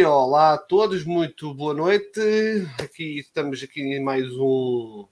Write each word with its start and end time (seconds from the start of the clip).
Olá 0.00 0.54
a 0.54 0.58
todos, 0.58 1.04
muito 1.04 1.52
boa 1.52 1.74
noite. 1.74 2.18
Aqui 2.82 3.18
estamos 3.18 3.62
aqui 3.62 3.82
em 3.82 4.02
mais 4.02 4.26
um 4.32 5.06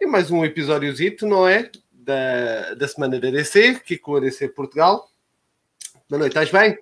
em 0.00 0.06
mais 0.06 0.30
um 0.30 0.42
episódiozito, 0.42 1.26
não 1.26 1.46
é? 1.46 1.70
Da, 1.92 2.72
da 2.72 2.88
semana 2.88 3.20
da 3.20 3.30
DC, 3.30 3.76
aqui 3.76 3.98
com 3.98 4.16
a 4.16 4.20
DC 4.20 4.48
Portugal. 4.48 5.10
Boa 6.08 6.20
noite, 6.20 6.38
estás 6.38 6.50
bem? 6.50 6.78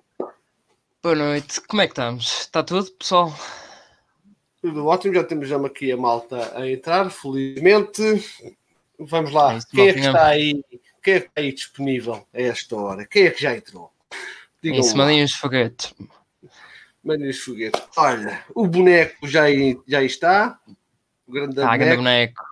Boa 1.03 1.15
noite, 1.15 1.59
como 1.61 1.81
é 1.81 1.85
que 1.85 1.91
estamos? 1.91 2.39
Está 2.39 2.63
tudo, 2.63 2.89
pessoal? 2.93 3.37
Tudo 4.61 4.87
ótimo, 4.87 5.15
já 5.15 5.23
temos 5.25 5.49
já 5.49 5.57
aqui 5.57 5.91
a 5.91 5.97
malta 5.97 6.57
a 6.57 6.65
entrar, 6.69 7.09
felizmente. 7.11 8.01
Vamos 8.97 9.33
lá, 9.33 9.55
É 9.55 9.59
quem 9.69 9.89
é 9.89 9.93
que 9.93 9.99
está 9.99 10.27
aí? 10.27 10.63
Quem 11.03 11.13
é 11.15 11.19
que 11.19 11.27
está 11.27 11.41
aí 11.41 11.51
disponível 11.51 12.25
a 12.33 12.41
esta 12.41 12.75
hora? 12.77 13.05
Quem 13.05 13.25
é 13.25 13.31
que 13.31 13.41
já 13.41 13.53
entrou? 13.53 13.91
Digam 14.63 14.79
Isso, 14.79 14.91
lá. 14.91 15.03
mandem 15.03 15.23
os 15.23 15.33
os 17.17 17.39
foguetes. 17.39 17.81
Olha, 17.97 18.43
o 18.53 18.67
boneco 18.67 19.27
já, 19.27 19.43
já 19.87 20.03
está. 20.03 20.59
O 21.27 21.31
grande 21.31 21.61
Ah, 21.61 21.77
grande 21.77 21.97
boneco 21.97 22.33
boneco. 22.33 22.43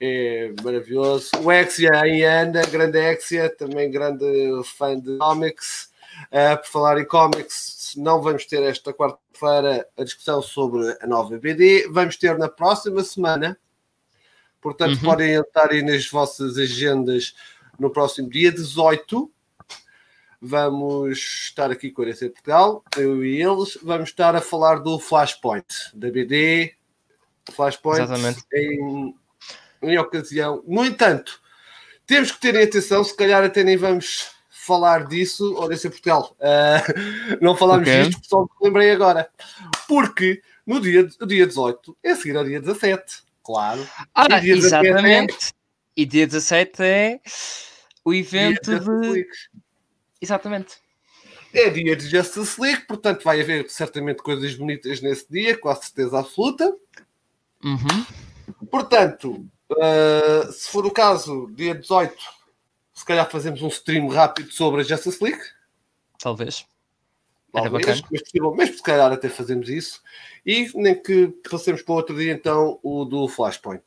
é 0.00 0.52
maravilhoso. 0.62 1.30
O 1.42 1.52
Exia 1.52 1.90
aí 2.00 2.24
anda, 2.24 2.62
grande 2.66 2.98
Exia, 2.98 3.48
também 3.54 3.90
grande 3.90 4.24
fã 4.76 4.98
de 4.98 5.16
comics. 5.18 5.90
Ah, 6.32 6.56
por 6.56 6.66
falar 6.68 6.98
em 7.00 7.04
comics, 7.06 7.92
não 7.96 8.20
vamos 8.20 8.44
ter 8.46 8.62
esta 8.62 8.92
quarta-feira 8.92 9.86
a 9.96 10.04
discussão 10.04 10.42
sobre 10.42 10.96
a 11.00 11.06
nova 11.06 11.38
BD. 11.38 11.88
Vamos 11.90 12.16
ter 12.16 12.36
na 12.38 12.48
próxima 12.48 13.02
semana. 13.04 13.56
Portanto, 14.60 14.94
Uhum. 14.96 15.02
podem 15.04 15.34
entrar 15.34 15.70
aí 15.70 15.82
nas 15.82 16.08
vossas 16.10 16.58
agendas 16.58 17.34
no 17.78 17.90
próximo 17.90 18.28
dia 18.28 18.50
18. 18.50 19.30
Vamos 20.40 21.18
estar 21.18 21.70
aqui 21.70 21.90
com 21.90 22.02
a 22.02 22.04
DC 22.06 22.30
Portugal, 22.30 22.84
eu 22.96 23.24
e 23.24 23.42
eles. 23.42 23.76
Vamos 23.82 24.10
estar 24.10 24.36
a 24.36 24.40
falar 24.40 24.76
do 24.76 24.98
Flashpoint, 25.00 25.66
da 25.94 26.10
BD. 26.10 26.74
Flashpoint 27.52 28.02
Exatamente. 28.02 28.40
em, 28.54 29.14
em 29.82 29.98
ocasião. 29.98 30.62
No 30.66 30.84
entanto, 30.84 31.40
temos 32.06 32.30
que 32.30 32.40
terem 32.40 32.62
atenção, 32.62 33.02
se 33.02 33.16
calhar 33.16 33.42
até 33.42 33.64
nem 33.64 33.76
vamos 33.76 34.30
falar 34.48 35.06
disso, 35.08 35.54
ou 35.56 35.68
DC 35.68 35.90
Portugal. 35.90 36.36
Ah, 36.40 36.84
não 37.42 37.56
falámos 37.56 37.88
Ok. 37.88 38.02
disto, 38.04 38.20
só 38.28 38.42
me 38.42 38.48
lembrei 38.62 38.90
agora. 38.92 39.28
Porque 39.88 40.40
no 40.64 40.80
dia, 40.80 41.08
o 41.20 41.26
dia 41.26 41.46
18 41.46 41.96
é 42.02 42.14
seguir 42.14 42.36
ao 42.36 42.44
dia 42.44 42.60
17, 42.60 43.22
claro. 43.42 43.84
Ah, 44.14 44.26
E 44.36 44.40
dia 44.40 44.54
17 44.54 44.86
é- 44.86 44.90
exatamente. 44.90 45.52
E 45.96 46.06
dia 46.06 46.26
17 46.28 46.82
é 46.82 47.20
o 48.04 48.14
evento 48.14 48.78
de. 48.78 49.26
Exatamente. 50.20 50.76
É 51.52 51.70
dia 51.70 51.96
de 51.96 52.08
Justice 52.08 52.60
League, 52.60 52.86
portanto 52.86 53.24
vai 53.24 53.40
haver 53.40 53.68
certamente 53.70 54.22
coisas 54.22 54.54
bonitas 54.54 55.00
nesse 55.00 55.30
dia, 55.30 55.56
com 55.56 55.68
a 55.68 55.74
certeza 55.74 56.18
absoluta. 56.18 56.76
Uhum. 57.64 58.66
Portanto, 58.70 59.46
ah, 59.80 60.50
se 60.52 60.70
for 60.70 60.84
o 60.86 60.90
caso, 60.90 61.50
dia 61.54 61.74
18, 61.74 62.14
se 62.94 63.04
calhar 63.04 63.28
fazemos 63.30 63.62
um 63.62 63.68
stream 63.68 64.08
rápido 64.08 64.52
sobre 64.52 64.80
a 64.80 64.84
Justice 64.84 65.22
League. 65.22 65.42
Talvez. 66.18 66.66
Talvez, 67.50 68.02
mas, 68.10 68.32
mas 68.56 68.76
se 68.76 68.82
calhar 68.82 69.10
até 69.10 69.28
fazemos 69.28 69.70
isso. 69.70 70.02
E 70.44 70.70
nem 70.74 71.00
que 71.00 71.28
passemos 71.50 71.80
para 71.80 71.94
outro 71.94 72.16
dia 72.16 72.32
então 72.32 72.78
o 72.82 73.04
do 73.04 73.26
Flashpoint. 73.28 73.84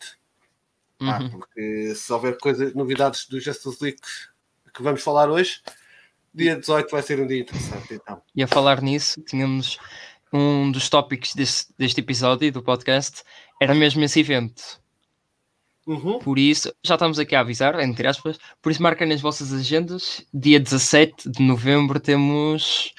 Ah, 1.00 1.20
Uhum. 1.20 1.30
porque 1.32 1.96
se 1.96 2.14
houver 2.14 2.38
coisas, 2.38 2.74
novidades 2.76 3.28
do 3.28 3.40
Justice 3.40 3.78
League 3.84 4.00
que 4.74 4.82
vamos 4.84 5.02
falar 5.02 5.30
hoje, 5.30 5.62
dia 6.34 6.56
18 6.56 6.90
vai 6.92 7.02
ser 7.02 7.20
um 7.20 7.28
dia 7.28 7.40
interessante 7.42 7.94
então. 7.94 8.22
E 8.36 8.42
a 8.44 8.48
falar 8.48 8.82
nisso, 8.82 9.22
tínhamos 9.24 9.78
um 10.32 10.72
dos 10.72 10.88
tópicos 10.90 11.34
deste, 11.36 11.74
deste 11.78 12.00
episódio 12.00 12.52
do 12.52 12.62
podcast, 12.64 13.24
era 13.62 13.76
mesmo 13.76 14.04
esse 14.04 14.20
evento. 14.20 14.80
Uhum. 15.86 16.20
Por 16.20 16.38
isso, 16.38 16.74
já 16.84 16.94
estamos 16.96 17.18
aqui 17.20 17.36
a 17.36 17.40
avisar, 17.42 17.80
entre 17.80 18.08
aspas, 18.08 18.38
por 18.62 18.72
isso 18.72 18.82
marquem 18.82 19.08
nas 19.08 19.20
vossas 19.20 19.52
agendas. 19.52 20.26
Dia 20.34 20.60
17 20.60 21.30
de 21.30 21.42
novembro 21.44 22.00
temos 22.00 22.94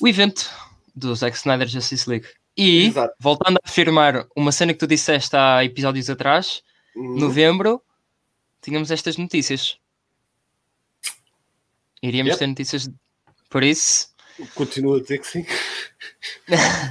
o 0.00 0.08
evento 0.08 0.50
do 0.94 1.14
Zack 1.14 1.36
Snyder 1.36 1.68
Justice 1.68 2.08
League. 2.10 2.26
E, 2.56 2.86
Exato. 2.88 3.14
voltando 3.18 3.56
a 3.56 3.68
afirmar 3.68 4.26
uma 4.36 4.50
cena 4.52 4.72
que 4.72 4.78
tu 4.80 4.86
disseste 4.86 5.34
há 5.36 5.64
episódios 5.64 6.10
atrás, 6.10 6.62
Uhum. 6.96 7.16
novembro, 7.18 7.80
tínhamos 8.60 8.90
estas 8.90 9.16
notícias. 9.16 9.78
Iríamos 12.02 12.30
Yep. 12.32 12.38
ter 12.38 12.46
notícias 12.46 12.90
por 13.48 13.62
isso. 13.62 14.08
Continuo 14.54 14.96
a 14.96 15.00
dizer 15.00 15.18
que 15.18 15.26
sim. 15.26 15.46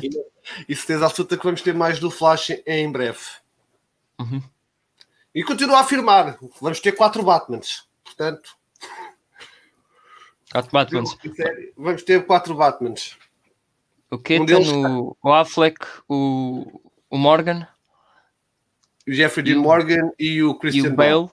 e, 0.03 0.09
e 0.67 0.75
certeza 0.75 1.05
absoluta 1.07 1.37
que 1.37 1.43
vamos 1.43 1.61
ter 1.61 1.73
mais 1.73 1.99
do 1.99 2.11
Flash 2.11 2.51
em 2.65 2.91
breve. 2.91 3.19
Uhum. 4.19 4.41
E 5.33 5.43
continuo 5.43 5.75
a 5.75 5.79
afirmar, 5.81 6.37
vamos 6.61 6.79
ter 6.79 6.91
quatro 6.93 7.23
Batmans. 7.23 7.87
Portanto, 8.03 8.57
Quatro 10.51 10.71
Batmans. 10.71 11.17
vamos 11.77 12.03
ter 12.03 12.25
quatro 12.25 12.55
Batmans. 12.55 13.17
O 14.11 14.17
Keaton, 14.17 14.59
Um 14.59 14.99
o, 15.09 15.17
o 15.23 15.31
Affleck, 15.33 15.85
o, 16.07 16.81
o 17.11 17.17
Morgan 17.17 17.67
O 19.07 19.13
Jeffrey 19.13 19.43
Dean 19.45 19.53
E 19.57 19.57
Morgan 19.59 20.11
e 20.17 20.41
o 20.41 20.51
e 20.51 20.59
Christian 20.59 20.91
o 20.91 20.95
Bale. 20.95 21.13
Bale. 21.27 21.29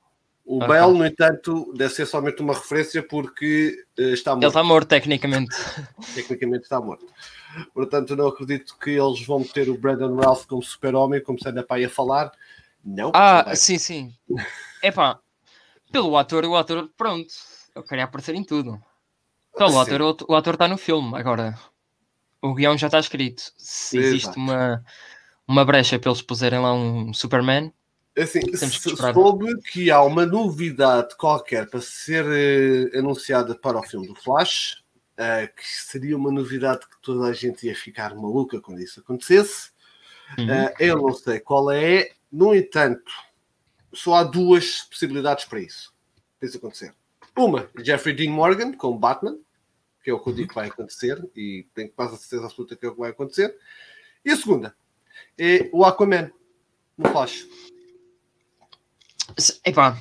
O. 0.46 0.60
Bale, 0.60 0.96
no 0.96 1.04
entanto, 1.04 1.72
deve 1.74 1.92
ser 1.92 2.06
somente 2.06 2.40
uma 2.40 2.54
referência 2.54 3.02
porque 3.02 3.76
eh, 3.98 4.12
está 4.12 4.30
Ele 4.30 4.36
morto. 4.40 4.46
está 4.48 4.62
morto, 4.62 4.88
tecnicamente. 4.88 5.56
Tecnicamente 6.14 6.62
está 6.62 6.80
morto. 6.80 7.04
Portanto, 7.74 8.14
não 8.14 8.28
acredito 8.28 8.76
que 8.78 8.90
eles 8.90 9.26
vão 9.26 9.42
ter 9.42 9.68
o 9.68 9.76
Brandon 9.76 10.14
Ralph 10.14 10.46
como 10.46 10.62
super-homem, 10.62 11.20
como 11.20 11.36
se 11.38 11.50
para 11.64 11.76
aí 11.76 11.84
a 11.86 11.90
falar. 11.90 12.30
Não. 12.84 13.06
não 13.06 13.12
Ah, 13.12 13.42
vai. 13.42 13.56
sim, 13.56 13.76
sim. 13.76 14.14
Epá, 14.80 15.18
pelo 15.90 16.16
ator, 16.16 16.44
o 16.44 16.54
ator, 16.56 16.88
pronto, 16.96 17.26
eu 17.74 17.82
queria 17.82 18.04
aparecer 18.04 18.34
em 18.36 18.44
tudo. 18.44 18.80
Pelo 19.56 19.70
Sim. 19.72 19.78
ator, 19.80 20.02
o, 20.02 20.16
o 20.32 20.34
ator 20.36 20.54
está 20.54 20.68
no 20.68 20.76
filme. 20.76 21.16
Agora, 21.18 21.58
o 22.42 22.54
guião 22.54 22.76
já 22.76 22.86
está 22.88 22.98
escrito. 23.00 23.42
Se 23.56 23.98
existe 23.98 24.24
Exato. 24.26 24.38
uma, 24.38 24.84
uma 25.48 25.64
brecha 25.64 25.98
para 25.98 26.10
eles 26.10 26.22
puserem 26.22 26.60
lá 26.60 26.72
um 26.74 27.12
Superman, 27.14 27.72
Assim, 28.18 28.40
Temos 28.40 28.78
que 28.78 28.88
esperar. 28.88 29.12
soube 29.12 29.60
que 29.62 29.90
há 29.90 30.02
uma 30.02 30.24
novidade 30.24 31.14
qualquer 31.16 31.68
para 31.68 31.80
ser 31.82 32.24
eh, 32.26 32.98
anunciada 32.98 33.54
para 33.54 33.78
o 33.78 33.82
filme 33.82 34.06
do 34.06 34.14
Flash, 34.14 34.82
eh, 35.18 35.48
que 35.48 35.66
seria 35.66 36.16
uma 36.16 36.30
novidade 36.30 36.80
que 36.86 36.96
toda 37.02 37.26
a 37.26 37.32
gente 37.34 37.66
ia 37.66 37.74
ficar 37.76 38.14
maluca 38.14 38.58
quando 38.60 38.80
isso 38.80 39.00
acontecesse. 39.00 39.70
uhum, 40.38 40.50
Eh, 40.50 40.74
eu 40.80 40.96
não 40.96 41.12
sei 41.12 41.40
qual 41.40 41.70
é, 41.70 42.10
no 42.32 42.54
entanto, 42.54 43.12
só 43.92 44.14
há 44.14 44.24
duas 44.24 44.82
possibilidades 44.84 45.44
para 45.44 45.60
isso. 45.60 45.94
Para 46.38 46.48
isso 46.48 46.56
acontecer. 46.56 46.94
Uma, 47.36 47.68
Jeffrey 47.84 48.14
Dean 48.14 48.30
Morgan 48.30 48.72
com 48.72 48.96
Batman, 48.96 49.38
que 50.02 50.08
é 50.08 50.14
o 50.14 50.18
que 50.20 50.28
eu 50.30 50.32
digo 50.32 50.48
que 50.48 50.54
vai 50.54 50.68
acontecer, 50.68 51.22
e 51.36 51.66
tenho 51.74 51.90
quase 51.92 52.14
a 52.14 52.18
certeza 52.18 52.46
absoluta 52.46 52.76
que 52.76 52.86
é 52.86 52.88
o 52.88 52.92
que 52.94 53.00
vai 53.00 53.10
acontecer. 53.10 53.54
E 54.24 54.30
a 54.30 54.36
segunda 54.36 54.74
é 55.38 55.68
o 55.70 55.84
Aquaman 55.84 56.30
no 56.96 57.10
Flash. 57.10 57.46
Epá, 59.64 59.96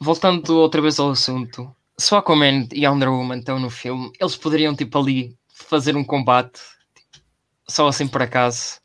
voltando 0.00 0.56
outra 0.58 0.80
vez 0.80 0.98
ao 0.98 1.10
assunto, 1.10 1.74
se 1.98 2.12
o 2.14 2.16
Aquaman 2.16 2.66
e 2.72 2.84
a 2.86 2.90
Wonder 2.90 3.10
Woman 3.10 3.38
estão 3.38 3.58
no 3.58 3.70
filme, 3.70 4.10
eles 4.18 4.36
poderiam, 4.36 4.74
tipo, 4.74 4.98
ali 4.98 5.36
fazer 5.54 5.96
um 5.96 6.04
combate 6.04 6.60
tipo, 6.94 7.24
só 7.68 7.88
assim 7.88 8.08
por 8.08 8.22
acaso. 8.22 8.80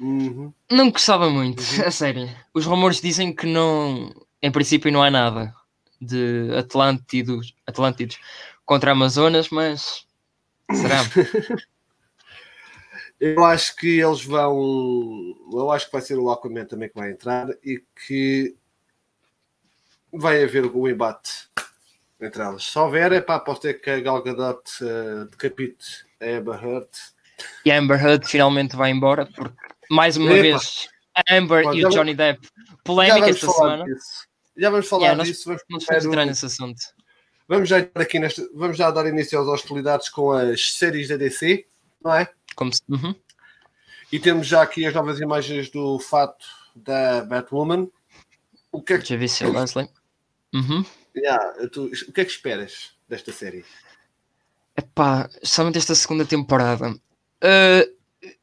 Uhum. 0.00 0.52
Não 0.70 0.90
gostava 0.90 1.30
muito, 1.30 1.60
Uhum. 1.62 1.86
a 1.86 1.90
sério. 1.90 2.28
Os 2.52 2.66
rumores 2.66 3.00
dizem 3.00 3.34
que 3.34 3.46
não, 3.46 4.12
em 4.42 4.50
princípio, 4.50 4.92
não 4.92 5.02
há 5.02 5.10
nada 5.10 5.54
de 6.00 6.50
Atlântidos, 6.58 7.54
Atlântidos 7.66 8.18
contra 8.64 8.92
Amazonas, 8.92 9.48
mas 9.50 10.04
será? 10.72 10.98
Eu 13.20 13.44
acho 13.44 13.74
que 13.76 13.98
eles 14.00 14.22
vão. 14.24 15.34
Eu 15.52 15.70
acho 15.70 15.86
que 15.86 15.92
vai 15.92 16.02
ser 16.02 16.18
o 16.18 16.30
Aquaman 16.30 16.66
também 16.66 16.88
que 16.88 16.94
vai 16.94 17.10
entrar 17.10 17.48
e 17.64 17.82
que 18.06 18.54
vai 20.12 20.42
haver 20.42 20.66
o 20.66 20.88
embate 20.88 21.48
entre 22.20 22.42
elas. 22.42 22.64
Se 22.64 22.78
houver, 22.78 23.12
é 23.12 23.20
posso 23.20 23.60
ter 23.60 23.74
que 23.80 23.90
a 23.90 24.00
Gal 24.00 24.22
Gadot 24.22 24.62
eh, 24.82 25.26
decapite 25.30 26.06
a 26.20 26.26
Amber 26.38 26.62
Heard. 26.64 26.88
e 27.64 27.70
a 27.70 27.78
Amber 27.78 28.02
Heard 28.02 28.26
finalmente 28.26 28.74
vai 28.76 28.90
embora, 28.90 29.26
porque 29.26 29.56
mais 29.90 30.16
uma 30.16 30.30
Epa. 30.32 30.42
vez 30.42 30.88
a 31.14 31.34
Amber 31.36 31.64
Bom, 31.64 31.74
e 31.74 31.84
o 31.84 31.88
Johnny 31.90 32.14
Depp, 32.14 32.48
polémica 32.84 33.28
esta 33.30 33.48
semana. 33.48 33.84
disso. 33.84 34.26
Já 34.56 34.70
vamos 34.70 34.88
falar 34.88 35.02
Yeah, 35.02 35.18
nós- 35.18 35.28
disso. 35.28 35.44
Vamos, 35.68 36.04
entrar 36.06 36.24
nesse 36.24 36.46
assunto. 36.46 36.80
vamos 37.46 37.68
já 37.68 37.78
aqui 37.94 38.18
nesta. 38.18 38.48
Vamos 38.54 38.76
já 38.78 38.90
dar 38.90 39.06
início 39.06 39.38
às 39.38 39.46
hostilidades 39.46 40.08
com 40.08 40.32
as 40.32 40.72
séries 40.72 41.08
da 41.08 41.16
DC, 41.18 41.66
não 42.06 42.14
é? 42.14 42.30
Como 42.54 42.72
se... 42.72 42.80
uhum. 42.88 43.14
E 44.12 44.20
temos 44.20 44.46
já 44.46 44.62
aqui 44.62 44.86
as 44.86 44.94
novas 44.94 45.20
imagens 45.20 45.68
do 45.68 45.98
fato 45.98 46.46
da 46.74 47.24
Batwoman. 47.24 47.88
O 48.70 48.80
que 48.80 48.94
é 48.94 48.98
que... 48.98 49.08
Já 49.08 49.16
vi 49.16 49.28
seu 49.28 49.52
Leslie. 49.52 49.88
Uhum. 50.54 50.84
Yeah, 51.16 51.68
tu... 51.68 51.86
O 51.86 52.12
que 52.12 52.20
é 52.20 52.24
que 52.24 52.30
esperas 52.30 52.92
desta 53.08 53.32
série? 53.32 53.64
Epá, 54.76 55.28
somente 55.42 55.78
esta 55.78 55.94
segunda 55.94 56.24
temporada. 56.24 56.90
Uh, 56.90 57.96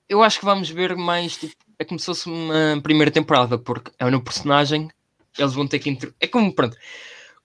eu 0.10 0.21
acho 0.21 0.39
que 0.39 0.45
vamos 0.45 0.69
ver 0.69 0.95
mais. 0.95 1.38
Tipo, 1.38 1.56
é 1.80 1.86
como 1.86 2.00
se 2.00 2.07
fosse 2.07 2.27
uma 2.27 2.81
primeira 2.81 3.12
temporada, 3.12 3.57
porque 3.57 3.92
é 3.98 4.06
um 4.06 4.19
personagem. 4.19 4.89
Eles 5.38 5.54
vão 5.54 5.68
ter 5.68 5.80
que. 5.80 5.89
Inter... 5.89 6.13
É 6.19 6.27
como, 6.27 6.54
pronto, 6.54 6.75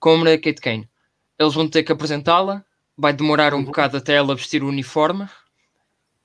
como 0.00 0.25
na 0.25 0.32
Kate 0.32 0.61
Kane. 0.61 0.88
Eles 1.38 1.55
vão 1.55 1.69
ter 1.69 1.82
que 1.82 1.93
apresentá-la. 1.93 2.65
Vai 2.97 3.12
demorar 3.12 3.55
um 3.55 3.59
uhum. 3.59 3.65
bocado 3.65 3.99
até 3.99 4.15
ela 4.15 4.35
vestir 4.35 4.62
o 4.62 4.69
uniforme 4.69 5.29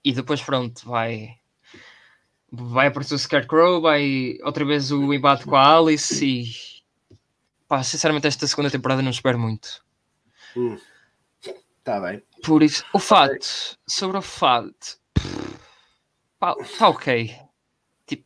e 0.04 0.12
depois, 0.12 0.42
pronto, 0.42 0.86
vai. 0.86 1.36
Vai 2.52 2.88
aparecer 2.88 3.16
o 3.16 3.20
Scarecrow, 3.20 3.82
vai 3.82 4.38
outra 4.44 4.64
vez 4.64 4.92
o 4.92 5.14
embate 5.14 5.46
com 5.46 5.56
a 5.56 5.78
Alice 5.78 6.24
e. 6.24 6.46
Pá, 7.68 7.82
sinceramente, 7.84 8.28
esta 8.28 8.46
segunda 8.46 8.70
temporada 8.70 9.02
não 9.02 9.10
espero 9.10 9.40
muito. 9.40 9.84
Hum. 10.56 10.78
Tá 11.84 12.00
bem. 12.00 12.24
Por 12.44 12.64
isso, 12.64 12.86
o 12.94 13.00
fato, 13.00 13.46
sobre 13.88 14.18
o 14.18 14.22
fato, 14.22 14.98
pá, 16.40 16.56
tá 16.78 16.90
ok. 16.90 17.36
Tipo, 18.06 18.24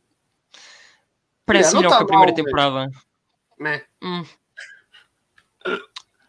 parece 1.44 1.74
melhor 1.74 1.90
tá 1.90 1.96
que 1.98 2.02
a 2.02 2.06
primeira 2.06 2.32
mal, 2.32 2.36
temporada. 2.36 2.90
Né? 3.58 3.84
Hum. 4.02 4.24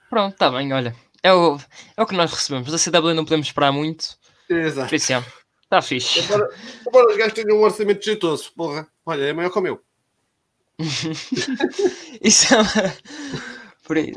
Pronto, 0.10 0.36
tá 0.38 0.50
bem, 0.50 0.74
olha. 0.74 0.96
É 1.22 1.34
o, 1.34 1.60
é 1.98 2.02
o 2.02 2.06
que 2.06 2.16
nós 2.16 2.32
recebemos. 2.32 2.72
Da 2.72 2.78
CW 2.78 3.14
não 3.14 3.26
podemos 3.26 3.48
esperar 3.48 3.72
muito. 3.72 4.18
Exato. 4.50 4.90
Por 4.90 4.96
isso, 4.96 5.14
é. 5.14 5.24
Está 5.70 5.84
fixe. 5.84 6.22
Agora, 6.22 6.50
agora 6.88 7.12
os 7.12 7.18
gajos 7.18 7.34
têm 7.34 7.54
um 7.54 7.62
orçamento 7.62 8.04
jeitoso, 8.04 8.52
porra. 8.56 8.88
Olha, 9.06 9.26
é 9.26 9.34
maior 9.34 9.52
que 9.52 9.60
o 9.60 9.62
meu. 9.62 9.80
Isso 12.24 12.56
é. 12.56 12.98
Por 13.84 13.98
aí. 13.98 14.16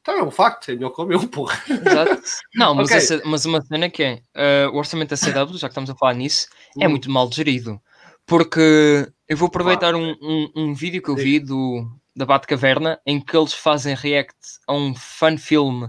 Então 0.00 0.18
é 0.18 0.24
um 0.24 0.30
facto, 0.32 0.72
é 0.72 0.74
melhor 0.74 0.90
que 0.90 1.00
o 1.00 1.06
meu, 1.06 1.28
porra. 1.28 1.62
Exato. 1.70 2.20
Não, 2.56 2.74
mas, 2.74 2.90
okay. 2.90 3.22
mas 3.24 3.44
uma 3.44 3.62
cena 3.62 3.88
que 3.88 4.02
é 4.02 4.22
uh, 4.34 4.70
o 4.74 4.76
orçamento 4.76 5.10
da 5.10 5.16
CW, 5.16 5.56
já 5.56 5.68
que 5.68 5.72
estamos 5.72 5.88
a 5.88 5.94
falar 5.94 6.14
nisso, 6.14 6.48
é 6.76 6.80
hum. 6.80 6.82
é 6.86 6.88
muito 6.88 7.08
mal 7.08 7.30
gerido. 7.30 7.80
Porque 8.26 9.08
eu 9.28 9.36
vou 9.36 9.46
aproveitar 9.46 9.94
um, 9.94 10.16
um, 10.20 10.52
um 10.56 10.74
vídeo 10.74 11.00
que 11.00 11.10
eu 11.10 11.14
vi 11.14 11.38
do, 11.38 11.88
da 12.16 12.26
Batcaverna 12.26 13.00
em 13.06 13.20
que 13.20 13.36
eles 13.36 13.52
fazem 13.52 13.94
react 13.94 14.34
a 14.66 14.74
um 14.74 14.96
fan 14.96 15.38
film 15.38 15.86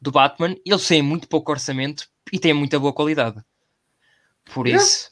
do 0.00 0.12
Batman 0.12 0.54
e 0.64 0.70
eles 0.70 0.86
têm 0.86 1.02
muito 1.02 1.26
pouco 1.26 1.50
orçamento 1.50 2.06
e 2.32 2.38
têm 2.38 2.54
muita 2.54 2.78
boa 2.78 2.92
qualidade. 2.92 3.42
Por 4.52 4.66
isso, 4.66 5.10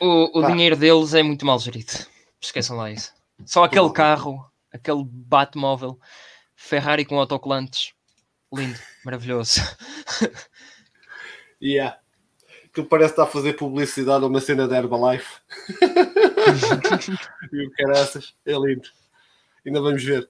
o, 0.00 0.40
o 0.40 0.46
dinheiro 0.46 0.76
deles 0.76 1.14
é 1.14 1.22
muito 1.22 1.46
mal 1.46 1.58
gerido. 1.58 1.92
Esqueçam 2.40 2.76
lá 2.76 2.90
isso. 2.90 3.12
Só 3.46 3.64
aquele 3.64 3.90
carro, 3.92 4.44
aquele 4.72 5.04
Batmóvel, 5.04 5.98
Ferrari 6.56 7.04
com 7.04 7.18
autocolantes, 7.18 7.92
lindo, 8.52 8.78
maravilhoso. 9.04 9.60
yeah. 11.62 11.98
Que 12.72 12.82
parece 12.82 13.12
estar 13.12 13.24
a 13.24 13.26
fazer 13.26 13.52
publicidade 13.52 14.24
a 14.24 14.26
uma 14.26 14.40
cena 14.40 14.66
da 14.66 14.78
Herbalife. 14.78 15.40
e 17.52 17.66
o 17.66 17.70
caraças, 17.72 18.34
é 18.46 18.52
lindo. 18.52 18.88
Ainda 19.64 19.80
vamos 19.80 20.02
ver. 20.02 20.28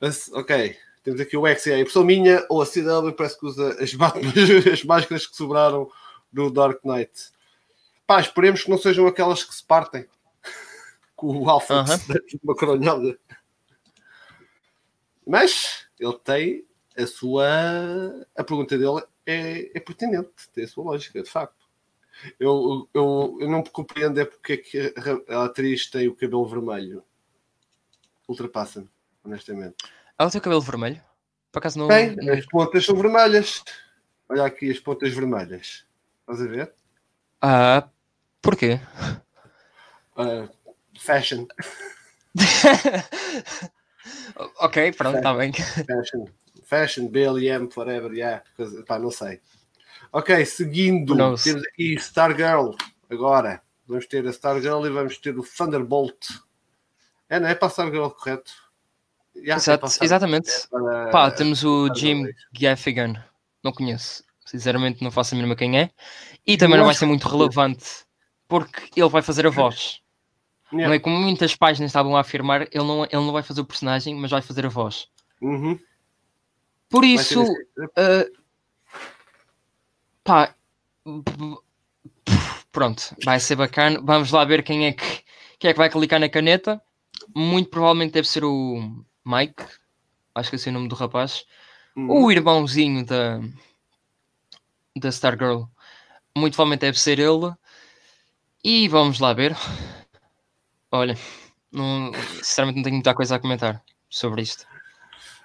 Mas, 0.00 0.28
ok, 0.32 0.76
temos 1.04 1.20
aqui 1.20 1.36
o 1.36 1.46
XA. 1.46 1.80
A 1.80 1.84
pessoa 1.84 2.04
minha 2.04 2.44
ou 2.48 2.62
a 2.62 2.66
CW 2.66 3.12
parece 3.16 3.38
que 3.38 3.46
usa 3.46 3.76
as, 3.80 3.92
as 4.72 4.84
máscaras 4.84 5.26
que 5.26 5.36
sobraram 5.36 5.88
do 6.32 6.50
Dark 6.50 6.84
Knight. 6.84 7.30
Pá, 8.06 8.20
esperemos 8.20 8.62
que 8.62 8.70
não 8.70 8.78
sejam 8.78 9.06
aquelas 9.06 9.44
que 9.44 9.54
se 9.54 9.64
partem 9.64 10.06
com 11.14 11.38
o 11.38 11.50
Alpha 11.50 11.82
uh 11.82 11.84
-huh. 11.84 12.40
uma 12.42 12.54
coronhada. 12.54 13.18
Mas 15.26 15.86
ele 16.00 16.18
tem 16.24 16.66
a 16.96 17.06
sua. 17.06 17.46
A 18.36 18.42
pergunta 18.42 18.78
dele 18.78 19.02
é, 19.26 19.76
é 19.76 19.80
pertinente, 19.80 20.48
tem 20.54 20.64
a 20.64 20.68
sua 20.68 20.84
lógica, 20.84 21.22
de 21.22 21.28
facto. 21.28 21.68
Eu, 22.40 22.88
eu, 22.92 23.36
eu 23.40 23.50
não 23.50 23.62
compreendo 23.62 24.18
é 24.20 24.24
porque 24.24 24.54
é 24.54 24.56
que 24.56 24.94
a, 25.28 25.44
atriz 25.44 25.88
tem 25.88 26.08
o 26.08 26.16
cabelo 26.16 26.46
vermelho. 26.46 27.04
Ultrapassa-me, 28.26 28.88
honestamente. 29.22 29.76
Ela 30.18 30.30
tem 30.30 30.38
o 30.38 30.42
cabelo 30.42 30.60
vermelho? 30.60 31.00
Por 31.52 31.58
acaso 31.60 31.78
não. 31.78 31.88
Tem, 31.88 32.16
as 32.30 32.46
pontas 32.46 32.84
são 32.84 32.96
vermelhas. 32.96 33.62
Olha 34.28 34.44
aqui 34.44 34.70
as 34.70 34.80
pontas 34.80 35.12
vermelhas. 35.12 35.86
Estás 36.28 36.42
a 36.42 36.46
ver? 36.46 36.74
Ah, 37.40 37.88
porquê? 38.42 38.78
Uh, 40.14 40.46
fashion. 40.98 41.46
ok, 44.60 44.92
pronto, 44.92 45.16
está 45.16 45.32
bem. 45.32 45.54
Fashion, 45.54 46.26
fashion, 46.64 47.08
BLM, 47.08 47.70
whatever, 47.74 48.12
yeah. 48.12 48.44
Pá, 48.86 48.98
não 48.98 49.10
sei. 49.10 49.40
Ok, 50.12 50.44
seguindo, 50.44 51.16
temos 51.42 51.64
aqui 51.64 51.94
Stargirl. 51.94 52.72
Agora, 53.08 53.62
vamos 53.86 54.06
ter 54.06 54.26
a 54.26 54.30
Stargirl 54.30 54.84
e 54.84 54.90
vamos 54.90 55.16
ter 55.16 55.38
o 55.38 55.42
Thunderbolt. 55.42 56.28
É, 57.30 57.40
não 57.40 57.48
é 57.48 57.54
para 57.54 57.68
Stargirl, 57.68 58.10
correto? 58.10 58.52
Yeah, 59.34 59.56
Exato, 59.56 59.86
é 59.86 60.04
exatamente. 60.04 60.50
É 60.50 60.66
para... 60.68 61.10
Pá, 61.10 61.30
temos 61.30 61.64
o 61.64 61.88
Jim 61.94 62.26
Gaffigan. 62.52 63.14
Não 63.64 63.72
conheço. 63.72 64.27
Sinceramente, 64.48 65.04
não 65.04 65.10
faço 65.10 65.34
a 65.34 65.36
mínima 65.36 65.54
quem 65.54 65.78
é. 65.78 65.90
E 66.46 66.56
também 66.56 66.78
não 66.78 66.86
vai 66.86 66.94
ser 66.94 67.04
muito 67.04 67.28
relevante 67.28 67.84
porque 68.48 68.98
ele 68.98 69.10
vai 69.10 69.20
fazer 69.20 69.46
a 69.46 69.50
voz. 69.50 70.00
Yeah. 70.72 70.88
Não 70.88 70.94
é 70.94 70.98
como 70.98 71.18
muitas 71.18 71.54
páginas 71.54 71.90
estavam 71.90 72.16
a 72.16 72.20
afirmar, 72.20 72.62
ele 72.62 72.84
não, 72.84 73.04
ele 73.04 73.12
não 73.12 73.32
vai 73.32 73.42
fazer 73.42 73.60
o 73.60 73.64
personagem, 73.64 74.14
mas 74.14 74.30
vai 74.30 74.40
fazer 74.40 74.64
a 74.64 74.70
voz. 74.70 75.06
Uhum. 75.42 75.78
Por 76.88 77.04
isso, 77.04 77.42
uh, 77.42 78.38
pá, 80.24 80.54
pronto, 82.72 83.14
vai 83.22 83.38
ser 83.38 83.56
bacana. 83.56 84.00
Vamos 84.02 84.30
lá 84.32 84.46
ver 84.46 84.62
quem 84.62 84.86
é 84.86 84.92
que, 84.92 85.22
quem 85.58 85.70
é 85.70 85.72
que 85.74 85.78
vai 85.78 85.90
clicar 85.90 86.18
na 86.18 86.30
caneta. 86.30 86.80
Muito 87.34 87.68
provavelmente 87.68 88.12
deve 88.12 88.28
ser 88.28 88.44
o 88.44 89.04
Mike, 89.26 89.62
acho 90.34 90.50
que 90.50 90.56
é 90.56 90.70
o 90.70 90.72
nome 90.72 90.88
do 90.88 90.94
rapaz, 90.94 91.44
uhum. 91.94 92.24
o 92.24 92.32
irmãozinho 92.32 93.04
da, 93.04 93.40
da 95.00 95.08
Stargirl. 95.08 95.64
Muito 96.36 96.54
provavelmente 96.54 96.80
deve 96.80 97.00
ser 97.00 97.18
ele. 97.18 97.52
E 98.62 98.88
vamos 98.88 99.20
lá 99.20 99.32
ver. 99.32 99.56
Olha, 100.90 101.16
não, 101.70 102.12
sinceramente 102.42 102.76
não 102.76 102.82
tenho 102.82 102.94
muita 102.96 103.14
coisa 103.14 103.36
a 103.36 103.38
comentar 103.38 103.82
sobre 104.08 104.42
isto. 104.42 104.66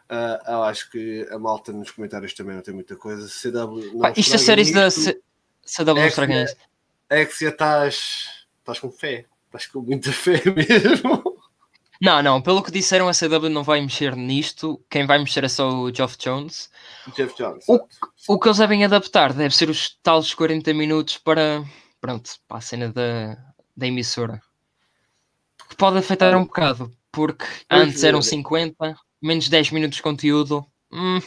Uh, 0.10 0.52
eu 0.52 0.64
acho 0.64 0.90
que 0.92 1.28
a 1.32 1.40
malta 1.40 1.72
nos 1.72 1.92
comentários 1.92 2.34
também 2.34 2.56
não 2.56 2.62
tem 2.62 2.74
muita 2.74 2.96
coisa. 2.96 3.28
CW 3.28 3.94
não 3.94 4.14
isto 4.16 4.36
é 4.36 4.38
séries 4.38 4.72
da 4.72 4.92
C... 4.92 5.20
CW 5.66 5.96
não 5.96 6.06
estragam 6.06 6.44
isto. 6.44 6.58
É 7.10 7.26
que 7.26 7.34
se 7.34 7.46
estás, 7.46 8.46
estás 8.60 8.80
com 8.80 8.92
fé, 8.92 9.26
estás 9.46 9.68
com 9.68 9.82
muita 9.82 10.12
fé 10.12 10.42
mesmo. 10.56 11.33
Não, 12.04 12.22
não, 12.22 12.42
pelo 12.42 12.62
que 12.62 12.70
disseram, 12.70 13.08
a 13.08 13.14
CW 13.14 13.48
não 13.50 13.64
vai 13.64 13.80
mexer 13.80 14.14
nisto. 14.14 14.84
Quem 14.90 15.08
vai 15.08 15.18
mexer 15.20 15.46
é 15.46 15.48
só 15.48 15.70
o 15.70 15.96
Geoff 15.96 16.18
Jones. 16.18 16.70
Jeff 17.16 17.34
Jones. 17.38 17.64
O, 17.66 17.80
o 18.28 18.38
que 18.38 18.50
eles 18.50 18.58
devem 18.58 18.84
adaptar 18.84 19.32
deve 19.32 19.56
ser 19.56 19.70
os 19.70 19.98
tais 20.04 20.34
40 20.34 20.74
minutos 20.74 21.18
para, 21.18 21.64
pronto, 22.02 22.30
para 22.46 22.58
a 22.58 22.62
cena 22.62 22.90
da, 22.90 23.38
da 23.78 23.88
emissora. 23.88 24.42
Que 25.70 25.78
pode 25.78 25.98
afetar 25.98 26.36
um 26.36 26.44
bocado, 26.44 26.92
porque 27.10 27.46
antes 27.72 28.04
eram 28.04 28.22
50, 28.22 28.98
menos 29.22 29.48
10 29.48 29.72
minutos 29.72 29.96
de 29.96 30.04
conteúdo. 30.04 30.66
Hum, 30.92 31.22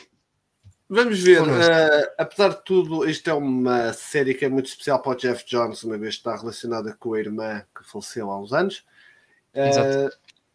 Vamos 0.90 1.20
ver, 1.20 1.40
uh, 1.40 2.12
apesar 2.18 2.50
de 2.50 2.64
tudo, 2.64 3.08
isto 3.08 3.30
é 3.30 3.32
uma 3.32 3.94
série 3.94 4.34
que 4.34 4.44
é 4.44 4.48
muito 4.48 4.66
especial 4.66 5.00
para 5.00 5.12
o 5.12 5.16
Jeff 5.16 5.42
Jones, 5.46 5.82
uma 5.82 5.96
vez 5.96 6.16
que 6.16 6.20
está 6.20 6.36
relacionada 6.36 6.94
com 7.00 7.14
a 7.14 7.18
irmã 7.18 7.64
que 7.74 7.82
faleceu 7.90 8.30
há 8.30 8.38
uns 8.38 8.52
anos. 8.52 8.84
Uh, 9.52 10.10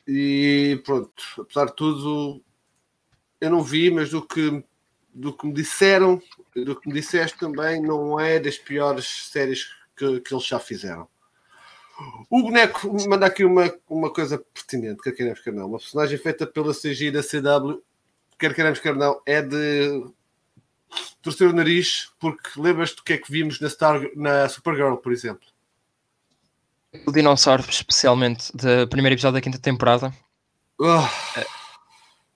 e 0.08 0.82
pronto, 0.84 1.12
apesar 1.40 1.66
de 1.66 1.76
tudo, 1.76 2.44
eu 3.40 3.50
não 3.50 3.64
vi, 3.64 3.92
mas 3.92 4.10
do 4.10 4.26
que, 4.26 4.64
do 5.14 5.34
que 5.34 5.48
me 5.48 5.54
disseram, 5.54 6.22
do 6.56 6.80
que 6.80 6.88
me 6.88 6.94
disseste 6.94 7.38
também, 7.38 7.82
não 7.82 8.20
é 8.20 8.40
das 8.40 8.58
piores 8.58 9.30
séries 9.32 9.70
que, 9.96 10.20
que 10.22 10.34
eles 10.34 10.46
já 10.46 10.60
fizeram. 10.60 11.08
O 12.30 12.42
boneco 12.42 12.92
manda 13.08 13.26
aqui 13.26 13.44
uma, 13.44 13.74
uma 13.90 14.12
coisa 14.12 14.38
pertinente, 14.38 15.02
quer 15.02 15.12
queremos, 15.12 15.40
quer 15.40 15.54
não. 15.54 15.68
Uma 15.68 15.78
personagem 15.80 16.18
feita 16.18 16.48
pela 16.48 16.74
CG 16.74 17.12
da 17.12 17.22
CW, 17.22 17.82
quer 18.40 18.56
queremos, 18.56 18.80
quer 18.80 18.96
não, 18.96 19.22
é 19.26 19.42
de 19.42 20.04
torcer 21.22 21.48
o 21.48 21.54
nariz, 21.54 22.12
porque 22.20 22.60
lembras-te 22.60 22.98
do 22.98 23.04
que 23.04 23.14
é 23.14 23.18
que 23.18 23.32
vimos 23.32 23.60
na, 23.60 23.70
Star, 23.70 24.02
na 24.16 24.50
Supergirl, 24.50 24.96
por 24.96 25.12
exemplo? 25.12 25.48
O 27.06 27.12
dinossauro, 27.12 27.64
especialmente, 27.70 28.52
do 28.56 28.88
primeiro 28.90 29.16
episódio 29.16 29.36
da 29.36 29.42
quinta 29.42 29.60
temporada. 29.60 30.14
Oh. 30.80 31.04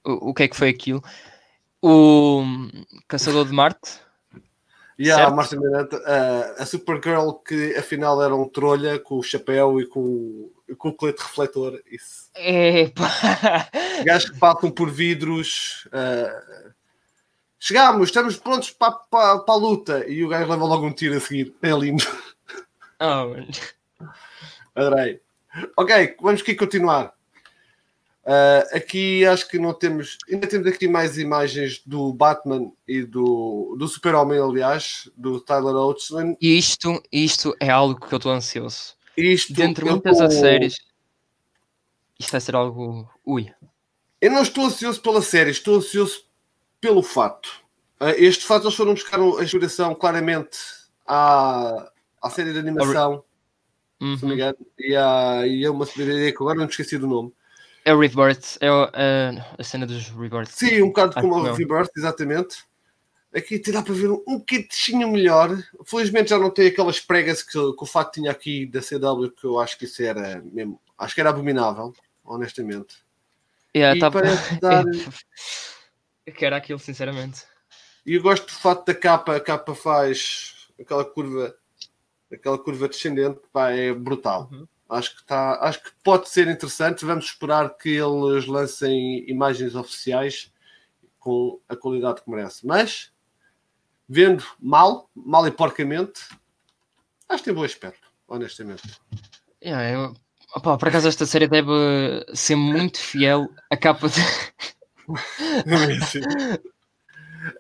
O, 0.04 0.30
o 0.30 0.34
que 0.34 0.44
é 0.44 0.48
que 0.48 0.56
foi 0.56 0.70
aquilo? 0.70 1.04
O 1.82 2.44
Caçador 3.08 3.46
de 3.46 3.54
Marte. 3.54 4.00
E 4.98 5.08
yeah, 5.08 5.28
a 5.28 5.30
Marcia 5.30 5.60
Miranda, 5.60 5.98
uh, 5.98 6.62
a 6.62 6.66
Supergirl 6.66 7.34
que 7.34 7.76
afinal 7.76 8.24
era 8.24 8.34
um 8.34 8.48
trolha 8.48 8.98
com 8.98 9.18
o 9.18 9.24
chapéu 9.24 9.82
e 9.82 9.86
com, 9.86 10.50
com 10.78 10.90
o 10.90 10.94
colete 10.94 11.22
refletor. 11.22 11.82
Isso. 11.92 12.30
Epa. 12.34 13.10
Gajos 14.06 14.30
que 14.30 14.40
passam 14.40 14.72
por 14.72 14.90
vidros 14.90 15.86
uh, 15.88 16.72
chegámos, 17.60 18.08
estamos 18.08 18.38
prontos 18.38 18.72
para, 18.72 18.92
para, 18.92 19.40
para 19.40 19.54
a 19.54 19.58
luta. 19.58 20.08
E 20.08 20.24
o 20.24 20.30
gajo 20.30 20.50
leva 20.50 20.66
logo 20.66 20.86
um 20.86 20.94
tiro 20.94 21.18
a 21.18 21.20
seguir. 21.20 21.54
É 21.62 21.72
lindo. 21.72 22.06
Oh, 23.02 23.36
Adorei. 24.76 25.22
Ok, 25.78 26.18
vamos 26.22 26.42
aqui 26.42 26.54
continuar. 26.54 27.16
Uh, 28.26 28.76
aqui 28.76 29.24
acho 29.26 29.48
que 29.48 29.60
não 29.60 29.74
temos. 29.74 30.18
Ainda 30.30 30.48
temos 30.48 30.68
aqui 30.68 30.88
mais 30.88 31.18
imagens 31.18 31.82
do 31.86 32.12
Batman 32.12 32.72
e 32.88 33.04
do, 33.04 33.76
do 33.78 33.88
Super-Homem, 33.88 34.40
aliás, 34.40 35.10
do 35.16 35.40
Tyler 35.40 35.76
Oateson. 35.76 36.36
E 36.42 36.58
isto, 36.58 37.02
isto 37.12 37.56
é 37.60 37.70
algo 37.70 38.00
que 38.00 38.14
eu 38.14 38.18
estou 38.18 38.32
ansioso. 38.32 38.96
Isto, 39.16 39.54
Dentre 39.54 39.86
muitas 39.86 40.18
tô... 40.18 40.30
séries, 40.32 40.78
isto 42.20 42.32
vai 42.32 42.42
ser 42.42 42.56
algo. 42.56 43.10
Ui. 43.24 43.54
Eu 44.20 44.32
não 44.32 44.42
estou 44.42 44.66
ansioso 44.66 45.00
pela 45.02 45.22
série, 45.22 45.52
estou 45.52 45.76
ansioso 45.76 46.26
pelo 46.82 47.04
fato. 47.04 47.64
Uh, 48.02 48.10
este 48.18 48.44
fato 48.44 48.66
eles 48.66 48.76
foram 48.76 48.94
buscar 48.94 49.20
a 49.20 49.44
inspiração 49.44 49.94
claramente 49.94 50.58
à, 51.06 51.92
à 52.22 52.30
série 52.30 52.54
de 52.54 52.60
animação, 52.60 53.24
uhum. 54.02 54.18
se 54.18 54.24
não 54.24 54.30
me 54.30 54.36
engano, 54.36 54.58
e, 54.78 54.96
há, 54.96 55.48
e 55.48 55.64
é 55.64 55.70
uma 55.70 55.86
série 55.86 56.32
que 56.32 56.38
agora 56.38 56.56
não 56.58 56.66
me 56.66 56.72
esqueci 56.72 56.98
do 56.98 57.08
nome 57.08 57.34
é 57.86 57.94
o 57.94 58.00
Rebirth, 58.00 58.58
é 58.60 58.72
o, 58.72 58.90
a 59.60 59.64
cena 59.64 59.86
dos 59.86 60.10
Rebirth. 60.10 60.50
Sim, 60.50 60.82
um 60.82 60.88
bocado 60.88 61.14
como 61.14 61.36
o 61.36 61.54
Rebirth, 61.54 61.92
exatamente. 61.96 62.66
Aqui 63.34 63.62
dá 63.72 63.84
para 63.84 63.94
ver 63.94 64.10
um, 64.10 64.24
um 64.28 64.40
bocadinho 64.40 65.12
melhor. 65.12 65.56
Felizmente 65.86 66.32
já 66.32 66.40
não 66.40 66.50
tem 66.50 66.68
aquelas 66.68 67.00
pregas 67.00 67.44
que, 67.44 67.52
que 67.52 67.84
o 67.84 67.86
Fato 67.86 68.14
tinha 68.14 68.32
aqui 68.32 68.66
da 68.66 68.80
CW, 68.80 69.30
que 69.30 69.46
eu 69.46 69.60
acho 69.60 69.78
que 69.78 69.86
isso 69.86 70.02
era 70.02 70.42
mesmo. 70.52 70.82
Acho 70.98 71.14
que 71.14 71.22
era 71.22 71.30
abominável, 71.30 71.94
honestamente. 72.24 72.96
Yeah, 73.76 73.96
e 73.96 74.00
tá... 74.00 74.10
parece 74.10 74.60
dar. 74.60 74.84
eu 76.26 76.34
quero 76.34 76.56
aquilo, 76.56 76.80
sinceramente. 76.80 77.44
E 78.04 78.16
eu 78.16 78.22
gosto 78.24 78.48
do 78.48 78.54
fato 78.54 78.84
da 78.88 78.96
capa, 78.96 79.36
a 79.36 79.40
capa 79.40 79.76
faz 79.76 80.70
aquela 80.80 81.06
curva, 81.06 81.56
aquela 82.32 82.58
curva 82.58 82.88
descendente, 82.88 83.40
pá, 83.52 83.72
é 83.72 83.94
brutal. 83.94 84.50
Uhum. 84.52 84.68
Acho 84.90 85.16
que, 85.16 85.26
tá, 85.26 85.60
acho 85.62 85.84
que 85.84 85.92
pode 86.04 86.30
ser 86.30 86.48
interessante. 86.48 87.06
Vamos 87.06 87.26
esperar 87.26 87.76
que 87.76 87.90
eles 87.90 88.46
lancem 88.46 89.30
imagens 89.30 89.76
oficiais 89.76 90.54
com 91.20 91.60
a 91.68 91.76
qualidade 91.76 92.22
que 92.22 92.30
merece. 92.30 92.66
Mas, 92.68 93.12
vendo 94.08 94.44
mal, 94.60 95.10
mal 95.16 95.48
e 95.48 95.52
porcamente, 95.52 96.22
acho 97.28 97.44
que 97.44 97.50
tem 97.50 97.54
bom 97.54 97.64
aspecto, 97.64 98.08
honestamente. 98.28 98.84
Yeah, 99.64 99.90
eu, 99.90 100.14
opa, 100.56 100.78
por 100.78 100.88
acaso, 100.88 101.08
esta 101.08 101.26
série 101.26 101.48
deve 101.48 101.72
ser 102.36 102.56
muito 102.56 103.00
fiel 103.00 103.50
à 103.72 103.78
capa 103.78 104.08
de. 104.08 104.22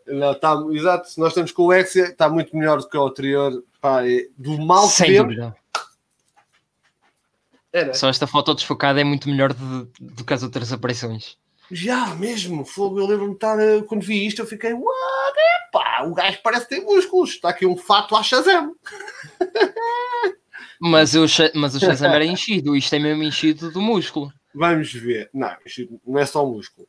Não, 0.07 0.33
tá, 0.39 0.55
exato, 0.71 1.09
nós 1.17 1.29
estamos 1.29 1.51
com 1.51 1.63
o 1.63 1.73
Exia, 1.73 2.05
está 2.05 2.29
muito 2.29 2.55
melhor 2.55 2.79
do 2.79 2.89
que 2.89 2.97
o 2.97 3.05
anterior. 3.05 3.63
Pá, 3.81 4.05
é, 4.07 4.27
do 4.37 4.57
mal 4.59 4.87
Sem 4.87 5.07
que 5.07 5.17
dúvida. 5.17 5.55
Era. 7.71 7.93
Só 7.93 8.07
esta 8.07 8.25
foto 8.25 8.53
desfocada 8.53 9.01
é 9.01 9.03
muito 9.03 9.27
melhor 9.27 9.53
do, 9.53 9.91
do 9.99 10.23
que 10.23 10.33
as 10.33 10.43
outras 10.43 10.71
aparições. 10.71 11.37
Já, 11.69 12.15
mesmo, 12.15 12.63
fogo. 12.63 12.99
Eu 12.99 13.07
lembro-me 13.07 13.33
estar, 13.33 13.59
eh, 13.59 13.81
quando 13.81 14.05
vi 14.05 14.25
isto, 14.25 14.41
eu 14.41 14.47
fiquei, 14.47 14.71
what? 14.71 15.37
Epá, 15.67 16.03
o 16.05 16.13
gajo 16.13 16.39
parece 16.41 16.69
ter 16.69 16.79
músculos. 16.79 17.31
Está 17.31 17.49
aqui 17.49 17.65
um 17.65 17.75
fato 17.75 18.15
a 18.15 18.23
Shazam. 18.23 18.73
mas, 20.79 21.15
o, 21.15 21.25
mas 21.55 21.75
o 21.75 21.79
Shazam 21.79 22.13
era 22.13 22.23
enchido, 22.23 22.77
isto 22.77 22.95
é 22.95 22.99
mesmo 22.99 23.23
enchido 23.23 23.71
do 23.71 23.81
músculo. 23.81 24.31
Vamos 24.53 24.93
ver. 24.93 25.29
Não, 25.33 25.53
não 26.07 26.19
é 26.19 26.25
só 26.25 26.45
o 26.45 26.53
músculo. 26.53 26.87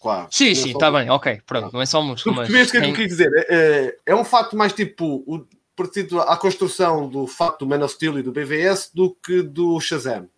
Claro. 0.00 0.28
Sim, 0.30 0.50
é 0.50 0.54
sim, 0.54 0.70
está 0.70 0.90
bem, 0.90 1.10
ok, 1.10 1.42
pronto, 1.44 1.72
não 1.72 1.80
é 1.80 1.86
só. 1.86 2.00
Tu 2.14 2.32
mas... 2.32 2.48
o 2.48 2.52
que 2.52 2.76
é 2.76 2.80
que 2.80 2.86
eu 2.88 2.94
quis 2.94 3.08
dizer? 3.08 3.30
É, 3.34 3.46
é, 3.48 3.96
é 4.06 4.14
um 4.14 4.24
fato 4.24 4.56
mais 4.56 4.72
tipo 4.72 5.24
o, 5.26 5.44
partido 5.78 6.20
à 6.20 6.36
construção 6.36 7.08
do 7.08 7.26
facto 7.28 7.60
do 7.60 7.66
Man 7.66 7.84
of 7.84 7.94
Steel 7.94 8.18
e 8.18 8.22
do 8.22 8.32
BVS 8.32 8.90
do 8.92 9.14
que 9.14 9.42
do 9.42 9.80
Shazam. 9.80 10.28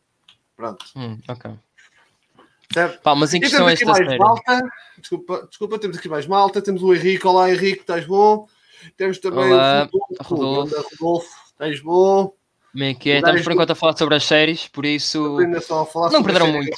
Pronto. 0.55 0.85
Hum, 0.95 1.19
ok. 1.26 1.52
Certo? 2.73 3.02
Pá, 3.02 3.14
mas 3.14 3.33
em 3.33 3.40
questão 3.40 3.67
esta 3.69 3.87
mais 3.87 3.99
série... 3.99 4.19
malta. 4.19 4.71
Desculpa, 4.99 5.47
desculpa, 5.49 5.79
temos 5.79 5.97
aqui 5.97 6.09
mais 6.09 6.26
malta. 6.26 6.61
Temos 6.61 6.83
o 6.83 6.95
Henrique. 6.95 7.26
Olá, 7.26 7.50
Henrique, 7.50 7.81
estás 7.81 8.07
bom? 8.07 8.47
Temos 8.97 9.19
também 9.19 9.50
Olá, 9.50 9.88
o 9.90 10.23
Rodolfo. 10.23 10.75
Rodolfo. 10.75 10.87
Rodolfo, 11.00 11.37
estás 11.47 11.81
bom? 11.81 12.35
Como 12.73 12.85
é 12.85 12.95
que 12.95 13.11
é? 13.11 13.17
Estamos 13.17 13.43
por 13.43 13.52
enquanto 13.52 13.71
a 13.71 13.75
falar 13.75 13.97
sobre 13.97 14.14
as 14.14 14.25
séries, 14.25 14.69
por 14.69 14.85
isso 14.85 15.38
não 16.12 16.23
perderam 16.23 16.52
muito. 16.52 16.76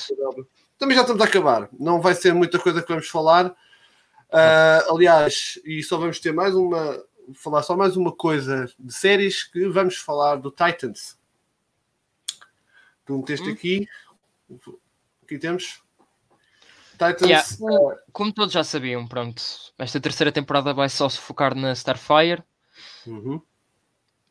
Também 0.83 0.97
já 0.97 1.03
estamos 1.03 1.23
a 1.23 1.27
acabar. 1.27 1.69
Não 1.79 2.01
vai 2.01 2.13
ser 2.13 2.35
muita 2.35 2.59
coisa 2.59 2.83
que 2.83 2.89
vamos 2.89 3.07
falar. 3.07 3.47
Uh, 3.47 4.93
aliás, 4.93 5.57
e 5.65 5.81
só 5.81 5.97
vamos 5.97 6.19
ter 6.19 6.33
mais 6.33 6.57
uma, 6.57 7.01
falar 7.37 7.63
só 7.63 7.77
mais 7.77 7.97
uma 7.97 8.11
coisa 8.11 8.69
de 8.77 8.93
séries 8.93 9.45
que 9.45 9.69
vamos 9.69 9.97
falar 9.97 10.41
do 10.41 10.51
Titans. 10.51 11.17
Tu 13.07 13.17
meteste 13.17 13.49
hum. 13.49 13.53
aqui. 13.53 13.89
Aqui 15.23 15.39
temos. 15.39 15.81
Titans. 16.95 17.29
Yeah. 17.29 17.47
Uh, 17.61 17.97
Como 18.11 18.33
todos 18.33 18.53
já 18.53 18.65
sabiam, 18.65 19.07
pronto. 19.07 19.41
Esta 19.79 20.01
terceira 20.01 20.33
temporada 20.33 20.75
vai 20.75 20.89
só 20.89 21.09
se 21.09 21.19
focar 21.19 21.55
na 21.55 21.71
Starfire. 21.77 22.43
Uhum. 23.07 23.41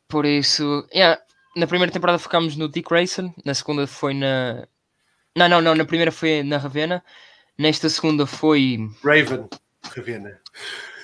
Por 0.06 0.26
isso. 0.26 0.86
Yeah, 0.94 1.18
na 1.56 1.66
primeira 1.66 1.90
temporada 1.90 2.18
focámos 2.18 2.56
no 2.56 2.68
Dick 2.68 2.90
Grayson. 2.90 3.32
Na 3.42 3.54
segunda 3.54 3.86
foi 3.86 4.12
na. 4.12 4.68
Não, 5.36 5.48
não, 5.48 5.60
não. 5.60 5.74
Na 5.74 5.84
primeira 5.84 6.12
foi 6.12 6.42
na 6.42 6.58
Ravenna. 6.58 7.02
Nesta 7.58 7.88
segunda 7.88 8.26
foi. 8.26 8.78
Raven. 9.02 9.48
Ravenna. 9.84 10.40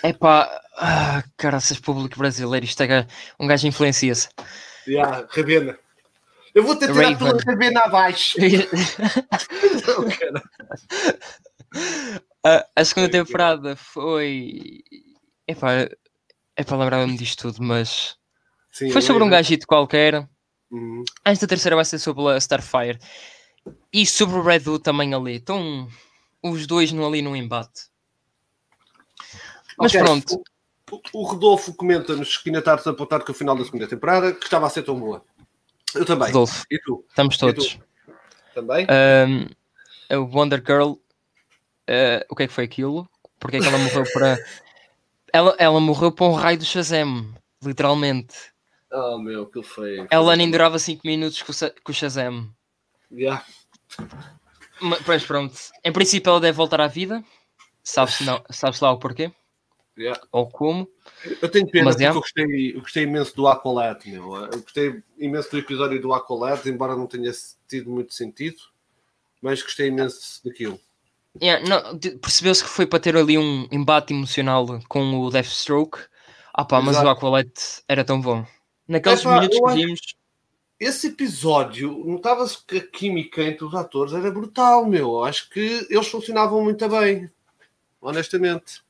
É 0.03 0.13
pá, 0.13 0.49
ah, 0.77 1.25
caraças, 1.37 1.81
público 1.81 2.19
brasileiro, 2.19 2.65
isto 2.65 2.83
é 2.83 3.07
um 3.39 3.47
gajo 3.47 3.67
influencia-se. 3.67 4.29
Yeah, 4.87 5.27
Rabena. 5.31 5.79
Eu 6.55 6.63
vou 6.63 6.77
ter 6.77 6.93
tirar 6.93 7.19
pela 7.19 7.39
Rabena 7.41 7.81
abaixo. 7.81 8.39
a, 12.45 12.67
a 12.77 12.85
segunda 12.85 13.11
temporada 13.11 13.75
foi. 13.77 14.83
É 15.47 15.55
pá, 15.55 15.89
é 16.57 16.65
para 16.65 16.77
lembrar-me 16.77 17.17
disto 17.17 17.51
tudo, 17.51 17.63
mas 17.63 18.17
Sim, 18.71 18.91
foi 18.91 19.03
sobre 19.03 19.23
um 19.23 19.31
gajito 19.31 19.67
qualquer. 19.67 20.29
Uhum. 20.71 21.03
Esta 21.25 21.47
terceira 21.47 21.77
vai 21.77 21.85
ser 21.85 21.99
sobre 21.99 22.33
a 22.33 22.39
Starfire 22.39 22.99
e 23.92 24.07
sobre 24.07 24.37
o 24.37 24.42
Red 24.42 24.64
também 24.83 25.14
ali. 25.14 25.37
Estão 25.37 25.88
os 26.42 26.66
dois 26.66 26.92
ali 26.92 27.23
num 27.23 27.37
embate. 27.37 27.88
Mas 29.78 29.92
okay. 29.92 30.02
pronto. 30.02 30.42
O, 30.90 31.21
o 31.21 31.23
Rodolfo 31.25 31.75
comenta-nos 31.75 32.37
que 32.37 32.49
ainda 32.49 32.59
está 32.61 32.75
a 32.75 32.90
apontar 32.90 33.23
com 33.25 33.33
o 33.33 33.35
final 33.35 33.57
da 33.57 33.64
segunda 33.64 33.87
temporada, 33.87 34.33
que 34.33 34.45
estava 34.45 34.66
a 34.66 34.71
ser 34.71 34.83
tão 34.83 34.99
boa. 34.99 35.25
Eu 35.95 36.04
também. 36.04 36.28
Rodolfo. 36.28 36.64
E 36.71 36.78
tu? 36.80 37.04
Estamos 37.09 37.37
todos. 37.37 37.75
Tu? 37.75 37.88
Também? 38.54 38.87
Um, 38.90 39.47
a 40.11 40.18
Wonder 40.18 40.62
Girl, 40.64 40.92
uh, 40.92 42.25
o 42.28 42.35
que 42.35 42.45
é 42.45 42.47
que 42.47 42.52
foi 42.52 42.64
aquilo? 42.64 43.09
Porque 43.38 43.59
é 43.59 43.61
que 43.61 43.66
ela 43.66 43.78
morreu 43.78 44.04
para. 44.12 44.38
ela, 45.33 45.57
ela 45.59 45.80
morreu 45.80 46.11
para 46.11 46.26
um 46.26 46.33
raio 46.33 46.59
do 46.59 46.64
Shazam, 46.64 47.33
literalmente. 47.62 48.35
Oh 48.90 49.18
meu, 49.18 49.47
que 49.47 49.62
foi. 49.62 50.07
Ela 50.11 50.35
nem 50.35 50.50
durava 50.50 50.78
5 50.78 51.07
minutos 51.07 51.42
com, 51.42 51.52
com 51.85 51.92
o 51.92 51.95
Shazam. 51.95 52.50
Yeah. 53.12 53.45
Mas 55.07 55.25
pronto, 55.25 55.55
em 55.85 55.93
princípio 55.93 56.31
ela 56.31 56.40
deve 56.40 56.57
voltar 56.57 56.81
à 56.81 56.87
vida. 56.87 57.23
Sabes, 57.83 58.21
não, 58.21 58.43
sabes 58.50 58.81
lá 58.81 58.93
o 58.93 58.99
porquê? 58.99 59.33
Yeah. 59.99 60.21
Ou 60.31 60.49
como. 60.49 60.88
Eu 61.43 61.49
tenho 61.49 61.67
pena 61.67 61.87
mas, 61.87 61.97
porque 61.97 62.05
yeah. 62.05 62.17
eu, 62.17 62.21
gostei, 62.21 62.76
eu 62.76 62.81
gostei 62.81 63.02
imenso 63.02 63.35
do 63.35 63.49
Aqualad, 63.49 64.05
meu. 64.07 64.37
Eu 64.37 64.61
gostei 64.61 65.02
imenso 65.19 65.50
do 65.50 65.59
episódio 65.59 66.00
do 66.00 66.12
Aqualad, 66.14 66.64
embora 66.67 66.95
não 66.95 67.07
tenha 67.07 67.33
tido 67.67 67.90
muito 67.90 68.14
sentido, 68.14 68.59
mas 69.43 69.61
gostei 69.61 69.88
imenso 69.88 70.40
daquilo. 70.45 70.78
Yeah, 71.43 71.64
Percebeu-se 72.21 72.62
que 72.62 72.71
foi 72.71 72.87
para 72.87 73.00
ter 73.00 73.17
ali 73.17 73.37
um 73.37 73.69
embate 73.73 74.12
emocional 74.12 74.81
com 74.88 75.21
o 75.21 75.31
Deathstroke. 75.31 75.99
Ah 76.55 76.64
pá, 76.64 76.81
mas 76.81 76.97
Exato. 76.97 77.07
o 77.07 77.11
Aqualad 77.11 77.50
era 77.88 78.05
tão 78.05 78.21
bom. 78.21 78.45
Naqueles 78.87 79.21
é, 79.21 79.25
pá, 79.25 79.35
minutos 79.35 79.59
que 79.59 79.75
vimos. 79.75 80.00
Esse 80.81 81.09
episódio, 81.09 82.05
notava-se 82.05 82.65
que 82.65 82.77
a 82.77 82.87
química 82.87 83.43
entre 83.43 83.65
os 83.65 83.75
atores 83.75 84.13
era 84.13 84.31
brutal, 84.31 84.87
meu. 84.87 85.25
Acho 85.25 85.51
que 85.51 85.87
eles 85.91 86.07
funcionavam 86.07 86.63
muito 86.63 86.89
bem, 86.89 87.29
honestamente. 88.01 88.83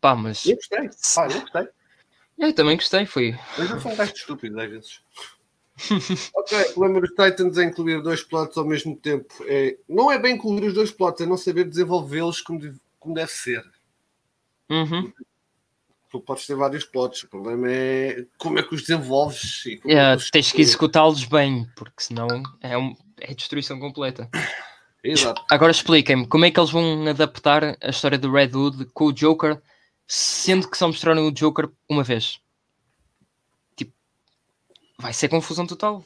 Pá, 0.00 0.14
mas. 0.14 0.46
Eu 0.46 0.54
gostei. 0.54 0.90
Pá, 1.14 1.26
eu 1.28 1.40
gostei. 1.40 1.68
Eu 2.38 2.52
também 2.52 2.76
gostei, 2.76 3.04
foi. 3.04 3.36
Mas 3.58 3.68
eu 3.68 3.80
sou 3.80 3.90
um 3.90 3.96
gajo 3.96 4.12
estúpido 4.14 4.60
às 4.60 4.70
vezes. 4.70 5.00
ok, 6.34 6.60
o 6.60 6.72
problema 6.74 7.00
dos 7.00 7.10
Titans 7.10 7.58
é 7.58 7.64
incluir 7.64 8.00
dois 8.02 8.22
plots 8.22 8.56
ao 8.56 8.64
mesmo 8.64 8.96
tempo. 8.96 9.34
É, 9.46 9.76
não 9.88 10.10
é 10.10 10.18
bem 10.18 10.36
incluir 10.36 10.64
os 10.66 10.74
dois 10.74 10.92
plots, 10.92 11.20
é 11.20 11.26
não 11.26 11.36
saber 11.36 11.64
desenvolvê-los 11.64 12.40
como, 12.40 12.60
como 13.00 13.14
deve 13.14 13.32
ser. 13.32 13.64
Uhum. 14.70 15.12
Tu 16.10 16.20
podes 16.20 16.46
ter 16.46 16.54
vários 16.54 16.84
plots, 16.84 17.22
o 17.22 17.28
problema 17.28 17.70
é 17.70 18.24
como 18.38 18.58
é 18.58 18.62
que 18.62 18.74
os 18.74 18.80
desenvolves. 18.80 19.66
E 19.66 19.80
é, 19.86 20.14
é 20.14 20.16
tens 20.32 20.50
que 20.50 20.62
executá-los 20.62 21.24
bem, 21.24 21.68
porque 21.76 22.02
senão 22.02 22.26
é, 22.62 22.78
um, 22.78 22.96
é 23.20 23.34
destruição 23.34 23.78
completa. 23.78 24.28
Exato. 25.04 25.44
Agora 25.50 25.70
expliquem-me, 25.70 26.26
como 26.26 26.44
é 26.44 26.50
que 26.50 26.58
eles 26.58 26.70
vão 26.70 27.06
adaptar 27.06 27.76
a 27.80 27.90
história 27.90 28.18
do 28.18 28.32
Red 28.32 28.54
Hood 28.54 28.86
com 28.86 29.06
o 29.06 29.12
Joker, 29.12 29.60
sendo 30.06 30.68
que 30.68 30.78
só 30.78 30.86
mostraram 30.86 31.26
o 31.26 31.32
Joker 31.32 31.68
uma 31.88 32.02
vez? 32.02 32.40
Tipo, 33.76 33.92
vai 34.98 35.12
ser 35.12 35.28
confusão 35.28 35.66
total. 35.66 36.04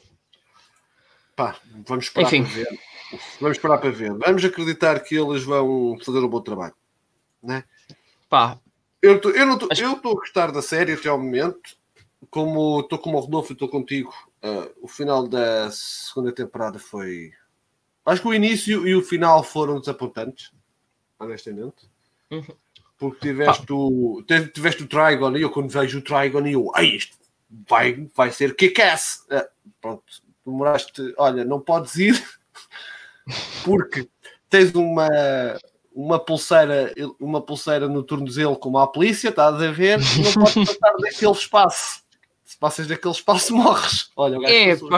Pá, 1.35 1.55
vamos 1.87 2.05
esperar 2.05 2.27
Enfim. 2.27 2.43
para 2.43 2.53
ver. 2.53 2.79
Vamos 3.39 3.57
esperar 3.57 3.77
para 3.77 3.89
ver. 3.89 4.13
Vamos 4.13 4.43
acreditar 4.43 4.99
que 4.99 5.15
eles 5.15 5.43
vão 5.43 5.97
fazer 6.03 6.19
um 6.19 6.27
bom 6.27 6.41
trabalho. 6.41 6.75
Né? 7.41 7.63
Pá. 8.29 8.59
Eu, 9.03 9.19
tô, 9.19 9.31
eu, 9.31 9.45
não 9.45 9.57
tô, 9.57 9.67
eu 9.77 9.93
estou 9.93 10.13
a 10.13 10.15
gostar 10.15 10.49
da 10.49 10.61
série 10.61 10.93
até 10.93 11.09
ao 11.09 11.19
momento. 11.19 11.75
Como 12.29 12.79
estou 12.79 12.97
como 12.97 13.17
o 13.17 13.19
Rodolfo 13.19 13.51
e 13.51 13.53
estou 13.53 13.67
contigo, 13.67 14.13
uh, 14.41 14.73
o 14.81 14.87
final 14.87 15.27
da 15.27 15.69
segunda 15.71 16.31
temporada 16.31 16.79
foi. 16.79 17.33
Acho 18.05 18.21
que 18.21 18.27
o 18.29 18.33
início 18.33 18.87
e 18.87 18.95
o 18.95 19.03
final 19.03 19.43
foram 19.43 19.81
desapontantes, 19.81 20.53
honestamente. 21.19 21.89
Uhum. 22.31 22.45
Porque 22.97 23.27
tiveste 23.27 23.65
o, 23.73 24.23
tiveste 24.53 24.83
o 24.83 24.87
Trigon 24.87 25.35
e 25.35 25.41
eu 25.41 25.51
quando 25.51 25.69
vejo 25.69 25.99
o 25.99 26.01
Trigon 26.01 26.47
e 26.47 26.53
eu, 26.53 26.71
ai, 26.73 26.85
isto 26.85 27.17
vai, 27.67 28.09
vai 28.15 28.31
ser 28.31 28.55
kick-ass. 28.55 29.25
Uh, 29.29 29.45
pronto, 29.81 30.03
demoraste, 30.45 31.13
olha, 31.17 31.43
não 31.43 31.59
podes 31.59 31.97
ir 31.97 32.23
porque 33.65 34.07
tens 34.49 34.73
uma, 34.73 35.09
uma 35.93 36.19
pulseira, 36.19 36.93
uma 37.19 37.41
pulseira 37.41 37.87
no 37.87 38.03
tornozelo 38.03 38.55
como 38.57 38.77
a 38.79 38.87
polícia, 38.87 39.29
estás 39.29 39.61
a 39.61 39.71
ver, 39.71 39.99
não 39.99 40.33
podes 40.33 40.53
passar 40.77 40.97
daquele 40.97 41.31
espaço. 41.31 42.03
Se 42.43 42.57
passas 42.57 42.87
daquele 42.87 43.13
espaço, 43.13 43.55
morres. 43.55 44.09
Olha, 44.15 44.37
o 44.37 44.41
gajo 44.41 44.89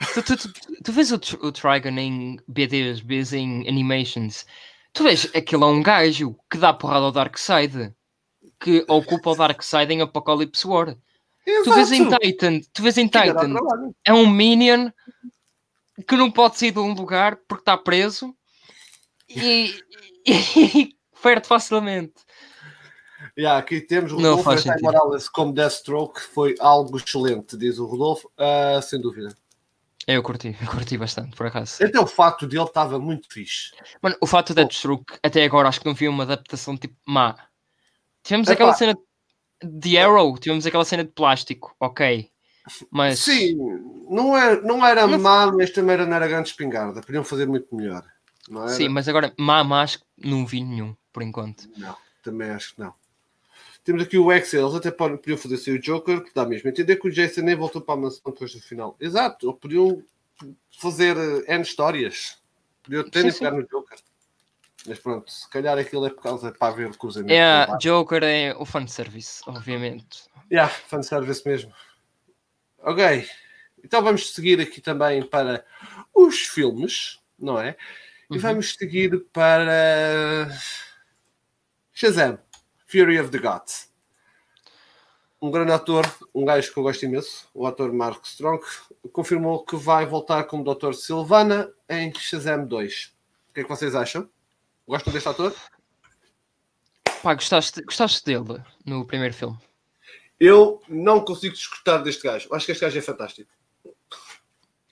tu, 0.14 0.22
tu, 0.22 0.36
tu, 0.36 0.52
tu, 0.82 0.92
vês 0.92 1.12
o, 1.12 1.16
o 1.16 1.52
Trigon 1.52 1.98
em 1.98 2.38
BDs, 2.48 3.00
vês 3.00 3.34
em 3.34 3.68
Animations, 3.68 4.46
tu 4.92 5.04
vês 5.04 5.30
aquilo 5.34 5.64
é 5.64 5.66
um 5.66 5.82
gajo 5.82 6.34
que 6.50 6.56
dá 6.56 6.72
porrada 6.72 7.04
ao 7.04 7.12
Darkseid, 7.12 7.92
que 8.58 8.84
ocupa 8.88 9.30
o 9.30 9.34
Darkseid 9.34 9.92
em 9.92 10.00
Apocalypse 10.00 10.66
War. 10.66 10.96
Exato. 11.46 11.64
Tu 11.64 11.74
vês 11.74 11.92
em 11.92 12.08
Titan, 12.08 12.60
tu 12.72 12.82
vês 12.82 12.96
em 12.96 13.06
Titan, 13.06 13.54
é 14.04 14.12
um 14.12 14.26
Minion 14.26 14.90
que 16.06 16.16
não 16.16 16.30
pode 16.30 16.58
sair 16.58 16.70
de 16.70 16.78
um 16.78 16.94
lugar 16.94 17.36
porque 17.46 17.62
está 17.62 17.76
preso 17.76 18.34
e, 19.30 19.82
e, 20.26 20.96
perde 21.22 21.46
facilmente. 21.46 22.14
Yeah, 23.38 23.58
aqui 23.58 23.80
temos 23.80 24.12
o 24.12 24.16
Rodolfo 24.16 24.50
Morales 24.82 25.28
como 25.28 25.52
Deathstroke, 25.52 26.20
foi 26.20 26.54
algo 26.58 26.96
excelente, 26.96 27.56
diz 27.56 27.78
o 27.78 27.86
Rodolfo, 27.86 28.30
uh, 28.38 28.82
sem 28.82 29.00
dúvida. 29.00 29.34
Eu 30.06 30.22
curti, 30.22 30.56
eu 30.60 30.66
curti 30.66 30.96
bastante, 30.98 31.36
por 31.36 31.46
acaso. 31.46 31.84
Até 31.84 32.00
o 32.00 32.06
fato 32.06 32.46
dele 32.46 32.64
estava 32.64 32.98
muito 32.98 33.32
fixe. 33.32 33.70
Mano, 34.02 34.16
o 34.20 34.26
fato 34.26 34.48
de 34.48 34.54
Deathstroke, 34.54 35.18
até 35.22 35.44
agora 35.44 35.68
acho 35.68 35.80
que 35.80 35.86
não 35.86 35.94
vi 35.94 36.08
uma 36.08 36.24
adaptação 36.24 36.76
tipo 36.76 36.96
má. 37.06 37.36
Tivemos 38.22 38.48
Epá. 38.48 38.54
aquela 38.54 38.74
cena 38.74 38.98
de 39.62 39.98
Arrow, 39.98 40.36
tivemos 40.38 40.66
aquela 40.66 40.84
cena 40.84 41.04
de 41.04 41.10
plástico, 41.10 41.74
ok. 41.78 42.28
Mas... 42.90 43.20
Sim, 43.20 43.56
não 44.08 44.36
era, 44.36 44.60
não 44.62 44.84
era 44.84 45.06
não... 45.06 45.18
má, 45.18 45.46
mas 45.52 45.70
também 45.70 45.94
era, 45.94 46.06
não 46.06 46.16
era 46.16 46.28
grande 46.28 46.48
espingarda. 46.48 47.00
Podiam 47.00 47.24
fazer 47.24 47.46
muito 47.46 47.74
melhor. 47.74 48.04
Sim, 48.68 48.88
mas 48.88 49.08
agora 49.08 49.32
má, 49.38 49.62
má, 49.62 49.82
acho 49.82 50.00
que 50.00 50.04
não 50.18 50.44
vi 50.44 50.62
nenhum, 50.62 50.96
por 51.12 51.22
enquanto. 51.22 51.68
Não, 51.76 51.96
também 52.22 52.50
acho 52.50 52.74
que 52.74 52.80
não. 52.80 52.94
Temos 53.84 54.02
aqui 54.02 54.18
o 54.18 54.30
Excel, 54.32 54.62
eles 54.62 54.74
até 54.74 54.90
podiam 54.90 55.38
fazer 55.38 55.54
assim 55.54 55.72
o 55.72 55.80
Joker, 55.80 56.22
que 56.22 56.34
dá 56.34 56.44
mesmo 56.44 56.68
a 56.68 56.70
entender 56.70 56.96
que 56.96 57.08
o 57.08 57.10
Jason 57.10 57.42
nem 57.42 57.56
voltou 57.56 57.80
para 57.80 57.94
a 57.94 57.96
mansão 57.96 58.20
depois 58.26 58.52
do 58.52 58.60
final. 58.60 58.96
Exato, 59.00 59.46
ou 59.46 59.54
podiam 59.54 60.02
fazer 60.78 61.16
uh, 61.16 61.44
N 61.46 61.62
histórias. 61.62 62.38
Podiam 62.82 63.08
ter 63.08 63.22
nem 63.22 63.32
pegar 63.32 63.52
no 63.52 63.66
Joker. 63.66 63.98
Mas 64.86 64.98
pronto, 64.98 65.30
se 65.30 65.48
calhar 65.48 65.78
aquilo 65.78 66.06
é 66.06 66.10
por 66.10 66.22
causa 66.22 66.52
para 66.52 66.74
ver 66.74 66.90
o 66.90 66.96
cruzamento. 66.96 67.32
É, 67.32 67.66
Joker 67.78 68.22
é 68.22 68.54
o 68.56 68.64
fanservice, 68.64 69.42
obviamente. 69.46 70.24
É, 70.50 70.54
yeah, 70.54 70.72
fanservice 70.72 71.46
mesmo. 71.46 71.72
Ok, 72.78 73.28
então 73.84 74.02
vamos 74.02 74.32
seguir 74.32 74.60
aqui 74.60 74.80
também 74.80 75.22
para 75.22 75.64
os 76.14 76.40
filmes, 76.40 77.18
não 77.38 77.60
é? 77.60 77.76
E 78.30 78.34
uhum. 78.34 78.40
vamos 78.40 78.74
seguir 78.74 79.24
para 79.32 80.48
Shazam, 81.92 82.38
Fury 82.86 83.18
of 83.18 83.30
the 83.30 83.38
Gods. 83.38 83.90
Um 85.42 85.50
grande 85.50 85.72
ator, 85.72 86.04
um 86.32 86.44
gajo 86.44 86.72
que 86.72 86.78
eu 86.78 86.82
gosto 86.84 87.04
imenso, 87.04 87.48
o 87.52 87.66
ator 87.66 87.92
Mark 87.92 88.24
Strong, 88.24 88.62
confirmou 89.12 89.64
que 89.64 89.74
vai 89.74 90.06
voltar 90.06 90.44
como 90.44 90.62
Dr. 90.62 90.92
Silvana 90.92 91.72
em 91.88 92.14
Shazam 92.14 92.66
2. 92.66 93.06
O 93.50 93.54
que 93.54 93.60
é 93.60 93.62
que 93.64 93.68
vocês 93.68 93.96
acham? 93.96 94.30
Gostam 94.86 95.12
deste 95.12 95.28
ator? 95.28 95.52
Pá, 97.22 97.34
gostaste, 97.34 97.82
gostaste 97.82 98.24
dele 98.24 98.62
no 98.86 99.04
primeiro 99.04 99.34
filme? 99.34 99.58
Eu 100.38 100.80
não 100.88 101.24
consigo 101.24 101.54
descortar 101.54 102.02
deste 102.02 102.22
gajo. 102.22 102.48
Acho 102.54 102.66
que 102.66 102.72
este 102.72 102.82
gajo 102.82 102.98
é 102.98 103.02
fantástico. 103.02 103.50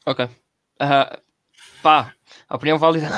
Ok. 0.05 0.25
Uh, 0.25 1.23
pá, 1.83 2.15
a 2.49 2.57
opinião 2.57 2.79
válida. 2.79 3.09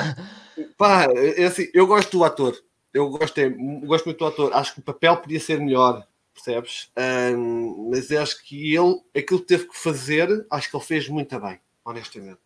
Pá, 0.77 1.05
é 1.05 1.45
assim, 1.45 1.67
eu 1.73 1.87
gosto 1.87 2.17
do 2.17 2.23
ator. 2.23 2.57
Eu 2.93 3.09
gosto, 3.09 3.37
é, 3.37 3.49
gosto 3.49 4.05
muito 4.05 4.17
do 4.17 4.25
ator. 4.25 4.53
Acho 4.53 4.73
que 4.73 4.79
o 4.81 4.83
papel 4.83 5.15
podia 5.17 5.39
ser 5.39 5.59
melhor, 5.59 6.05
percebes? 6.33 6.91
Um, 7.35 7.89
mas 7.89 8.11
acho 8.11 8.43
que 8.43 8.75
ele, 8.75 9.01
aquilo 9.15 9.39
que 9.39 9.47
teve 9.47 9.67
que 9.67 9.77
fazer, 9.77 10.45
acho 10.51 10.69
que 10.69 10.75
ele 10.75 10.83
fez 10.83 11.07
muito 11.07 11.39
bem, 11.39 11.59
honestamente. 11.85 12.39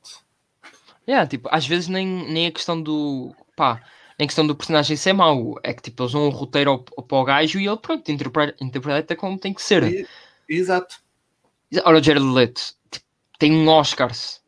É, 1.08 1.12
yeah, 1.12 1.28
tipo, 1.28 1.50
às 1.52 1.66
vezes 1.66 1.88
nem, 1.88 2.08
nem 2.08 2.48
a 2.48 2.52
questão 2.52 2.80
do. 2.80 3.36
pá, 3.56 3.82
em 4.18 4.28
questão 4.28 4.46
do 4.46 4.56
personagem 4.56 4.96
ser 4.96 5.14
mau. 5.14 5.56
É 5.64 5.74
que 5.74 5.82
tipo, 5.82 6.04
eles 6.04 6.14
dão 6.14 6.28
um 6.28 6.30
roteiro 6.30 6.72
ao, 6.72 6.86
ao, 6.98 7.04
para 7.04 7.18
o 7.18 7.24
gajo 7.24 7.60
e 7.60 7.68
ele, 7.68 7.78
pronto, 7.78 8.12
interpreta, 8.12 8.64
interpreta 8.64 9.16
como 9.16 9.40
tem 9.40 9.54
que 9.54 9.62
ser. 9.62 9.84
E, 9.84 10.08
exato. 10.48 10.98
Olha, 11.84 12.00
o 12.00 12.04
Jared 12.04 12.26
Leto 12.26 12.76
tipo, 12.90 13.06
tem 13.38 13.52
um 13.52 13.68
Oscars 13.68 14.42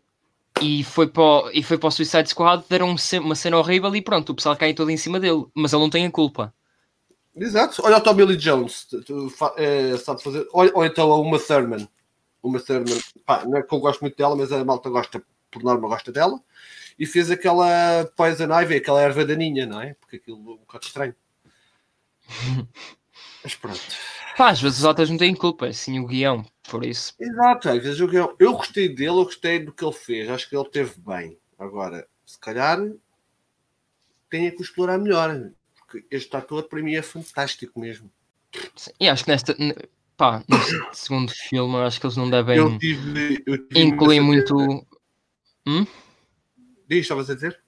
e 0.62 0.84
foi 0.84 1.08
para 1.08 1.24
o, 1.24 1.50
e 1.52 1.63
foi 1.63 1.78
para 1.78 1.88
o 1.88 1.91
Suicide 1.91 2.30
Squad, 2.30 2.63
deram 2.70 2.96
uma 3.22 3.36
cena 3.36 3.58
horrível 3.58 3.96
e 3.96 4.02
pronto, 4.02 4.32
o 4.32 4.36
pessoal 4.36 4.56
cai 4.56 4.74
todo 4.74 4.89
em 4.89 4.98
cima 4.98 5.20
dele, 5.20 5.46
mas 5.54 5.74
ele 5.74 5.82
não 5.82 5.89
tem 5.89 6.06
a 6.06 6.12
culpa. 6.12 6.54
Exato. 7.36 7.82
Olha 7.86 7.98
o 7.98 8.02
Tommy 8.02 8.26
Lee 8.26 8.38
Jones, 8.38 8.88
é, 9.58 9.96
sabe 9.98 10.24
fazer. 10.24 10.48
Ou, 10.52 10.70
ou 10.74 10.86
então 10.86 11.12
a 11.12 11.20
Uma 11.20 11.39
Thurman. 11.39 11.88
Uma 12.41 12.60
Thurman, 12.60 13.00
pá, 13.26 13.46
não 13.46 13.58
é 13.58 13.62
que 13.62 13.74
eu 13.74 13.80
gosto 13.80 14.02
muito 14.02 14.17
dela, 14.17 14.36
mas 14.36 14.52
a 14.52 14.63
malta 14.65 14.89
gosta, 14.89 15.22
por 15.52 15.63
norma, 15.63 15.88
gosta 15.88 16.12
dela 16.12 16.41
e 16.98 17.06
fez 17.06 17.30
aquela 17.30 18.06
Poison 18.15 18.52
Ivy, 18.62 18.78
aquela 18.78 19.02
erva 19.02 19.24
daninha, 19.24 19.65
não 19.65 19.82
é? 19.82 19.93
Porque 19.96 20.15
aquilo 20.15 20.38
é 20.38 20.54
um 20.54 20.58
bocado 20.58 20.86
estranho. 20.86 21.15
Mas 23.43 23.56
pronto. 23.56 23.80
Pá, 24.36 24.50
às 24.50 24.62
vezes 24.62 24.80
os 24.80 24.86
atores 24.86 25.10
não 25.10 25.17
têm 25.17 25.36
culpa, 25.36 25.67
é 25.67 25.74
sim 25.74 26.00
o 26.00 26.08
guião, 26.08 26.46
por 26.70 26.86
isso. 26.86 27.14
Exato, 27.20 27.70
às 27.70 27.84
vezes 27.84 28.00
guião. 28.00 28.36
Eu 28.40 28.54
gostei 28.54 28.90
dele, 28.90 29.10
eu 29.10 29.26
gostei 29.26 29.60
do 29.60 29.72
que 29.72 29.84
ele 29.84 29.94
fez, 29.94 30.30
acho 30.30 30.50
que 30.50 30.56
ele 30.56 30.70
teve 30.70 30.94
bem. 31.00 31.38
Agora, 31.58 32.08
se 32.26 32.40
calhar, 32.40 32.80
tem 34.30 34.52
que 34.52 34.62
explorar 34.62 34.98
melhor, 34.98 35.52
porque 35.76 36.06
este 36.12 36.36
ator 36.36 36.64
para 36.64 36.82
mim 36.82 36.96
é 36.96 37.02
fantástico 37.02 37.80
mesmo. 37.80 38.12
Sim, 38.76 38.92
e 39.00 39.10
acho 39.10 39.24
que 39.24 39.32
nesta. 39.32 39.56
Pá, 40.16 40.44
neste 40.50 40.74
segundo 40.94 41.32
filme, 41.32 41.76
acho 41.78 42.00
que 42.00 42.06
eles 42.06 42.18
não 42.18 42.30
devem 42.30 42.58
eu 42.58 42.78
tive, 42.80 43.44
eu 43.46 43.68
tive 43.68 43.82
incluir 43.82 44.20
muito. 44.20 44.56
Hum? 45.68 45.86
Diz, 46.88 47.02
estavas 47.02 47.30
a 47.30 47.36
dizer? 47.36 47.62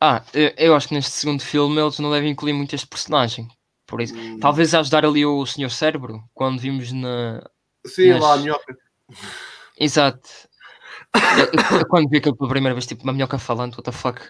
Ah, 0.00 0.24
eu 0.56 0.74
acho 0.76 0.88
que 0.88 0.94
neste 0.94 1.10
segundo 1.10 1.42
filme 1.42 1.80
eles 1.80 1.98
não 1.98 2.10
devem 2.10 2.30
incluir 2.30 2.52
muito 2.52 2.74
este 2.74 2.86
personagem. 2.86 3.48
Por 3.86 4.00
isso, 4.00 4.14
hum. 4.14 4.38
talvez 4.38 4.74
ajudar 4.74 5.04
ali 5.04 5.24
o 5.26 5.44
Senhor 5.46 5.70
Cérebro, 5.70 6.22
quando 6.34 6.60
vimos 6.60 6.92
na. 6.92 7.42
Sim, 7.86 8.10
nas... 8.10 8.22
lá 8.22 8.34
a 8.34 8.36
minhoca. 8.38 8.78
Exato. 9.78 10.28
eu, 11.14 11.78
eu, 11.78 11.88
quando 11.88 12.08
vi 12.08 12.18
aquilo 12.18 12.36
pela 12.36 12.50
primeira 12.50 12.74
vez, 12.74 12.86
tipo, 12.86 13.02
uma 13.04 13.12
minhoca 13.12 13.38
falando, 13.38 13.72
what 13.74 13.84
the 13.84 13.92
fuck. 13.92 14.20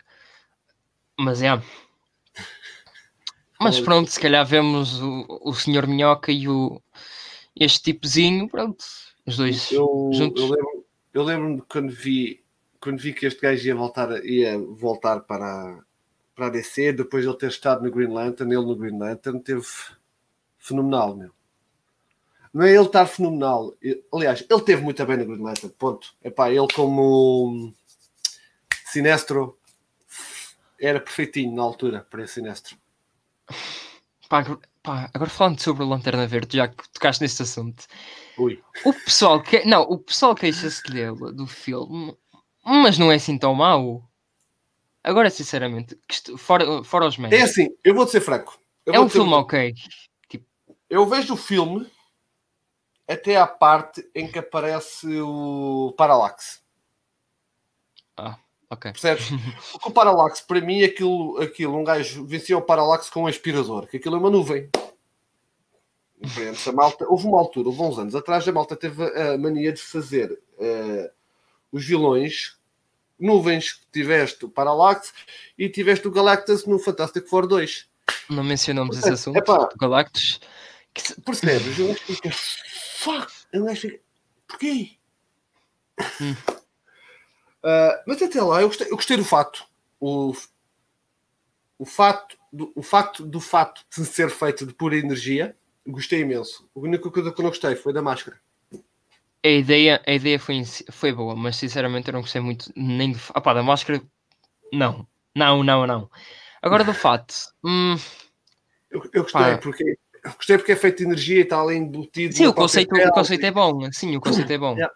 Mas 1.19 1.41
é. 1.41 1.47
Yeah. 1.47 1.65
Mas 3.61 3.81
pronto, 3.81 4.09
se 4.09 4.21
calhar 4.21 4.47
vemos 4.47 5.01
o, 5.01 5.27
o 5.43 5.53
Senhor 5.53 5.87
Minhoca 5.87 6.31
e 6.31 6.49
o 6.49 6.81
este 7.57 7.93
tipozinho, 7.93 8.49
pronto, 8.49 8.85
os 9.27 9.37
dois 9.37 9.73
eu, 9.73 10.11
juntos. 10.13 10.45
Eu 10.45 10.51
lembro-me 10.51 10.79
eu 11.13 11.23
lembro 11.25 11.67
quando 11.69 11.91
vi 11.91 12.45
quando 12.81 13.01
vi 13.01 13.13
que 13.13 13.27
este 13.27 13.41
gajo 13.41 13.67
ia 13.67 13.75
voltar, 13.75 14.25
ia 14.25 14.57
voltar 14.57 15.21
para, 15.21 15.83
para 16.37 16.47
a 16.47 16.51
DC, 16.51 16.93
depois 16.93 17.25
de 17.25 17.29
ele 17.29 17.37
ter 17.37 17.49
estado 17.49 17.83
no 17.83 17.91
Green 17.91 18.13
Lantern, 18.13 18.55
ele 18.55 18.65
no 18.65 18.77
Green 18.77 18.97
Lantern 18.97 19.41
teve 19.41 19.67
fenomenal, 20.59 21.17
meu. 21.17 21.33
Não 22.53 22.65
é 22.65 22.71
ele 22.71 22.87
estar 22.87 23.07
fenomenal. 23.07 23.75
Aliás, 24.13 24.45
ele 24.49 24.63
teve 24.63 24.83
muito 24.83 25.05
bem 25.05 25.17
no 25.17 25.27
Green 25.27 25.43
Lantern, 25.43 25.75
ponto. 25.79 26.15
Epá, 26.23 26.51
ele 26.51 26.69
como 26.75 27.73
Sinestro 28.87 29.59
era 30.81 31.01
perfeitinho 31.01 31.55
na 31.55 31.63
altura 31.63 32.07
para 32.09 32.25
esse 32.25 32.35
Sinestro. 32.35 32.77
Pá, 34.29 34.45
pá, 34.83 35.11
agora 35.13 35.31
falando 35.31 35.61
sobre 35.61 35.83
o 35.83 35.89
Lanterna 35.89 36.27
Verde, 36.27 36.57
já 36.57 36.69
que 36.69 36.89
tocaste 36.91 37.23
neste 37.23 37.43
assunto. 37.43 37.87
Ui. 38.39 38.63
O 38.85 38.93
pessoal 38.93 39.43
que 39.43 39.65
não, 39.65 39.83
o 39.83 39.99
pessoal 39.99 40.35
queixa-se 40.35 40.83
dele 40.85 41.33
do 41.33 41.47
filme 41.47 42.17
Mas 42.65 42.99
não 42.99 43.11
é 43.11 43.17
assim 43.17 43.39
tão 43.39 43.55
mau. 43.55 44.09
Agora, 45.03 45.31
sinceramente, 45.31 45.99
fora, 46.37 46.85
fora 46.85 47.07
os 47.07 47.17
memes. 47.17 47.39
É 47.39 47.43
assim, 47.43 47.69
eu 47.83 47.95
vou 47.95 48.07
ser 48.07 48.21
franco. 48.21 48.61
é 48.87 49.01
um 49.01 49.09
filme 49.09 49.33
ok. 49.33 49.75
Tipo... 50.29 50.45
Eu 50.91 51.07
vejo 51.07 51.35
o 51.35 51.37
filme 51.37 51.87
até 53.09 53.37
à 53.37 53.47
parte 53.47 54.07
em 54.15 54.31
que 54.31 54.39
aparece 54.39 55.07
o 55.21 55.95
Parallax. 55.97 56.63
Ah, 58.17 58.37
ok. 58.69 58.93
Percebes? 58.93 59.29
Porque 59.73 59.89
o 59.89 59.93
Parallax, 59.93 60.43
para 60.43 60.61
mim, 60.61 60.83
aquilo, 60.83 61.41
aquilo 61.41 61.77
um 61.77 61.85
gajo 61.85 62.27
vencia 62.27 62.59
o 62.59 62.63
Parallax 62.63 63.09
com 63.09 63.23
um 63.23 63.27
aspirador, 63.27 63.87
que 63.87 63.97
aquilo 63.97 64.17
é 64.17 64.19
uma 64.19 64.31
nuvem. 64.31 64.69
A 66.67 66.73
malta, 66.73 67.07
houve 67.09 67.27
uma 67.27 67.39
altura, 67.39 67.69
houve 67.69 67.81
uns 67.81 67.99
anos 67.99 68.15
atrás, 68.15 68.47
a 68.47 68.53
malta 68.53 68.77
teve 68.77 69.05
a 69.05 69.39
mania 69.39 69.73
de 69.73 69.81
fazer 69.81 70.33
uh, 70.33 71.11
os 71.71 71.87
vilões 71.87 72.59
nuvens. 73.19 73.81
Tiveste 73.93 74.45
o 74.45 74.49
Parallax 74.49 75.13
e 75.57 75.69
tiveste 75.69 76.07
o 76.09 76.11
Galactus 76.11 76.67
no 76.67 76.79
Fantastic 76.79 77.27
Four 77.29 77.47
2. 77.47 77.89
Não 78.31 78.45
mencionamos 78.45 78.99
esse 78.99 79.11
assunto, 79.11 79.39
Epá, 79.39 79.69
Galactus. 79.81 80.41
Que... 80.95 81.21
Percebes? 81.21 81.79
Eu 81.79 81.93
acho 81.93 82.21
que 82.21 82.31
fuck, 82.31 83.33
eu 83.53 83.69
acho 83.69 83.89
que 83.89 84.01
porquê? 84.47 84.99
Hum. 86.21 86.35
Uh, 87.63 88.03
mas 88.07 88.23
até 88.23 88.41
lá, 88.41 88.61
eu 88.63 88.69
gostei, 88.69 88.87
eu 88.89 88.97
gostei 88.97 89.17
do 89.17 89.25
fato. 89.25 89.65
O, 90.01 90.33
o, 91.79 91.85
fato 91.85 92.37
do, 92.53 92.73
o 92.75 92.83
facto 92.83 93.27
do 93.27 93.41
fato 93.41 93.85
de 93.95 94.05
ser 94.07 94.31
feito 94.31 94.65
de 94.65 94.73
pura 94.73 94.97
energia, 94.97 95.57
gostei 95.87 96.21
imenso. 96.21 96.69
A 96.75 96.81
única 96.81 97.11
coisa 97.11 97.33
que 97.33 97.41
eu 97.41 97.43
não 97.43 97.51
gostei 97.51 97.75
foi 97.77 97.93
da 97.93 98.03
máscara. 98.03 98.41
A 99.45 99.49
ideia, 99.49 100.03
a 100.07 100.13
ideia 100.13 100.39
foi, 100.39 100.63
foi 100.91 101.13
boa, 101.13 101.35
mas 101.37 101.57
sinceramente 101.57 102.09
eu 102.09 102.13
não 102.13 102.23
gostei 102.23 102.41
muito 102.41 102.73
nem 102.75 103.13
do. 103.13 103.19
Da 103.19 103.63
máscara. 103.63 104.03
Não, 104.73 105.07
não, 105.35 105.63
não, 105.63 105.87
não. 105.87 106.11
Agora 106.61 106.85
do 106.85 106.93
fato. 106.93 107.35
Hum, 107.65 107.97
eu, 108.91 109.03
eu 109.13 109.23
gostei 109.23 109.41
pá. 109.41 109.59
porque 109.59 109.99
gostei 110.37 110.59
porque 110.59 110.73
é 110.73 110.77
feito 110.77 110.99
de 110.99 111.05
energia 111.05 111.39
e 111.39 111.43
está 111.43 111.61
ali 111.61 111.77
embutido. 111.77 112.35
Sim, 112.35 112.47
o 112.47 112.55
conceito, 112.55 112.95
o 112.95 113.11
conceito 113.13 113.45
é 113.45 113.51
bom. 113.51 113.93
Sim, 113.93 114.17
o 114.17 114.21
conceito 114.21 114.53
é 114.53 114.59
bom. 114.59 114.77
Yeah. 114.79 114.95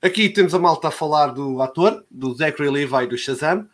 Aqui 0.00 0.28
temos 0.28 0.54
a 0.54 0.60
malta 0.60 0.88
a 0.88 0.92
falar 0.92 1.28
do 1.28 1.60
ator, 1.60 2.06
do 2.08 2.32
Zachary 2.32 2.70
Levi 2.70 3.08
do 3.08 3.18
Shazam. 3.18 3.68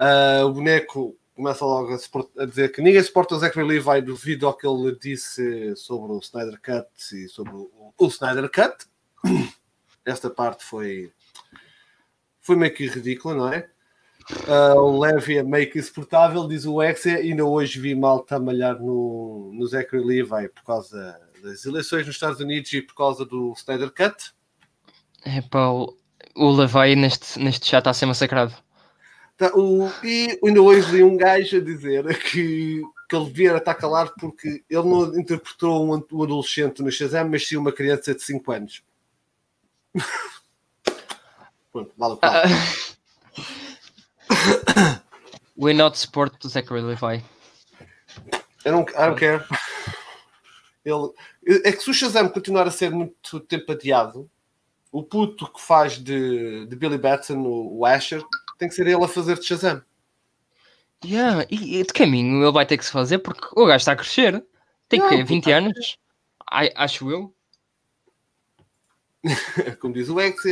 Uh, 0.00 0.46
o 0.46 0.52
boneco 0.52 1.14
começa 1.34 1.64
logo 1.64 1.94
a, 1.94 2.44
dizer 2.46 2.72
que 2.72 2.80
ninguém 2.80 3.02
suporta 3.02 3.34
o 3.34 3.38
Zachary 3.38 3.66
Levi 3.66 4.00
devido 4.00 4.46
ao 4.46 4.56
que 4.56 4.66
ele 4.66 4.96
disse 4.98 5.76
sobre 5.76 6.12
o 6.12 6.18
Snyder 6.20 6.58
Cut 6.60 6.88
e 7.14 7.28
sobre 7.28 7.54
o, 7.54 7.92
o 7.98 8.06
Snyder 8.06 8.50
Cut. 8.50 8.86
Esta 10.06 10.30
parte 10.30 10.64
foi, 10.64 11.12
foi 12.40 12.56
meio 12.56 12.74
que 12.74 12.86
ridícula, 12.86 13.34
não 13.34 13.52
é? 13.52 13.68
Uh, 14.30 14.78
o 14.78 15.00
Levy 15.00 15.38
é 15.38 15.42
meio 15.42 15.70
que 15.70 15.78
insuportável, 15.78 16.46
diz 16.46 16.66
o 16.66 16.82
Exe. 16.82 17.10
Ainda 17.10 17.44
hoje 17.44 17.80
vi 17.80 17.94
mal 17.94 18.24
a 18.28 18.38
malhar 18.38 18.78
no, 18.78 19.50
no 19.54 19.66
Zachary 19.66 20.04
Levi 20.04 20.48
por 20.48 20.62
causa 20.64 21.18
das 21.42 21.64
eleições 21.64 22.06
nos 22.06 22.16
Estados 22.16 22.40
Unidos 22.40 22.72
e 22.72 22.82
por 22.82 22.94
causa 22.94 23.24
do 23.24 23.54
Snyder 23.56 23.90
Cut. 23.90 24.32
É 25.24 25.40
pá, 25.40 25.68
o, 25.68 25.96
o 26.36 26.50
Levi 26.50 26.94
neste, 26.94 27.38
neste 27.38 27.66
chat 27.66 27.80
está 27.80 27.90
a 27.90 27.94
ser 27.94 28.06
massacrado. 28.06 28.54
Tá, 29.38 29.50
o, 29.54 29.88
e 30.04 30.38
ainda 30.44 30.60
hoje 30.60 30.96
li 30.96 31.02
um 31.02 31.16
gajo 31.16 31.56
a 31.56 31.60
dizer 31.60 32.04
que, 32.24 32.82
que 33.08 33.16
ele 33.16 33.26
devia 33.26 33.56
estar 33.56 33.74
calado 33.74 34.12
porque 34.20 34.62
ele 34.68 34.82
não 34.82 35.18
interpretou 35.18 35.84
um, 35.84 36.04
um 36.12 36.22
adolescente 36.22 36.82
no 36.82 36.90
Shazam, 36.90 37.28
mas 37.30 37.46
sim 37.46 37.56
uma 37.56 37.72
criança 37.72 38.14
de 38.14 38.22
5 38.22 38.52
anos. 38.52 38.82
Pronto, 41.72 41.92
vale 41.96 42.14
o 42.14 42.16
We 45.58 45.74
not 45.74 45.98
support 45.98 46.34
Zachary 46.46 46.82
Levi. 46.82 47.24
I 48.64 48.70
don't, 48.70 48.88
I 48.96 49.06
don't 49.06 49.18
care. 49.18 49.44
Ele, 50.84 51.12
é 51.64 51.72
que 51.72 51.82
se 51.82 51.90
o 51.90 51.94
Shazam 51.94 52.28
continuar 52.28 52.66
a 52.66 52.70
ser 52.70 52.90
muito 52.90 53.40
tempo 53.40 53.72
adiado, 53.72 54.30
o 54.92 55.02
puto 55.02 55.52
que 55.52 55.60
faz 55.60 55.98
de, 55.98 56.64
de 56.66 56.76
Billy 56.76 56.96
Batson, 56.96 57.38
o, 57.38 57.78
o 57.78 57.84
Asher, 57.84 58.22
tem 58.56 58.68
que 58.68 58.74
ser 58.74 58.86
ele 58.86 59.04
a 59.04 59.08
fazer 59.08 59.36
de 59.38 59.44
Shazam. 59.44 59.82
Yeah, 61.04 61.44
e, 61.50 61.82
de 61.82 61.92
caminho 61.92 62.42
ele 62.42 62.52
vai 62.52 62.64
ter 62.64 62.78
que 62.78 62.84
se 62.84 62.90
fazer 62.90 63.18
porque 63.18 63.46
o 63.52 63.66
gajo 63.66 63.78
está 63.78 63.92
a 63.92 63.96
crescer. 63.96 64.44
Tem 64.88 65.00
que 65.00 65.22
20 65.24 65.50
anos, 65.52 65.98
acho 66.76 67.10
eu. 67.10 67.34
como 69.80 69.94
diz 69.94 70.08
o 70.08 70.20
Ex, 70.20 70.42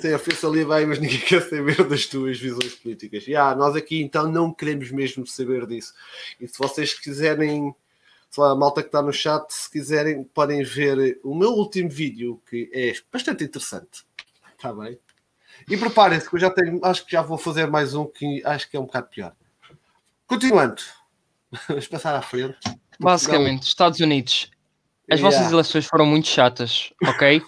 sem 0.00 0.14
ofensa 0.14 0.46
ali 0.46 0.64
bem, 0.64 0.86
mas 0.86 0.98
ninguém 0.98 1.20
quer 1.26 1.42
saber 1.42 1.86
das 1.88 2.06
tuas 2.06 2.38
visões 2.38 2.74
políticas. 2.74 3.26
E 3.26 3.34
ah, 3.34 3.54
nós 3.54 3.76
aqui 3.76 4.02
então 4.02 4.30
não 4.30 4.52
queremos 4.52 4.90
mesmo 4.90 5.26
saber 5.26 5.66
disso. 5.66 5.94
E 6.40 6.48
se 6.48 6.58
vocês 6.58 6.94
quiserem, 6.94 7.74
se 8.30 8.40
lá, 8.40 8.50
a 8.50 8.56
malta 8.56 8.82
que 8.82 8.88
está 8.88 9.02
no 9.02 9.12
chat, 9.12 9.50
se 9.50 9.70
quiserem, 9.70 10.24
podem 10.24 10.62
ver 10.62 11.18
o 11.22 11.34
meu 11.34 11.50
último 11.50 11.90
vídeo, 11.90 12.40
que 12.48 12.70
é 12.72 12.92
bastante 13.12 13.44
interessante. 13.44 14.04
Está 14.56 14.72
bem? 14.72 14.98
E 15.68 15.76
preparem-se, 15.76 16.28
que 16.28 16.36
eu 16.36 16.40
já 16.40 16.50
tenho, 16.50 16.80
acho 16.84 17.04
que 17.04 17.12
já 17.12 17.22
vou 17.22 17.38
fazer 17.38 17.68
mais 17.68 17.94
um 17.94 18.06
que 18.06 18.42
acho 18.44 18.68
que 18.68 18.76
é 18.76 18.80
um 18.80 18.86
bocado 18.86 19.08
pior. 19.08 19.34
Continuando, 20.26 20.82
vamos 21.68 21.86
passar 21.86 22.14
à 22.14 22.22
frente. 22.22 22.58
Basicamente, 22.98 23.64
Estados 23.64 24.00
Unidos. 24.00 24.50
As 25.10 25.20
yeah. 25.20 25.22
vossas 25.36 25.52
eleições 25.52 25.86
foram 25.86 26.06
muito 26.06 26.26
chatas, 26.26 26.92
ok? 27.06 27.42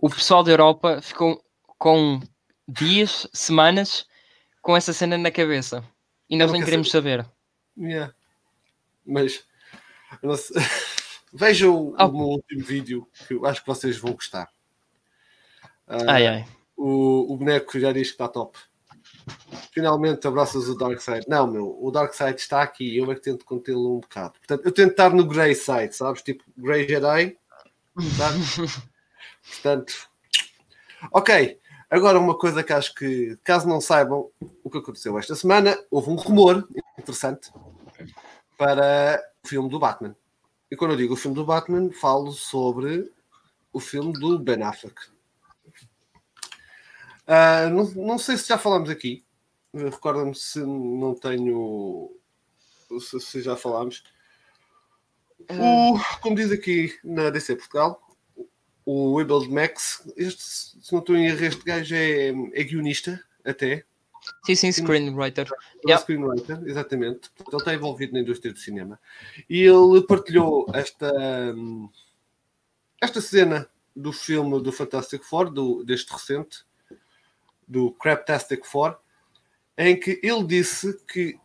O 0.00 0.08
pessoal 0.08 0.42
da 0.42 0.50
Europa 0.50 1.00
ficou 1.02 1.44
com 1.78 2.20
dias, 2.66 3.26
semanas 3.32 4.06
com 4.62 4.76
essa 4.76 4.92
cena 4.92 5.18
na 5.18 5.30
cabeça. 5.30 5.84
E 6.28 6.36
nós 6.36 6.52
nem 6.52 6.64
queremos 6.64 6.90
saber. 6.90 7.26
Yeah. 7.76 8.14
Mas 9.04 9.44
vejam 11.32 11.74
o, 11.74 11.96
oh. 11.98 12.04
o 12.04 12.12
meu 12.12 12.26
último 12.28 12.64
vídeo 12.64 13.08
que 13.26 13.34
eu 13.34 13.46
acho 13.46 13.60
que 13.60 13.66
vocês 13.66 13.98
vão 13.98 14.12
gostar. 14.12 14.48
Uh, 15.86 16.08
ai, 16.08 16.26
ai. 16.26 16.44
O, 16.76 17.32
o 17.32 17.36
boneco 17.36 17.78
já 17.78 17.92
diz 17.92 18.08
que 18.08 18.14
está 18.14 18.28
top. 18.28 18.58
Finalmente 19.72 20.26
abraças 20.26 20.68
o 20.68 20.76
Dark 20.76 21.00
Side. 21.00 21.26
Não, 21.28 21.46
meu, 21.46 21.76
o 21.80 21.90
Dark 21.90 22.14
Side 22.14 22.40
está 22.40 22.62
aqui. 22.62 22.96
Eu 22.96 23.10
é 23.10 23.14
que 23.14 23.22
tento 23.22 23.44
contê-lo 23.44 23.96
um 23.96 24.00
bocado. 24.00 24.34
Portanto, 24.38 24.64
eu 24.64 24.72
tento 24.72 24.92
estar 24.92 25.10
no 25.10 25.26
Grey 25.26 25.54
Side, 25.54 25.94
sabes? 25.94 26.22
Tipo, 26.22 26.44
Grey 26.56 26.88
Jedi. 26.88 27.36
Sabe? 28.16 28.38
Portanto, 29.50 30.08
ok. 31.12 31.58
Agora, 31.90 32.20
uma 32.20 32.38
coisa 32.38 32.62
que 32.62 32.72
acho 32.72 32.94
que, 32.94 33.36
caso 33.42 33.68
não 33.68 33.80
saibam 33.80 34.30
o 34.62 34.70
que 34.70 34.78
aconteceu 34.78 35.18
esta 35.18 35.34
semana, 35.34 35.76
houve 35.90 36.10
um 36.10 36.14
rumor 36.14 36.68
interessante 36.96 37.50
para 38.56 39.20
o 39.44 39.48
filme 39.48 39.68
do 39.68 39.78
Batman. 39.78 40.14
E 40.70 40.76
quando 40.76 40.92
eu 40.92 40.96
digo 40.96 41.14
o 41.14 41.16
filme 41.16 41.34
do 41.34 41.44
Batman, 41.44 41.90
falo 41.90 42.30
sobre 42.32 43.10
o 43.72 43.80
filme 43.80 44.12
do 44.12 44.38
Ben 44.38 44.62
Affleck. 44.62 44.94
Uh, 47.26 47.70
não, 47.72 48.06
não, 48.06 48.18
sei 48.18 48.36
se 48.36 48.48
já 48.48 48.56
falamos 48.56 48.88
aqui. 48.88 49.24
Recorda-me 49.74 50.34
se 50.34 50.60
não 50.60 51.14
tenho. 51.14 52.10
Se, 53.00 53.20
se 53.20 53.42
já 53.42 53.56
falámos. 53.56 54.04
O, 55.48 55.98
como 56.20 56.36
diz 56.36 56.52
aqui 56.52 56.96
na 57.02 57.30
DC 57.30 57.56
Portugal, 57.56 58.00
o 58.90 59.14
Wibbald 59.14 59.48
Max, 59.48 60.02
este, 60.16 60.42
se 60.42 60.92
não 60.92 60.98
estou 60.98 61.14
em 61.16 61.26
erro, 61.26 61.44
este 61.44 61.62
gajo 61.62 61.94
é, 61.94 62.30
é 62.30 62.64
guionista 62.64 63.22
até. 63.44 63.84
Sim, 64.44 64.56
sim, 64.56 64.72
screenwriter. 64.72 65.48
É 65.86 65.92
yep. 65.92 66.02
Screenwriter, 66.02 66.60
exatamente. 66.66 67.30
Ele 67.46 67.56
está 67.56 67.72
envolvido 67.72 68.14
na 68.14 68.20
indústria 68.20 68.52
do 68.52 68.58
cinema. 68.58 68.98
E 69.48 69.62
ele 69.62 70.02
partilhou 70.02 70.66
esta, 70.74 71.12
esta 73.00 73.20
cena 73.20 73.70
do 73.94 74.12
filme 74.12 74.60
do 74.60 74.72
Fantastic 74.72 75.22
Four, 75.22 75.50
do, 75.50 75.84
deste 75.84 76.12
recente, 76.12 76.64
do 77.66 77.92
Craptastic 77.92 78.66
Four, 78.66 78.98
em 79.78 79.98
que 79.98 80.20
ele 80.20 80.44
disse 80.44 81.00
que 81.06 81.38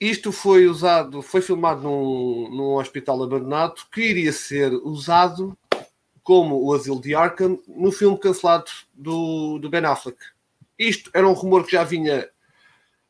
isto 0.00 0.30
foi 0.30 0.68
usado, 0.68 1.22
foi 1.22 1.42
filmado 1.42 1.82
num, 1.82 2.48
num 2.50 2.74
hospital 2.74 3.20
abandonado 3.20 3.82
que 3.90 4.00
iria 4.00 4.32
ser 4.32 4.72
usado 4.74 5.58
como 6.28 6.62
o 6.62 6.74
Asilo 6.74 7.00
de 7.00 7.14
Arkham 7.14 7.58
no 7.66 7.90
filme 7.90 8.18
cancelado 8.18 8.70
do, 8.92 9.58
do 9.58 9.70
Ben 9.70 9.86
Affleck. 9.86 10.18
Isto 10.78 11.10
era 11.14 11.26
um 11.26 11.32
rumor 11.32 11.64
que 11.64 11.72
já 11.72 11.82
vinha 11.82 12.28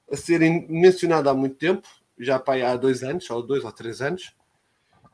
a 0.08 0.16
ser 0.16 0.38
mencionado 0.68 1.28
há 1.28 1.34
muito 1.34 1.56
tempo, 1.56 1.88
já 2.16 2.40
há 2.40 2.76
dois 2.76 3.02
anos, 3.02 3.28
ou 3.28 3.42
dois 3.42 3.64
ou 3.64 3.72
três 3.72 4.00
anos, 4.00 4.36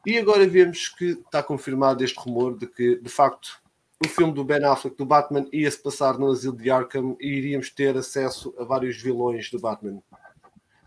e 0.05 0.19
agora 0.19 0.47
vemos 0.47 0.91
que 0.91 1.13
está 1.13 1.43
confirmado 1.43 2.05
este 2.05 2.21
rumor 2.21 2.59
de 2.59 2.67
que, 2.67 2.97
de 2.97 3.09
facto, 3.09 3.59
o 4.05 4.07
filme 4.07 4.35
do 4.35 4.45
Ben 4.45 4.63
Affleck 4.63 4.99
do 4.99 5.07
Batman 5.07 5.49
ia 5.51 5.71
se 5.71 5.83
passar 5.83 6.19
no 6.19 6.31
Asilo 6.31 6.59
de 6.59 6.71
Arkham 6.71 7.17
e 7.19 7.27
iríamos 7.27 7.71
ter 7.71 7.97
acesso 7.97 8.55
a 8.59 8.65
vários 8.65 9.01
vilões 9.01 9.51
do 9.51 9.59
Batman. 9.59 10.03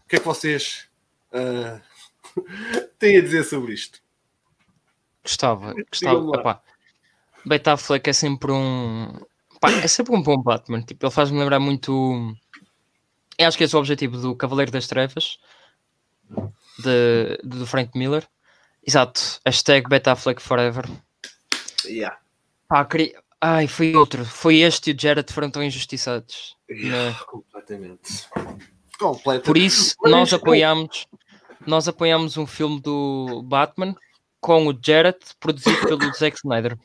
O 0.05 0.07
que 0.07 0.17
é 0.17 0.19
que 0.19 0.25
vocês 0.25 0.87
uh, 1.33 1.81
têm 2.99 3.17
a 3.17 3.21
dizer 3.21 3.43
sobre 3.43 3.73
isto? 3.73 4.03
Gostava, 5.23 5.73
gostava. 5.73 6.61
Ben 7.47 7.61
Affleck 7.65 8.09
é 8.09 8.13
sempre 8.13 8.51
um 8.51 9.11
Pá, 9.59 9.71
é 9.71 9.87
sempre 9.87 10.15
um 10.15 10.21
bom 10.21 10.41
Batman. 10.41 10.81
Tipo, 10.81 11.05
ele 11.05 11.13
faz-me 11.13 11.39
lembrar 11.39 11.59
muito. 11.59 12.35
Eu 13.37 13.47
acho 13.47 13.57
que 13.57 13.63
esse 13.63 13.73
é 13.75 13.77
o 13.77 13.79
objetivo 13.79 14.17
do 14.17 14.35
Cavaleiro 14.35 14.71
das 14.71 14.87
Trevas 14.87 15.39
de, 16.79 17.37
de, 17.43 17.57
do 17.59 17.67
Frank 17.67 17.97
Miller. 17.97 18.27
Exato. 18.85 19.39
Hashtag 19.45 19.89
Betafleck 19.89 20.41
Forever. 20.41 20.85
Yeah. 21.85 22.17
Pá, 22.67 22.85
queria... 22.85 23.21
Ai, 23.39 23.67
foi 23.67 23.95
outro. 23.95 24.25
Foi 24.25 24.57
este 24.57 24.91
e 24.91 24.93
o 24.93 24.99
Jared 24.99 25.31
foram 25.31 25.51
tão 25.51 25.63
injustiçados. 25.63 26.55
Yeah, 26.69 27.11
né? 27.11 27.17
Completamente. 27.27 28.27
Completamente. 28.97 29.45
Por 29.45 29.57
isso, 29.57 29.95
nós 30.03 30.33
apoiamos, 30.33 31.07
nós 31.65 31.87
apoiamos 31.87 32.35
um 32.37 32.47
filme 32.47 32.81
do 32.81 33.43
Batman 33.43 33.95
com 34.41 34.67
o 34.67 34.79
Jared, 34.83 35.19
produzido 35.39 35.79
pelo 35.81 36.11
Zack 36.13 36.37
Snyder. 36.37 36.77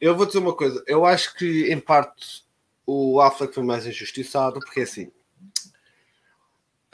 Eu 0.00 0.16
vou 0.16 0.26
dizer 0.26 0.38
uma 0.38 0.54
coisa. 0.54 0.82
Eu 0.86 1.04
acho 1.04 1.34
que, 1.34 1.72
em 1.72 1.78
parte, 1.78 2.44
o 2.86 3.20
Affleck 3.20 3.54
foi 3.54 3.62
mais 3.62 3.86
injustiçado, 3.86 4.60
porque 4.60 4.80
é 4.80 4.82
assim. 4.84 5.12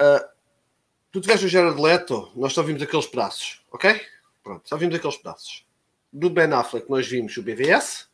Uh, 0.00 0.28
tu 1.12 1.20
tiveste 1.20 1.46
o 1.46 1.48
Jared 1.48 1.80
Leto, 1.80 2.33
nós 2.35 2.52
só 2.52 2.62
vimos 2.62 2.83
aqueles 2.83 3.07
pedaços, 3.07 3.62
ok? 3.70 4.00
Pronto, 4.42 4.68
só 4.68 4.76
vimos 4.76 4.96
aqueles 4.96 5.16
pedaços. 5.16 5.64
Do 6.12 6.28
Ben 6.28 6.52
Affleck, 6.52 6.90
nós 6.90 7.07
vimos 7.07 7.37
o 7.37 7.42
BVS, 7.42 8.09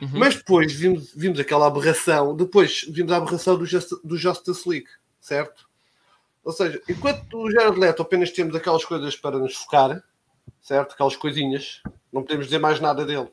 uhum. 0.00 0.08
mas 0.14 0.36
depois 0.36 0.72
vimos, 0.72 1.12
vimos 1.14 1.38
aquela 1.38 1.66
aberração, 1.66 2.34
depois 2.34 2.86
vimos 2.88 3.12
a 3.12 3.18
aberração 3.18 3.58
do, 3.58 3.66
Just, 3.66 3.90
do 4.02 4.16
Justice 4.16 4.66
League, 4.66 4.88
certo? 5.20 5.68
Ou 6.42 6.52
seja, 6.52 6.82
enquanto 6.88 7.38
o 7.38 7.50
Jared 7.50 7.78
Leto 7.78 8.02
apenas 8.02 8.30
temos 8.30 8.56
aquelas 8.56 8.84
coisas 8.84 9.14
para 9.14 9.38
nos 9.38 9.54
focar, 9.54 10.02
certo? 10.60 10.94
Aquelas 10.94 11.16
coisinhas, 11.16 11.82
não 12.12 12.22
podemos 12.22 12.46
dizer 12.46 12.58
mais 12.58 12.80
nada 12.80 13.04
dele. 13.04 13.30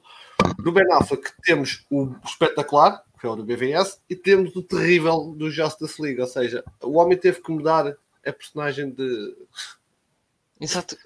Do 0.57 0.71
Ben 0.71 0.91
Affleck 0.93 1.31
temos 1.43 1.85
o 1.89 2.15
espetacular, 2.25 3.03
que 3.19 3.25
é 3.25 3.29
o 3.29 3.35
do 3.35 3.45
BVS, 3.45 4.01
e 4.09 4.15
temos 4.15 4.55
o 4.55 4.63
terrível 4.63 5.33
do 5.37 5.49
Justice 5.49 6.01
League, 6.01 6.21
ou 6.21 6.27
seja, 6.27 6.63
o 6.81 6.97
homem 6.97 7.17
teve 7.17 7.41
que 7.41 7.51
mudar 7.51 7.95
a 8.25 8.33
personagem 8.33 8.91
de. 8.91 9.35
Exato. 10.59 10.97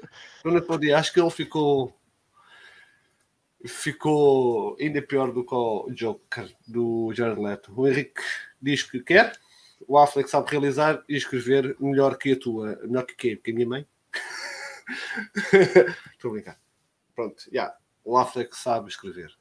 Acho 0.96 1.14
que 1.14 1.20
ele 1.20 1.30
ficou. 1.30 1.98
Ficou 3.66 4.76
ainda 4.80 5.02
pior 5.02 5.32
do 5.32 5.46
que 5.46 5.56
o 5.56 5.90
Joker 5.92 6.54
do 6.68 7.14
Jared 7.14 7.42
Leto. 7.42 7.72
O 7.74 7.88
Henrique 7.88 8.22
diz 8.62 8.84
que 8.84 9.00
quer, 9.00 9.40
o 9.88 9.98
Affleck 9.98 10.30
sabe 10.30 10.52
realizar 10.52 11.02
e 11.08 11.16
escrever 11.16 11.76
melhor 11.80 12.18
que 12.18 12.34
a 12.34 12.40
tua, 12.40 12.78
melhor 12.84 13.06
que 13.06 13.16
quem? 13.16 13.38
Que 13.38 13.52
a 13.52 13.54
minha 13.54 13.68
mãe? 13.68 13.88
Estou 16.12 16.32
a 16.32 16.34
brincar. 16.34 16.60
Pronto, 17.16 17.48
yeah. 17.54 17.74
O 18.04 18.18
Affleck 18.18 18.56
sabe 18.56 18.90
escrever. 18.90 19.32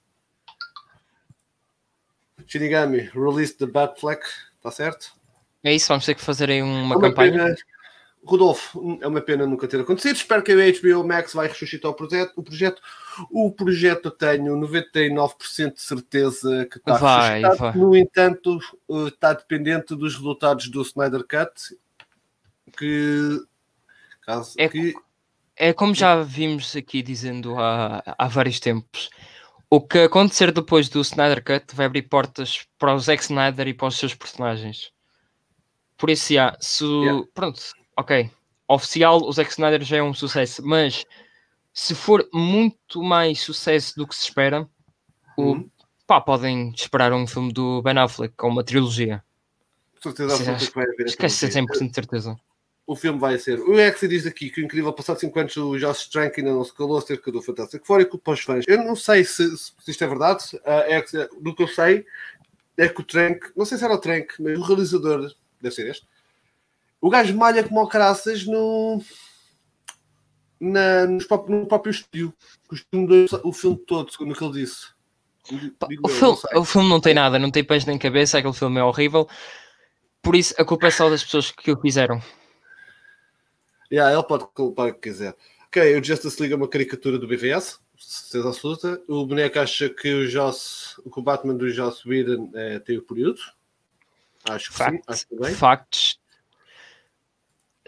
Shinigami, 2.46 3.11
release 3.14 3.55
the 3.55 3.66
Batfleck, 3.66 4.25
está 4.57 4.70
certo? 4.70 5.12
É 5.64 5.72
isso, 5.72 5.88
vamos 5.88 6.05
ter 6.05 6.14
que 6.14 6.22
fazer 6.22 6.51
aí 6.51 6.62
uma, 6.62 6.81
é 6.81 6.83
uma 6.83 7.01
campanha. 7.01 7.33
Pena, 7.33 7.57
Rodolfo, 8.25 8.98
é 9.01 9.07
uma 9.07 9.20
pena 9.20 9.46
nunca 9.46 9.66
ter 9.66 9.81
acontecido. 9.81 10.14
Espero 10.14 10.42
que 10.42 10.53
a 10.53 10.57
HBO 10.57 11.05
Max 11.07 11.35
vai 11.35 11.48
ressuscitar 11.48 11.90
o 11.90 11.94
projeto. 11.94 12.33
O 12.37 12.42
projeto, 12.42 12.81
o 13.31 13.51
projeto 13.51 14.11
tenho 14.12 14.57
99% 14.57 15.75
de 15.75 15.83
certeza 15.83 16.66
que 16.66 16.79
está 16.79 16.96
vai, 16.98 17.42
vai. 17.42 17.77
No 17.77 17.96
entanto, 17.96 18.61
eh, 18.88 19.09
está 19.09 19.33
dependente 19.33 19.96
dos 19.96 20.14
resultados 20.14 20.68
do 20.68 20.83
Snyder 20.83 21.25
Cut. 21.25 21.77
Que, 22.79 23.40
caso, 24.22 24.55
é, 24.57 24.68
que... 24.68 24.94
é 25.62 25.72
como 25.72 25.94
já 25.94 26.20
vimos 26.20 26.75
aqui 26.75 27.03
dizendo 27.03 27.57
há, 27.57 28.03
há 28.18 28.27
vários 28.27 28.59
tempos. 28.59 29.09
O 29.70 29.81
que 29.81 30.01
acontecer 30.01 30.51
depois 30.51 30.88
do 30.88 31.01
Snyder 31.01 31.40
Cut 31.40 31.77
vai 31.77 31.87
abrir 31.87 32.03
portas 32.03 32.66
para 32.77 32.92
o 32.92 32.98
Zack 32.98 33.22
Snyder 33.22 33.68
e 33.68 33.72
para 33.72 33.87
os 33.87 33.96
seus 33.96 34.12
personagens. 34.12 34.90
Por 35.96 36.11
isso, 36.11 36.35
já, 36.35 36.57
se, 36.59 36.85
yeah. 36.85 37.25
pronto, 37.33 37.62
ok, 37.96 38.29
oficial, 38.66 39.22
o 39.22 39.33
Zack 39.33 39.53
Snyder 39.53 39.85
já 39.85 39.98
é 39.98 40.03
um 40.03 40.12
sucesso, 40.12 40.66
mas 40.66 41.05
se 41.72 41.94
for 41.94 42.29
muito 42.35 43.01
mais 43.01 43.40
sucesso 43.40 43.94
do 43.94 44.05
que 44.05 44.16
se 44.16 44.25
espera, 44.25 44.68
uhum. 45.38 45.61
o, 45.61 45.70
pá, 46.09 46.20
podem 46.20 46.72
esperar 46.75 47.12
um 47.12 47.25
filme 47.25 47.53
do 47.53 47.81
Ben 47.83 47.98
Affleck 47.98 48.35
com 48.37 48.48
uma 48.48 48.64
trilogia. 48.64 49.22
Certeza 50.03 50.57
que 50.57 50.75
vai 50.75 50.87
haver. 50.87 51.07
Esquece 51.07 51.48
100% 51.48 51.88
de 51.88 51.94
certeza. 51.94 52.37
O 52.87 52.97
filme 52.97 53.18
vai 53.18 53.38
ser. 53.38 53.61
O 53.61 53.79
Ex 53.79 54.01
diz 54.01 54.27
aqui 54.27 54.51
que 54.51 54.61
o 54.61 54.64
incrível 54.64 54.92
passado 54.92 55.21
5 55.21 55.38
anos 55.38 55.57
o 55.57 55.79
Josh 55.79 56.09
Trank 56.09 56.40
ainda 56.40 56.53
não 56.53 56.64
se 56.64 56.75
calou 56.75 56.99
acerca 56.99 57.31
do 57.31 57.40
Fantastic 57.40 57.87
Four 57.87 58.01
e 58.01 58.05
culpa 58.05 58.33
os 58.33 58.40
fãs. 58.40 58.64
Eu 58.66 58.79
não 58.79 58.97
sei 58.97 59.25
se, 59.25 59.57
se 59.57 59.73
isto 59.87 60.03
é 60.03 60.07
verdade. 60.07 60.45
Uh, 60.57 61.42
do 61.42 61.55
que 61.55 61.62
eu 61.62 61.68
sei 61.68 62.05
é 62.77 62.88
que 62.88 63.01
o 63.01 63.05
Trank, 63.05 63.53
não 63.57 63.64
sei 63.64 63.79
se 63.79 63.85
era 63.85 63.95
o 63.95 63.99
Trank, 63.99 64.35
mas 64.40 64.59
o 64.59 64.62
realizador, 64.62 65.33
deve 65.61 65.75
ser 65.75 65.88
este, 65.88 66.07
o 67.01 67.11
gajo 67.11 67.37
malha 67.37 67.64
como 67.64 67.83
o 67.83 67.87
caraças 67.88 68.47
no, 68.47 69.03
na, 70.61 71.07
no, 71.07 71.27
próprio, 71.27 71.59
no 71.59 71.66
próprio 71.66 71.90
estúdio. 71.90 72.33
O 73.42 73.53
filme 73.53 73.77
todo, 73.79 74.11
segundo 74.11 74.33
o 74.33 74.37
que 74.37 74.45
ele 74.45 74.64
disse. 74.64 74.87
o, 76.03 76.09
filme, 76.09 76.38
o 76.55 76.64
filme 76.64 76.88
não 76.88 77.01
tem 77.01 77.12
nada, 77.12 77.38
não 77.38 77.51
tem 77.51 77.64
pés 77.64 77.85
nem 77.85 77.99
cabeça, 77.99 78.38
aquele 78.38 78.55
filme 78.55 78.79
é 78.79 78.85
horrível. 78.85 79.29
Por 80.23 80.37
isso, 80.37 80.55
a 80.57 80.64
culpa 80.64 80.87
é 80.87 80.90
só 80.90 81.11
das 81.11 81.25
pessoas 81.25 81.51
que 81.51 81.73
o 81.73 81.81
fizeram. 81.81 82.23
Yeah, 83.92 84.12
ele 84.12 84.22
pode 84.22 84.46
culpar 84.55 84.88
o 84.88 84.94
que 84.94 85.11
quiser. 85.11 85.37
Ok, 85.66 85.98
o 85.98 86.02
Justice 86.02 86.40
League 86.40 86.55
é 86.55 86.57
uma 86.57 86.68
caricatura 86.68 87.18
do 87.18 87.26
BVS, 87.28 87.78
certeza 87.98 88.48
absoluta. 88.48 89.02
O 89.07 89.26
boneco 89.26 89.59
acha 89.59 89.88
que 89.88 90.12
o, 90.12 90.26
Joss, 90.26 91.00
o 91.05 91.22
Batman 91.22 91.55
do 91.55 91.68
Joss 91.68 92.09
Whedon 92.09 92.50
é, 92.55 92.78
tem 92.78 92.98
o 92.98 93.02
período. 93.02 93.40
Acho 94.48 94.70
que 94.70 94.76
Fact, 94.76 94.96
sim, 94.96 95.02
acho 95.07 95.28
que 95.28 95.37
bem. 95.37 95.55
Factos. 95.55 96.20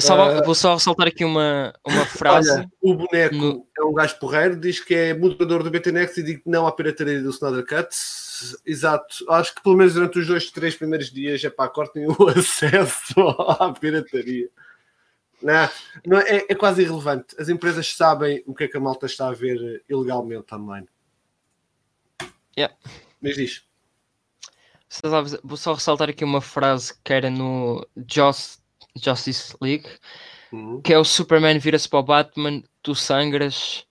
Só, 0.00 0.40
uh, 0.40 0.44
vou 0.44 0.56
só 0.56 0.74
ressaltar 0.74 1.06
aqui 1.06 1.24
uma, 1.24 1.72
uma 1.86 2.04
frase. 2.06 2.50
Olha, 2.50 2.70
o 2.82 2.94
boneco 2.94 3.34
no... 3.34 3.66
é 3.78 3.84
um 3.84 3.94
gajo 3.94 4.18
porreiro, 4.18 4.56
diz 4.56 4.80
que 4.80 4.94
é 4.94 5.14
moderador 5.14 5.62
do 5.62 5.70
BTNX 5.70 6.18
e 6.18 6.22
diz 6.22 6.36
que 6.38 6.50
não 6.50 6.66
há 6.66 6.72
pirataria 6.72 7.22
do 7.22 7.30
Snyder 7.30 7.64
Cut. 7.64 7.94
Exato, 8.66 9.24
acho 9.30 9.54
que 9.54 9.62
pelo 9.62 9.76
menos 9.76 9.94
durante 9.94 10.18
os 10.18 10.26
dois, 10.26 10.50
três 10.50 10.74
primeiros 10.74 11.10
dias 11.10 11.42
é 11.44 11.50
para 11.50 11.70
cortem 11.70 12.06
o 12.08 12.16
acesso 12.28 13.20
à 13.58 13.72
pirataria. 13.72 14.48
Não, 15.44 15.68
não 16.06 16.18
é, 16.18 16.46
é, 16.48 16.54
quase 16.54 16.80
irrelevante. 16.80 17.36
As 17.38 17.50
empresas 17.50 17.94
sabem 17.94 18.42
o 18.46 18.54
que 18.54 18.64
é 18.64 18.68
que 18.68 18.78
a 18.78 18.80
malta 18.80 19.04
está 19.04 19.28
a 19.28 19.34
ver 19.34 19.84
ilegalmente 19.86 20.54
online. 20.54 20.88
Yeah. 22.56 22.74
Mas 23.20 23.36
diz. 23.36 23.62
Vou 25.42 25.58
só 25.58 25.74
ressaltar 25.74 26.08
aqui 26.08 26.24
uma 26.24 26.40
frase 26.40 26.94
que 27.04 27.12
era 27.12 27.28
no 27.28 27.86
Joss 28.10 28.58
Justice 28.96 29.54
League, 29.60 29.88
uhum. 30.50 30.80
que 30.80 30.94
é 30.94 30.98
o 30.98 31.04
Superman 31.04 31.58
vira-se 31.58 31.88
para 31.90 31.98
o 31.98 32.02
Batman, 32.02 32.62
tu 32.82 32.94
sangras, 32.94 33.84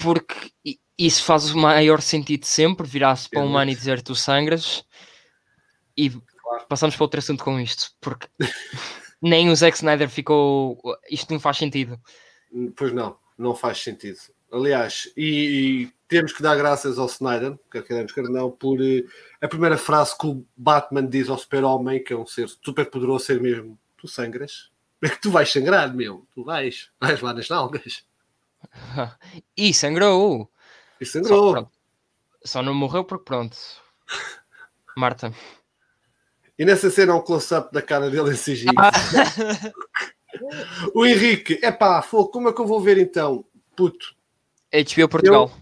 porque 0.00 0.52
isso 0.98 1.24
faz 1.24 1.50
o 1.52 1.56
maior 1.56 2.02
sentido 2.02 2.44
sempre, 2.44 2.86
virar-se 2.86 3.30
para 3.30 3.40
o 3.40 3.46
humano 3.46 3.70
e 3.70 3.74
dizer 3.74 4.02
tu 4.02 4.14
sangras, 4.14 4.84
e 5.96 6.10
claro. 6.10 6.66
passamos 6.68 6.96
para 6.96 7.04
outro 7.04 7.20
assunto 7.20 7.44
com 7.44 7.58
isto, 7.60 7.92
porque 8.00 8.26
nem 9.20 9.50
o 9.50 9.56
Zack 9.56 9.76
Snyder 9.76 10.08
ficou. 10.08 10.80
Isto 11.10 11.32
não 11.32 11.40
faz 11.40 11.56
sentido. 11.56 12.00
Pois 12.76 12.92
não, 12.92 13.16
não 13.36 13.54
faz 13.54 13.82
sentido. 13.82 14.18
Aliás, 14.52 15.12
e, 15.16 15.24
e 15.26 15.92
temos 16.08 16.32
que 16.32 16.42
dar 16.42 16.56
graças 16.56 16.98
ao 16.98 17.06
Snyder, 17.06 17.58
quer 17.70 17.82
queremos, 17.82 18.12
quer 18.12 18.24
não, 18.24 18.50
por 18.50 18.80
uh, 18.80 19.08
a 19.40 19.48
primeira 19.48 19.76
frase 19.76 20.16
que 20.16 20.26
o 20.26 20.46
Batman 20.56 21.06
diz 21.06 21.28
ao 21.28 21.36
super-homem, 21.36 22.02
que 22.02 22.12
é 22.12 22.16
um 22.16 22.26
ser 22.26 22.48
super 22.48 22.88
poderoso, 22.88 23.24
ser 23.24 23.40
mesmo, 23.40 23.78
tu 23.96 24.06
sangras. 24.06 24.70
É 25.02 25.08
que 25.10 25.20
tu 25.20 25.30
vais 25.30 25.50
sangrar, 25.50 25.94
meu. 25.94 26.26
Tu 26.32 26.44
vais, 26.44 26.90
vais 27.00 27.20
lá 27.20 27.34
nas 27.34 27.48
nalgas. 27.48 28.04
e 29.56 29.74
sangrou. 29.74 30.50
E 31.00 31.04
sangrou. 31.04 31.54
Só, 31.54 31.70
Só 32.44 32.62
não 32.62 32.74
morreu 32.74 33.04
porque 33.04 33.24
pronto. 33.24 33.56
Marta. 34.96 35.32
E 36.58 36.64
nessa 36.64 36.90
cena 36.90 37.14
um 37.14 37.20
close-up 37.20 37.72
da 37.72 37.82
cara 37.82 38.10
dele 38.10 38.30
em 38.30 38.36
CGI. 38.36 38.66
Ah. 38.78 38.90
o 40.94 41.04
Henrique, 41.04 41.58
é 41.62 41.70
pá, 41.70 42.02
como 42.02 42.48
é 42.48 42.52
que 42.52 42.60
eu 42.60 42.66
vou 42.66 42.80
ver 42.80 42.98
então? 42.98 43.44
Puto. 43.76 44.14
HBO 44.72 45.08
Portugal. 45.08 45.52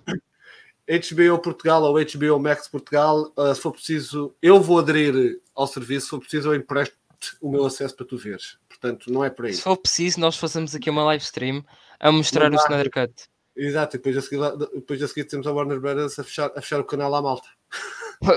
Eu, 0.86 1.00
HBO 1.00 1.38
Portugal 1.40 1.82
ou 1.82 1.94
HBO 1.94 2.38
Max 2.38 2.68
Portugal, 2.68 3.32
uh, 3.36 3.54
se 3.54 3.60
for 3.60 3.72
preciso, 3.72 4.34
eu 4.40 4.60
vou 4.60 4.78
aderir 4.78 5.40
ao 5.54 5.66
serviço, 5.66 6.06
se 6.06 6.10
for 6.10 6.20
preciso, 6.20 6.50
eu 6.50 6.54
empresto 6.54 6.96
o 7.40 7.50
meu 7.50 7.64
acesso 7.64 7.96
para 7.96 8.06
tu 8.06 8.16
veres. 8.16 8.58
Portanto, 8.68 9.10
não 9.10 9.24
é 9.24 9.30
por 9.30 9.46
aí. 9.46 9.54
Se 9.54 9.62
for 9.62 9.76
preciso, 9.76 10.20
nós 10.20 10.36
fazemos 10.36 10.74
aqui 10.74 10.90
uma 10.90 11.04
live 11.04 11.24
stream 11.24 11.64
a 11.98 12.12
mostrar 12.12 12.52
o 12.52 12.56
Snyder 12.56 12.90
Cut. 12.90 13.28
Exato, 13.56 13.96
e 13.96 13.98
depois 13.98 14.16
a 14.16 14.20
seguir, 14.20 14.40
depois 14.74 15.02
a 15.02 15.08
seguir 15.08 15.24
temos 15.24 15.46
a 15.46 15.52
Warner 15.52 15.80
Bros. 15.80 16.18
a 16.18 16.24
fechar, 16.24 16.52
a 16.54 16.60
fechar 16.60 16.80
o 16.80 16.84
canal 16.84 17.14
à 17.14 17.22
malta. 17.22 17.48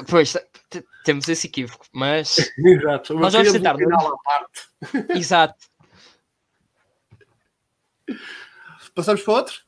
Pois, 0.09 0.35
temos 1.03 1.27
esse 1.29 1.47
equívoco, 1.47 1.85
mas. 1.91 2.37
Exato, 2.57 3.13
nós 3.13 3.33
vamos 3.33 3.51
tentar. 3.51 3.77
Canal 3.77 4.13
à 4.13 4.17
parte. 4.17 5.13
Exato. 5.17 5.65
Passamos 8.93 9.21
para 9.21 9.33
outro? 9.33 9.61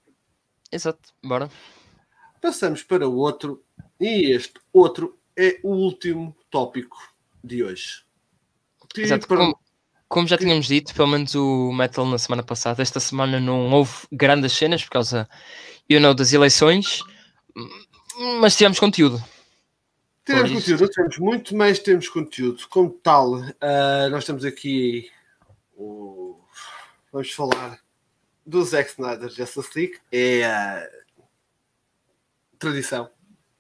Exato, 0.71 1.13
bora. 1.23 1.49
Passamos 2.41 2.83
para 2.83 3.07
o 3.07 3.15
outro 3.17 3.63
E 3.99 4.31
este 4.31 4.53
outro 4.71 5.19
é 5.37 5.59
o 5.63 5.69
último 5.69 6.35
tópico 6.49 6.97
de 7.43 7.63
hoje. 7.63 8.03
Exato, 8.97 9.27
para... 9.27 9.37
como, 9.37 9.59
como, 10.07 10.27
já 10.27 10.37
tínhamos 10.37 10.67
dito, 10.67 10.93
pelo 10.93 11.07
menos 11.07 11.35
o 11.35 11.71
Metal 11.71 12.05
na 12.05 12.17
semana 12.17 12.43
passada, 12.43 12.81
esta 12.81 12.99
semana 12.99 13.39
não 13.39 13.71
houve 13.71 13.93
grandes 14.11 14.53
cenas 14.53 14.83
por 14.83 14.91
causa, 14.91 15.29
you 15.89 15.99
know, 15.99 16.13
das 16.13 16.33
eleições, 16.33 17.03
mas 18.39 18.55
tivemos 18.55 18.79
conteúdo. 18.79 19.23
Temos 20.29 20.51
conteúdo, 20.51 20.89
temos 20.89 21.17
muito 21.17 21.55
mais 21.55 21.79
temos 21.79 22.07
conteúdo. 22.07 22.67
Como 22.69 22.91
tal, 22.91 23.39
uh, 23.39 24.09
nós 24.11 24.23
temos 24.25 24.45
aqui 24.45 25.09
o... 25.75 26.39
vamos 27.11 27.31
falar 27.31 27.79
do 28.45 28.63
Zack 28.63 28.91
Snyder 28.91 29.27
Justice 29.29 29.69
League. 29.75 29.97
É 30.11 30.45
a 30.45 30.87
tradição. 32.59 33.09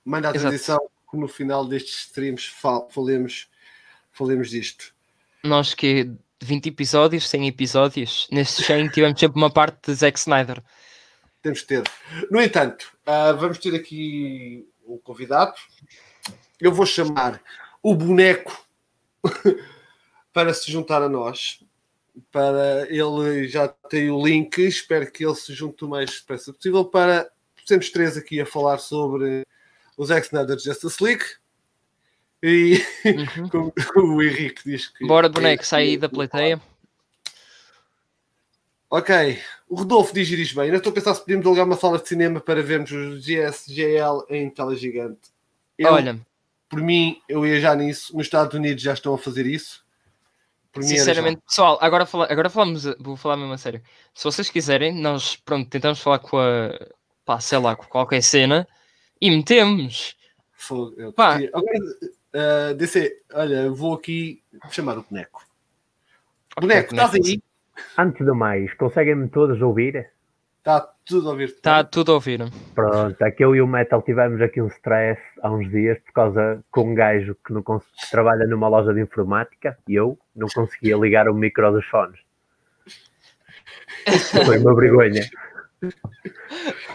Manda 0.05 0.27
a 0.27 0.31
Exato. 0.31 0.47
tradição 0.47 0.89
que 1.09 1.17
no 1.17 1.27
final 1.27 1.65
destes 1.65 2.05
streams 2.05 2.53
falemos, 2.91 3.49
falemos 4.11 4.51
disto. 4.51 4.93
Nós 5.43 5.73
que 5.73 6.11
20 6.39 6.69
episódios, 6.69 7.27
100 7.29 7.47
episódios, 7.47 8.27
nestes 8.31 8.63
100 8.63 8.89
tivemos 8.89 9.19
sempre 9.19 9.37
uma 9.37 9.51
parte 9.51 9.89
de 9.89 9.95
Zack 9.95 10.19
Snyder. 10.19 10.61
Temos 11.41 11.61
de 11.61 11.65
ter. 11.65 11.83
No 12.29 12.39
entanto, 12.39 12.91
uh, 13.07 13.35
vamos 13.35 13.57
ter 13.57 13.73
aqui 13.73 14.69
o 14.85 14.95
um 14.95 14.97
convidado 14.99 15.55
eu 16.59 16.71
vou 16.71 16.85
chamar 16.85 17.41
o 17.81 17.95
boneco 17.95 18.65
para 20.33 20.53
se 20.53 20.71
juntar 20.71 21.01
a 21.01 21.09
nós. 21.09 21.63
Para 22.31 22.85
ele 22.89 23.47
já 23.47 23.67
tem 23.67 24.09
o 24.09 24.25
link, 24.25 24.57
espero 24.59 25.09
que 25.09 25.25
ele 25.25 25.35
se 25.35 25.53
junte 25.53 25.85
o 25.85 25.87
mais 25.87 26.19
depressa 26.19 26.51
possível 26.51 26.83
para 26.83 27.29
sermos 27.65 27.89
três 27.91 28.17
aqui 28.17 28.41
a 28.41 28.45
falar 28.45 28.79
sobre 28.79 29.45
os 29.97 30.07
Zack 30.07 30.25
Snyder 30.25 30.59
Justice 30.59 31.01
League. 31.03 31.23
E 32.41 32.81
uhum. 33.05 33.49
como, 33.93 34.15
o 34.15 34.23
Henrique 34.23 34.63
diz 34.65 34.87
que. 34.87 35.05
Bora, 35.05 35.29
boneco, 35.29 35.61
é, 35.61 35.65
sai 35.65 35.97
da 35.97 36.09
plateia. 36.09 36.59
Ok, 38.89 39.39
o 39.67 39.75
Rodolfo 39.75 40.13
diz 40.13 40.27
diz 40.27 40.51
bem. 40.51 40.65
Ainda 40.65 40.77
estou 40.77 40.89
a 40.89 40.93
pensar 40.93 41.13
se 41.13 41.21
podíamos 41.21 41.45
alugar 41.45 41.65
uma 41.65 41.75
sala 41.75 41.99
de 41.99 42.07
cinema 42.07 42.39
para 42.39 42.63
vermos 42.63 42.91
o 42.91 43.19
GSGL 43.19 44.25
em 44.29 44.49
tela 44.49 44.75
gigante. 44.75 45.29
Eu, 45.77 45.93
Olha, 45.93 46.19
por 46.69 46.81
mim, 46.81 47.19
eu 47.27 47.45
ia 47.45 47.59
já 47.59 47.75
nisso. 47.75 48.15
Nos 48.15 48.27
Estados 48.27 48.53
Unidos 48.53 48.83
já 48.83 48.93
estão 48.93 49.13
a 49.13 49.17
fazer 49.17 49.45
isso. 49.45 49.83
Sinceramente, 50.79 51.41
pessoal, 51.45 51.79
agora, 51.81 52.05
fala, 52.05 52.27
agora 52.29 52.49
falamos, 52.49 52.83
vou 52.99 53.17
falar 53.17 53.35
mesmo 53.35 53.51
a 53.51 53.57
sério. 53.57 53.81
Se 54.13 54.23
vocês 54.23 54.49
quiserem, 54.49 54.93
nós 54.93 55.35
pronto, 55.35 55.67
tentamos 55.67 55.99
falar 55.99 56.19
com 56.19 56.37
a 56.37 56.69
pá, 57.25 57.39
sei 57.39 57.57
lá, 57.57 57.75
com 57.75 57.85
qualquer 57.85 58.21
cena 58.21 58.67
e 59.19 59.31
metemos. 59.31 60.15
Fogo, 60.51 61.11
pá. 61.13 61.35
Agora, 61.35 62.71
uh, 62.71 62.75
DC, 62.75 63.23
olha, 63.33 63.71
vou 63.71 63.95
aqui 63.95 64.43
chamar 64.69 64.97
o 64.99 65.05
boneco. 65.09 65.43
Okay, 66.55 66.67
boneco, 66.67 66.93
estás 66.93 67.15
aí? 67.15 67.41
Antes 67.97 68.25
de 68.25 68.31
mais, 68.31 68.73
conseguem-me 68.75 69.27
todos 69.27 69.61
ouvir? 69.61 70.11
Está 70.69 70.93
tudo 71.03 71.27
a 71.27 71.31
ouvir. 71.31 71.45
Está 71.45 71.83
tudo 71.83 72.11
a 72.11 72.15
ouvir. 72.15 72.51
Pronto, 72.75 73.19
aqui 73.23 73.43
eu 73.43 73.55
e 73.55 73.61
o 73.61 73.65
Metal 73.65 74.03
tivemos 74.03 74.39
aqui 74.39 74.61
um 74.61 74.67
stress 74.67 75.19
há 75.41 75.51
uns 75.51 75.67
dias 75.71 75.97
por 76.05 76.13
causa 76.13 76.63
com 76.69 76.91
um 76.91 76.93
gajo 76.93 77.35
que, 77.43 77.51
não 77.51 77.63
que 77.63 78.11
trabalha 78.11 78.45
numa 78.45 78.67
loja 78.67 78.93
de 78.93 79.01
informática 79.01 79.75
e 79.87 79.95
eu 79.95 80.15
não 80.35 80.47
conseguia 80.53 80.95
ligar 80.95 81.27
o 81.27 81.33
micro 81.33 81.71
dos 81.71 81.83
fones. 81.87 82.19
Foi 84.45 84.59
uma 84.59 84.75
vergonha. 84.75 85.27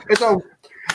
Então, 0.08 0.40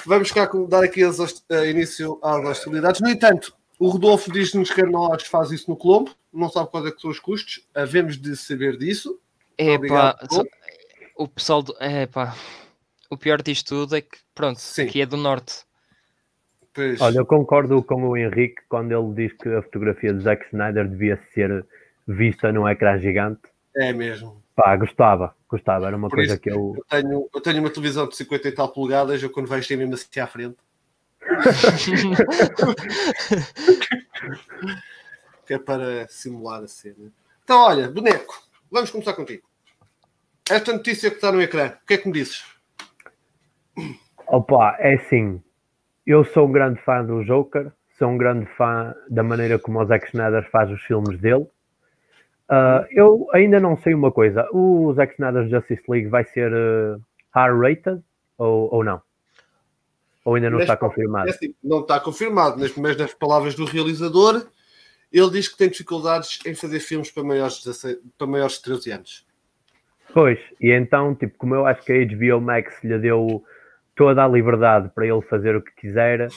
vamos 0.06 0.32
cá 0.32 0.50
dar 0.70 0.86
aqui 0.86 1.04
as, 1.04 1.20
uh, 1.20 1.66
início 1.70 2.18
às 2.24 2.46
hostilidades. 2.46 3.02
No 3.02 3.10
entanto, 3.10 3.54
o 3.78 3.90
Rodolfo 3.90 4.32
diz-nos 4.32 4.72
que 4.72 4.84
nós 4.84 5.24
faz 5.24 5.52
isso 5.52 5.70
no 5.70 5.76
Colombo, 5.76 6.16
não 6.32 6.50
sabe 6.50 6.72
quais 6.72 6.86
é 6.86 6.92
que 6.92 7.02
são 7.02 7.12
os 7.12 7.20
custos, 7.20 7.68
havemos 7.76 8.18
de 8.18 8.38
saber 8.38 8.78
disso. 8.78 9.20
Epá, 9.58 10.18
o 11.18 11.28
pessoal 11.28 11.62
do. 11.62 11.76
É 11.82 12.06
pá, 12.06 12.34
o 13.10 13.18
pior 13.18 13.42
disto 13.42 13.70
tudo 13.70 13.96
é 13.96 14.02
que, 14.02 14.18
pronto, 14.36 14.60
Sim. 14.60 14.84
aqui 14.84 15.02
é 15.02 15.06
do 15.06 15.18
norte. 15.18 15.64
Pois. 16.74 17.02
Olha, 17.02 17.18
eu 17.18 17.26
concordo 17.26 17.82
com 17.84 18.08
o 18.08 18.16
Henrique 18.16 18.62
quando 18.70 18.92
ele 18.92 19.14
diz 19.16 19.34
que 19.38 19.50
a 19.50 19.64
fotografia 19.64 20.14
de 20.14 20.22
Zack 20.22 20.46
Snyder 20.46 20.88
devia 20.88 21.20
ser 21.34 21.66
vista 22.08 22.52
num 22.52 22.70
ecrã 22.70 23.00
gigante. 23.00 23.42
É 23.76 23.92
mesmo. 23.92 24.44
Pá, 24.56 24.76
gostava, 24.76 25.36
gostava, 25.48 25.88
era 25.88 25.96
uma 25.96 26.10
Por 26.10 26.18
coisa 26.18 26.38
que 26.38 26.52
eu... 26.52 26.76
eu... 26.78 26.86
tenho. 26.90 27.30
Eu 27.34 27.42
tenho 27.42 27.60
uma 27.60 27.70
televisão 27.70 28.06
de 28.08 28.16
50 28.16 28.48
e 28.48 28.52
tal 28.52 28.72
polegadas, 28.72 29.24
eu 29.24 29.30
quando 29.30 29.48
vejo 29.48 29.68
tem 29.68 29.78
mesmo 29.78 29.96
assim 29.96 30.20
à 30.20 30.28
frente. 30.28 30.58
que 35.46 35.54
é 35.54 35.60
para 35.60 36.08
simular 36.08 36.64
a 36.64 36.68
cena. 36.68 37.12
Então, 37.44 37.62
olha, 37.62 37.90
boneco, 37.90 38.42
vamos 38.70 38.92
começar 38.92 39.14
contigo. 39.14 39.48
Esta 40.50 40.74
notícia 40.74 41.10
que 41.10 41.16
está 41.16 41.32
no 41.32 41.42
ecrã, 41.42 41.74
o 41.82 41.88
que 41.88 41.96
é 41.96 41.98
que 41.98 42.08
me 42.08 42.14
dizes? 42.14 42.44
Opa, 44.30 44.78
é 44.80 44.94
assim. 44.94 45.42
Eu 46.06 46.24
sou 46.24 46.48
um 46.48 46.52
grande 46.52 46.80
fã 46.82 47.04
do 47.04 47.24
Joker, 47.24 47.72
sou 47.98 48.10
um 48.10 48.18
grande 48.18 48.46
fã 48.56 48.96
da 49.10 49.24
maneira 49.24 49.58
como 49.58 49.80
o 49.80 49.86
Zack 49.86 50.08
Snyder 50.08 50.50
faz 50.52 50.70
os 50.72 50.82
filmes 50.84 51.20
dele. 51.20 51.48
Uh, 52.50 52.86
eu 52.92 53.28
ainda 53.34 53.60
não 53.60 53.76
sei 53.78 53.94
uma 53.94 54.12
coisa. 54.12 54.48
O 54.52 54.94
Zack 54.94 55.14
Snyder 55.14 55.48
Justice 55.50 55.84
League 55.88 56.08
vai 56.08 56.24
ser 56.26 56.52
uh, 56.52 57.02
R-rated 57.36 58.02
ou, 58.38 58.74
ou 58.74 58.84
não? 58.84 59.02
Ou 60.26 60.36
ainda 60.36 60.50
não 60.50 60.60
neste, 60.60 60.72
está 60.72 60.78
confirmado? 60.78 61.28
É 61.28 61.32
assim, 61.32 61.56
não 61.64 61.82
está 61.82 62.00
confirmado, 62.00 62.60
mas, 62.60 62.76
mas 62.76 62.98
nas 62.98 63.14
palavras 63.14 63.56
do 63.56 63.66
realizador, 63.66 64.46
ele 65.12 65.30
diz 65.32 65.48
que 65.48 65.58
tem 65.58 65.70
dificuldades 65.70 66.40
em 66.46 66.54
fazer 66.54 66.80
filmes 66.80 67.10
para 67.10 67.24
maiores 67.24 67.64
de, 67.64 68.00
para 68.18 68.28
maiores 68.28 68.58
de 68.58 68.64
13 68.64 68.92
anos. 68.92 69.28
Pois, 70.14 70.40
e 70.60 70.72
então, 70.72 71.16
tipo, 71.16 71.36
como 71.38 71.56
eu 71.56 71.66
acho 71.66 71.84
que 71.84 71.92
a 71.92 72.06
HBO 72.06 72.42
Max 72.42 72.84
lhe 72.84 72.98
deu 72.98 73.44
toda 74.00 74.24
a 74.24 74.28
liberdade 74.30 74.88
para 74.96 75.06
ele 75.06 75.22
fazer 75.24 75.58
o 75.58 75.62
que 75.62 75.76
quiser, 75.76 76.30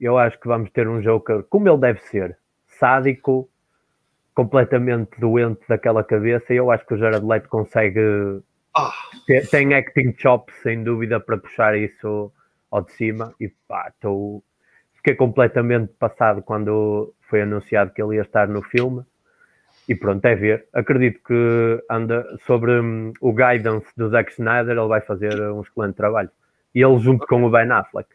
eu 0.00 0.16
acho 0.16 0.38
que 0.38 0.46
vamos 0.46 0.70
ter 0.70 0.86
um 0.86 1.00
Joker 1.00 1.42
como 1.42 1.68
ele 1.68 1.78
deve 1.78 1.98
ser, 2.02 2.38
sádico, 2.68 3.50
completamente 4.32 5.18
doente 5.18 5.60
daquela 5.68 6.04
cabeça, 6.04 6.54
e 6.54 6.56
eu 6.56 6.70
acho 6.70 6.86
que 6.86 6.94
o 6.94 6.96
Jared 6.96 7.26
Leto 7.26 7.48
consegue 7.48 8.00
ah. 8.76 8.92
tem, 9.26 9.44
tem 9.44 9.74
acting 9.74 10.14
chops 10.16 10.54
sem 10.62 10.84
dúvida 10.84 11.18
para 11.18 11.36
puxar 11.36 11.76
isso 11.76 12.32
ao 12.70 12.82
de 12.82 12.92
cima 12.92 13.34
e 13.40 13.48
pá, 13.66 13.88
estou 13.88 14.44
fiquei 14.94 15.16
completamente 15.16 15.92
passado 15.94 16.42
quando 16.42 17.12
foi 17.28 17.42
anunciado 17.42 17.92
que 17.92 18.00
ele 18.00 18.14
ia 18.14 18.22
estar 18.22 18.46
no 18.46 18.62
filme 18.62 19.02
e 19.88 19.96
pronto, 19.96 20.24
é 20.26 20.36
ver. 20.36 20.68
Acredito 20.72 21.20
que 21.26 21.84
anda 21.90 22.24
sobre 22.46 22.70
um, 22.80 23.12
o 23.20 23.32
guidance 23.32 23.88
do 23.96 24.08
Zack 24.10 24.30
Snyder, 24.30 24.78
ele 24.78 24.86
vai 24.86 25.00
fazer 25.00 25.40
um 25.50 25.60
excelente 25.60 25.96
trabalho. 25.96 26.30
E 26.74 26.82
ele 26.82 26.98
junto 26.98 27.26
com 27.26 27.44
o 27.44 27.50
Ben 27.50 27.70
Affleck. 27.70 28.08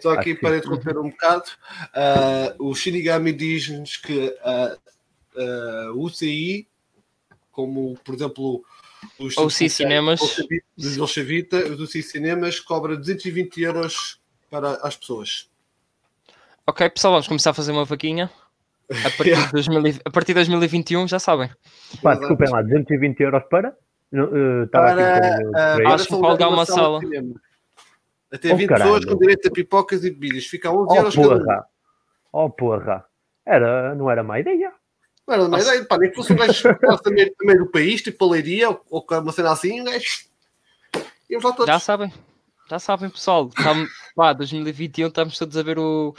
Só 0.00 0.12
aqui 0.12 0.32
Acho 0.32 0.40
para 0.40 0.50
que... 0.52 0.58
interromper 0.58 0.98
um 0.98 1.10
bocado, 1.10 1.50
uh, 1.88 2.64
o 2.68 2.74
Shinigami 2.74 3.32
diz-nos 3.32 3.96
que 3.96 4.28
uh, 4.28 4.78
uh, 5.36 5.92
o 5.94 6.04
UCI, 6.04 6.68
como 7.50 7.98
por 8.04 8.14
exemplo 8.14 8.64
os 9.18 9.36
OC 9.36 9.68
Cinemas, 9.68 10.20
do 10.76 11.06
Chavita, 11.06 11.56
o 11.56 11.82
UCI 11.82 12.02
Cinemas 12.02 12.60
cobra 12.60 12.96
220 12.96 13.60
euros 13.62 14.20
para 14.50 14.74
as 14.74 14.96
pessoas. 14.96 15.50
Ok, 16.66 16.88
pessoal, 16.90 17.14
vamos 17.14 17.26
começar 17.26 17.50
a 17.50 17.54
fazer 17.54 17.72
uma 17.72 17.84
vaquinha. 17.84 18.30
A 18.90 19.10
partir, 19.10 19.34
de 19.36 19.52
2000, 19.52 20.00
a 20.04 20.10
partir 20.10 20.28
de 20.28 20.34
2021, 20.34 21.08
já 21.08 21.18
sabem. 21.18 21.50
Pá, 22.02 22.14
desculpem 22.14 22.50
lá, 22.50 22.62
220 22.62 23.20
euros 23.20 23.42
para? 23.50 23.76
Uh, 24.12 24.66
para 24.70 25.40
uh, 25.82 25.88
acho 25.88 26.04
que 26.04 26.10
pode 26.10 26.26
alugar 26.26 26.48
uma 26.50 26.64
sala. 26.64 27.00
Até 28.32 28.54
20 28.54 28.70
oh, 28.70 28.74
pessoas 28.74 29.04
com 29.04 29.16
direito 29.16 29.48
a 29.48 29.50
pipocas 29.50 30.04
e 30.04 30.10
bebidas. 30.10 30.46
Fica 30.46 30.70
11 30.70 30.86
oh, 30.88 30.96
euros 30.96 31.14
porra. 31.14 31.38
cada 31.40 31.60
um. 31.60 31.64
Oh, 32.32 32.50
porra. 32.50 33.04
Era, 33.46 33.94
não 33.94 34.10
era 34.10 34.22
má 34.22 34.38
ideia. 34.38 34.72
Não 35.26 35.34
era 35.34 35.48
má 35.48 35.60
ideia. 35.60 35.84
Pá, 35.84 35.98
nem 35.98 36.10
que 36.10 36.16
fosse 36.16 36.32
um 36.32 36.36
gajo 36.38 36.62
também, 37.02 37.32
também 37.34 37.58
do 37.58 37.70
país, 37.70 38.02
tipo 38.02 38.28
Leiria, 38.28 38.70
ou, 38.70 38.84
ou 38.90 39.06
uma 39.10 39.32
cena 39.32 39.52
assim, 39.52 39.80
um 39.80 39.84
gajo. 39.84 40.28
Já 41.66 41.78
sabem. 41.78 42.12
Já 42.68 42.78
sabem, 42.78 43.08
pessoal. 43.08 43.48
Estamos, 43.48 43.90
pá, 44.14 44.32
2021 44.32 45.08
estamos 45.08 45.38
todos 45.38 45.56
a 45.56 45.62
ver 45.62 45.78
o 45.78 46.14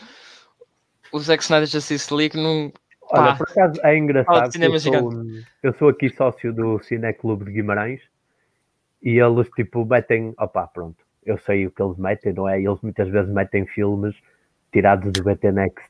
o 1.11 1.19
Zack 1.19 1.43
Snyder 1.43 1.67
Justice 1.67 2.13
League 2.13 2.37
não. 2.37 2.71
Olha, 3.11 3.35
por 3.35 3.49
acaso 3.49 3.79
é 3.83 3.97
engraçado. 3.97 4.55
Eu 4.55 4.79
sou, 4.79 5.11
eu 5.63 5.73
sou, 5.73 5.89
aqui 5.89 6.09
sócio 6.09 6.53
do 6.53 6.79
Cine 6.83 7.11
Clube 7.13 7.45
de 7.45 7.51
Guimarães 7.53 8.01
e 9.01 9.17
eles 9.19 9.49
tipo 9.55 9.83
metem. 9.85 10.33
Opá, 10.37 10.67
pronto, 10.67 11.03
eu 11.31 11.37
sei 11.39 11.67
o 11.67 11.71
que 11.71 11.81
eles 11.81 11.97
metem, 11.97 12.33
não 12.33 12.47
é? 12.47 12.61
Eles 12.61 12.79
muitas 12.81 13.09
vezes 13.09 13.31
metem 13.31 13.65
filmes 13.65 14.15
tirados 14.71 15.11
do 15.11 15.23
BT 15.23 15.51
Next, 15.51 15.89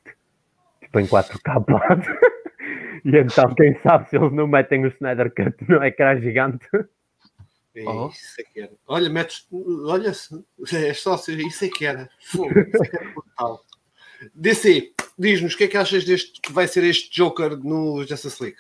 tipo 0.81 0.99
em 0.99 1.05
4K. 1.05 2.05
e 3.05 3.17
então, 3.17 3.53
quem 3.55 3.77
sabe 3.81 4.09
se 4.09 4.17
eles 4.17 4.31
não 4.31 4.47
metem 4.47 4.85
o 4.85 4.87
Snyder 4.87 5.33
Cut 5.33 5.55
no 5.69 5.83
ecrã 5.83 6.19
gigante. 6.19 6.67
Oh. 7.85 8.07
Isso 8.07 8.41
é 8.41 8.43
que 8.43 8.61
era. 8.61 8.71
Olha, 8.87 9.09
metes, 9.09 9.47
olha, 9.85 10.09
é 10.09 10.93
sócio, 10.93 11.39
isso 11.39 11.65
é 11.65 11.69
que 11.69 11.85
era. 11.85 12.09
Fogo, 12.19 12.59
isso 12.59 12.83
é 12.83 12.87
que 12.87 12.97
era 12.97 13.13
brutal. 13.13 13.63
DC, 14.35 14.91
diz-nos 15.17 15.53
o 15.53 15.57
que 15.57 15.63
é 15.65 15.67
que 15.67 15.77
achas 15.77 16.03
deste 16.03 16.41
que 16.41 16.51
vai 16.51 16.67
ser 16.67 16.83
este 16.83 17.09
Joker 17.15 17.57
no 17.57 18.05
Justice 18.05 18.41
League? 18.41 18.59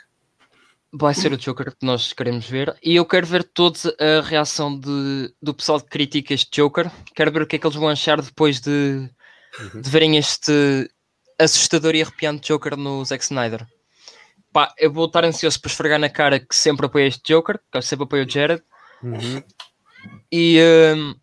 Vai 0.91 1.13
ser 1.13 1.31
o 1.31 1.37
Joker 1.37 1.71
que 1.71 1.85
nós 1.85 2.13
queremos 2.13 2.49
ver 2.49 2.75
e 2.81 2.95
eu 2.95 3.05
quero 3.05 3.27
ver 3.27 3.43
toda 3.43 3.77
a 3.99 4.21
reação 4.21 4.77
de, 4.77 5.31
do 5.39 5.53
pessoal 5.53 5.79
que 5.79 5.89
critica 5.89 6.33
este 6.33 6.49
Joker. 6.59 6.89
Quero 7.13 7.31
ver 7.31 7.43
o 7.43 7.47
que 7.47 7.57
é 7.57 7.59
que 7.59 7.67
eles 7.67 7.77
vão 7.77 7.89
achar 7.89 8.19
depois 8.19 8.59
de, 8.59 9.07
uhum. 9.59 9.81
de 9.81 9.89
verem 9.89 10.17
este 10.17 10.89
assustador 11.37 11.93
e 11.93 12.01
arrepiante 12.01 12.47
Joker 12.47 12.75
no 12.75 13.05
Zack 13.05 13.23
Snyder. 13.23 13.67
Pá, 14.51 14.73
eu 14.79 14.91
vou 14.91 15.05
estar 15.05 15.23
ansioso 15.23 15.61
para 15.61 15.69
esfregar 15.69 15.99
na 15.99 16.09
cara 16.09 16.39
que 16.39 16.55
sempre 16.55 16.87
apoio 16.87 17.05
este 17.05 17.33
Joker, 17.33 17.59
que 17.71 17.77
eu 17.77 17.81
sempre 17.83 18.05
apoio 18.05 18.25
o 18.25 18.29
Jared. 18.29 18.63
Uhum. 19.03 19.43
E 20.31 20.59
um, 20.95 21.15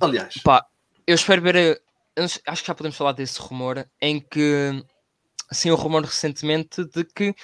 aliás, 0.00 0.38
pá, 0.42 0.64
eu 1.06 1.14
espero 1.14 1.42
ver. 1.42 1.82
Acho 2.16 2.62
que 2.62 2.66
já 2.66 2.74
podemos 2.74 2.96
falar 2.96 3.12
desse 3.12 3.38
rumor 3.38 3.86
em 4.00 4.20
que 4.20 4.82
assim 5.50 5.70
o 5.70 5.76
rumor 5.76 6.02
recentemente 6.02 6.82
de 6.84 7.04
que 7.04 7.34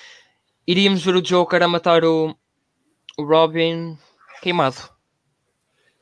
iríamos 0.66 1.04
ver 1.04 1.16
o 1.16 1.22
Joker 1.22 1.62
a 1.62 1.68
matar 1.68 2.04
o, 2.04 2.36
o 3.18 3.24
Robin 3.24 3.98
queimado. 4.42 4.90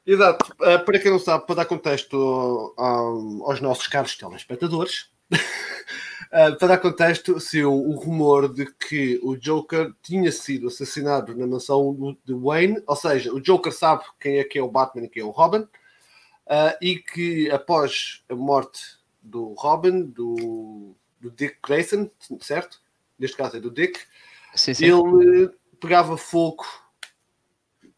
Exato. 0.07 0.53
Uh, 0.55 0.85
para 0.85 0.99
quem 0.99 1.11
não 1.11 1.19
sabe, 1.19 1.47
para 1.47 1.57
dar 1.57 1.67
contexto 1.67 2.75
aos 2.77 3.61
nossos 3.61 3.87
caros 3.87 4.17
telespectadores, 4.17 5.11
uh, 5.33 6.57
para 6.59 6.69
dar 6.69 6.79
contexto, 6.79 7.39
se 7.39 7.65
o, 7.65 7.93
rumor 7.93 8.53
de 8.53 8.67
que 8.67 9.21
o 9.23 9.37
Joker 9.37 9.93
tinha 10.03 10.33
sido 10.33 10.69
assassinado 10.69 11.37
na 11.37 11.47
mansão 11.47 12.17
de 12.25 12.35
Wayne, 12.35 12.83
ou 12.87 12.97
seja, 12.97 13.33
o 13.33 13.41
Joker 13.41 13.73
sabe 13.73 14.05
quem 14.19 14.39
é 14.39 14.45
que 14.45 14.59
é 14.59 14.63
o 14.63 14.71
Batman 14.71 15.05
e 15.05 15.09
quem 15.09 15.23
é 15.23 15.27
o 15.27 15.31
Robin, 15.31 15.61
uh, 15.61 16.77
e 16.81 16.97
que 16.97 17.51
após 17.51 18.25
a 18.29 18.35
morte 18.35 18.81
do 19.23 19.53
Robin, 19.53 20.03
do, 20.03 20.95
do 21.21 21.31
Dick 21.31 21.59
Grayson, 21.63 22.11
certo? 22.41 22.81
Neste 23.19 23.37
caso 23.37 23.59
é 23.59 23.61
do 23.61 23.71
Dick, 23.71 24.01
sim, 24.55 24.75
sim. 24.75 24.85
ele 24.87 25.51
pegava 25.81 26.17
fogo, 26.17 26.65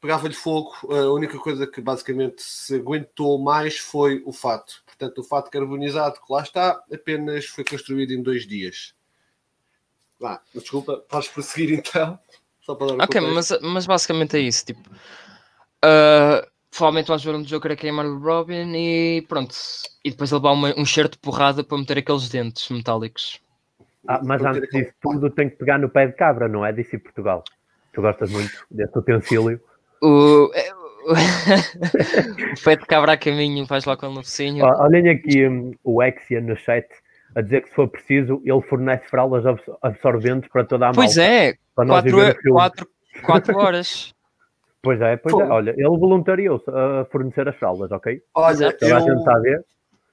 pegava-lhe 0.01 0.35
fogo. 0.35 0.73
A 0.91 1.13
única 1.13 1.39
coisa 1.39 1.67
que 1.67 1.81
basicamente 1.81 2.43
se 2.43 2.77
aguentou 2.77 3.39
mais 3.39 3.79
foi 3.79 4.23
o 4.27 4.33
fato. 4.33 4.83
Portanto, 4.85 5.19
o 5.19 5.25
fato 5.25 5.51
carbonizado 5.51 6.21
que 6.21 6.33
lá 6.33 6.43
está 6.43 6.83
apenas 6.93 7.47
foi 7.47 7.65
construído 7.65 8.13
em 8.13 8.23
dois 8.23 8.47
dias. 8.47 8.95
Ah, 10.23 10.41
desculpa, 10.55 10.99
podes 11.09 11.29
prosseguir 11.29 11.79
então. 11.79 12.19
Só 12.63 12.77
para 12.77 12.89
dar 12.89 12.95
um 12.95 13.03
ok, 13.03 13.21
mas, 13.21 13.51
mas 13.61 13.87
basicamente 13.87 14.37
é 14.37 14.41
isso. 14.41 14.67
Tipo, 14.67 14.89
uh, 14.89 16.47
provavelmente 16.71 17.09
vais 17.09 17.25
ver 17.25 17.35
um 17.35 17.43
Joker 17.43 17.73
a 17.73 17.77
queimar 17.77 18.07
o 18.07 18.19
Robin 18.19 18.73
e 18.75 19.23
pronto. 19.23 19.55
E 20.05 20.11
depois 20.11 20.31
ele 20.31 20.39
levar 20.39 20.53
uma, 20.53 20.75
um 20.79 20.85
cheiro 20.85 21.09
de 21.09 21.19
porrada 21.19 21.65
para 21.65 21.79
meter 21.79 21.99
aqueles 21.99 22.29
dentes 22.29 22.69
metálicos. 22.69 23.41
Ah, 24.07 24.21
mas 24.25 24.45
antes 24.45 24.69
disso 24.71 24.93
tudo 25.01 25.31
tem 25.31 25.49
que 25.49 25.57
pegar 25.57 25.79
no 25.79 25.89
pé 25.89 26.07
de 26.07 26.15
cabra, 26.15 26.49
não 26.49 26.65
é? 26.65 26.73
Disse 26.73 26.99
Portugal. 26.99 27.45
Tu 27.93 28.01
gostas 28.01 28.31
muito 28.31 28.51
desse 28.71 28.99
utensílio. 28.99 29.61
O, 30.03 30.51
é, 30.55 30.73
o 32.59 32.65
pé 32.65 32.77
de 32.77 32.87
cabra 32.87 33.13
a 33.13 33.17
caminho, 33.17 33.67
faz 33.67 33.85
lá 33.85 33.97
com 33.97 34.09
o 34.09 34.15
focinho. 34.17 34.65
Olhem 34.65 35.09
aqui 35.09 35.47
um, 35.47 35.73
o 35.85 36.03
Exia 36.03 36.41
no 36.41 36.57
chat 36.57 36.87
a 37.35 37.41
dizer 37.41 37.63
que 37.63 37.69
se 37.69 37.75
for 37.75 37.89
preciso, 37.89 38.43
ele 38.45 38.61
fornece 38.63 39.09
fraldas 39.09 39.45
absorventes 39.83 40.51
para 40.51 40.65
toda 40.65 40.87
a 40.87 40.89
malta. 40.89 41.01
Pois 41.01 41.17
é, 41.17 41.55
4 41.75 43.57
horas. 43.57 44.15
Pois 44.83 45.01
é, 45.01 45.17
pois 45.17 45.35
é. 45.35 45.49
Olha, 45.51 45.71
ele 45.71 45.89
voluntariou-se 45.89 46.69
a 46.69 47.07
fornecer 47.11 47.49
as 47.49 47.57
fraldas, 47.57 47.91
ok? 47.93 48.21
Olha, 48.35 48.77
eu... 48.81 48.97
a 48.97 49.01
gente 49.01 49.19
está 49.19 49.37
a 49.37 49.41
ver 49.41 49.65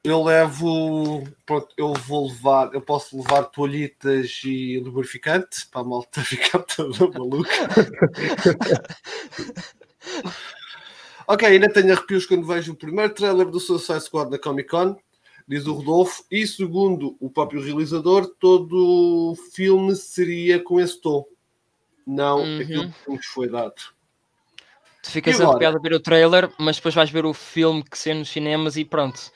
eu 0.04 0.24
levo, 0.24 1.28
pronto, 1.46 1.68
eu 1.78 1.94
vou 1.94 2.28
levar, 2.28 2.74
eu 2.74 2.82
posso 2.82 3.18
levar 3.18 3.44
toalhitas 3.44 4.42
e 4.46 4.80
lubrificante 4.80 5.68
para 5.68 5.82
a 5.82 5.84
malta 5.84 6.22
ficar 6.24 6.60
toda 6.60 7.20
maluca. 7.20 7.50
ok, 11.28 11.48
ainda 11.48 11.72
tenho 11.72 11.92
arrepios 11.92 12.26
quando 12.26 12.48
vejo 12.48 12.72
o 12.72 12.76
primeiro 12.76 13.14
trailer 13.14 13.48
do 13.48 13.60
Suicide 13.60 14.02
Squad 14.02 14.32
na 14.32 14.40
Comic 14.40 14.70
Con, 14.70 14.96
diz 15.46 15.68
o 15.68 15.74
Rodolfo, 15.74 16.24
e 16.32 16.48
segundo 16.48 17.18
o 17.20 17.30
próprio 17.30 17.62
realizador, 17.62 18.26
todo 18.40 19.32
o 19.32 19.36
filme 19.54 19.94
seria 19.96 20.64
com 20.64 20.80
esse 20.80 21.02
tom, 21.02 21.26
não 22.08 22.42
uhum. 22.42 22.62
aquilo 22.62 22.90
que 22.90 23.12
nos 23.12 23.26
foi 23.26 23.50
dado. 23.50 23.76
Tu 25.04 25.12
ficas 25.12 25.42
arrepiado 25.42 25.78
a 25.78 25.82
ver 25.82 25.94
o 25.94 26.00
trailer, 26.00 26.50
mas 26.58 26.78
depois 26.78 26.96
vais 26.96 27.10
ver 27.10 27.26
o 27.26 27.34
filme 27.34 27.84
que 27.84 27.98
ser 27.98 28.14
nos 28.14 28.30
cinemas 28.30 28.78
e 28.78 28.86
pronto 28.86 29.32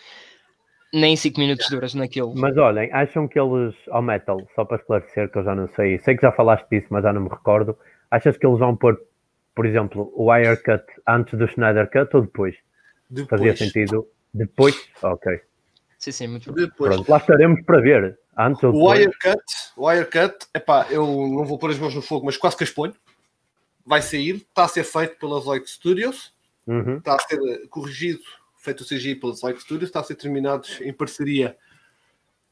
nem 0.94 1.16
5 1.16 1.40
minutos 1.40 1.68
duras 1.70 1.96
naquilo. 1.96 2.34
Mas 2.36 2.56
olhem, 2.56 2.90
acham 2.94 3.28
que 3.28 3.40
eles, 3.40 3.74
ao 3.90 4.02
metal, 4.02 4.48
só 4.54 4.64
para 4.64 4.78
esclarecer, 4.78 5.32
que 5.32 5.40
eu 5.40 5.44
já 5.44 5.56
não 5.56 5.68
sei, 5.70 5.98
sei 6.00 6.16
que 6.16 6.22
já 6.22 6.32
falaste 6.32 6.68
disso, 6.70 6.88
mas 6.92 7.02
já 7.02 7.12
não 7.12 7.22
me 7.22 7.30
recordo, 7.30 7.76
achas 8.12 8.38
que 8.38 8.46
eles 8.46 8.60
vão 8.60 8.76
pôr, 8.76 9.02
por 9.56 9.66
exemplo, 9.66 10.14
o 10.16 10.32
wire 10.32 10.56
cut 10.58 10.84
antes 11.08 11.38
do 11.38 11.48
Schneider 11.48 11.90
cut 11.90 12.16
ou 12.16 12.22
depois? 12.22 12.56
depois. 13.10 13.42
Fazia 13.42 13.56
sentido? 13.56 14.08
Depois? 14.32 14.76
Ok. 15.02 15.42
Sim, 15.98 16.12
sim, 16.12 16.28
muito 16.28 16.52
depois. 16.52 16.94
Pronto, 16.94 17.10
lá 17.10 17.18
estaremos 17.18 17.62
para 17.66 17.82
ver. 17.82 18.20
Antes 18.38 18.64
ou 18.64 18.72
depois. 18.72 19.00
O 19.00 19.02
wire 19.02 19.18
cut, 19.20 19.44
o 19.78 19.88
wire 19.88 20.06
cut, 20.06 20.48
epá, 20.54 20.88
eu 20.92 21.06
não 21.06 21.46
vou 21.46 21.58
pôr 21.58 21.72
as 21.72 21.80
mãos 21.80 21.96
no 21.96 22.02
fogo, 22.02 22.26
mas 22.26 22.38
quase 22.38 22.56
que 22.56 22.64
exponho. 22.64 22.94
Vai 23.86 24.02
sair, 24.02 24.36
está 24.36 24.66
a 24.66 24.68
ser 24.68 24.84
feito 24.84 25.18
pelas 25.18 25.44
Zoic 25.44 25.70
Studios, 25.70 26.34
uhum. 26.68 26.98
está 26.98 27.16
a 27.16 27.20
ser 27.20 27.68
corrigido 27.70 28.22
feito 28.64 28.82
o 28.82 28.88
CGI 28.88 29.16
pelos 29.16 29.42
Like 29.42 29.62
Studios, 29.62 29.90
está 29.90 30.00
a 30.00 30.04
ser 30.04 30.16
terminado 30.16 30.66
em 30.82 30.94
parceria 30.94 31.58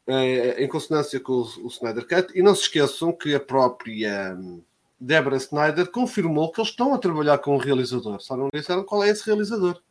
eh, 0.06 0.62
em 0.62 0.68
consonância 0.68 1.18
com 1.22 1.32
o, 1.32 1.66
o, 1.66 1.68
Snyder 1.68 2.06
Cut. 2.06 2.38
E 2.38 2.42
não 2.44 2.54
se 2.54 2.64
esqueçam 2.64 3.14
que 3.14 3.34
a 3.34 3.40
própria 3.40 4.36
um, 4.38 4.62
Deborah 5.00 5.38
Snyder 5.38 5.90
confirmou 5.90 6.52
que 6.52 6.60
eles 6.60 6.72
estão 6.72 6.94
a 6.94 6.98
trabalhar 6.98 7.38
com 7.38 7.56
um 7.56 7.60
realizador, 7.60 8.20
só 8.20 8.36
não 8.36 8.50
disseram 8.54 8.84
qual 8.84 9.06
é 9.06 9.10
esse 9.10 9.26
realizador. 9.26 9.82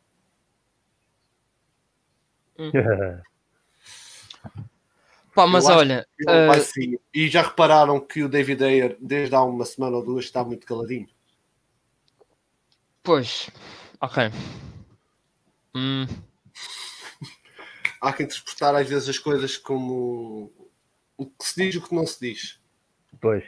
Hum. 2.59 2.71
Pá, 5.33 5.47
mas 5.47 5.65
olha. 5.65 6.05
Uh... 6.27 6.99
E 7.13 7.27
já 7.29 7.41
repararam 7.41 7.99
que 7.99 8.21
o 8.21 8.29
David 8.29 8.63
Ayer, 8.63 8.97
desde 8.99 9.33
há 9.33 9.41
uma 9.41 9.65
semana 9.65 9.95
ou 9.97 10.05
duas, 10.05 10.25
está 10.25 10.43
muito 10.43 10.67
caladinho? 10.67 11.07
Pois, 13.01 13.49
ok. 13.99 14.29
Hum. 15.75 16.05
Há 18.01 18.13
que 18.13 18.23
interpretar 18.23 18.75
às 18.75 18.89
vezes 18.89 19.09
as 19.09 19.19
coisas 19.19 19.57
como 19.57 20.51
o 21.17 21.25
que 21.25 21.45
se 21.45 21.63
diz 21.63 21.75
e 21.75 21.77
o 21.77 21.81
que 21.81 21.93
não 21.93 22.05
se 22.05 22.19
diz. 22.19 22.59
Pois. 23.19 23.43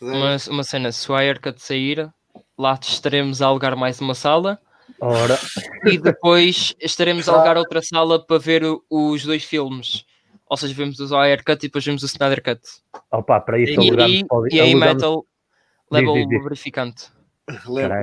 Uma, 0.00 0.36
uma 0.50 0.64
cena, 0.64 0.90
se 0.92 1.10
o 1.10 1.14
Aircut 1.14 1.60
sair, 1.60 2.10
lá 2.56 2.78
estaremos 2.80 3.42
a 3.42 3.46
alugar 3.46 3.76
mais 3.76 4.00
uma 4.00 4.14
sala. 4.14 4.58
Ora. 5.00 5.38
E 5.84 5.98
depois 5.98 6.74
estaremos 6.80 7.28
a 7.28 7.34
alugar 7.34 7.58
outra 7.58 7.82
sala 7.82 8.24
para 8.24 8.38
ver 8.38 8.62
os 8.88 9.24
dois 9.24 9.44
filmes. 9.44 10.04
Ou 10.48 10.56
seja, 10.56 10.72
vemos 10.74 10.98
o 10.98 11.16
Aircut 11.16 11.64
e 11.64 11.68
depois 11.68 11.84
vemos 11.84 12.02
o 12.02 12.06
Snyder 12.06 12.42
Cut. 12.42 12.60
Opa, 13.10 13.40
para 13.40 13.58
isso 13.58 13.80
e, 13.80 13.90
e, 13.90 14.56
e 14.56 14.60
aí 14.60 14.74
Metal 14.74 15.26
leva 15.90 16.10
o 16.10 16.24
lubrificante. 16.24 17.10
Leva, 17.68 18.02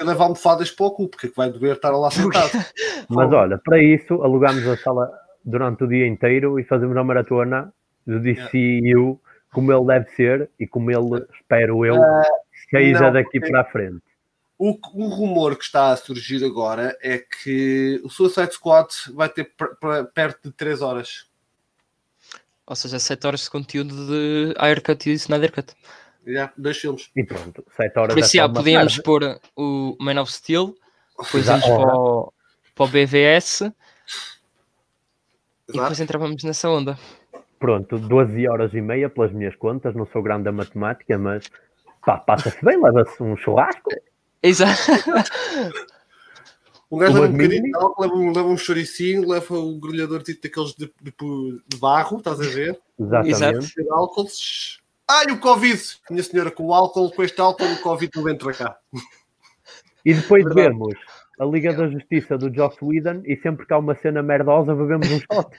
leva 0.00 0.24
almofadas 0.24 0.70
para 0.70 0.86
o 0.86 0.90
cu, 0.90 1.08
porque 1.08 1.30
vai 1.36 1.50
doer 1.50 1.76
estar 1.76 1.90
lá 1.90 2.10
sentado. 2.10 2.50
Mas 3.08 3.30
olha, 3.30 3.58
para 3.58 3.82
isso 3.82 4.22
alugámos 4.22 4.66
a 4.66 4.76
sala 4.78 5.10
durante 5.44 5.84
o 5.84 5.88
dia 5.88 6.06
inteiro 6.06 6.58
e 6.58 6.64
fazemos 6.64 6.96
a 6.96 7.04
maratona 7.04 7.72
do 8.06 8.20
DCU 8.20 9.20
como 9.52 9.72
ele 9.72 9.84
deve 9.84 10.10
ser 10.12 10.50
e 10.58 10.66
como 10.66 10.90
ele, 10.90 11.26
espero 11.34 11.84
eu, 11.84 11.94
uh, 11.94 12.22
seja 12.70 13.02
não, 13.02 13.12
daqui 13.12 13.38
para 13.38 13.60
a 13.60 13.64
frente. 13.64 14.02
O, 14.58 14.78
o, 14.94 15.08
rumor 15.08 15.56
que 15.56 15.64
está 15.64 15.90
a 15.90 15.96
surgir 15.96 16.42
agora 16.44 16.96
é 17.02 17.18
que 17.18 18.00
o 18.02 18.08
Suicide 18.08 18.54
Squad 18.54 18.88
vai 19.12 19.28
ter 19.28 19.52
perto 20.14 20.48
de 20.48 20.52
3 20.52 20.80
horas. 20.80 21.26
Ou 22.66 22.76
seja, 22.76 22.98
7 22.98 23.26
horas 23.26 23.40
de 23.42 23.50
conteúdo 23.50 24.06
de 24.06 24.54
Aircut 24.56 25.10
e 25.10 25.14
Snyder 25.14 25.52
Cut. 25.52 25.74
Yeah, 26.26 26.52
dois 26.56 26.78
filmes. 26.78 27.10
E 27.16 27.24
pronto, 27.24 27.64
7 27.76 27.98
horas. 27.98 28.14
Por 28.14 28.20
isso, 28.20 28.36
já, 28.36 28.48
podíamos 28.48 28.98
pôr 28.98 29.40
o 29.56 29.96
Man 30.00 30.20
of 30.20 30.32
Steel, 30.32 30.74
depois 31.20 31.46
vamos 31.46 31.64
para 31.64 31.96
o, 31.96 32.32
para 32.74 32.84
o 32.84 32.88
BVS 32.88 33.62
Exato. 33.62 33.74
e 35.68 35.72
depois 35.72 36.00
entrávamos 36.00 36.44
nessa 36.44 36.68
onda. 36.70 36.98
Pronto, 37.58 37.98
12 37.98 38.48
horas 38.48 38.74
e 38.74 38.80
meia 38.80 39.08
pelas 39.08 39.32
minhas 39.32 39.56
contas, 39.56 39.94
não 39.94 40.06
sou 40.06 40.22
grande 40.22 40.48
a 40.48 40.52
matemática, 40.52 41.18
mas 41.18 41.50
passa-se 42.26 42.64
bem, 42.64 42.80
leva-se 42.80 43.22
um 43.22 43.36
churrasco. 43.36 43.90
Exato. 44.42 44.80
Um 46.90 46.98
gajo 46.98 47.14
leva 47.14 47.26
um 47.26 47.32
bocadinho 47.32 47.62
de 47.62 47.74
álcool, 47.74 48.02
leva, 48.02 48.14
um, 48.14 48.32
leva 48.32 48.48
um 48.48 48.56
choricinho, 48.58 49.26
leva 49.26 49.58
um 49.58 49.80
grelhador 49.80 50.22
tipo 50.22 50.42
daqueles 50.42 50.74
de, 50.74 50.92
de, 51.00 51.14
de, 51.66 51.76
barro, 51.78 52.18
estás 52.18 52.38
a 52.38 52.44
ver? 52.44 52.78
Exatamente. 53.00 53.30
Exato. 53.30 53.94
Álcool, 53.94 54.26
Ai, 55.12 55.26
o 55.26 55.38
Covid! 55.38 55.78
Minha 56.08 56.22
senhora, 56.22 56.50
com 56.50 56.68
o 56.68 56.72
álcool, 56.72 57.10
com 57.12 57.22
este 57.22 57.38
álcool, 57.38 57.70
o 57.70 57.78
Covid 57.82 58.10
não 58.16 58.30
entra 58.30 58.50
cá. 58.54 58.78
E 60.02 60.14
depois 60.14 60.42
Verdade. 60.42 60.68
vemos 60.68 60.94
a 61.38 61.44
Liga 61.44 61.74
da 61.74 61.86
Justiça 61.86 62.38
do 62.38 62.52
Joss 62.52 62.78
Whedon 62.80 63.20
e 63.26 63.36
sempre 63.36 63.66
que 63.66 63.74
há 63.74 63.78
uma 63.78 63.94
cena 63.94 64.22
merdosa 64.22 64.74
bebemos 64.74 65.10
um 65.10 65.20
shot. 65.20 65.50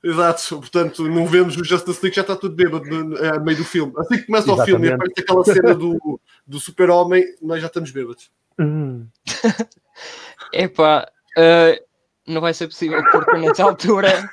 Exato, 0.00 0.60
portanto, 0.60 1.08
não 1.08 1.26
vemos 1.26 1.56
o 1.56 1.64
Justice 1.64 1.98
League, 2.00 2.14
já 2.14 2.22
está 2.22 2.36
tudo 2.36 2.54
bêbado 2.54 2.84
no, 2.84 3.16
a 3.16 3.40
meio 3.40 3.58
do 3.58 3.64
filme. 3.64 3.92
Assim 3.98 4.18
que 4.18 4.26
começa 4.26 4.46
Exatamente. 4.46 4.62
o 4.62 4.66
filme 4.66 4.86
e 4.86 4.92
aparece 4.92 5.20
aquela 5.20 5.44
cena 5.44 5.74
do, 5.74 6.20
do 6.46 6.60
super-homem, 6.60 7.24
nós 7.42 7.60
já 7.60 7.66
estamos 7.66 7.90
bêbados. 7.90 8.30
Hum. 8.60 9.08
Epá, 10.54 11.10
uh, 11.36 11.84
não 12.28 12.40
vai 12.40 12.54
ser 12.54 12.68
possível 12.68 13.02
porque 13.10 13.38
nessa 13.38 13.64
altura 13.64 14.30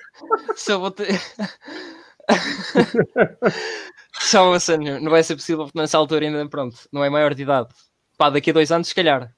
só 0.55 0.77
vou 0.77 0.91
ter. 0.91 1.19
só 4.19 4.53
assim, 4.53 4.77
não 4.77 5.11
vai 5.11 5.23
ser 5.23 5.35
possível 5.35 5.65
porque 5.65 5.79
nessa 5.79 5.97
altura 5.97 6.25
ainda, 6.25 6.47
pronto, 6.47 6.77
não 6.91 7.03
é 7.03 7.09
maior 7.09 7.33
de 7.33 7.43
idade. 7.43 7.69
Pá, 8.17 8.29
daqui 8.29 8.49
a 8.49 8.53
dois 8.53 8.71
anos, 8.71 8.87
se 8.87 8.95
calhar. 8.95 9.31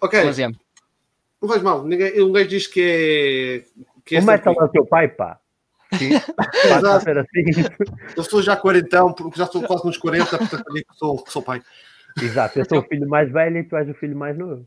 Ok. 0.00 0.24
Mas, 0.24 0.38
é. 0.38 0.48
Não 1.40 1.48
faz 1.48 1.62
mal, 1.62 1.84
ninguém, 1.84 2.20
um 2.22 2.32
gajo 2.32 2.48
diz 2.48 2.66
que 2.66 2.80
é. 2.80 3.64
Que 4.04 4.16
é 4.16 4.20
o 4.20 4.24
metal 4.24 4.54
é 4.58 4.64
o 4.64 4.68
teu 4.68 4.86
pai, 4.86 5.08
pá. 5.08 5.38
Sim, 5.98 6.16
assim. 6.16 7.64
Eu 8.16 8.24
sou 8.24 8.42
já 8.42 8.56
quarentão, 8.56 9.12
porque 9.12 9.38
já 9.38 9.44
estou 9.44 9.62
quase 9.62 9.84
nos 9.84 9.96
40, 9.96 10.38
portanto 10.38 10.64
eu 10.68 10.74
que 10.74 10.94
sou, 10.94 11.22
que 11.22 11.32
sou 11.32 11.42
pai. 11.42 11.62
Exato, 12.20 12.58
eu 12.58 12.64
sou 12.68 12.78
o 12.78 12.82
filho 12.82 13.08
mais 13.08 13.30
velho 13.30 13.58
e 13.58 13.64
tu 13.64 13.76
és 13.76 13.88
o 13.88 13.94
filho 13.94 14.16
mais 14.16 14.36
novo. 14.36 14.66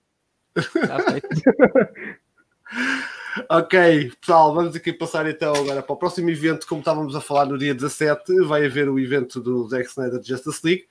Tá 0.53 0.97
ok, 3.49 4.11
pessoal, 4.19 4.53
vamos 4.53 4.75
aqui 4.75 4.91
passar 4.91 5.29
então 5.29 5.53
agora 5.53 5.83
para 5.83 5.93
o 5.93 5.97
próximo 5.97 6.29
evento, 6.29 6.67
como 6.67 6.79
estávamos 6.79 7.15
a 7.15 7.21
falar 7.21 7.45
no 7.45 7.57
dia 7.57 7.75
17, 7.75 8.45
vai 8.45 8.65
haver 8.65 8.89
o 8.89 8.99
evento 8.99 9.39
do 9.39 9.67
Zack 9.67 9.87
Snyder 9.89 10.21
Justice 10.23 10.61
League 10.63 10.87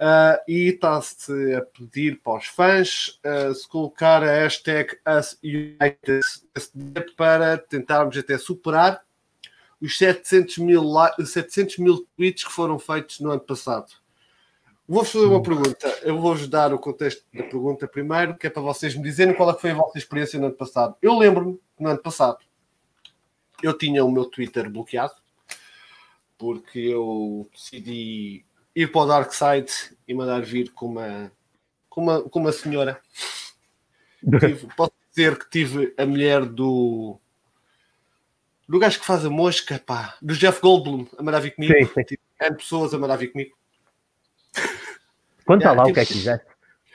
uh, 0.00 0.40
e 0.48 0.68
está-se 0.68 1.54
a 1.54 1.62
pedir 1.62 2.20
para 2.22 2.38
os 2.38 2.46
fãs 2.46 3.20
uh, 3.24 3.54
se 3.54 3.68
colocar 3.68 4.22
a 4.22 4.32
hashtag 4.32 4.96
UsUnited 5.06 6.22
para 7.16 7.58
tentarmos 7.58 8.16
até 8.16 8.38
superar 8.38 9.02
os 9.80 9.98
700 9.98 10.58
mil, 10.58 10.82
700 11.22 11.78
mil 11.78 12.06
tweets 12.16 12.44
que 12.44 12.52
foram 12.52 12.78
feitos 12.78 13.20
no 13.20 13.30
ano 13.30 13.40
passado. 13.40 13.92
Vou-vos 14.88 15.10
fazer 15.10 15.26
uma 15.26 15.42
pergunta. 15.42 15.98
Eu 16.02 16.18
vou-vos 16.20 16.46
dar 16.46 16.72
o 16.72 16.78
contexto 16.78 17.24
da 17.34 17.42
pergunta 17.42 17.88
primeiro, 17.88 18.36
que 18.36 18.46
é 18.46 18.50
para 18.50 18.62
vocês 18.62 18.94
me 18.94 19.02
dizerem 19.02 19.34
qual 19.34 19.50
é 19.50 19.54
foi 19.54 19.72
a 19.72 19.74
vossa 19.74 19.98
experiência 19.98 20.38
no 20.38 20.46
ano 20.46 20.54
passado. 20.54 20.94
Eu 21.02 21.18
lembro-me 21.18 21.58
no 21.78 21.88
ano 21.88 21.98
passado 21.98 22.38
eu 23.62 23.76
tinha 23.76 24.04
o 24.04 24.10
meu 24.10 24.26
Twitter 24.26 24.70
bloqueado 24.70 25.14
porque 26.38 26.78
eu 26.78 27.48
decidi 27.52 28.44
ir 28.74 28.92
para 28.92 29.00
o 29.00 29.06
Dark 29.06 29.32
Side 29.32 29.96
e 30.06 30.14
mandar 30.14 30.42
vir 30.42 30.70
com 30.72 30.86
uma, 30.86 31.32
com 31.88 32.02
uma, 32.02 32.22
com 32.22 32.40
uma 32.40 32.52
senhora. 32.52 33.00
Tive, 34.38 34.68
posso 34.76 34.92
dizer 35.08 35.38
que 35.38 35.48
tive 35.48 35.94
a 35.96 36.04
mulher 36.04 36.44
do 36.44 37.18
do 38.68 38.78
gajo 38.80 38.98
que 38.98 39.06
faz 39.06 39.24
a 39.24 39.30
mosca, 39.30 39.78
pá, 39.78 40.16
do 40.20 40.34
Jeff 40.34 40.60
Goldblum 40.60 41.06
a 41.16 41.22
mandar 41.22 41.40
vir 41.40 41.54
comigo. 41.54 41.72
Sim, 41.72 41.86
sim. 41.86 42.04
Tive 42.04 42.20
pessoas 42.56 42.92
a 42.92 42.98
mandar 42.98 43.16
vir 43.16 43.28
comigo. 43.28 43.56
Conta 45.46 45.72
lá 45.72 45.84
o 45.84 45.92
que 45.92 46.00
é 46.00 46.04
que 46.04 46.12
quiseste. 46.12 46.46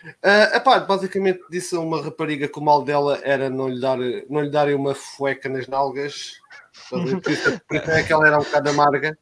Uh, 0.03 0.55
epá, 0.55 0.79
basicamente 0.79 1.41
disse 1.49 1.75
a 1.75 1.79
uma 1.79 2.01
rapariga 2.01 2.47
que 2.47 2.57
o 2.57 2.61
mal 2.61 2.83
dela 2.83 3.19
era 3.23 3.49
não 3.49 3.69
lhe, 3.69 3.79
dar, 3.79 3.97
não 4.29 4.41
lhe 4.41 4.49
darem 4.49 4.73
uma 4.73 4.95
fueca 4.95 5.47
nas 5.47 5.67
nalgas, 5.67 6.39
por 6.89 7.31
isso, 7.31 7.61
é 7.71 8.03
que 8.03 8.11
ela 8.11 8.27
era 8.27 8.39
um 8.39 8.43
bocado 8.43 8.69
amarga. 8.69 9.17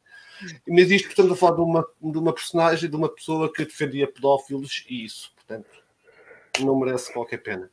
Mas 0.66 0.90
isto, 0.90 1.06
portanto, 1.08 1.32
a 1.34 1.36
falar 1.36 1.56
de 1.56 1.60
uma, 1.60 1.86
de 2.00 2.18
uma 2.18 2.32
personagem, 2.32 2.88
de 2.88 2.96
uma 2.96 3.10
pessoa 3.10 3.52
que 3.52 3.64
defendia 3.64 4.10
pedófilos 4.10 4.86
e 4.88 5.04
isso, 5.04 5.32
portanto, 5.34 5.68
não 6.60 6.78
merece 6.78 7.12
qualquer 7.12 7.38
pena. 7.38 7.70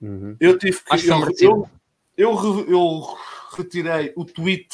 Uhum. 0.00 0.36
Eu 0.40 0.58
tive 0.58 0.78
que. 0.82 1.08
Eu, 1.08 1.68
eu, 2.16 2.36
eu, 2.40 2.70
eu, 2.70 3.16
retirei 3.56 4.12
o 4.16 4.24
tweet, 4.24 4.68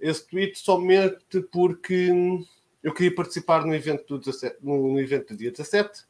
esse 0.00 0.26
tweet, 0.26 0.58
somente 0.58 1.40
porque 1.52 2.10
eu 2.82 2.92
queria 2.92 3.14
participar 3.14 3.64
no 3.64 3.74
evento 3.74 4.06
do, 4.06 4.18
17, 4.18 4.56
no 4.60 4.98
evento 4.98 5.28
do 5.28 5.36
dia 5.36 5.52
17 5.52 6.04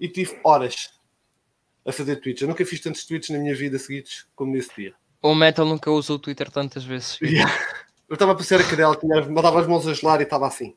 e 0.00 0.08
tive 0.08 0.38
horas 0.44 0.90
a 1.86 1.92
fazer 1.92 2.16
tweets. 2.16 2.42
Eu 2.42 2.48
nunca 2.48 2.64
fiz 2.64 2.80
tantos 2.80 3.04
tweets 3.04 3.30
na 3.30 3.38
minha 3.38 3.54
vida 3.54 3.78
seguidos 3.78 4.26
como 4.34 4.52
nesse 4.52 4.74
dia. 4.76 4.94
O 5.22 5.34
Metal 5.34 5.66
nunca 5.66 5.90
usou 5.90 6.16
o 6.16 6.18
Twitter 6.18 6.50
tantas 6.50 6.84
vezes. 6.84 7.18
Yeah. 7.22 7.52
Eu 8.08 8.14
estava 8.14 8.32
a 8.32 8.34
passar 8.34 8.58
a 8.58 8.64
cadela, 8.64 8.96
tinha, 8.96 9.20
mandava 9.26 9.60
as 9.60 9.66
mãos 9.66 9.86
a 9.86 9.92
gelar 9.92 10.18
e 10.20 10.22
estava 10.22 10.46
assim. 10.46 10.74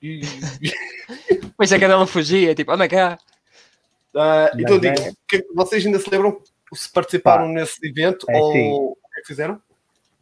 E... 0.00 0.20
pois 1.54 1.70
a 1.70 1.78
cadela 1.78 2.06
fugia, 2.06 2.54
tipo, 2.54 2.72
anda 2.72 2.88
cá. 2.88 3.18
Uh, 4.14 4.58
então 4.58 4.78
digo, 4.78 4.94
que, 5.28 5.44
vocês 5.54 5.84
ainda 5.84 5.98
se 5.98 6.08
lembram 6.08 6.40
se 6.72 6.90
participaram 6.90 7.46
Pá, 7.46 7.52
nesse 7.52 7.86
evento 7.86 8.24
é, 8.30 8.38
ou 8.38 8.52
sim. 8.52 8.70
o 8.72 8.96
que 9.12 9.18
é 9.18 9.20
que 9.20 9.26
fizeram? 9.26 9.60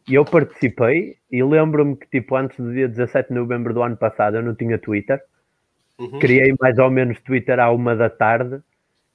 E 0.07 0.13
eu 0.13 0.25
participei 0.25 1.17
e 1.31 1.43
lembro-me 1.43 1.95
que, 1.95 2.07
tipo, 2.07 2.35
antes 2.35 2.57
do 2.57 2.73
dia 2.73 2.87
17 2.87 3.29
de 3.29 3.35
novembro 3.35 3.73
do 3.73 3.81
ano 3.81 3.97
passado 3.97 4.37
eu 4.37 4.43
não 4.43 4.55
tinha 4.55 4.77
Twitter. 4.77 5.21
Uhum. 5.99 6.19
Criei 6.19 6.53
mais 6.59 6.77
ou 6.77 6.91
menos 6.91 7.19
Twitter 7.21 7.59
à 7.59 7.71
uma 7.71 7.95
da 7.95 8.09
tarde 8.09 8.59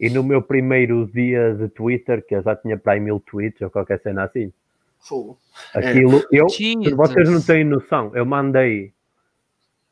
e 0.01 0.11
no 0.11 0.23
meu 0.23 0.43
primeiro 0.43 1.07
dia 1.07 1.55
de 1.55 1.69
Twitter, 1.69 2.25
que 2.27 2.35
eu 2.35 2.43
já 2.43 2.57
tinha 2.57 2.77
para 2.77 2.95
aí 2.95 3.01
mil 3.01 3.21
tweets 3.21 3.61
ou 3.63 3.71
qualquer 3.71 4.01
cena 4.01 4.25
assim. 4.25 4.53
Aquilo, 5.75 6.19
é. 6.19 6.27
eu, 6.33 6.49
Jesus. 6.49 6.95
vocês 6.95 7.31
não 7.31 7.41
têm 7.41 7.65
noção, 7.65 8.11
eu 8.15 8.25
mandei 8.25 8.93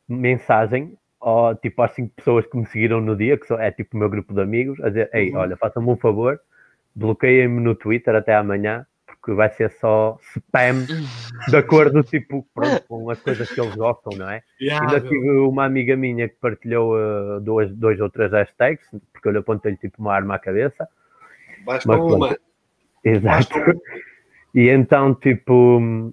mensagem 0.09 0.97
ó, 1.21 1.55
tipo 1.55 1.83
às 1.83 1.93
cinco 1.93 2.15
pessoas 2.17 2.47
que 2.47 2.57
me 2.57 2.67
seguiram 2.67 3.01
no 3.01 3.15
dia, 3.15 3.37
que 3.37 3.53
é 3.53 3.71
tipo 3.71 3.97
o 3.97 4.01
meu 4.01 4.09
grupo 4.09 4.33
de 4.33 4.41
amigos, 4.41 4.81
a 4.81 4.89
dizer, 4.89 5.11
ei, 5.13 5.31
uhum. 5.31 5.39
olha, 5.39 5.57
façam-me 5.57 5.91
um 5.91 5.97
favor, 5.97 6.41
bloqueiem-me 6.95 7.61
no 7.61 7.75
Twitter 7.75 8.15
até 8.15 8.35
amanhã, 8.35 8.87
porque 9.31 9.35
vai 9.35 9.49
ser 9.51 9.71
só 9.71 10.19
spam 10.35 10.87
de 11.49 11.57
acordo 11.57 12.03
tipo, 12.05 12.45
pronto, 12.53 12.83
com 12.89 13.11
as 13.11 13.21
coisas 13.21 13.49
que 13.49 13.61
eles 13.61 13.77
gostam, 13.77 14.19
não 14.19 14.29
é? 14.29 14.43
Yeah, 14.61 14.85
Ainda 14.85 15.01
tive 15.01 15.31
uma 15.31 15.65
amiga 15.65 15.97
minha 15.97 16.29
que 16.29 16.35
partilhou 16.41 16.97
uh, 16.97 17.41
dois, 17.41 17.71
dois 17.77 18.01
ou 18.01 18.11
três 18.11 18.33
hashtags, 18.33 18.85
porque 19.13 19.29
eu 19.29 19.33
lhe 19.33 19.39
apontei-lhe 19.39 19.77
tipo 19.77 20.01
uma 20.01 20.13
arma 20.15 20.35
à 20.35 20.39
cabeça. 20.39 20.89
Basta 21.65 21.89
Mas, 21.89 22.01
uma. 22.01 22.29
Pronto, 22.29 22.41
exato. 23.05 23.55
E 24.53 24.69
então, 24.69 25.15
tipo, 25.15 26.13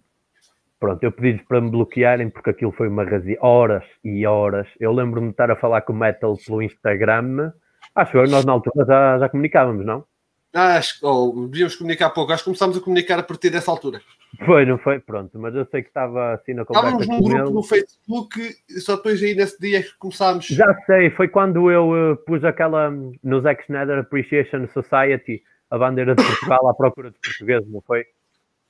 pronto, 0.80 1.04
eu 1.04 1.12
pedi-lhes 1.12 1.42
para 1.48 1.60
me 1.60 1.72
bloquearem 1.72 2.30
porque 2.30 2.52
aquilo 2.52 2.72
foi 2.72 2.88
uma 2.88 3.04
razia, 3.04 3.36
horas 3.42 3.84
e 4.04 4.28
horas. 4.28 4.68
Eu 4.80 4.94
lembro-me 4.94 5.30
de 5.30 5.32
estar 5.32 5.50
a 5.50 5.56
falar 5.56 5.82
com 5.82 5.92
o 5.92 5.96
Metal 5.96 6.38
pelo 6.46 6.62
Instagram. 6.62 7.52
Acho 7.96 8.12
que 8.12 8.30
nós 8.30 8.46
na 8.46 8.52
altura 8.52 8.86
já, 8.86 9.18
já 9.18 9.28
comunicávamos, 9.28 9.84
não? 9.84 10.06
Acho 10.54 11.06
ou 11.06 11.48
devíamos 11.48 11.76
comunicar 11.76 12.10
pouco. 12.10 12.32
Acho 12.32 12.44
que 12.44 12.46
começámos 12.46 12.78
a 12.78 12.82
comunicar 12.82 13.20
a 13.20 13.24
partir 13.24 13.50
dessa 13.50 13.70
altura. 13.70 14.02
Foi, 14.46 14.66
não 14.66 14.78
foi? 14.78 15.00
Pronto, 15.00 15.38
mas 15.40 15.56
eu 15.56 15.66
sei 15.66 15.82
que 15.82 15.90
estava 15.90 16.34
assim 16.34 16.54
na 16.54 16.66
conversa. 16.66 16.88
Estávamos 16.88 17.08
num 17.08 17.22
grupo 17.22 17.44
ele. 17.44 17.54
no 17.54 17.64
Facebook, 17.64 18.56
só 18.80 18.96
depois 18.96 19.22
aí 19.22 19.36
nesse 19.36 19.60
dia 19.60 19.82
que 19.82 19.98
começámos. 19.98 20.48
Já 20.48 20.74
sei, 20.86 21.10
foi 21.12 21.28
quando 21.28 21.72
eu 21.72 22.14
uh, 22.14 22.18
pus 22.18 22.44
aquela 22.44 22.90
no 22.90 23.42
Zack 23.42 23.64
Snyder 23.64 24.00
Appreciation 24.00 24.68
Society, 24.68 25.44
a 25.70 25.78
bandeira 25.78 26.16
de 26.16 26.24
Portugal 26.24 26.70
à 26.70 26.74
procura 26.74 27.12
de 27.12 27.18
portugueses, 27.20 27.70
não 27.70 27.82
foi? 27.82 28.06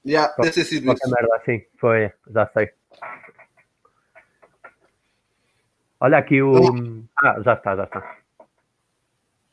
Já, 0.06 0.12
yeah, 0.12 0.36
deve 0.38 0.54
ter 0.54 0.64
sido 0.64 0.92
isso. 0.92 1.10
merda 1.10 1.36
assim, 1.36 1.62
foi, 1.78 2.12
já 2.30 2.48
sei. 2.48 2.70
Olha 6.00 6.18
aqui 6.18 6.42
o. 6.42 6.54
Ah, 7.24 7.42
já 7.42 7.54
está, 7.54 7.76
já 7.76 7.84
está. 7.84 8.18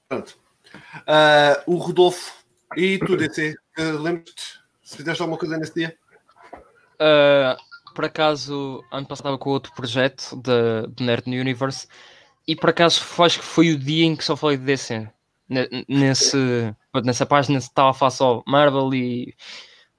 Pronto. 0.09 0.44
Uh, 0.75 1.63
o 1.67 1.77
Rodolfo 1.77 2.33
e 2.77 2.99
tu, 2.99 3.17
DC, 3.17 3.55
uh, 3.79 4.03
lembras-te 4.03 4.65
se 4.85 4.97
fizeste 4.99 5.23
alguma 5.23 5.39
coisa 5.39 5.57
nesse 5.57 5.75
dia? 5.75 5.97
Uh, 6.95 7.57
por 7.95 8.05
acaso, 8.05 8.85
ano 8.93 9.07
passado 9.07 9.27
estava 9.27 9.39
com 9.39 9.51
outro 9.51 9.73
projeto 9.75 10.37
de, 10.37 10.89
de 10.95 11.05
Nerd 11.05 11.27
Universe 11.27 11.89
e 12.47 12.55
por 12.55 12.71
acaso 12.71 13.03
acho 13.23 13.39
que 13.41 13.45
foi 13.45 13.71
o 13.73 13.79
dia 13.79 14.05
em 14.05 14.15
que 14.15 14.25
só 14.25 14.37
falei 14.37 14.57
de 14.57 14.65
DC. 14.65 15.09
Nesse, 15.89 16.75
nessa 17.05 17.27
página 17.27 17.59
estava 17.59 17.91
a 17.91 17.95
falar 17.95 18.11
só 18.11 18.43
Marvel 18.47 18.95
e 18.95 19.35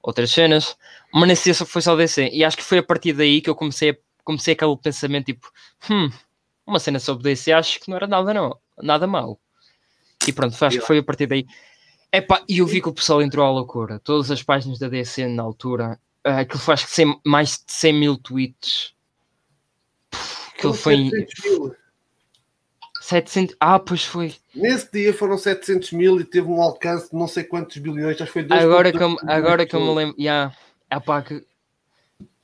outras 0.01 0.31
cenas, 0.31 0.77
mas 1.13 1.27
nesse 1.27 1.51
dia 1.51 1.65
foi 1.65 1.81
só 1.81 1.95
DC. 1.95 2.29
E 2.31 2.43
acho 2.43 2.57
que 2.57 2.63
foi 2.63 2.79
a 2.79 2.83
partir 2.83 3.13
daí 3.13 3.41
que 3.41 3.49
eu 3.49 3.55
comecei, 3.55 3.97
comecei 4.23 4.53
aquele 4.53 4.77
pensamento 4.77 5.25
tipo: 5.25 5.49
hum, 5.89 6.09
uma 6.65 6.79
cena 6.79 6.99
sobre 6.99 7.23
DC 7.23 7.51
acho 7.51 7.79
que 7.79 7.89
não 7.89 7.97
era 7.97 8.07
nada, 8.07 8.33
não, 8.33 8.59
nada 8.81 9.07
mal. 9.07 9.39
E 10.27 10.33
pronto, 10.33 10.65
acho 10.65 10.79
que 10.79 10.85
foi 10.85 10.99
a 10.99 11.03
partir 11.03 11.27
daí. 11.27 11.45
Epá, 12.11 12.41
e 12.47 12.59
eu 12.59 12.65
vi 12.65 12.81
que 12.81 12.89
o 12.89 12.93
pessoal 12.93 13.21
entrou 13.21 13.45
à 13.45 13.51
loucura. 13.51 13.99
Todas 13.99 14.31
as 14.31 14.41
páginas 14.41 14.79
da 14.79 14.87
DC 14.87 15.27
na 15.27 15.43
altura, 15.43 15.99
uh, 16.25 16.39
aquilo 16.39 16.59
foi 16.59 16.73
acho 16.73 16.85
que 16.85 16.93
100, 16.93 17.19
mais 17.25 17.57
de 17.65 17.73
100 17.73 17.93
mil 17.93 18.17
tweets. 18.17 18.93
aquilo 20.57 20.73
foi. 20.73 21.11
700 23.01 23.55
Ah, 23.59 23.77
pois 23.77 24.03
foi. 24.03 24.33
Nesse 24.55 24.91
dia 24.91 25.13
foram 25.13 25.37
700 25.37 25.91
mil 25.91 26.19
e 26.19 26.23
teve 26.23 26.47
um 26.47 26.61
alcance 26.61 27.11
de 27.11 27.15
não 27.15 27.27
sei 27.27 27.43
quantos 27.43 27.77
bilhões. 27.77 28.15
Acho 28.15 28.25
que 28.25 28.31
foi 28.31 28.43
2 28.43 28.63
Agora 28.63 28.91
que 28.91 29.03
eu, 29.03 29.15
agora 29.27 29.65
que 29.65 29.75
eu 29.75 29.79
me 29.79 29.93
lembro. 29.93 30.15
Yeah, 30.17 30.55
epá, 30.91 31.21
que, 31.21 31.45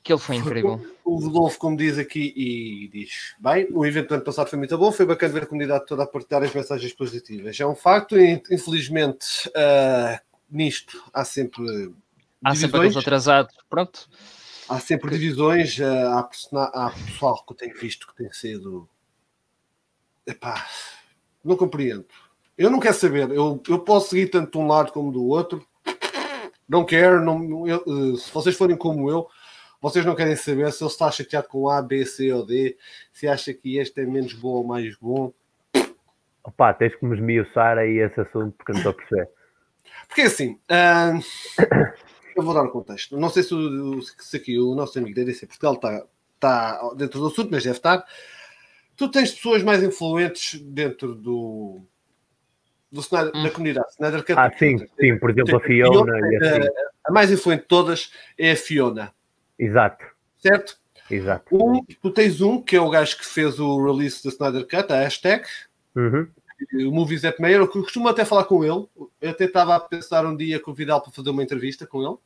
que 0.04 0.12
ele 0.12 0.20
foi 0.20 0.36
incrível. 0.38 0.82
O 1.04 1.20
Rodolfo, 1.20 1.60
como 1.60 1.78
diz 1.78 1.98
aqui, 1.98 2.34
e 2.36 2.88
diz: 2.88 3.36
bem, 3.40 3.68
o 3.72 3.86
evento 3.86 4.10
do 4.10 4.16
ano 4.16 4.24
passado 4.24 4.50
foi 4.50 4.58
muito 4.58 4.78
bom, 4.78 4.92
foi 4.92 5.06
bacana 5.06 5.34
ver 5.34 5.44
a 5.44 5.46
comunidade 5.46 5.86
toda 5.86 6.04
a 6.04 6.08
partilhar 6.08 6.44
as 6.44 6.54
mensagens 6.54 6.94
positivas. 6.94 7.60
É 7.60 7.66
um 7.66 7.76
facto, 7.76 8.18
infelizmente, 8.18 9.50
uh, 9.50 10.20
nisto 10.50 11.04
há 11.14 11.24
sempre 11.24 11.94
há 12.44 12.56
sempre 12.56 12.78
aqueles 12.78 12.98
atrasados, 12.98 13.56
pronto. 13.70 14.10
Há 14.68 14.80
sempre 14.80 15.12
divisões, 15.12 15.78
eh, 15.80 15.86
há, 15.86 16.30
há 16.54 16.92
pessoal 16.92 17.44
que 17.46 17.52
eu 17.52 17.58
tenho 17.58 17.78
visto 17.78 18.08
que 18.08 18.16
tem 18.16 18.32
sido. 18.32 18.88
Epá, 20.26 20.66
não 21.44 21.58
compreendo. 21.58 22.06
Eu 22.58 22.70
não 22.70 22.80
quero 22.80 22.96
saber, 22.96 23.30
eu, 23.32 23.62
eu 23.68 23.80
posso 23.80 24.10
seguir 24.10 24.28
tanto 24.28 24.52
de 24.52 24.58
um 24.58 24.68
lado 24.68 24.92
como 24.94 25.12
do 25.12 25.26
outro. 25.26 25.66
Não 26.70 26.86
quero, 26.86 27.22
não, 27.22 27.68
eu, 27.68 27.80
eh, 27.80 28.18
se 28.18 28.32
vocês 28.32 28.56
forem 28.56 28.78
como 28.78 29.10
eu, 29.10 29.28
vocês 29.82 30.06
não 30.06 30.16
querem 30.16 30.36
saber 30.36 30.72
se 30.72 30.84
ele 30.84 30.92
está 30.92 31.10
chateado 31.10 31.48
com 31.48 31.68
A, 31.68 31.82
B, 31.82 32.06
C 32.06 32.32
ou 32.32 32.46
D, 32.46 32.78
se 33.12 33.28
acha 33.28 33.52
que 33.52 33.78
este 33.78 34.02
é 34.02 34.06
menos 34.06 34.34
bom 34.34 34.50
ou 34.50 34.64
mais 34.64 34.96
bom. 34.96 35.34
Opa, 36.44 36.74
tens 36.74 36.96
que 36.96 37.06
me 37.06 37.16
esmiuçar 37.16 37.78
aí 37.80 37.98
esse 37.98 38.22
assunto 38.22 38.56
porque 38.58 38.74
não 38.74 38.80
estou 38.80 38.92
a 38.92 38.96
perceber. 38.96 39.30
Porque 40.08 40.22
assim, 40.22 40.60
uh, 40.70 41.20
eu 42.38 42.44
vou 42.44 42.54
dar 42.54 42.64
um 42.64 42.70
contexto. 42.70 43.18
Não 43.18 43.30
sei 43.30 43.42
se, 43.42 43.56
se 44.20 44.38
aqui 44.38 44.60
o 44.60 44.76
nosso 44.76 45.00
amigo 45.00 45.16
da 45.16 45.24
DC 45.24 45.48
Portugal 45.48 45.74
está, 45.74 46.06
está 46.36 46.94
dentro 46.96 47.20
do 47.20 47.28
assunto, 47.28 47.50
mas 47.52 47.64
deve 47.64 47.78
estar. 47.78 48.06
Tu 48.96 49.10
tens 49.10 49.32
pessoas 49.32 49.64
mais 49.64 49.82
influentes 49.82 50.62
dentro 50.62 51.16
do, 51.16 51.82
do 52.92 53.02
cenário, 53.02 53.32
hum. 53.34 53.44
da 53.44 53.50
comunidade 53.50 54.24
Cut. 54.24 54.34
Ah, 54.34 54.52
sim, 54.58 54.78
sim, 55.00 55.18
por 55.18 55.32
exemplo, 55.32 55.58
a 55.58 55.60
Fiona. 55.60 56.14
A, 56.14 56.18
assim. 56.18 56.70
a 57.06 57.12
mais 57.12 57.32
influente 57.32 57.62
de 57.62 57.68
todas 57.68 58.12
é 58.38 58.52
a 58.52 58.56
Fiona. 58.56 59.12
Exato. 59.62 60.04
Certo? 60.40 60.76
Exato. 61.10 61.56
Um, 61.56 61.86
tu 62.02 62.10
tens 62.10 62.42
um 62.42 62.60
que 62.60 62.76
é 62.76 62.82
o 62.82 62.90
gajo 62.90 63.16
que 63.18 63.26
fez 63.26 63.60
o 63.60 63.86
release 63.86 64.24
da 64.24 64.30
Snyder 64.32 64.68
Cut, 64.68 64.92
a 64.92 64.98
hashtag. 64.98 65.46
Uhum. 65.96 66.28
O 66.88 66.92
Movies 66.92 67.24
at 67.24 67.40
Mayor, 67.40 67.62
eu 67.62 67.68
costumo 67.68 68.08
até 68.08 68.26
falar 68.26 68.46
com 68.46 68.64
ele. 68.64 68.88
Eu 69.22 69.30
até 69.30 69.46
estava 69.46 69.76
a 69.76 69.80
pensar 69.80 70.26
um 70.26 70.36
dia 70.36 70.60
convidá-lo 70.60 71.02
para 71.02 71.12
fazer 71.12 71.30
uma 71.30 71.44
entrevista 71.44 71.86
com 71.86 72.02
ele. 72.02 72.18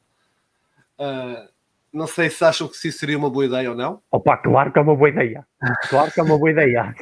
Uh, 0.97 1.49
não 1.91 2.07
sei 2.07 2.29
se 2.29 2.43
acham 2.43 2.67
que 2.67 2.75
isso 2.75 2.99
seria 2.99 3.17
uma 3.17 3.29
boa 3.29 3.45
ideia 3.45 3.69
ou 3.69 3.75
não. 3.75 4.01
Opa, 4.11 4.37
claro 4.37 4.71
que 4.71 4.79
é 4.79 4.81
uma 4.81 4.95
boa 4.95 5.09
ideia. 5.09 5.45
Claro 5.89 6.11
que 6.11 6.19
é 6.19 6.23
uma 6.23 6.37
boa 6.37 6.51
ideia. 6.51 6.93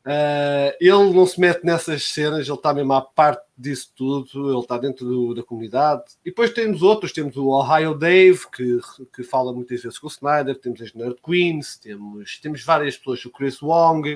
Uh, 0.00 0.72
ele 0.80 1.12
não 1.12 1.26
se 1.26 1.38
mete 1.38 1.62
nessas 1.62 2.04
cenas, 2.04 2.46
ele 2.46 2.56
está 2.56 2.72
mesmo 2.72 2.92
à 2.94 3.02
parte 3.02 3.44
disso 3.56 3.92
tudo, 3.94 4.50
ele 4.50 4.58
está 4.58 4.78
dentro 4.78 5.06
do, 5.06 5.34
da 5.34 5.42
comunidade. 5.42 6.04
E 6.24 6.30
depois 6.30 6.50
temos 6.52 6.82
outros, 6.82 7.12
temos 7.12 7.36
o 7.36 7.48
Ohio 7.48 7.94
Dave, 7.94 8.40
que, 8.50 8.78
que 9.14 9.22
fala 9.22 9.52
muitas 9.52 9.82
vezes 9.82 9.98
com 9.98 10.06
o 10.06 10.10
Snyder, 10.10 10.58
temos 10.58 10.80
as 10.80 10.94
Nerd 10.94 11.16
Queens, 11.22 11.76
temos, 11.76 12.38
temos 12.38 12.64
várias 12.64 12.96
pessoas, 12.96 13.22
o 13.26 13.30
Chris 13.30 13.60
Wong, 13.60 14.14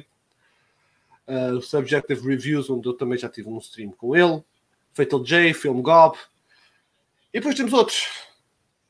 uh, 1.28 1.56
o 1.56 1.60
Subjective 1.60 2.26
Reviews, 2.26 2.70
onde 2.70 2.88
eu 2.88 2.94
também 2.94 3.18
já 3.18 3.28
tive 3.28 3.50
um 3.50 3.58
stream 3.58 3.90
com 3.90 4.16
ele, 4.16 4.42
Fatal 4.94 5.22
J, 5.22 5.52
Film 5.52 5.82
Gob. 5.82 6.16
E 7.32 7.40
depois 7.40 7.54
temos 7.54 7.74
outros, 7.74 8.06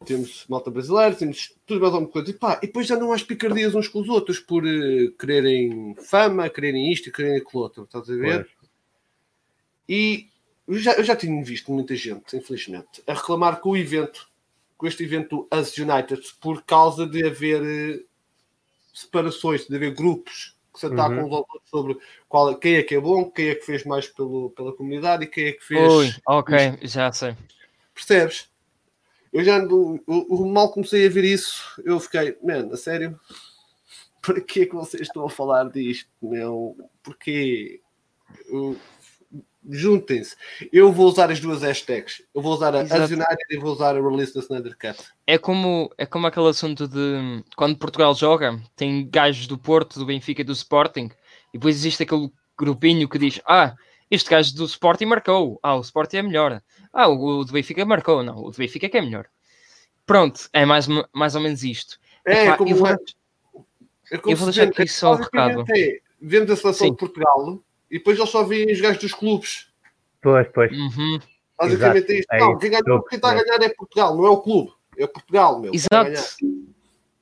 temos 0.04 0.44
malta 0.48 0.70
brasileira, 0.70 1.14
temos 1.14 1.54
tudo 1.66 1.80
mais 1.80 1.94
alguma 1.94 2.10
coisa. 2.10 2.30
E, 2.30 2.34
pá, 2.34 2.58
e 2.62 2.66
depois 2.66 2.86
já 2.86 2.96
não 2.96 3.12
há 3.12 3.18
picardias 3.18 3.74
uns 3.74 3.88
com 3.88 4.00
os 4.00 4.08
outros 4.08 4.38
por 4.38 4.64
uh, 4.64 5.12
quererem 5.18 5.94
fama, 5.96 6.48
quererem 6.48 6.92
isto 6.92 7.08
e 7.08 7.12
quererem 7.12 7.38
aquilo 7.38 7.62
outro, 7.62 7.84
estás 7.84 8.08
a 8.08 8.14
ver? 8.14 8.44
Pois. 8.44 8.70
E 9.88 10.28
eu 10.66 10.78
já, 10.78 10.92
eu 10.92 11.04
já 11.04 11.14
tinha 11.16 11.42
visto 11.44 11.72
muita 11.72 11.94
gente, 11.94 12.36
infelizmente, 12.36 13.02
a 13.06 13.14
reclamar 13.14 13.60
com 13.60 13.70
o 13.70 13.76
evento, 13.76 14.28
com 14.76 14.86
este 14.86 15.02
evento 15.04 15.46
As 15.50 15.76
United, 15.76 16.22
por 16.40 16.62
causa 16.62 17.06
de 17.06 17.26
haver 17.26 17.62
uh, 17.62 18.04
separações, 18.92 19.66
de 19.66 19.74
haver 19.74 19.94
grupos 19.94 20.54
que 20.72 20.80
se 20.80 20.86
atacam 20.86 21.24
uhum. 21.24 21.30
outros 21.30 21.62
sobre 21.66 21.96
qual, 22.28 22.54
quem 22.56 22.74
é 22.74 22.82
que 22.82 22.96
é 22.96 23.00
bom, 23.00 23.30
quem 23.30 23.48
é 23.48 23.54
que 23.54 23.64
fez 23.64 23.84
mais 23.84 24.08
pelo, 24.08 24.50
pela 24.50 24.72
comunidade 24.72 25.24
e 25.24 25.26
quem 25.28 25.46
é 25.46 25.52
que 25.52 25.64
fez. 25.64 25.92
Ui, 25.92 26.12
ok, 26.26 26.56
isto. 26.82 26.88
já 26.88 27.12
sei. 27.12 27.36
Percebes? 27.94 28.48
Eu 29.34 29.42
já 29.42 29.56
ando, 29.56 30.00
o, 30.06 30.46
mal 30.46 30.70
comecei 30.70 31.04
a 31.04 31.10
ver 31.10 31.24
isso, 31.24 31.60
eu 31.84 31.98
fiquei, 31.98 32.38
mano, 32.40 32.72
a 32.72 32.76
sério, 32.76 33.18
para 34.22 34.40
que 34.40 34.62
é 34.62 34.66
que 34.66 34.74
vocês 34.76 35.02
estão 35.02 35.26
a 35.26 35.28
falar 35.28 35.68
disto, 35.70 36.08
meu? 36.22 36.76
Porque 37.02 37.80
juntem-se. 39.68 40.36
Eu 40.72 40.92
vou 40.92 41.06
usar 41.08 41.32
as 41.32 41.40
duas 41.40 41.62
hashtags. 41.62 42.22
Eu 42.32 42.40
vou 42.40 42.54
usar 42.54 42.76
a 42.76 42.80
United 42.80 43.36
e 43.50 43.58
vou 43.58 43.72
usar 43.72 43.96
a 43.96 44.00
Release 44.00 44.32
da 44.32 44.40
Snyder 44.40 44.76
Cut. 44.78 45.02
É 45.26 45.36
como, 45.36 45.90
é 45.98 46.06
como 46.06 46.28
aquele 46.28 46.48
assunto 46.48 46.86
de 46.86 47.42
quando 47.56 47.76
Portugal 47.76 48.14
joga, 48.14 48.56
tem 48.76 49.08
gajos 49.10 49.48
do 49.48 49.58
Porto, 49.58 49.98
do 49.98 50.06
Benfica 50.06 50.42
e 50.42 50.44
do 50.44 50.52
Sporting, 50.52 51.10
e 51.52 51.58
depois 51.58 51.74
existe 51.74 52.04
aquele 52.04 52.30
grupinho 52.56 53.08
que 53.08 53.18
diz: 53.18 53.40
Ah, 53.44 53.74
este 54.10 54.30
gajo 54.30 54.54
do 54.54 54.64
Sporting 54.64 55.06
marcou. 55.06 55.58
Ah, 55.62 55.76
o 55.76 55.80
Sporting 55.80 56.16
é 56.18 56.22
melhor. 56.22 56.62
Ah, 56.92 57.08
o, 57.08 57.40
o 57.40 57.44
do 57.44 57.52
Benfica 57.52 57.84
marcou. 57.84 58.22
Não, 58.22 58.38
o 58.38 58.50
do 58.50 58.56
Benfica 58.56 58.86
é 58.86 58.88
que 58.88 58.98
é 58.98 59.02
melhor. 59.02 59.26
Pronto, 60.06 60.48
é 60.52 60.64
mais, 60.64 60.86
mais 61.12 61.34
ou 61.34 61.40
menos 61.40 61.64
isto. 61.64 61.98
É, 62.26 62.46
Epá, 62.46 62.56
como 62.56 62.70
eu 62.70 62.76
vou, 62.76 62.88
é, 62.88 62.96
eu 64.12 64.36
vou 64.36 64.46
deixar 64.46 64.68
aqui 64.68 64.86
só 64.86 65.12
o 65.12 65.16
recado. 65.16 65.64
É, 65.74 65.98
vemos 66.20 66.50
a 66.50 66.56
seleção 66.56 66.86
Sim. 66.86 66.92
de 66.92 66.98
Portugal 66.98 67.60
e 67.90 67.98
depois 67.98 68.18
eles 68.18 68.30
só 68.30 68.42
veem 68.42 68.70
os 68.70 68.80
gajos 68.80 69.00
dos 69.00 69.14
clubes. 69.14 69.68
Pois, 70.22 70.46
pois. 70.54 70.72
Uhum. 70.72 71.18
Basicamente 71.58 72.12
é 72.12 72.18
isto. 72.18 72.32
É 72.32 72.38
não, 72.38 72.58
quem, 72.58 72.70
ganha, 72.70 72.82
quem 72.82 73.16
está 73.16 73.30
a 73.30 73.34
ganhar 73.34 73.62
é 73.62 73.68
Portugal, 73.70 74.16
não 74.16 74.26
é 74.26 74.30
o 74.30 74.40
clube. 74.40 74.72
É 74.98 75.06
Portugal, 75.06 75.60
meu. 75.60 75.72
Exato. 75.74 76.36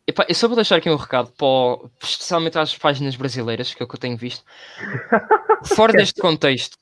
Epá, 0.06 0.26
eu 0.28 0.34
só 0.34 0.48
vou 0.48 0.56
deixar 0.56 0.76
aqui 0.76 0.90
um 0.90 0.96
recado, 0.96 1.32
para, 1.32 1.88
especialmente 2.02 2.58
às 2.58 2.76
páginas 2.76 3.14
brasileiras, 3.14 3.72
que 3.72 3.82
é 3.82 3.84
o 3.84 3.88
que 3.88 3.94
eu 3.94 4.00
tenho 4.00 4.16
visto. 4.16 4.44
Fora 5.76 5.92
deste 5.92 6.20
contexto, 6.20 6.76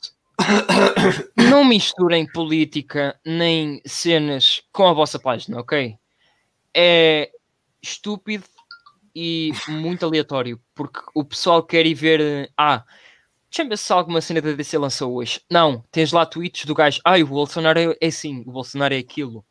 não 1.37 1.65
misturem 1.65 2.27
política 2.27 3.19
nem 3.25 3.83
cenas 3.85 4.63
com 4.73 4.89
a 4.89 4.93
vossa 4.95 5.19
página, 5.19 5.61
ok? 5.61 5.97
É 6.75 7.31
estúpido 7.83 8.45
e 9.15 9.53
muito 9.69 10.07
aleatório, 10.07 10.61
porque 10.75 11.01
o 11.15 11.25
pessoal 11.25 11.63
quer 11.63 11.85
ir 11.85 11.95
ver. 11.95 12.51
Ah, 12.57 12.85
deixa-me 13.51 13.71
ver 13.71 13.77
se 13.77 13.93
alguma 13.93 14.21
cena 14.21 14.41
da 14.41 14.53
DC 14.53 14.79
lançou 14.79 15.15
hoje. 15.15 15.43
Não, 15.51 15.85
tens 15.91 16.11
lá 16.11 16.25
tweets 16.25 16.65
do 16.65 16.75
gajo. 16.75 17.01
Ah, 17.05 17.19
o 17.19 17.27
Bolsonaro 17.27 17.79
é, 17.79 17.97
é 18.01 18.07
assim, 18.07 18.43
o 18.47 18.53
Bolsonaro 18.53 18.95
é 18.95 18.99
aquilo. 18.99 19.45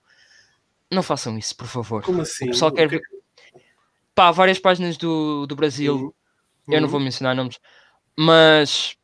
Não 0.92 1.04
façam 1.04 1.38
isso, 1.38 1.56
por 1.56 1.68
favor. 1.68 2.02
Como 2.04 2.22
assim? 2.22 2.46
O 2.46 2.52
pessoal 2.52 2.72
quer 2.72 2.88
ver. 2.88 3.02
Pá, 4.20 4.32
várias 4.32 4.60
páginas 4.60 4.98
do, 4.98 5.46
do 5.48 5.56
Brasil. 5.56 5.96
Uhum. 5.96 6.74
Eu 6.74 6.82
não 6.82 6.90
vou 6.90 7.00
mencionar 7.00 7.34
nomes, 7.34 7.58
mas 8.18 8.98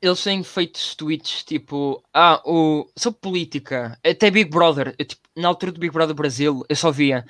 eles 0.00 0.24
têm 0.24 0.42
feito 0.42 0.80
tweets 0.96 1.44
tipo, 1.44 2.02
ah, 2.14 2.40
o, 2.42 2.90
sobre 2.96 3.20
política, 3.20 3.98
até 4.02 4.30
Big 4.30 4.48
Brother, 4.48 4.94
eu, 4.98 5.04
tipo, 5.04 5.20
na 5.36 5.46
altura 5.46 5.72
do 5.72 5.78
Big 5.78 5.92
Brother 5.92 6.16
Brasil, 6.16 6.64
eu 6.70 6.74
só 6.74 6.90
via, 6.90 7.22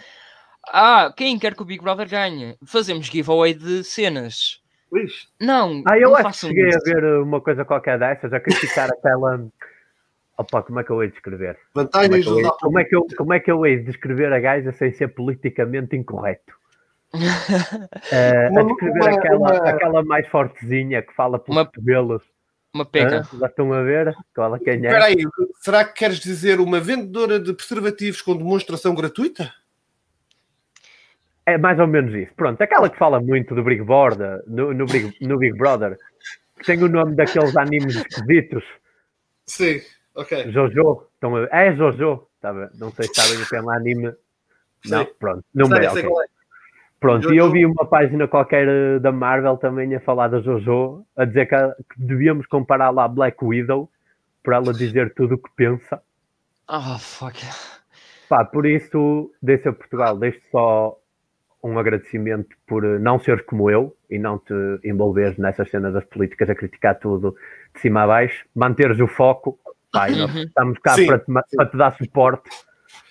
ah, 0.68 1.12
quem 1.16 1.36
quer 1.36 1.56
que 1.56 1.62
o 1.62 1.64
Big 1.64 1.82
Brother 1.82 2.08
ganhe? 2.08 2.56
Fazemos 2.64 3.06
giveaway 3.06 3.54
de 3.54 3.82
cenas. 3.82 4.62
Ixi. 4.94 5.26
Não, 5.40 5.82
ah, 5.84 5.98
eu 5.98 6.10
não 6.10 6.16
acho 6.16 6.42
que 6.42 6.46
cheguei 6.46 6.68
isso. 6.68 6.78
a 6.78 6.94
ver 6.94 7.22
uma 7.22 7.40
coisa 7.40 7.64
qualquer 7.64 7.98
dessas, 7.98 8.32
a 8.32 8.38
criticar 8.38 8.88
aquela. 8.88 9.48
Opa, 10.36 10.62
como 10.62 10.80
é 10.80 10.84
que 10.84 10.90
eu 10.90 11.02
hei 11.02 11.08
de 11.08 11.14
descrever? 11.14 11.58
Vantagens 11.74 12.24
como 12.24 12.40
é, 12.40 12.42
eu, 12.42 12.52
como, 12.52 12.78
é 12.78 12.84
que 12.84 12.96
eu, 12.96 13.06
como 13.16 13.32
é 13.34 13.40
que 13.40 13.50
eu 13.50 13.66
hei 13.66 13.78
de 13.78 13.84
descrever 13.84 14.32
a 14.32 14.40
gaja 14.40 14.72
sem 14.72 14.90
ser 14.92 15.08
politicamente 15.08 15.96
incorreto? 15.96 16.54
uh, 17.14 17.18
a 18.58 18.62
descrever 18.62 19.00
uma, 19.00 19.10
aquela, 19.10 19.38
uma... 19.38 19.70
aquela 19.70 20.04
mais 20.04 20.26
fortezinha 20.28 21.02
que 21.02 21.12
fala 21.14 21.38
pelos 21.38 21.60
uma... 21.60 21.70
cabelos. 21.70 22.22
Uma 22.74 22.86
pega. 22.86 23.20
Ah, 23.20 23.36
já 23.38 23.46
estão 23.46 23.70
a 23.72 23.82
ver? 23.82 24.14
Qual 24.34 24.56
é 24.56 24.58
quem 24.58 24.72
é? 24.72 24.76
Espera 24.76 25.04
aí, 25.04 25.24
será 25.60 25.84
que 25.84 25.92
queres 25.92 26.18
dizer 26.18 26.58
uma 26.58 26.80
vendedora 26.80 27.38
de 27.38 27.52
preservativos 27.52 28.22
com 28.22 28.34
demonstração 28.34 28.94
gratuita? 28.94 29.52
É 31.44 31.58
mais 31.58 31.78
ou 31.78 31.86
menos 31.86 32.14
isso. 32.14 32.32
Pronto, 32.34 32.60
aquela 32.62 32.88
que 32.88 32.96
fala 32.96 33.20
muito 33.20 33.54
do 33.54 33.62
Big 33.62 33.82
Brother, 33.82 34.42
no, 34.46 34.72
no, 34.72 34.86
Big, 34.86 35.14
no 35.20 35.36
Big 35.36 35.56
Brother, 35.58 35.98
que 36.58 36.64
tem 36.64 36.82
o 36.82 36.88
nome 36.88 37.14
daqueles 37.14 37.54
animes 37.56 37.96
esquisitos. 37.96 38.64
Sim, 39.44 39.82
ok. 40.14 40.50
Jojo. 40.50 41.06
Estão 41.14 41.36
a... 41.36 41.48
É 41.50 41.74
Jojo. 41.74 42.26
Tá 42.40 42.52
não 42.78 42.90
sei 42.90 43.06
se 43.06 43.14
sabem 43.14 43.42
o 43.42 43.48
tema 43.48 43.76
anime. 43.76 44.12
Não, 44.86 45.06
pronto. 45.18 45.44
Não 45.54 45.66
sei, 45.66 45.88
sei 45.90 46.06
okay. 46.06 46.26
Pronto, 47.02 47.34
e 47.34 47.36
eu 47.36 47.50
vi 47.50 47.66
uma 47.66 47.84
página 47.84 48.28
qualquer 48.28 48.68
eh, 48.68 48.98
da 49.00 49.10
Marvel 49.10 49.56
também 49.56 49.92
a 49.92 49.98
falar 49.98 50.28
da 50.28 50.38
JoJo, 50.38 51.04
a 51.16 51.24
dizer 51.24 51.46
que, 51.46 51.56
que 51.92 52.00
devíamos 52.00 52.46
comparar 52.46 52.90
lá 52.90 53.08
Black 53.08 53.44
Widow 53.44 53.90
para 54.40 54.58
ela 54.58 54.72
dizer 54.72 55.12
tudo 55.12 55.34
o 55.34 55.38
que 55.38 55.50
pensa. 55.56 56.00
Ah, 56.68 56.94
oh, 56.94 56.98
fuck. 57.00 57.40
Pá, 58.28 58.44
por 58.44 58.66
isso, 58.66 59.32
deixa 59.42 59.70
a 59.70 59.72
Portugal, 59.72 60.16
deixo 60.16 60.40
só 60.52 60.96
um 61.60 61.76
agradecimento 61.76 62.56
por 62.68 62.84
eh, 62.84 63.00
não 63.00 63.18
seres 63.18 63.44
como 63.46 63.68
eu 63.68 63.96
e 64.08 64.16
não 64.16 64.38
te 64.38 64.54
envolveres 64.84 65.36
nessas 65.38 65.68
cenas 65.70 65.92
das 65.92 66.04
políticas 66.04 66.48
a 66.50 66.54
criticar 66.54 67.00
tudo 67.00 67.34
de 67.74 67.80
cima 67.80 68.04
a 68.04 68.06
baixo, 68.06 68.46
manteres 68.54 69.00
o 69.00 69.08
foco, 69.08 69.58
nós 69.92 70.16
uhum. 70.16 70.42
estamos 70.42 70.78
cá 70.78 70.94
para 70.94 71.18
te, 71.18 71.32
para 71.56 71.66
te 71.66 71.76
dar 71.76 71.96
suporte 71.96 72.50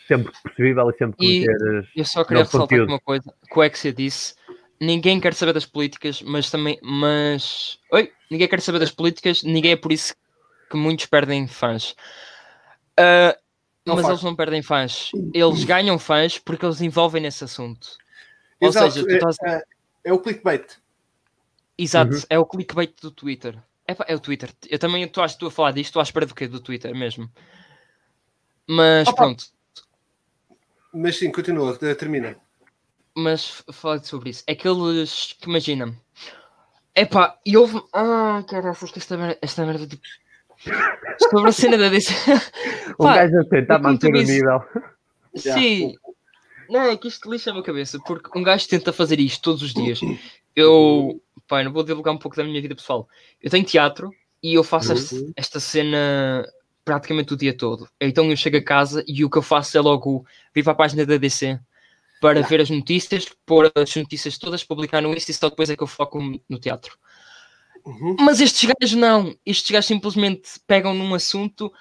sempre 0.08 0.32
que 0.32 0.50
possível 0.50 0.90
e 0.90 0.98
sempre 0.98 1.18
que 1.18 1.46
teres. 1.46 1.88
Eu 1.96 2.06
só 2.06 2.24
queria 2.24 2.44
ressaltar 2.44 2.82
uma 2.82 3.00
coisa: 3.00 3.34
que 3.50 3.60
o 3.60 3.64
Exia 3.64 3.94
disse. 3.94 4.36
Ninguém 4.80 5.20
quer 5.20 5.36
saber 5.36 5.54
das 5.54 5.66
políticas, 5.66 6.24
mas 6.24 6.50
também. 6.50 6.80
Mas. 6.82 7.80
Oi! 7.92 8.12
Ninguém 8.32 8.48
quer 8.48 8.62
saber 8.62 8.80
das 8.80 8.92
políticas, 8.92 9.44
ninguém 9.44 9.74
é 9.74 9.76
por 9.76 9.92
isso 9.92 10.16
que 10.70 10.76
muitos 10.76 11.06
perdem 11.06 11.48
fãs. 11.48 11.92
Uh, 13.00 13.38
Não 13.86 13.96
mas 13.96 14.06
faz. 14.06 14.10
eles 14.10 14.24
não 14.24 14.36
perdem 14.36 14.62
fãs. 14.64 15.12
Eles 15.34 15.64
ganham 15.66 16.00
fãs 16.00 16.40
porque 16.40 16.66
eles 16.66 16.82
envolvem 16.82 17.22
nesse 17.22 17.44
assunto. 17.44 17.90
Ou 18.60 18.70
Exato, 18.70 18.92
seja, 18.92 19.06
é, 19.08 19.14
estás... 19.14 19.38
é, 19.44 19.64
é, 20.06 20.14
o 20.14 20.20
clickbait. 20.20 20.78
Exato, 21.78 22.16
uhum. 22.16 22.22
é 22.30 22.40
o 22.40 22.46
clickbait 22.46 22.94
do 23.02 23.12
Twitter. 23.12 23.58
É, 23.92 24.14
é 24.14 24.16
o 24.16 24.20
Twitter. 24.20 24.50
Eu 24.70 24.80
também 24.80 25.04
estou 25.04 25.48
a 25.48 25.52
falar 25.52 25.72
disto, 25.72 25.88
estou 25.90 26.00
à 26.00 26.04
espera 26.04 26.26
do 26.26 26.36
quê? 26.36 26.48
Do 26.48 26.60
Twitter 26.60 26.96
mesmo. 26.96 27.30
Mas 28.68 29.08
Opa. 29.08 29.18
pronto. 29.18 29.46
Mas 30.94 31.18
sim, 31.18 31.32
continua, 31.32 31.78
termina. 31.96 32.36
Mas 33.16 33.64
fala 33.72 34.02
sobre 34.04 34.30
isso. 34.30 34.44
É 34.48 34.54
aqueles 34.54 35.36
que 35.40 35.50
imagina. 35.50 35.96
Epá, 36.96 37.38
e 37.46 37.56
houve. 37.58 37.82
Ah, 37.94 38.44
caraças, 38.48 38.92
que 38.92 39.00
esta 39.00 39.18
merda, 39.18 39.38
esta 39.42 39.66
merda 39.66 39.88
tipo. 39.88 40.04
Sobre 41.30 41.50
a 41.50 41.54
cena 41.54 41.78
da 41.78 41.90
DC. 41.90 42.14
o 42.98 43.04
gajo 43.04 43.40
a 43.40 43.46
tentar 43.46 43.80
manter 43.80 44.14
o 44.14 44.22
nível. 44.22 44.62
Sim. 45.36 45.96
Não, 46.70 46.84
é 46.84 46.96
que 46.96 47.08
isto 47.08 47.30
lixa 47.30 47.50
a 47.50 47.54
minha 47.54 47.66
cabeça, 47.66 48.00
porque 48.06 48.38
um 48.38 48.44
gajo 48.44 48.68
tenta 48.68 48.94
fazer 48.94 49.20
isto 49.20 49.42
todos 49.42 49.62
os 49.62 49.74
dias. 49.74 50.00
Eu, 50.56 51.22
pá, 51.52 51.62
não 51.62 51.74
vou 51.74 51.84
divulgar 51.84 52.14
um 52.14 52.18
pouco 52.18 52.38
da 52.38 52.46
minha 52.46 52.62
vida 52.62 52.74
pessoal. 52.74 53.06
Eu 53.42 53.52
tenho 53.52 53.66
teatro 53.66 54.10
e 54.42 54.54
eu 54.54 54.64
faço 54.64 54.94
esta, 54.94 55.16
uhum. 55.16 55.34
esta 55.36 55.60
cena 55.60 56.48
praticamente 56.86 57.34
o 57.34 57.38
dia 57.38 57.56
todo. 57.56 57.90
Então 58.00 58.32
eu 58.32 58.38
chego 58.38 58.56
a 58.56 58.64
casa 58.64 59.04
e 59.06 59.26
o 59.26 59.30
que 59.30 59.38
eu 59.38 59.42
faço 59.42 59.78
é 59.78 59.82
logo 59.82 60.26
vir 60.56 60.64
para 60.64 60.72
a 60.72 60.76
página 60.76 61.06
da 61.06 61.18
DC 61.18 61.60
para 62.22 62.42
ver 62.42 62.62
as 62.62 62.70
notícias, 62.70 63.28
pôr 63.46 63.70
as 63.76 63.96
notícias 63.96 64.38
todas, 64.38 64.64
publicar 64.64 65.02
no 65.02 65.14
Insta 65.14 65.32
e 65.32 65.34
só 65.34 65.50
depois 65.50 65.70
é 65.70 65.76
que 65.76 65.84
eu 65.84 65.88
foco 65.88 66.22
no 66.48 66.60
teatro. 66.60 66.98
Uhum. 67.84 68.16
Mas 68.20 68.40
estes 68.40 68.70
gajos 68.70 68.96
não. 68.96 69.36
Estes 69.46 69.72
gajos 69.72 69.88
simplesmente 69.88 70.52
pegam 70.66 70.94
num 70.94 71.14
assunto 71.14 71.74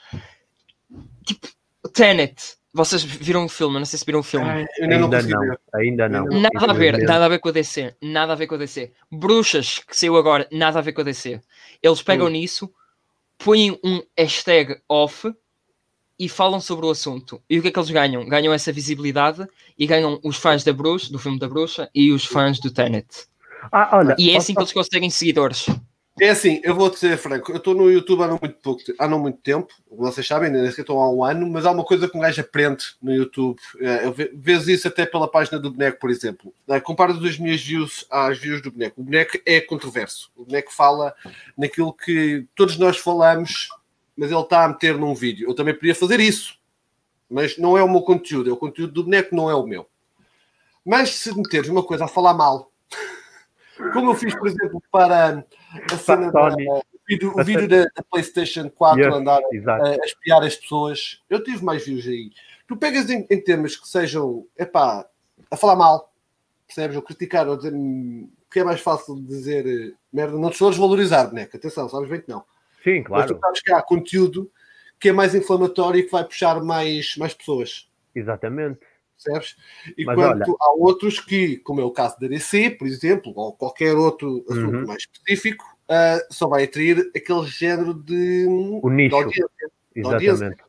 tipo 1.25 1.47
Tenet. 1.93 2.57
Vocês 2.73 3.03
viram 3.03 3.45
o 3.45 3.49
filme? 3.49 3.79
Não 3.79 3.85
sei 3.85 3.99
se 3.99 4.05
viram 4.05 4.21
o 4.21 4.23
filme. 4.23 4.49
Ah, 4.49 4.66
ainda, 4.81 4.99
não, 4.99 5.09
não 5.09 5.57
ainda 5.75 6.09
não. 6.09 6.25
Nada 6.27 6.71
a 6.71 6.73
ver, 6.73 6.99
nada 6.99 7.25
a 7.25 7.29
ver 7.29 7.41
com 7.41 7.49
a 7.49 7.53
DC. 7.53 7.97
Nada 8.01 8.33
a 8.33 8.37
ver 8.37 8.47
com 8.47 8.55
a 8.55 8.59
DC. 8.59 8.93
Bruxas, 9.11 9.81
que 9.81 9.97
saiu 9.97 10.16
agora, 10.16 10.47
nada 10.53 10.79
a 10.79 10.83
ver 10.83 10.93
com 10.93 11.01
a 11.01 11.05
DC. 11.05 11.41
Eles 11.83 12.03
pegam 12.03 12.27
uhum. 12.27 12.33
nisso, 12.33 12.73
põem 13.37 13.73
um 13.85 14.01
hashtag 14.16 14.77
off 14.89 15.33
e 16.16 16.29
falam 16.29 16.61
sobre 16.61 16.87
o 16.87 16.91
assunto. 16.91 17.43
E 17.51 17.59
o 17.59 17.62
que 17.62 17.68
é 17.68 17.71
que 17.73 17.79
eles 17.79 17.91
ganham? 17.91 18.25
Ganham 18.29 18.53
essa 18.53 18.71
visibilidade 18.71 19.49
e 19.77 19.87
ganham 19.87 20.21
os 20.23 20.37
fãs 20.37 20.62
da 20.62 20.73
Bruxa, 20.73 21.11
do 21.11 21.18
filme 21.18 21.39
da 21.39 21.49
Bruxa, 21.49 21.91
e 21.93 22.12
os 22.12 22.25
fãs 22.25 22.61
do 22.61 22.71
Tenet. 22.71 23.27
Ah, 23.73 23.97
olha, 23.99 24.16
e 24.18 24.31
é 24.31 24.37
assim 24.37 24.55
que 24.55 24.61
eles 24.61 24.73
conseguem 24.73 25.11
seguidores. 25.11 25.66
É 26.19 26.29
assim, 26.29 26.61
eu 26.65 26.75
vou 26.75 26.91
dizer 26.91 27.17
franco, 27.17 27.51
eu 27.51 27.57
estou 27.57 27.75
no 27.75 27.91
YouTube 27.91 28.23
há 28.23 28.27
não 28.27 28.39
muito 28.41 28.57
pouco, 28.57 28.83
há 28.99 29.09
não 29.09 29.19
muito 29.19 29.39
tempo, 29.39 29.73
vocês 29.91 30.27
sabem, 30.27 30.55
ainda 30.55 30.69
estou 30.69 31.01
há 31.01 31.11
um 31.11 31.25
ano, 31.25 31.49
mas 31.49 31.65
há 31.65 31.71
uma 31.71 31.85
coisa 31.85 32.09
que 32.09 32.17
um 32.17 32.21
gajo 32.21 32.41
aprende 32.41 32.85
no 33.01 33.15
YouTube. 33.15 33.59
É, 33.79 34.05
eu 34.05 34.15
vejo 34.35 34.71
isso 34.71 34.87
até 34.89 35.07
pela 35.07 35.31
página 35.31 35.59
do 35.59 35.71
boneco, 35.71 35.99
por 35.99 36.11
exemplo. 36.11 36.53
É, 36.69 36.81
compara 36.81 37.13
as 37.13 37.39
minhas 37.39 37.63
views 37.63 38.05
às 38.11 38.39
views 38.39 38.61
do 38.61 38.71
boneco. 38.71 39.01
O 39.01 39.05
boneco 39.05 39.39
é 39.47 39.61
controverso. 39.61 40.31
O 40.37 40.45
boneco 40.45 40.73
fala 40.73 41.15
naquilo 41.57 41.93
que 41.93 42.45
todos 42.55 42.77
nós 42.77 42.99
falamos, 42.99 43.69
mas 44.15 44.31
ele 44.31 44.41
está 44.41 44.65
a 44.65 44.69
meter 44.69 44.99
num 44.99 45.15
vídeo. 45.15 45.49
Eu 45.49 45.55
também 45.55 45.75
podia 45.75 45.95
fazer 45.95 46.21
isso, 46.21 46.59
mas 47.31 47.57
não 47.57 47.79
é 47.79 47.83
o 47.83 47.89
meu 47.89 48.03
conteúdo, 48.03 48.51
é 48.51 48.53
o 48.53 48.59
conteúdo 48.59 48.93
do 48.93 49.05
boneco, 49.05 49.35
não 49.35 49.49
é 49.49 49.55
o 49.55 49.67
meu. 49.67 49.87
Mas 50.85 51.15
se 51.15 51.35
meteres 51.35 51.71
uma 51.71 51.83
coisa 51.83 52.05
a 52.05 52.09
falar 52.09 52.35
mal, 52.35 52.71
como 53.95 54.11
eu 54.11 54.15
fiz, 54.15 54.35
por 54.35 54.49
exemplo, 54.49 54.83
para 54.91 55.47
a 55.93 55.97
cena 55.97 56.33
da, 56.33 56.49
o 56.49 56.83
vídeo, 57.09 57.33
o 57.37 57.45
vídeo 57.45 57.68
da, 57.68 57.85
da, 57.85 58.03
PlayStation 58.11 58.68
4 58.71 59.01
yes, 59.01 59.14
andar 59.14 59.41
a, 59.41 59.87
a, 59.87 59.97
espiar 60.05 60.43
as 60.43 60.57
pessoas, 60.57 61.23
eu 61.29 61.43
tive 61.43 61.64
mais 61.64 61.85
views 61.85 62.07
aí. 62.07 62.31
Tu 62.66 62.77
pegas 62.77 63.09
em, 63.11 63.27
em 63.31 63.41
temas 63.41 63.77
que 63.77 63.89
sejam, 63.89 64.47
epá, 64.59 65.07
a 65.51 65.57
falar 65.57 65.77
mal, 65.77 66.12
percebes? 66.66 66.97
Ou 66.97 67.03
criticar, 67.03 67.49
ou 67.49 67.57
dizer 67.57 67.73
que 68.51 68.61
é 68.61 68.64
mais 68.64 68.81
fácil 68.81 69.23
dizer 69.23 69.66
eh, 69.66 69.95
merda, 70.12 70.37
não 70.37 70.51
te 70.51 70.55
estou 70.55 70.68
a 70.68 70.71
desvalorizar, 70.71 71.29
boneca, 71.29 71.57
atenção, 71.57 71.89
sabes 71.89 72.09
bem 72.09 72.21
que 72.21 72.29
não. 72.29 72.45
Sim, 72.83 73.03
claro. 73.03 73.23
Mas 73.23 73.31
tu 73.31 73.41
sabes 73.41 73.62
que 73.62 73.73
há 73.73 73.83
conteúdo 73.83 74.51
que 74.99 75.09
é 75.09 75.12
mais 75.12 75.35
inflamatório 75.35 76.01
e 76.01 76.03
que 76.03 76.12
vai 76.12 76.25
puxar 76.25 76.62
mais, 76.62 77.16
mais 77.16 77.33
pessoas. 77.33 77.89
Exatamente. 78.14 78.81
Percebes? 79.23 79.57
Enquanto 79.99 80.21
olha... 80.21 80.57
há 80.61 80.73
outros 80.75 81.21
que, 81.21 81.59
como 81.59 81.81
é 81.81 81.85
o 81.85 81.91
caso 81.91 82.18
da 82.21 82.27
DC, 82.27 82.71
por 82.71 82.87
exemplo, 82.87 83.33
ou 83.37 83.53
qualquer 83.53 83.95
outro 83.95 84.45
assunto 84.49 84.77
uhum. 84.77 84.87
mais 84.87 85.03
específico, 85.03 85.64
uh, 85.89 86.35
só 86.35 86.49
vai 86.49 86.64
atrair 86.64 87.11
aquele 87.14 87.47
género 87.47 87.95
de, 87.95 88.47
o 88.83 88.89
nicho. 88.89 89.11
de 89.11 89.14
audiência. 89.14 89.51
Exatamente. 89.95 90.25
De 90.25 90.31
audiência. 90.41 90.64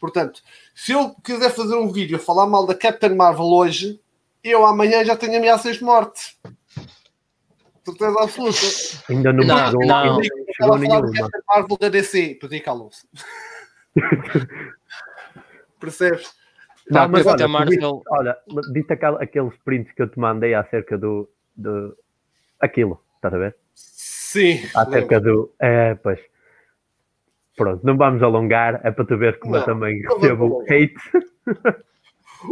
Portanto, 0.00 0.42
se 0.74 0.92
eu 0.92 1.14
quiser 1.22 1.50
fazer 1.50 1.76
um 1.76 1.90
vídeo 1.90 2.16
a 2.16 2.20
falar 2.20 2.46
mal 2.46 2.66
da 2.66 2.74
Captain 2.74 3.14
Marvel 3.14 3.46
hoje, 3.46 4.00
eu 4.42 4.66
amanhã 4.66 5.04
já 5.04 5.16
tenho 5.16 5.38
ameaças 5.38 5.76
de 5.76 5.84
morte. 5.84 6.36
Certeza 7.84 8.20
absoluta. 8.20 8.58
Ainda 9.08 9.32
não, 9.32 9.44
não, 9.44 9.72
não, 9.72 10.04
não. 10.16 10.22
chegou 10.22 10.78
nenhuma. 10.78 11.12
Captain 11.12 11.42
Marvel 11.48 11.78
da 11.78 11.88
DC, 11.88 12.38
aí 12.50 12.60
calam-se. 12.60 13.06
Percebes? 15.78 16.41
Não, 16.92 17.08
mas 17.08 17.26
olha, 17.26 17.48
Marvel... 17.48 18.02
olha, 18.08 18.36
disse 18.72 18.92
aqueles 18.92 19.56
prints 19.64 19.92
que 19.92 20.02
eu 20.02 20.08
te 20.08 20.18
mandei 20.18 20.54
acerca 20.54 20.96
do, 20.98 21.28
do 21.56 21.96
aquilo, 22.60 23.00
estás 23.16 23.34
a 23.34 23.38
ver? 23.38 23.56
Sim. 23.74 24.60
Acerca 24.74 25.16
lembro. 25.16 25.32
do. 25.32 25.54
É, 25.58 25.94
pois. 25.94 26.20
Pronto, 27.56 27.84
não 27.84 27.96
vamos 27.96 28.22
alongar, 28.22 28.80
é 28.82 28.90
para 28.90 29.04
tu 29.04 29.16
ver 29.18 29.38
como 29.38 29.52
não, 29.52 29.60
eu 29.60 29.66
também 29.66 30.00
recebo 30.00 30.62
hate. 30.62 30.94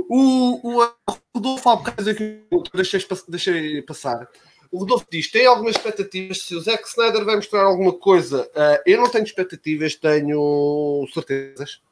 O, 0.09 0.79
o 0.79 0.93
Rodolfo 1.35 1.69
há 1.69 1.77
bocado 1.77 2.15
que 2.15 2.43
deixei, 2.75 3.01
deixei 3.29 3.83
passar. 3.83 4.29
O 4.71 4.79
Rodolfo 4.79 5.07
diz: 5.11 5.31
tem 5.31 5.47
algumas 5.47 5.75
expectativas 5.75 6.43
se 6.43 6.55
o 6.55 6.61
Zack 6.61 6.87
Snyder 6.87 7.25
vai 7.25 7.37
mostrar 7.37 7.63
alguma 7.63 7.93
coisa. 7.93 8.43
Uh, 8.55 8.83
eu 8.87 8.99
não 8.99 9.11
tenho 9.11 9.25
expectativas, 9.25 9.97
tenho 9.97 11.07
certezas 11.13 11.83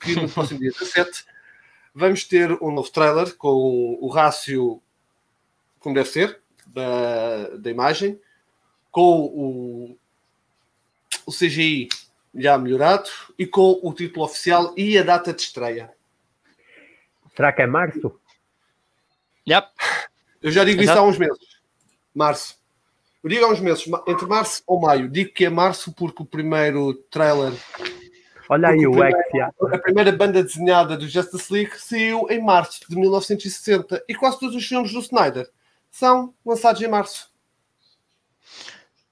que 0.00 0.14
no 0.14 0.28
próximo 0.28 0.60
dia 0.60 0.70
17 0.70 1.24
vamos 1.94 2.24
ter 2.24 2.52
um 2.62 2.70
novo 2.70 2.90
trailer 2.90 3.36
com 3.36 3.98
o 4.00 4.08
rácio 4.08 4.80
como 5.80 5.94
deve 5.94 6.08
ser 6.08 6.40
da, 6.66 7.48
da 7.56 7.70
imagem, 7.70 8.20
com 8.90 9.20
o, 9.26 9.98
o 11.26 11.32
CGI 11.32 11.88
já 12.34 12.56
melhorado 12.56 13.10
e 13.38 13.46
com 13.46 13.80
o 13.82 13.92
título 13.92 14.24
oficial 14.24 14.74
e 14.76 14.96
a 14.96 15.02
data 15.02 15.32
de 15.32 15.42
estreia. 15.42 15.92
Será 17.34 17.52
que 17.52 17.62
é 17.62 17.66
março? 17.66 18.20
Yep. 19.48 19.68
Eu 20.42 20.50
já 20.50 20.64
digo 20.64 20.82
Exato. 20.82 20.98
isso 20.98 21.06
há 21.06 21.08
uns 21.08 21.18
meses. 21.18 21.60
Março. 22.14 22.58
Eu 23.22 23.30
digo 23.30 23.44
há 23.44 23.48
uns 23.48 23.60
meses, 23.60 23.84
entre 24.06 24.26
março 24.26 24.62
ou 24.66 24.80
maio. 24.80 25.08
Digo 25.08 25.32
que 25.32 25.44
é 25.44 25.50
março 25.50 25.92
porque 25.92 26.22
o 26.22 26.26
primeiro 26.26 26.94
trailer. 27.10 27.52
Olha 28.50 28.70
aí 28.70 28.84
o 28.84 29.00
X. 29.00 29.14
A 29.72 29.78
primeira 29.78 30.10
banda 30.10 30.42
desenhada 30.42 30.96
do 30.96 31.06
Justice 31.06 31.52
League 31.52 31.70
saiu 31.78 32.26
em 32.28 32.42
março 32.42 32.80
de 32.88 32.96
1960 32.96 34.04
e 34.08 34.14
quase 34.16 34.40
todos 34.40 34.56
os 34.56 34.66
filmes 34.66 34.92
do 34.92 34.98
Snyder 34.98 35.48
são 35.88 36.34
lançados 36.44 36.82
em 36.82 36.88
março. 36.88 37.30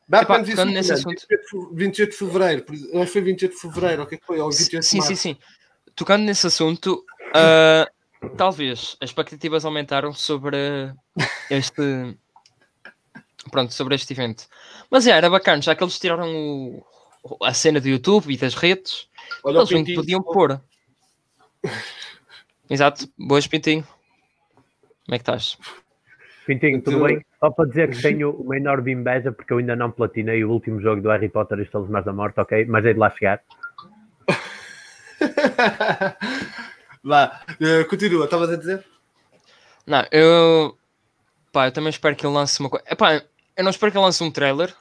Batman 0.09 0.41
Epá, 0.41 0.65
nesse 0.65 0.93
assunto... 0.93 1.25
28 1.73 2.11
de 2.11 2.17
fevereiro, 2.17 2.65
acho 2.69 3.05
que 3.05 3.07
foi 3.07 3.21
28 3.21 3.55
de 3.55 3.61
fevereiro, 3.61 4.03
o 4.03 4.07
que 4.07 4.17
é 4.17 4.19
foi? 4.27 4.41
Ou 4.41 4.51
28 4.51 4.83
sim, 4.83 5.01
sim, 5.03 5.15
sim. 5.15 5.37
Tocando 5.95 6.25
nesse 6.25 6.45
assunto, 6.45 7.05
uh, 7.29 8.29
talvez 8.37 8.97
as 9.01 9.11
expectativas 9.11 9.65
aumentaram 9.65 10.13
sobre 10.13 10.93
este. 11.49 12.17
Pronto, 13.53 13.73
sobre 13.73 13.95
este 13.95 14.13
evento. 14.15 14.47
Mas 14.91 15.07
é, 15.07 15.13
era 15.13 15.31
bacana, 15.31 15.63
já 15.63 15.77
que 15.77 15.85
eles 15.85 15.99
tiraram 15.99 16.29
o, 17.23 17.45
a 17.45 17.55
cena 17.55 17.81
do 17.81 17.89
YouTube 17.89 18.33
e 18.33 18.37
das 18.37 18.55
redes, 18.55 19.08
Olha 19.45 19.59
eles 19.59 19.69
pintinho, 19.69 20.01
podiam 20.01 20.23
pôr. 20.23 20.61
Exato, 22.71 23.09
boas 23.19 23.47
Pintinho. 23.47 23.87
Como 25.05 25.15
é 25.15 25.19
que 25.19 25.23
estás? 25.23 25.59
Pintinho, 26.47 26.83
tudo 26.83 27.05
bem? 27.05 27.25
Só 27.41 27.51
para 27.51 27.69
dizer 27.69 27.91
que 27.91 28.03
tenho 28.03 28.31
uma 28.31 28.57
enorme 28.57 28.93
inveja 28.93 29.33
porque 29.33 29.53
eu 29.53 29.59
ainda 29.59 29.77
não 29.77 29.91
platinei 29.91 30.45
o 30.45 30.51
último 30.51 30.81
jogo 30.81 31.01
do 31.01 31.09
Harry 31.09 31.29
Potter 31.29 31.59
e 31.59 31.77
os 31.77 31.89
Mais 31.89 32.05
da 32.05 32.13
Morte, 32.13 32.41
ok? 32.41 32.65
Mas 32.67 32.85
é 32.85 32.93
de 32.93 32.99
lá 32.99 33.11
chegar. 33.11 33.41
Vá, 37.03 37.41
uh, 37.61 37.89
continua, 37.89 38.25
estavas 38.25 38.51
a 38.51 38.57
dizer? 38.57 38.85
Não, 39.87 40.05
eu. 40.13 40.77
Pá, 41.53 41.67
eu 41.67 41.73
também 41.73 41.91
espero 41.91 42.15
que 42.15 42.27
ele 42.27 42.35
lance 42.35 42.61
uma 42.61 42.69
coisa. 42.69 42.85
Epá, 42.91 43.23
eu 43.57 43.65
não 43.65 43.71
espero 43.71 43.91
que 43.91 43.99
ele 43.99 44.05
lance 44.05 44.23
um 44.23 44.31
trailer. 44.31 44.75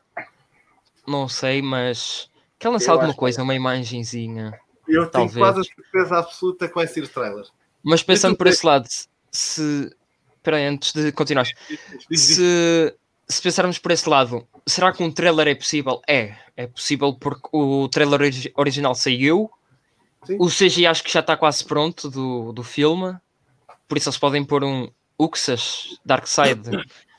Não 1.07 1.29
sei, 1.29 1.61
mas. 1.61 2.29
Que 2.59 2.67
ele 2.67 2.73
lance 2.73 2.87
eu 2.87 2.93
alguma 2.93 3.13
coisa, 3.13 3.37
que... 3.37 3.43
uma 3.43 3.55
imagenzinha. 3.55 4.57
Eu 4.87 5.09
talvez. 5.09 5.33
tenho 5.33 5.45
quase 5.45 5.61
a 5.61 5.63
certeza 5.63 6.17
absoluta 6.17 6.67
que 6.67 6.75
vai 6.75 6.87
ser 6.87 7.07
trailer. 7.07 7.45
Mas 7.83 8.03
pensando 8.03 8.35
por 8.35 8.47
esse 8.47 8.65
lado, 8.65 8.87
se 9.31 9.91
espera 10.35 10.57
aí, 10.57 10.65
antes 10.65 10.93
de 10.93 11.11
continuar. 11.11 11.45
Se, 12.11 12.95
se 13.27 13.41
pensarmos 13.41 13.77
por 13.77 13.91
esse 13.91 14.09
lado, 14.09 14.47
será 14.65 14.91
que 14.91 15.03
um 15.03 15.11
trailer 15.11 15.47
é 15.47 15.55
possível? 15.55 16.01
É, 16.07 16.35
é 16.55 16.67
possível 16.67 17.13
porque 17.13 17.49
o 17.51 17.87
trailer 17.89 18.21
original 18.55 18.95
saiu 18.95 19.51
Sim. 20.27 20.37
O 20.39 20.49
CGI 20.49 20.87
acho 20.87 21.03
que 21.03 21.11
já 21.11 21.21
está 21.21 21.37
quase 21.37 21.63
pronto 21.63 22.09
do, 22.09 22.51
do 22.51 22.61
filme. 22.61 23.15
Por 23.87 23.97
isso 23.97 24.09
eles 24.09 24.19
podem 24.19 24.43
pôr 24.43 24.61
um 24.61 24.89
Uxas 25.17 25.97
Darkseid 26.05 26.61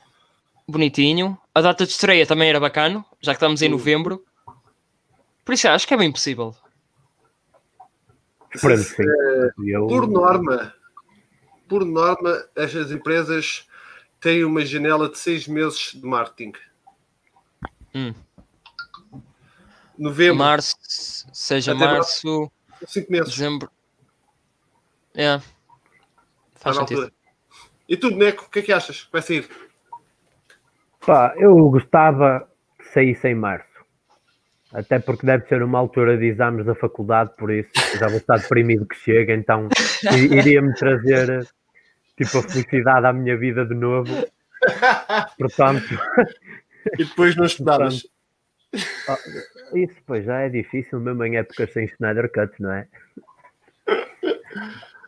bonitinho. 0.69 1.35
A 1.53 1.61
data 1.61 1.85
de 1.85 1.91
estreia 1.91 2.27
também 2.27 2.49
era 2.49 2.59
bacana, 2.59 3.03
já 3.19 3.31
que 3.31 3.37
estamos 3.37 3.63
em 3.63 3.69
novembro. 3.69 4.23
Por 5.49 5.53
isso 5.53 5.67
acho 5.67 5.87
que 5.87 5.95
é 5.95 5.97
bem 5.97 6.11
possível. 6.11 6.55
Uh, 8.55 9.87
por 9.87 10.07
norma, 10.07 10.75
por 11.67 11.83
norma, 11.83 12.47
estas 12.55 12.91
empresas 12.91 13.67
têm 14.19 14.43
uma 14.43 14.63
janela 14.63 15.09
de 15.09 15.17
seis 15.17 15.47
meses 15.47 15.93
de 15.95 16.05
marketing. 16.05 16.53
Hum. 17.95 18.13
Novembro. 19.97 20.37
Março, 20.37 20.77
seja 21.33 21.71
Até 21.71 21.83
março. 21.83 22.51
Cinco 22.85 23.11
meses. 23.11 23.33
Dezembro. 23.33 23.71
É. 25.15 25.41
Faz 26.57 26.75
sentido. 26.75 27.11
E 27.87 27.97
tu, 27.97 28.11
Boneco, 28.11 28.45
o 28.45 28.49
que 28.51 28.59
é 28.59 28.61
que 28.61 28.71
achas? 28.71 29.09
Vai 29.11 29.23
sair? 29.23 29.49
Pá, 31.03 31.33
eu 31.37 31.55
gostava 31.71 32.47
que 32.77 32.85
saísse 32.89 33.29
em 33.29 33.33
março. 33.33 33.68
Até 34.73 34.99
porque 34.99 35.25
deve 35.25 35.47
ser 35.47 35.63
uma 35.63 35.79
altura 35.79 36.17
de 36.17 36.25
exames 36.25 36.65
da 36.65 36.75
faculdade, 36.75 37.31
por 37.37 37.51
isso 37.51 37.71
já 37.97 38.07
vou 38.07 38.17
estar 38.17 38.37
deprimido 38.37 38.85
que 38.85 38.95
chega, 38.95 39.33
então 39.33 39.67
iria-me 40.31 40.73
trazer 40.75 41.47
tipo 42.15 42.37
a 42.37 42.43
felicidade 42.43 43.05
à 43.07 43.13
minha 43.13 43.35
vida 43.37 43.65
de 43.65 43.73
novo. 43.73 44.11
Portanto. 45.37 45.97
E 46.97 47.03
depois 47.03 47.35
não 47.35 47.45
estudavas. 47.45 48.05
Ah, 49.07 49.17
isso 49.73 49.95
pois 50.05 50.25
já 50.25 50.41
é 50.41 50.49
difícil 50.49 50.99
mesmo 50.99 51.23
em 51.23 51.37
épocas 51.37 51.73
sem 51.73 51.87
Schneider 51.87 52.31
Cut, 52.31 52.53
não 52.61 52.71
é? 52.71 52.87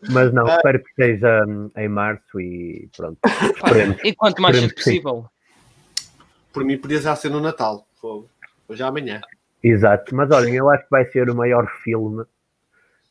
Mas 0.10 0.34
não, 0.34 0.48
espero 0.48 0.84
que 0.84 0.94
seja 0.96 1.46
hum, 1.48 1.70
em 1.78 1.88
março 1.88 2.42
e 2.42 2.90
pronto. 2.98 3.20
e 4.04 4.16
quanto 4.16 4.42
mais 4.42 4.74
possível. 4.74 5.30
Por 6.52 6.64
mim 6.64 6.78
podia 6.78 7.00
já 7.00 7.16
ser 7.16 7.30
no 7.30 7.40
Natal, 7.40 7.86
hoje 8.68 8.82
amanhã. 8.82 9.22
Exato, 9.64 10.16
mas 10.16 10.30
olhem, 10.32 10.56
eu 10.56 10.70
acho 10.70 10.84
que 10.84 10.90
vai 10.90 11.06
ser 11.06 11.30
o 11.30 11.36
maior 11.36 11.68
filme 11.84 12.24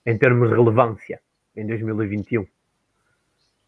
em 0.05 0.19
termos 0.19 0.49
de 0.49 0.55
relevância 0.55 1.21
em 1.57 1.67
2021. 1.67 2.47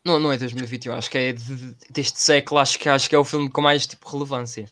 Não, 0.04 0.18
não 0.18 0.32
é 0.32 0.36
2021, 0.36 0.94
acho 0.94 1.10
que 1.10 1.18
é 1.18 1.32
de, 1.32 1.76
deste 1.88 2.18
século, 2.18 2.60
acho 2.60 2.78
que, 2.78 2.88
acho 2.88 3.08
que 3.08 3.14
é 3.14 3.18
o 3.18 3.24
filme 3.24 3.48
com 3.48 3.60
mais 3.60 3.86
tipo 3.86 4.08
relevância. 4.08 4.66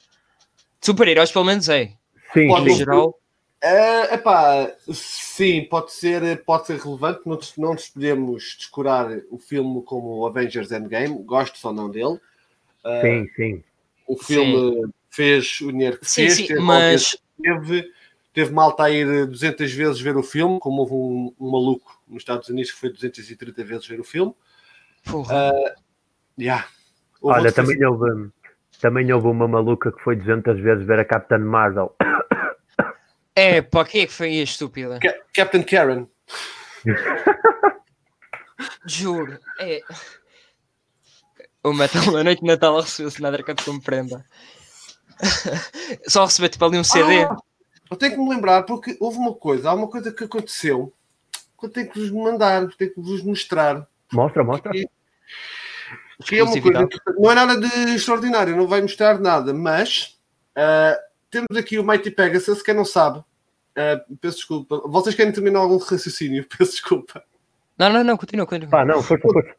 Super-heróis, 0.80 1.30
pelo 1.30 1.44
menos 1.44 1.68
é. 1.68 1.92
Sim, 2.32 2.50
em 2.52 2.74
geral. 2.74 3.16
É, 3.62 4.14
epá, 4.14 4.72
sim, 4.90 5.64
pode 5.64 5.92
ser, 5.92 6.42
pode 6.44 6.66
ser 6.66 6.78
relevante. 6.78 7.20
Não, 7.26 7.38
não 7.58 7.74
nos 7.74 7.88
podemos 7.90 8.56
descurar 8.58 9.20
o 9.30 9.38
filme 9.38 9.82
como 9.82 10.26
Avengers 10.26 10.72
Endgame, 10.72 11.22
gosto 11.22 11.62
ou 11.66 11.72
não 11.72 11.90
dele. 11.90 12.18
Uh, 12.84 13.00
sim, 13.02 13.30
sim. 13.36 13.64
O 14.06 14.16
filme 14.16 14.74
sim. 14.74 14.92
fez 15.10 15.60
o 15.60 15.70
dinheiro 15.70 15.98
que 15.98 16.10
sim, 16.10 16.22
fez, 16.22 16.34
sim, 16.36 16.46
teve, 16.46 16.60
mas... 16.60 17.16
teve, 17.40 17.92
teve 18.32 18.52
malta 18.52 18.84
a 18.84 18.90
ir 18.90 19.26
200 19.26 19.72
vezes 19.72 20.00
ver 20.00 20.16
o 20.16 20.22
filme, 20.22 20.60
como 20.60 20.82
houve 20.82 20.94
um, 20.94 21.34
um, 21.38 21.50
maluco 21.50 22.00
nos 22.06 22.22
Estados 22.22 22.48
Unidos 22.48 22.70
que 22.72 22.78
foi 22.78 22.90
230 22.90 23.64
vezes 23.64 23.86
ver 23.86 24.00
o 24.00 24.04
filme. 24.04 24.34
Porra. 25.04 25.52
Uh, 25.52 25.74
yeah. 26.38 26.66
Olha, 27.22 27.52
também 27.52 27.84
houve, 27.84 28.30
também 28.80 29.12
houve 29.12 29.26
uma 29.26 29.48
maluca 29.48 29.92
que 29.92 30.02
foi 30.02 30.16
200 30.16 30.60
vezes 30.60 30.86
ver 30.86 31.00
a 31.00 31.04
Captain 31.04 31.40
Marvel. 31.40 31.94
É, 33.34 33.62
para 33.62 33.88
que 33.88 34.00
é 34.00 34.06
que 34.06 34.12
foi 34.12 34.40
a 34.40 34.42
estúpida? 34.42 34.98
Captain 35.34 35.62
Karen. 35.62 36.06
Juro, 38.86 39.38
é. 39.58 39.80
O 41.62 41.72
Metal 41.72 42.10
na 42.12 42.24
noite 42.24 42.40
de 42.40 42.46
Natal 42.46 42.80
recebeu-se 42.80 43.20
nada 43.20 43.42
que 43.42 43.50
eu 43.50 43.54
te 43.54 43.64
compreenda. 43.64 44.24
Só 46.08 46.24
receber 46.24 46.48
tipo 46.48 46.64
ali 46.64 46.78
um 46.78 46.84
CD. 46.84 47.24
Ah, 47.24 47.36
eu 47.90 47.96
tenho 47.96 48.12
que 48.12 48.18
me 48.18 48.30
lembrar 48.30 48.62
porque 48.62 48.96
houve 49.00 49.18
uma 49.18 49.34
coisa, 49.34 49.70
há 49.70 49.74
uma 49.74 49.88
coisa 49.88 50.12
que 50.12 50.24
aconteceu 50.24 50.92
que 51.58 51.66
eu 51.66 51.70
tenho 51.70 51.90
que 51.90 52.00
vos 52.00 52.10
mandar, 52.10 52.66
tenho 52.78 52.94
que 52.94 53.00
vos 53.00 53.22
mostrar. 53.22 53.86
Mostra, 54.12 54.42
mostra. 54.42 54.72
Que, 54.72 54.88
que 56.24 56.38
é 56.38 56.42
uma 56.42 56.60
coisa, 56.60 56.88
não 57.18 57.30
é 57.30 57.34
nada 57.34 57.56
de 57.60 57.94
extraordinário, 57.94 58.56
não 58.56 58.66
vai 58.66 58.80
mostrar 58.80 59.18
nada, 59.20 59.52
mas 59.52 60.18
uh, 60.56 60.98
temos 61.30 61.56
aqui 61.56 61.78
o 61.78 61.84
Mighty 61.84 62.10
Pegasus, 62.10 62.62
quem 62.62 62.74
não 62.74 62.84
sabe, 62.84 63.18
uh, 63.18 64.16
peço 64.20 64.38
desculpa. 64.38 64.80
Vocês 64.86 65.14
querem 65.14 65.32
terminar 65.32 65.60
algum 65.60 65.76
raciocínio? 65.76 66.46
Peço 66.56 66.72
desculpa. 66.72 67.22
Não, 67.78 67.90
não, 67.90 68.04
não, 68.04 68.16
continua, 68.16 68.46
continua. 68.46 68.80
Ah, 68.80 68.84
não, 68.84 69.02
força, 69.02 69.22
força. 69.22 69.54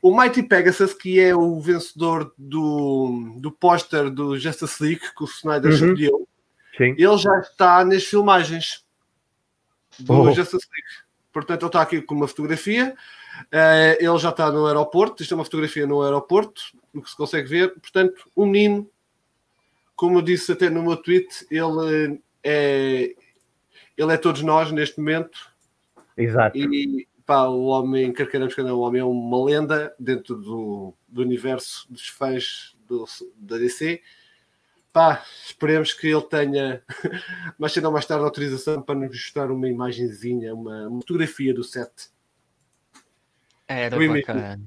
O 0.00 0.16
Mighty 0.16 0.42
Pegasus, 0.42 0.94
que 0.94 1.20
é 1.20 1.34
o 1.34 1.60
vencedor 1.60 2.32
do, 2.38 3.36
do 3.38 3.50
póster 3.50 4.10
do 4.10 4.38
Justice 4.38 4.82
League 4.82 5.00
que 5.16 5.24
o 5.24 5.26
Snyder 5.26 5.70
uhum. 5.70 5.76
escolheu, 5.76 6.27
Sim. 6.78 6.94
ele 6.96 7.18
já 7.18 7.38
está 7.40 7.84
nas 7.84 8.04
filmagens 8.04 8.84
do 9.98 10.12
oh. 10.14 10.32
Justice 10.32 10.66
League. 10.66 11.08
Portanto, 11.32 11.62
ele 11.62 11.68
está 11.68 11.82
aqui 11.82 12.00
com 12.00 12.14
uma 12.14 12.28
fotografia. 12.28 12.96
Uh, 13.52 13.98
ele 13.98 14.18
já 14.18 14.30
está 14.30 14.50
no 14.50 14.66
aeroporto. 14.66 15.22
Isto 15.22 15.34
é 15.34 15.36
uma 15.36 15.44
fotografia 15.44 15.86
no 15.86 16.02
aeroporto, 16.02 16.62
o 16.94 17.02
que 17.02 17.10
se 17.10 17.16
consegue 17.16 17.48
ver. 17.48 17.74
Portanto, 17.74 18.30
um 18.36 18.46
menino 18.46 18.90
como 19.98 20.18
eu 20.18 20.22
disse 20.22 20.52
até 20.52 20.70
no 20.70 20.84
meu 20.84 20.96
tweet, 20.96 21.44
ele 21.50 22.22
é, 22.44 23.14
ele 23.96 24.14
é 24.14 24.16
todos 24.16 24.42
nós 24.42 24.70
neste 24.70 25.00
momento. 25.00 25.52
Exato. 26.16 26.56
E 26.56 27.08
pá, 27.26 27.48
o 27.48 27.64
homem, 27.64 28.12
quer 28.12 28.30
queiramos 28.30 28.54
que 28.54 28.62
não, 28.62 28.76
o 28.76 28.82
homem 28.82 29.00
é 29.00 29.04
uma 29.04 29.44
lenda 29.44 29.92
dentro 29.98 30.36
do, 30.36 30.94
do 31.08 31.20
universo 31.20 31.84
dos 31.92 32.06
fãs 32.06 32.76
do, 32.86 33.06
da 33.36 33.58
DC. 33.58 34.00
Pá, 34.92 35.24
esperemos 35.44 35.92
que 35.92 36.08
ele 36.08 36.22
tenha 36.22 36.82
mais 37.58 37.72
cedo 37.72 37.86
ou 37.86 37.92
mais 37.92 38.06
tarde 38.06 38.24
autorização 38.24 38.82
para 38.82 38.94
nos 38.94 39.08
mostrar 39.08 39.50
uma 39.50 39.68
imagenzinha, 39.68 40.54
uma, 40.54 40.88
uma 40.88 41.00
fotografia 41.00 41.54
do 41.54 41.62
set. 41.62 42.10
Era 43.66 43.96
bacana. 43.96 44.60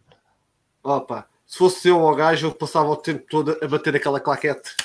Opa, 0.84 1.28
se 1.46 1.58
fosse 1.58 1.88
eu 1.88 2.00
ou 2.00 2.12
o 2.12 2.16
gajo, 2.16 2.48
eu 2.48 2.54
passava 2.54 2.90
o 2.90 2.96
tempo 2.96 3.26
todo 3.30 3.58
a 3.62 3.68
bater 3.68 3.96
aquela 3.96 4.20
claquete 4.20 4.76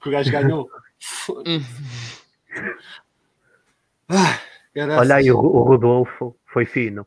que 0.00 0.08
o 0.08 0.12
gajo 0.12 0.30
ganhou. 0.30 0.68
ah, 4.08 4.40
Olha 4.98 5.16
aí, 5.16 5.32
o, 5.32 5.38
o 5.38 5.62
Rodolfo 5.62 6.36
foi 6.46 6.64
fino. 6.64 7.06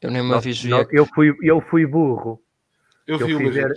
Eu 0.00 0.10
nem 0.10 0.22
me 0.22 0.34
aviso. 0.34 0.68
Eu 0.90 1.06
fui, 1.06 1.34
eu 1.42 1.60
fui 1.60 1.86
burro. 1.86 2.42
Eu, 3.06 3.18
eu 3.18 3.28
fui 3.28 3.50
ver, 3.50 3.72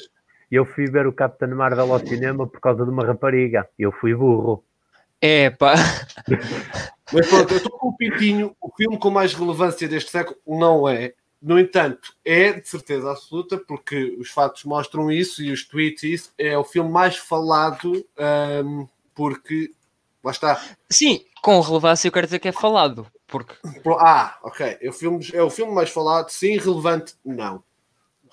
Eu 0.53 0.65
fui 0.65 0.85
ver 0.85 1.07
o 1.07 1.11
Capitão 1.11 1.49
Marvel 1.49 1.91
ao 1.91 1.99
cinema 1.99 2.45
por 2.45 2.59
causa 2.59 2.85
de 2.85 2.91
uma 2.91 3.03
rapariga. 3.03 3.67
Eu 3.77 3.91
fui 3.91 4.13
burro. 4.13 4.63
É, 5.19 5.49
pá. 5.49 5.73
Mas 7.11 7.27
pronto, 7.27 7.51
eu 7.51 7.57
estou 7.57 7.71
com 7.71 7.87
o 7.87 7.97
Pintinho. 7.97 8.55
O 8.61 8.71
filme 8.75 8.99
com 8.99 9.09
mais 9.09 9.33
relevância 9.33 9.87
deste 9.87 10.11
século 10.11 10.37
não 10.45 10.87
é. 10.87 11.15
No 11.41 11.59
entanto, 11.59 12.13
é 12.23 12.53
de 12.53 12.69
certeza 12.69 13.09
absoluta, 13.09 13.57
porque 13.57 14.15
os 14.19 14.29
fatos 14.29 14.63
mostram 14.63 15.11
isso 15.11 15.41
e 15.41 15.51
os 15.51 15.67
tweets, 15.67 16.03
isso 16.03 16.33
é 16.37 16.55
o 16.55 16.63
filme 16.63 16.91
mais 16.91 17.17
falado, 17.17 18.05
um, 18.63 18.87
porque 19.15 19.71
lá 20.23 20.29
está. 20.29 20.61
Sim, 20.87 21.25
com 21.41 21.59
relevância 21.61 22.07
eu 22.07 22.11
quero 22.11 22.27
dizer 22.27 22.37
que 22.37 22.49
é 22.49 22.51
falado. 22.51 23.07
Porque... 23.25 23.55
Ah, 23.99 24.37
ok. 24.43 24.77
É 24.79 24.87
o 24.87 24.93
filme, 24.93 25.27
é 25.33 25.41
o 25.41 25.49
filme 25.49 25.73
mais 25.73 25.89
falado, 25.89 26.29
sim, 26.29 26.57
relevante, 26.57 27.15
não. 27.25 27.63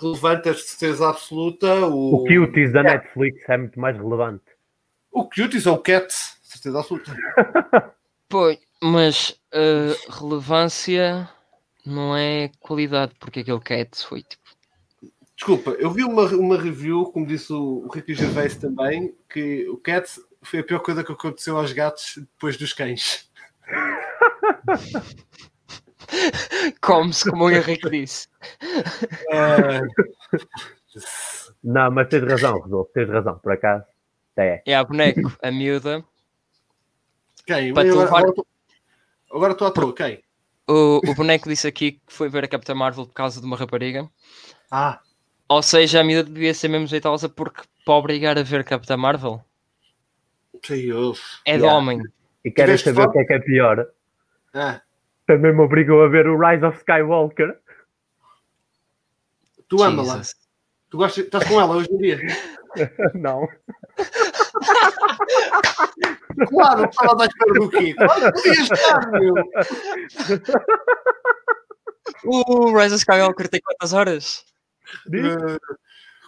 Relevante 0.00 0.48
é 0.48 0.52
de 0.52 0.62
certeza 0.62 1.08
absoluta. 1.08 1.86
O, 1.86 2.14
o 2.14 2.24
Cuties 2.24 2.72
da 2.72 2.80
é. 2.80 2.82
Netflix 2.84 3.48
é 3.48 3.56
muito 3.56 3.78
mais 3.78 3.96
relevante. 3.96 4.44
O 5.12 5.24
Cuties 5.24 5.66
é 5.66 5.70
o 5.70 5.78
Cat, 5.78 6.12
certeza 6.42 6.78
absoluta. 6.78 7.14
pois, 8.28 8.58
mas 8.82 9.38
uh, 9.52 10.12
relevância 10.20 11.28
não 11.84 12.16
é 12.16 12.50
qualidade, 12.60 13.12
porque 13.18 13.40
aquele 13.40 13.60
Cats 13.60 14.02
foi 14.02 14.22
tipo. 14.22 14.40
Desculpa, 15.36 15.70
eu 15.72 15.90
vi 15.90 16.04
uma, 16.04 16.24
uma 16.34 16.60
review, 16.60 17.06
como 17.06 17.26
disse 17.26 17.52
o, 17.52 17.86
o 17.86 17.88
Ricky 17.88 18.14
Gervais 18.14 18.56
também, 18.56 19.14
que 19.28 19.66
o 19.70 19.78
Cats 19.78 20.20
foi 20.42 20.60
a 20.60 20.64
pior 20.64 20.80
coisa 20.80 21.02
que 21.02 21.12
aconteceu 21.12 21.56
aos 21.56 21.72
gatos 21.72 22.18
depois 22.18 22.56
dos 22.58 22.72
cães. 22.74 23.30
Come-se, 26.80 27.30
como 27.30 27.44
o 27.44 27.50
Henrique 27.50 27.88
disse. 27.90 28.28
Uh... 29.32 29.86
Não, 31.62 31.90
mas 31.90 32.08
tens 32.08 32.24
razão, 32.24 32.58
Rodolfo, 32.58 32.90
tens 32.92 33.08
razão, 33.08 33.38
por 33.38 33.52
acaso. 33.52 33.84
É. 34.36 34.62
É 34.66 34.74
a 34.74 34.84
boneco, 34.84 35.32
a 35.42 35.50
miúda. 35.50 36.04
Quem? 37.46 37.74
Para 37.74 37.90
agora, 37.90 38.32
agora 39.30 39.52
estou 39.52 39.68
à 39.68 39.70
toa, 39.70 39.94
quem? 39.94 40.22
O, 40.68 41.00
o 41.04 41.14
boneco 41.14 41.48
disse 41.48 41.66
aqui 41.66 41.92
que 41.92 42.12
foi 42.12 42.28
ver 42.28 42.44
a 42.44 42.48
Capitã 42.48 42.74
Marvel 42.74 43.06
por 43.06 43.12
causa 43.12 43.40
de 43.40 43.46
uma 43.46 43.56
rapariga. 43.56 44.08
Ah. 44.70 45.00
Ou 45.48 45.62
seja, 45.62 46.00
a 46.00 46.04
miúda 46.04 46.30
devia 46.30 46.54
ser 46.54 46.68
mesmo 46.68 46.86
jeitosa 46.86 47.28
porque 47.28 47.62
para 47.84 47.94
obrigar 47.94 48.38
a 48.38 48.42
ver 48.42 48.64
Capitã 48.64 48.96
Marvel. 48.96 49.44
Deus. 50.66 51.42
É 51.44 51.56
yeah. 51.56 51.66
de 51.66 51.74
homem. 51.74 52.02
E 52.44 52.50
querem 52.50 52.76
saber 52.76 53.02
o 53.02 53.10
que 53.10 53.18
é 53.18 53.24
que 53.24 53.32
é 53.32 53.38
pior? 53.40 53.86
Ah. 54.54 54.80
Também 55.26 55.54
me 55.54 55.60
obrigou 55.60 56.02
a 56.02 56.08
ver 56.08 56.26
o 56.26 56.38
Rise 56.38 56.64
of 56.64 56.78
Skywalker. 56.78 57.58
Tu 59.68 59.82
ama-la. 59.82 60.22
Tu 60.90 60.96
gostas, 60.96 61.24
estás 61.24 61.46
com 61.46 61.60
ela 61.60 61.76
hoje 61.76 61.88
em 61.92 61.98
dia? 61.98 62.18
Não. 63.14 63.48
Claro, 66.48 66.88
estava 66.88 67.22
à 67.22 67.26
espera 67.26 67.52
do 67.54 67.70
quê? 67.70 67.94
Claro, 67.94 68.32
podia 68.32 68.52
estar, 68.52 69.10
meu. 69.12 69.34
O 72.24 72.76
Rise 72.76 72.94
of 72.94 73.02
Skywalker 73.02 73.48
tem 73.48 73.60
quantas 73.60 73.92
horas? 73.92 74.44
Uh, 75.06 75.58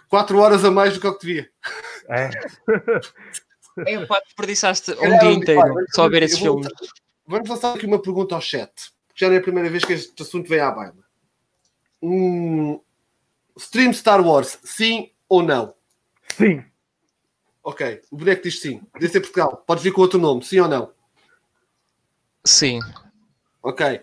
quatro 0.07 0.39
horas 0.39 0.63
a 0.63 0.71
mais 0.71 0.93
do 0.93 1.01
que 1.01 1.07
eu 1.07 1.17
que 1.17 1.25
devia. 1.25 1.49
É. 2.09 2.29
É, 3.87 4.05
pá, 4.05 4.19
desperdiçaste 4.19 4.91
um 4.91 5.17
dia 5.19 5.31
inteiro 5.31 5.61
olha, 5.61 5.85
só 5.89 6.05
a 6.05 6.09
ver 6.09 6.23
esses 6.23 6.39
filmes. 6.39 6.67
Vamos 7.25 7.49
lançar 7.49 7.75
aqui 7.75 7.85
uma 7.85 8.01
pergunta 8.01 8.35
ao 8.35 8.41
chat. 8.41 8.91
Já 9.15 9.27
não 9.27 9.35
é 9.35 9.39
a 9.39 9.41
primeira 9.43 9.69
vez 9.69 9.85
que 9.85 9.93
este 9.93 10.21
assunto 10.21 10.49
vem 10.49 10.59
à 10.59 10.71
baila. 10.71 11.03
Hum, 12.01 12.79
stream 13.57 13.93
Star 13.93 14.25
Wars, 14.25 14.59
sim 14.63 15.11
ou 15.29 15.41
não? 15.41 15.73
Sim. 16.35 16.63
Ok, 17.63 18.01
o 18.11 18.17
boneco 18.17 18.43
diz 18.43 18.59
sim. 18.59 18.81
Deve 18.93 19.09
ser 19.09 19.21
Portugal. 19.21 19.63
Podes 19.65 19.83
vir 19.83 19.93
com 19.93 20.01
outro 20.01 20.19
nome, 20.19 20.43
sim 20.43 20.59
ou 20.59 20.67
não? 20.67 20.91
Sim. 22.43 22.79
Ok. 23.61 24.01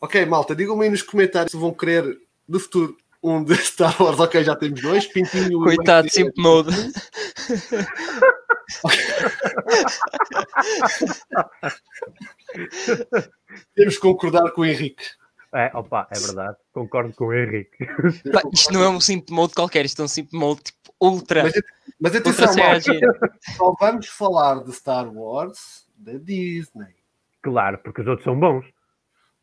Ok, 0.00 0.24
malta, 0.26 0.54
digam-me 0.54 0.84
aí 0.84 0.90
nos 0.90 1.02
comentários 1.02 1.50
se 1.50 1.56
vão 1.56 1.74
querer 1.74 2.20
no 2.48 2.60
futuro 2.60 2.96
um 3.22 3.42
de 3.42 3.56
Star 3.64 4.00
Wars. 4.00 4.20
Ok, 4.20 4.44
já 4.44 4.54
temos 4.54 4.80
dois. 4.80 5.06
Pintinho. 5.06 5.60
Coitado, 5.62 6.08
Simp 6.10 6.32
Mode. 6.36 6.70
Temos 13.74 13.96
que 13.96 14.00
concordar 14.00 14.50
com 14.52 14.62
o 14.62 14.66
Henrique. 14.66 15.04
É, 15.54 15.70
opa, 15.74 16.08
é 16.10 16.18
verdade. 16.18 16.56
Concordo 16.72 17.12
com 17.14 17.26
o 17.26 17.34
Henrique. 17.34 17.84
Pá, 18.32 18.40
isto 18.52 18.72
não 18.72 18.82
é 18.82 18.88
um 18.88 19.00
Simp 19.00 19.28
Mode 19.30 19.54
qualquer, 19.54 19.84
isto 19.84 20.00
é 20.00 20.06
um 20.06 20.08
Simp 20.08 20.32
Mode 20.32 20.62
tipo 20.62 20.94
ultra. 20.98 21.42
Mas, 21.42 21.52
mas 22.00 22.16
atenção, 22.16 22.48
só 23.56 23.76
vamos 23.78 24.08
falar 24.08 24.64
de 24.64 24.72
Star 24.72 25.14
Wars 25.14 25.86
da 25.96 26.14
Disney. 26.14 26.94
Claro, 27.42 27.78
porque 27.78 28.00
os 28.00 28.06
outros 28.06 28.24
são 28.24 28.38
bons. 28.38 28.64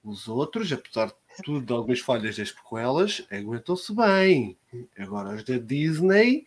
Os 0.04 0.28
outros, 0.28 0.72
apesar 0.72 1.08
de 1.08 1.14
tudo, 1.44 1.66
de 1.66 1.74
algumas 1.74 2.00
falhas 2.00 2.38
das 2.38 2.52
prequelas, 2.52 3.26
aguentam-se 3.30 3.94
bem. 3.94 4.58
Agora, 4.98 5.36
os 5.36 5.44
da 5.44 5.58
Disney, 5.58 6.46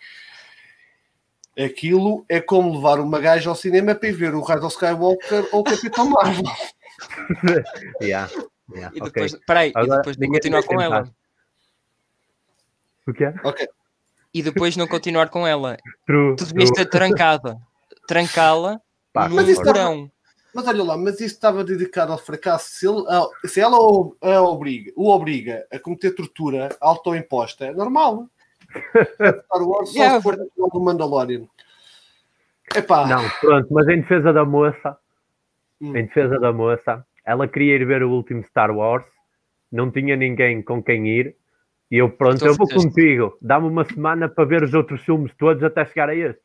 aquilo 1.59 2.25
é 2.29 2.41
como 2.41 2.75
levar 2.75 3.01
uma 3.01 3.21
gaja 3.21 3.51
ao 3.51 3.57
cinema 3.57 3.95
para 3.95 4.09
ir 4.09 4.13
ver 4.13 4.35
o 4.35 4.43
Rise 4.43 4.65
of 4.65 4.75
Skywalker 4.75 5.49
ou 5.53 5.61
o 5.61 5.65
Capitão 5.65 6.09
Marvel. 6.09 6.45
yeah, 8.01 8.31
yeah, 8.75 8.93
e 8.95 9.01
depois, 9.01 9.35
okay. 9.35 9.45
peraí, 9.47 9.73
Agora, 9.75 9.95
e 9.95 9.97
depois 9.99 10.17
de 10.17 10.27
continuar 10.29 10.63
com 10.63 10.81
ela. 10.81 11.15
O 13.07 13.13
que 13.13 13.25
é? 13.25 13.35
Ok. 13.43 13.69
E 14.35 14.43
depois 14.43 14.77
não 14.77 14.87
continuar 14.87 15.29
com 15.29 15.47
ela. 15.47 15.77
True, 16.07 16.37
tu 16.37 16.47
devias 16.47 16.71
ter 16.71 16.87
trancada. 16.87 17.59
Trancá-la 18.07 18.81
no 19.31 19.63
porão. 19.63 20.11
Mas 20.55 20.67
olha 20.67 20.85
lá, 20.85 20.97
mas 20.97 21.15
isso 21.15 21.35
estava 21.35 21.65
dedicado 21.65 22.13
ao 22.13 22.19
fracasso. 22.19 22.71
Se, 22.71 22.87
ele, 22.87 23.05
se 23.47 23.61
ela 23.61 23.79
o, 23.79 24.15
a 24.21 24.41
obriga, 24.43 24.93
o 24.97 25.09
obriga 25.09 25.67
a 25.73 25.79
cometer 25.79 26.15
tortura 26.15 26.77
autoimposta, 26.81 27.67
é 27.67 27.73
normal. 27.73 28.29
Star 28.81 29.63
Wars 29.63 29.93
só 29.93 30.17
se 30.17 30.23
for 30.23 30.37
do 30.37 30.81
Mandalorian. 30.81 31.47
Epá. 32.75 33.07
Não, 33.07 33.29
pronto, 33.41 33.69
mas 33.71 33.89
em 33.89 34.01
defesa 34.01 34.33
da 34.33 34.45
moça, 34.45 34.97
hum. 35.81 35.97
em 35.97 36.07
defesa 36.07 36.39
da 36.39 36.53
moça, 36.53 37.05
ela 37.25 37.47
queria 37.47 37.77
ir 37.77 37.87
ver 37.87 38.03
o 38.03 38.11
último 38.11 38.43
Star 38.45 38.71
Wars, 38.71 39.05
não 39.71 39.91
tinha 39.91 40.17
ninguém 40.17 40.63
com 40.63 40.83
quem 40.83 41.07
ir, 41.09 41.37
e 41.91 41.99
eu, 41.99 42.11
pronto, 42.11 42.37
então, 42.37 42.49
eu 42.49 42.55
vou 42.55 42.69
contigo, 42.69 43.37
dá-me 43.41 43.69
uma 43.69 43.85
semana 43.85 44.29
para 44.29 44.45
ver 44.45 44.63
os 44.63 44.73
outros 44.73 45.03
filmes 45.03 45.33
todos 45.39 45.63
até 45.63 45.85
chegar 45.85 46.09
a 46.09 46.15
este. 46.15 46.41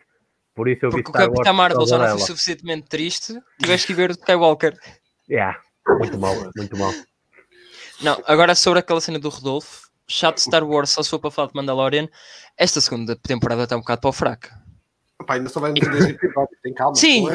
Por 0.54 0.68
isso 0.68 0.86
eu 0.86 0.90
Porque 0.90 1.04
vi 1.04 1.18
Star 1.18 1.30
o 1.30 1.34
Capitão 1.34 1.54
Marvel 1.54 1.88
já 1.88 1.98
não 1.98 2.10
foi 2.10 2.20
suficientemente 2.20 2.88
triste, 2.90 3.40
tiveste 3.62 3.88
que 3.88 3.94
ver 3.94 4.10
o 4.10 4.14
Skywalker. 4.14 4.78
Yeah, 5.30 5.58
muito 5.88 6.18
mal, 6.18 6.36
muito 6.56 6.78
mal. 6.78 6.92
Não, 8.02 8.22
agora 8.28 8.54
sobre 8.56 8.80
aquela 8.80 9.00
cena 9.00 9.20
do 9.20 9.30
Rodolfo, 9.30 9.87
chato 10.08 10.38
Star 10.38 10.64
Wars 10.64 10.90
só 10.90 11.04
se 11.04 11.10
for 11.10 11.20
para 11.20 11.32
falar 11.32 11.48
de 11.50 11.56
Mandalorian, 11.56 12.08
esta 12.58 12.80
segunda 12.82 13.16
temporada 13.16 13.64
está 13.64 13.76
um 13.76 13.82
bocado 13.82 14.02
para 14.02 14.10
o 14.10 14.14
fraco. 14.14 14.48
Opa, 15.22 15.34
ainda 15.34 15.50
só 15.50 15.60
vai 15.60 15.72
nos 15.72 15.82
episódios, 15.82 16.60
tem 16.64 16.74
calma. 16.74 16.96
Sim, 16.96 17.28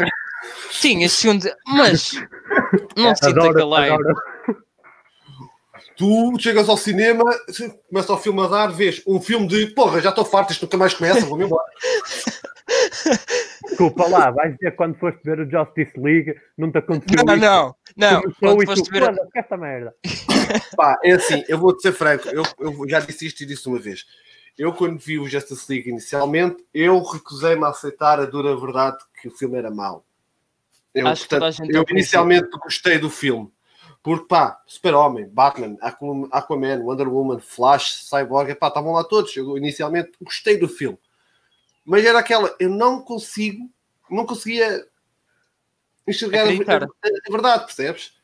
sim, 0.70 1.02
este 1.02 1.20
segundo, 1.20 1.48
mas 1.66 2.12
não 2.96 3.14
se 3.14 3.26
sinta 3.26 3.40
adoro, 3.40 4.16
Tu 5.96 6.38
chegas 6.38 6.68
ao 6.68 6.76
cinema, 6.76 7.24
começa 7.88 8.12
o 8.12 8.18
filme 8.18 8.40
a 8.42 8.46
dar, 8.46 8.68
vês 8.68 9.02
um 9.06 9.20
filme 9.20 9.46
de 9.46 9.66
porra, 9.68 10.00
já 10.00 10.10
estou 10.10 10.24
farto, 10.24 10.52
isto 10.52 10.62
nunca 10.62 10.76
mais 10.76 10.94
começa, 10.94 11.26
vou-me 11.26 11.44
embora. 11.44 11.64
Desculpa 13.68 14.08
lá, 14.08 14.30
vais 14.30 14.54
dizer 14.54 14.74
quando 14.76 14.96
foste 14.96 15.20
ver 15.24 15.40
o 15.40 15.50
Justice 15.50 15.98
League, 15.98 16.34
não 16.56 16.70
te 16.70 16.78
aconteceu 16.78 17.24
Não, 17.24 17.36
não, 17.36 17.76
não. 17.96 18.22
Quando 18.38 18.64
foste 18.64 18.90
ver... 18.90 19.14
essa 19.34 19.56
merda. 19.56 19.94
Pá, 20.76 20.98
é 21.02 21.12
assim, 21.12 21.44
eu 21.48 21.58
vou-te 21.58 21.82
ser 21.82 21.92
franco, 21.92 22.28
eu, 22.28 22.42
eu 22.58 22.88
já 22.88 23.00
disse 23.00 23.26
isto 23.26 23.42
e 23.42 23.46
disse 23.46 23.68
uma 23.68 23.78
vez. 23.78 24.04
Eu, 24.58 24.72
quando 24.72 24.98
vi 24.98 25.18
o 25.18 25.26
Justice 25.28 25.64
League 25.70 25.88
inicialmente, 25.88 26.64
eu 26.74 27.02
recusei-me 27.02 27.64
a 27.64 27.68
aceitar 27.68 28.20
a 28.20 28.26
dura 28.26 28.54
verdade 28.54 28.98
que 29.20 29.28
o 29.28 29.30
filme 29.30 29.56
era 29.56 29.70
mau. 29.70 30.04
Eu, 30.94 31.06
Acho 31.08 31.26
portanto, 31.26 31.62
eu 31.70 31.84
inicialmente 31.88 32.50
gostei 32.62 32.98
do 32.98 33.08
filme. 33.08 33.50
Porque, 34.02 34.26
pá, 34.26 34.60
Super-Homem, 34.66 35.28
Batman, 35.28 35.76
Aquaman, 35.80 36.80
Wonder 36.80 37.08
Woman, 37.08 37.38
Flash, 37.38 38.04
Cyborg, 38.04 38.54
pá, 38.56 38.68
estavam 38.68 38.92
lá 38.92 39.04
todos. 39.04 39.36
Eu 39.36 39.56
inicialmente 39.56 40.12
gostei 40.20 40.58
do 40.58 40.68
filme 40.68 40.98
mas 41.84 42.04
era 42.04 42.18
aquela, 42.18 42.54
eu 42.58 42.70
não 42.70 43.02
consigo, 43.02 43.68
não 44.10 44.24
conseguia 44.24 44.86
enxergar 46.06 46.42
a, 46.42 46.50
a, 46.50 46.84
a, 46.84 47.30
verdade, 47.30 47.64
percebes? 47.64 48.14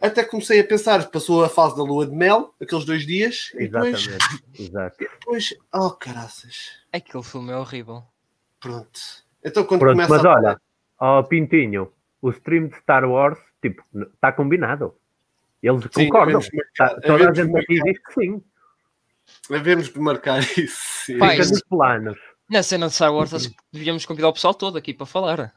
Até 0.00 0.24
comecei 0.24 0.60
a 0.60 0.66
pensar, 0.66 1.10
passou 1.10 1.44
a 1.44 1.48
fase 1.48 1.76
da 1.76 1.82
lua 1.82 2.06
de 2.06 2.14
mel, 2.14 2.54
aqueles 2.60 2.84
dois 2.84 3.06
dias, 3.06 3.52
Exatamente. 3.54 4.08
e 4.08 4.10
depois, 4.10 4.60
Exato. 4.60 4.96
depois 4.98 5.54
oh 5.72 5.90
caraças. 5.90 6.72
Aquele 6.92 7.22
filme 7.22 7.52
é 7.52 7.56
horrível. 7.56 8.02
Pronto. 8.60 9.00
Então 9.42 9.64
quando 9.64 9.80
Pronto, 9.80 9.94
começa 9.94 10.14
mas 10.14 10.24
a... 10.24 10.30
olha, 10.30 10.60
ó 11.00 11.20
oh, 11.20 11.24
Pintinho, 11.24 11.92
o 12.20 12.30
stream 12.30 12.68
de 12.68 12.76
Star 12.76 13.08
Wars, 13.08 13.38
tipo, 13.70 13.82
está 14.14 14.32
combinado. 14.32 14.94
Eles 15.62 15.82
sim, 15.92 16.08
concordam. 16.08 16.40
Tá, 16.76 17.00
toda 17.00 17.30
a 17.30 17.34
gente 17.34 17.56
aqui 17.56 17.80
diz 17.82 17.98
que 17.98 18.12
sim. 18.14 18.42
Devemos 19.48 19.92
marcar 19.94 20.40
isso. 20.58 21.18
Pai, 21.18 21.36
Fica 21.36 21.48
nos 21.48 21.62
planos. 21.62 22.18
Na 22.50 22.62
cena 22.62 22.88
de 22.88 22.92
Star 22.92 23.14
Wars, 23.14 23.32
acho 23.32 23.50
que 23.50 23.56
devíamos 23.72 24.04
convidar 24.04 24.28
o 24.28 24.32
pessoal 24.32 24.52
todo 24.52 24.76
aqui 24.76 24.92
para 24.92 25.06
falar. 25.06 25.54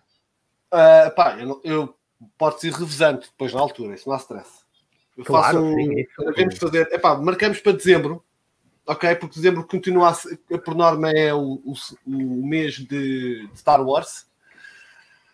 Uh, 0.74 1.14
pá, 1.16 1.38
eu, 1.38 1.62
eu 1.64 1.98
pode 2.38 2.62
ser 2.62 2.72
revezando 2.72 3.22
depois 3.22 3.54
na 3.54 3.60
altura, 3.60 3.96
isso 3.96 4.08
não 4.08 4.16
há 4.16 4.20
stress. 4.20 4.66
Eu 5.18 5.26
claro, 5.26 5.58
faço 5.58 5.60
um, 5.60 5.76
sim, 5.76 6.06
devemos 6.20 6.58
fazer, 6.58 6.88
epá, 6.94 7.16
marcamos 7.18 7.60
para 7.60 7.74
dezembro, 7.74 8.24
ok? 8.86 9.16
Porque 9.16 9.36
dezembro 9.36 9.68
continua 9.68 10.10
a 10.10 10.14
ser, 10.14 10.38
por 10.64 10.76
norma 10.76 11.10
é 11.12 11.34
o, 11.34 11.62
o, 11.66 11.74
o 12.06 12.48
mês 12.48 12.76
de, 12.76 13.48
de, 13.48 13.58
Star 13.58 13.82
Wars. 13.82 14.28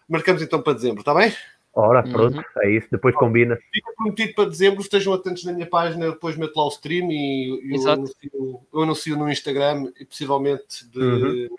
Marcamos 0.07 0.41
então 0.41 0.61
para 0.61 0.73
dezembro, 0.73 1.01
está 1.01 1.13
bem? 1.13 1.35
Ora, 1.75 2.03
pronto, 2.03 2.37
uhum. 2.37 2.43
é 2.61 2.69
isso, 2.69 2.87
depois 2.91 3.15
combina. 3.15 3.57
Fica 3.73 3.91
prometido 3.95 4.33
para 4.35 4.49
dezembro, 4.49 4.81
estejam 4.81 5.11
atentos 5.11 5.43
na 5.43 5.53
minha 5.53 5.65
página, 5.65 6.11
depois 6.11 6.37
meto 6.37 6.55
lá 6.55 6.65
o 6.65 6.69
stream 6.69 7.11
e 7.11 7.75
eu 7.75 7.89
anuncio, 7.89 8.61
eu 8.71 8.81
anuncio, 8.81 9.17
no 9.17 9.31
Instagram 9.31 9.91
e 9.99 10.05
possivelmente 10.05 10.87
de. 10.87 10.99
Uhum. 10.99 11.49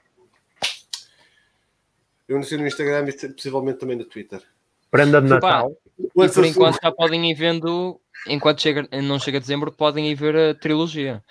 Eu 2.29 2.37
anuncio 2.37 2.59
no 2.59 2.67
Instagram 2.67 3.09
e 3.09 3.29
possivelmente 3.29 3.79
também 3.81 3.97
no 3.97 4.05
Twitter. 4.05 4.41
Prenda 4.89 5.21
de 5.21 5.29
Natal. 5.29 5.77
E 5.99 6.29
por 6.29 6.45
enquanto 6.45 6.79
já 6.81 6.93
podem 6.93 7.29
ir 7.29 7.35
vendo, 7.35 8.01
enquanto 8.29 8.63
chega, 8.63 8.89
não 9.03 9.19
chega 9.19 9.41
dezembro, 9.41 9.73
podem 9.73 10.09
ir 10.09 10.15
ver 10.15 10.37
a 10.37 10.55
trilogia. 10.55 11.25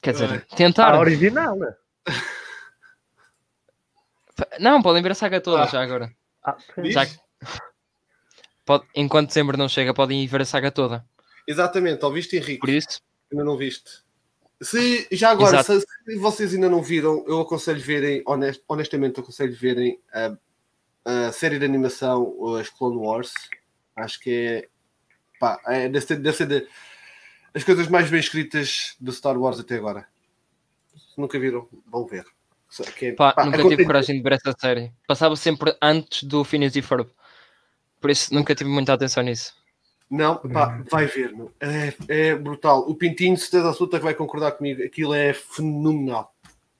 Quer 0.00 0.12
dizer, 0.12 0.32
é. 0.32 0.56
tentar. 0.56 0.94
A 0.94 0.98
original. 0.98 1.56
Né? 1.56 1.74
Não, 4.58 4.80
podem 4.80 5.02
ver 5.02 5.12
a 5.12 5.14
saga 5.14 5.40
toda 5.40 5.64
ah. 5.64 5.66
já 5.66 5.82
agora. 5.82 6.10
Ah, 6.42 6.56
já, 6.84 7.06
Pode, 8.64 8.84
enquanto 8.94 9.28
dezembro 9.28 9.56
não 9.56 9.68
chega, 9.68 9.94
podem 9.94 10.22
ir 10.22 10.26
ver 10.26 10.42
a 10.42 10.44
saga 10.44 10.70
toda. 10.70 11.04
Exatamente, 11.46 12.04
ouviste 12.04 12.36
Henrique? 12.36 12.58
Por 12.58 12.68
isso. 12.68 13.00
Ainda 13.30 13.44
não 13.44 13.56
viste. 13.56 14.04
Se, 14.60 15.06
já 15.12 15.30
agora, 15.30 15.62
se, 15.62 15.80
se, 15.80 16.16
vocês 16.16 16.54
ainda 16.54 16.68
não 16.68 16.82
viram, 16.82 17.24
eu 17.28 17.40
aconselho 17.40 17.80
verem, 17.80 18.22
honest, 18.26 18.62
honestamente, 18.66 19.20
aconselho 19.20 19.54
verem 19.54 20.00
a, 20.12 20.36
a, 21.04 21.32
série 21.32 21.58
de 21.58 21.64
animação, 21.64 22.56
as 22.56 22.70
Clone 22.70 22.96
Wars. 22.96 23.32
Acho 23.94 24.18
que 24.18 24.30
é, 24.30 24.68
pá, 25.38 25.60
é 25.66 25.88
deve 25.88 26.06
ser, 26.06 26.16
deve 26.16 26.36
ser 26.36 26.46
de, 26.46 26.66
as 27.54 27.64
coisas 27.64 27.88
mais 27.88 28.10
bem 28.10 28.20
escritas 28.20 28.96
do 28.98 29.12
Star 29.12 29.38
Wars 29.38 29.60
até 29.60 29.76
agora. 29.76 30.06
Se 30.94 31.20
nunca 31.20 31.38
viram, 31.38 31.68
vão 31.86 32.06
ver. 32.06 32.24
É, 33.00 33.12
pá, 33.12 33.32
pá, 33.32 33.44
nunca 33.44 33.68
tive 33.68 33.84
coragem 33.84 34.16
de 34.16 34.22
ver 34.22 34.32
essa 34.32 34.54
série. 34.58 34.92
Passava 35.06 35.36
sempre 35.36 35.76
antes 35.80 36.24
do 36.24 36.42
Phineas 36.44 36.74
e 36.76 36.82
Ferb. 36.82 37.08
Por 38.06 38.10
isso 38.12 38.32
nunca 38.32 38.54
tive 38.54 38.70
muita 38.70 38.92
atenção 38.92 39.20
nisso. 39.24 39.52
Não, 40.08 40.36
pá, 40.36 40.80
vai 40.88 41.06
ver, 41.06 41.32
meu. 41.32 41.50
É, 41.58 41.92
é 42.06 42.34
brutal. 42.36 42.88
O 42.88 42.94
Pintinho, 42.94 43.36
certeza 43.36 43.70
absoluta, 43.70 43.98
que 43.98 44.04
vai 44.04 44.14
concordar 44.14 44.52
comigo. 44.52 44.80
Aquilo 44.80 45.12
é 45.12 45.32
fenomenal. 45.32 46.32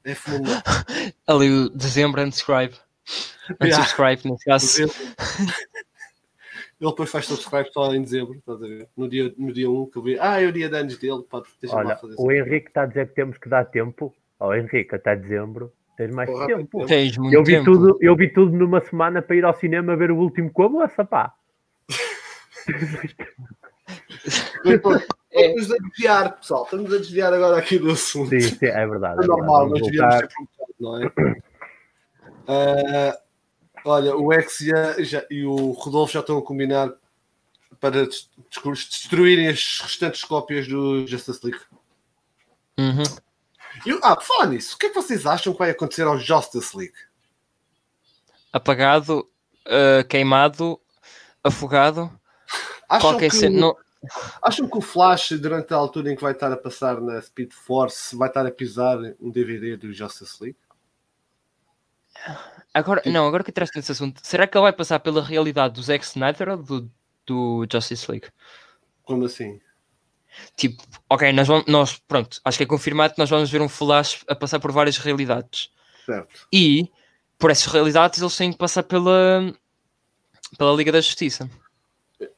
É 0.04 0.14
fenomenal. 0.14 0.62
Ali 1.26 1.50
o 1.50 1.68
dezembro 1.68 2.22
unsubscribe. 2.22 2.76
Unsubscribe, 3.60 4.22
yeah. 4.22 4.30
nesse 4.30 4.44
caso. 4.44 4.82
Ele 6.80 6.90
depois 6.90 7.10
faz 7.10 7.26
subscribe 7.26 7.72
só 7.72 7.92
em 7.92 8.02
dezembro, 8.02 8.38
estás 8.38 8.62
a 8.62 8.66
ver? 8.68 8.88
No 8.96 9.08
dia, 9.08 9.34
no 9.36 9.52
dia 9.52 9.68
1 9.68 9.86
que 9.86 9.98
eu 9.98 10.02
vi. 10.02 10.16
Ah, 10.20 10.40
é 10.40 10.46
o 10.46 10.52
dia 10.52 10.68
de 10.68 10.76
anos 10.76 10.96
dele, 10.96 11.24
pode 11.28 11.48
Olha, 11.70 11.98
o 12.16 12.30
Henrique 12.30 12.68
está 12.68 12.82
a 12.82 12.86
dizer 12.86 13.08
que 13.08 13.16
temos 13.16 13.36
que 13.36 13.48
dar 13.48 13.64
tempo. 13.64 14.14
Ó, 14.38 14.50
oh, 14.50 14.54
Henrique, 14.54 14.94
até 14.94 15.16
dezembro 15.16 15.72
tens 15.96 16.10
mais 16.10 16.30
Porra, 16.30 16.46
tempo. 16.46 16.86
Tens 16.86 17.16
muito 17.16 17.34
eu 17.34 17.44
vi 17.44 17.52
tempo. 17.52 17.64
Tudo, 17.64 17.98
eu 18.00 18.16
vi 18.16 18.32
tudo 18.32 18.56
numa 18.56 18.80
semana 18.80 19.22
para 19.22 19.36
ir 19.36 19.44
ao 19.44 19.54
cinema 19.54 19.96
ver 19.96 20.10
o 20.10 20.16
último 20.16 20.50
com 20.50 20.62
a 20.64 20.68
moça, 20.68 21.04
pá. 21.04 21.34
É. 25.36 25.48
Estamos 25.48 25.70
a 25.70 25.76
desviar, 25.76 26.36
pessoal. 26.38 26.64
Estamos 26.64 26.94
a 26.94 26.96
desviar 26.98 27.32
agora 27.32 27.58
aqui 27.58 27.78
do 27.78 27.90
assunto. 27.90 28.30
Sim, 28.30 28.40
sim 28.40 28.66
é 28.66 28.86
verdade. 28.86 29.20
É, 29.20 29.24
é 29.24 29.26
normal, 29.26 29.68
nós 29.68 29.82
devíamos 29.82 30.14
ser 30.16 30.28
não 30.80 31.02
é? 31.02 31.06
Uh, 32.48 33.18
olha, 33.84 34.16
o 34.16 34.32
X 34.32 34.62
e, 34.62 34.72
e 35.30 35.44
o 35.44 35.72
Rodolfo 35.72 36.12
já 36.12 36.20
estão 36.20 36.38
a 36.38 36.42
combinar 36.42 36.92
para 37.80 38.06
destruírem 38.06 39.48
as 39.48 39.80
restantes 39.82 40.24
cópias 40.24 40.66
do 40.66 41.06
Justice 41.06 41.40
League. 41.44 41.62
Uhum. 42.78 43.02
E, 43.84 43.98
ah, 44.02 44.16
falar 44.20 44.46
nisso, 44.46 44.76
o 44.76 44.78
que 44.78 44.86
é 44.86 44.88
que 44.88 44.94
vocês 44.94 45.26
acham 45.26 45.52
que 45.52 45.58
vai 45.58 45.70
acontecer 45.70 46.02
ao 46.02 46.18
Justice 46.18 46.76
League? 46.76 46.94
Apagado, 48.52 49.28
uh, 49.66 50.06
queimado, 50.08 50.80
afogado. 51.42 52.10
Acham 52.88 53.18
que, 53.18 53.30
ser, 53.30 53.50
não... 53.50 53.76
acham 54.42 54.68
que 54.68 54.78
o 54.78 54.80
Flash, 54.80 55.32
durante 55.32 55.74
a 55.74 55.76
altura 55.76 56.12
em 56.12 56.16
que 56.16 56.22
vai 56.22 56.32
estar 56.32 56.52
a 56.52 56.56
passar 56.56 57.00
na 57.00 57.20
Speed 57.20 57.52
Force, 57.52 58.14
vai 58.16 58.28
estar 58.28 58.46
a 58.46 58.50
pisar 58.50 58.98
um 59.20 59.30
DVD 59.30 59.76
do 59.76 59.92
Justice 59.92 60.36
League? 60.40 60.58
Agora, 62.72 63.02
não, 63.06 63.26
agora 63.26 63.42
que 63.42 63.52
traz 63.52 63.70
nesse 63.74 63.92
assunto, 63.92 64.20
será 64.22 64.46
que 64.46 64.56
ele 64.56 64.62
vai 64.62 64.72
passar 64.72 65.00
pela 65.00 65.22
realidade 65.22 65.74
do 65.74 65.82
Zack 65.82 66.04
Snyder 66.04 66.50
ou 66.50 66.56
do, 66.56 66.90
do 67.26 67.66
Justice 67.70 68.10
League? 68.10 68.28
Como 69.02 69.24
assim? 69.24 69.60
Tipo, 70.56 70.82
ok, 71.08 71.32
nós, 71.32 71.46
vamos, 71.46 71.66
nós, 71.66 71.98
pronto, 72.08 72.40
acho 72.44 72.58
que 72.58 72.64
é 72.64 72.66
confirmado 72.66 73.14
que 73.14 73.18
nós 73.18 73.30
vamos 73.30 73.50
ver 73.50 73.60
um 73.60 73.68
Flash 73.68 74.24
a 74.28 74.34
passar 74.34 74.58
por 74.58 74.72
várias 74.72 74.96
realidades. 74.98 75.70
Certo. 76.04 76.48
E, 76.52 76.90
por 77.38 77.50
essas 77.50 77.72
realidades, 77.72 78.20
eles 78.20 78.36
têm 78.36 78.52
que 78.52 78.58
passar 78.58 78.82
pela, 78.82 79.52
pela 80.56 80.72
Liga 80.74 80.92
da 80.92 81.00
Justiça. 81.00 81.50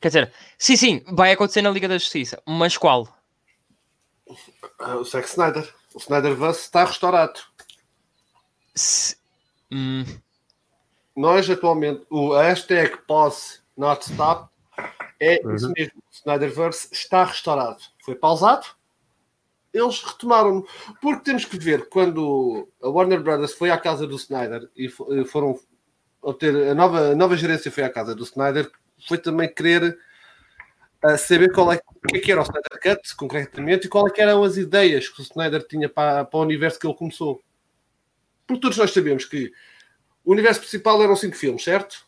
Quer 0.01 0.09
dizer, 0.09 0.33
sim, 0.59 0.77
sim, 0.77 1.05
vai 1.13 1.33
acontecer 1.33 1.63
na 1.63 1.71
Liga 1.71 1.89
da 1.89 1.99
Justiça, 1.99 2.43
mas 2.47 2.77
qual? 2.77 3.09
Ah, 4.79 4.97
o 4.97 5.05
Zack 5.05 5.29
Snyder. 5.29 5.73
O 5.95 5.99
Snyderverse 5.99 6.61
está 6.63 6.85
restaurado. 6.85 7.41
Se... 8.75 9.17
Hum. 9.71 10.05
Nós 11.17 11.49
atualmente, 11.51 12.05
o 12.11 12.33
hashtag 12.35 12.97
pause 13.07 13.61
not 13.77 14.03
stop 14.09 14.49
é 15.21 15.41
uhum. 15.45 15.55
isso 15.55 15.73
mesmo. 15.73 15.99
O 15.99 16.15
Snyderverse 16.15 16.89
está 16.93 17.25
restaurado. 17.25 17.83
Foi 18.05 18.15
pausado, 18.15 18.67
eles 19.73 20.03
retomaram 20.03 20.65
porque 21.01 21.25
temos 21.25 21.45
que 21.45 21.59
ver 21.59 21.89
quando 21.89 22.69
a 22.83 22.89
Warner 22.89 23.23
Brothers 23.23 23.53
foi 23.53 23.71
à 23.71 23.79
casa 23.79 24.07
do 24.07 24.17
Snyder 24.17 24.69
e 24.77 24.89
foram 25.27 25.59
obter 26.23 26.69
a 26.69 26.75
nova, 26.75 27.13
a 27.13 27.15
nova 27.15 27.37
gerência 27.37 27.71
foi 27.71 27.85
à 27.85 27.91
casa 27.91 28.15
do 28.15 28.25
Snyder 28.25 28.71
foi 29.07 29.19
também 29.19 29.53
querer 29.53 29.99
uh, 31.05 31.19
saber 31.19 31.53
qual 31.53 31.73
é, 31.73 31.77
o 31.77 32.09
que, 32.09 32.17
é 32.17 32.21
que 32.21 32.33
era 32.33 32.41
o 32.41 32.45
Snyder 32.45 32.81
Cut, 32.83 33.17
concretamente, 33.17 33.87
e 33.87 33.91
qual 33.91 34.09
é 34.09 34.13
eram 34.17 34.43
as 34.43 34.57
ideias 34.57 35.09
que 35.09 35.21
o 35.21 35.23
Snyder 35.23 35.67
tinha 35.67 35.89
para, 35.89 36.25
para 36.25 36.39
o 36.39 36.43
universo 36.43 36.79
que 36.79 36.87
ele 36.87 36.97
começou. 36.97 37.41
Porque 38.47 38.61
todos 38.61 38.79
nós 38.79 38.91
sabemos 38.91 39.25
que 39.25 39.53
o 40.25 40.33
universo 40.33 40.61
principal 40.61 41.03
eram 41.03 41.15
cinco 41.15 41.37
filmes, 41.37 41.63
certo? 41.63 42.07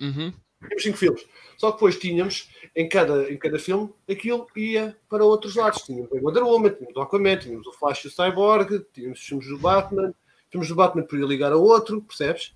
Uhum. 0.00 0.32
Tínhamos 0.68 0.82
cinco 0.82 0.98
filmes. 0.98 1.26
Só 1.56 1.70
que 1.70 1.76
depois 1.76 1.98
tínhamos, 1.98 2.50
em 2.74 2.88
cada, 2.88 3.30
em 3.30 3.36
cada 3.36 3.58
filme, 3.58 3.92
aquilo 4.08 4.46
ia 4.56 4.96
para 5.08 5.24
outros 5.24 5.54
lados. 5.54 5.82
Tínhamos 5.82 6.10
o 6.10 6.16
Wonder 6.16 6.44
Woman, 6.44 6.70
tínhamos 6.70 6.96
o 6.96 7.00
Aquaman, 7.00 7.36
tínhamos 7.36 7.66
o 7.66 7.72
Flash 7.72 8.04
e 8.04 8.08
o 8.08 8.10
Cyborg, 8.10 8.84
tínhamos 8.92 9.20
os 9.20 9.26
filmes 9.26 9.46
do 9.46 9.58
Batman, 9.58 10.14
tínhamos 10.50 10.70
o 10.70 10.74
Batman 10.74 11.04
podia 11.04 11.26
ligar 11.26 11.52
a 11.52 11.56
outro, 11.56 12.02
percebes? 12.02 12.54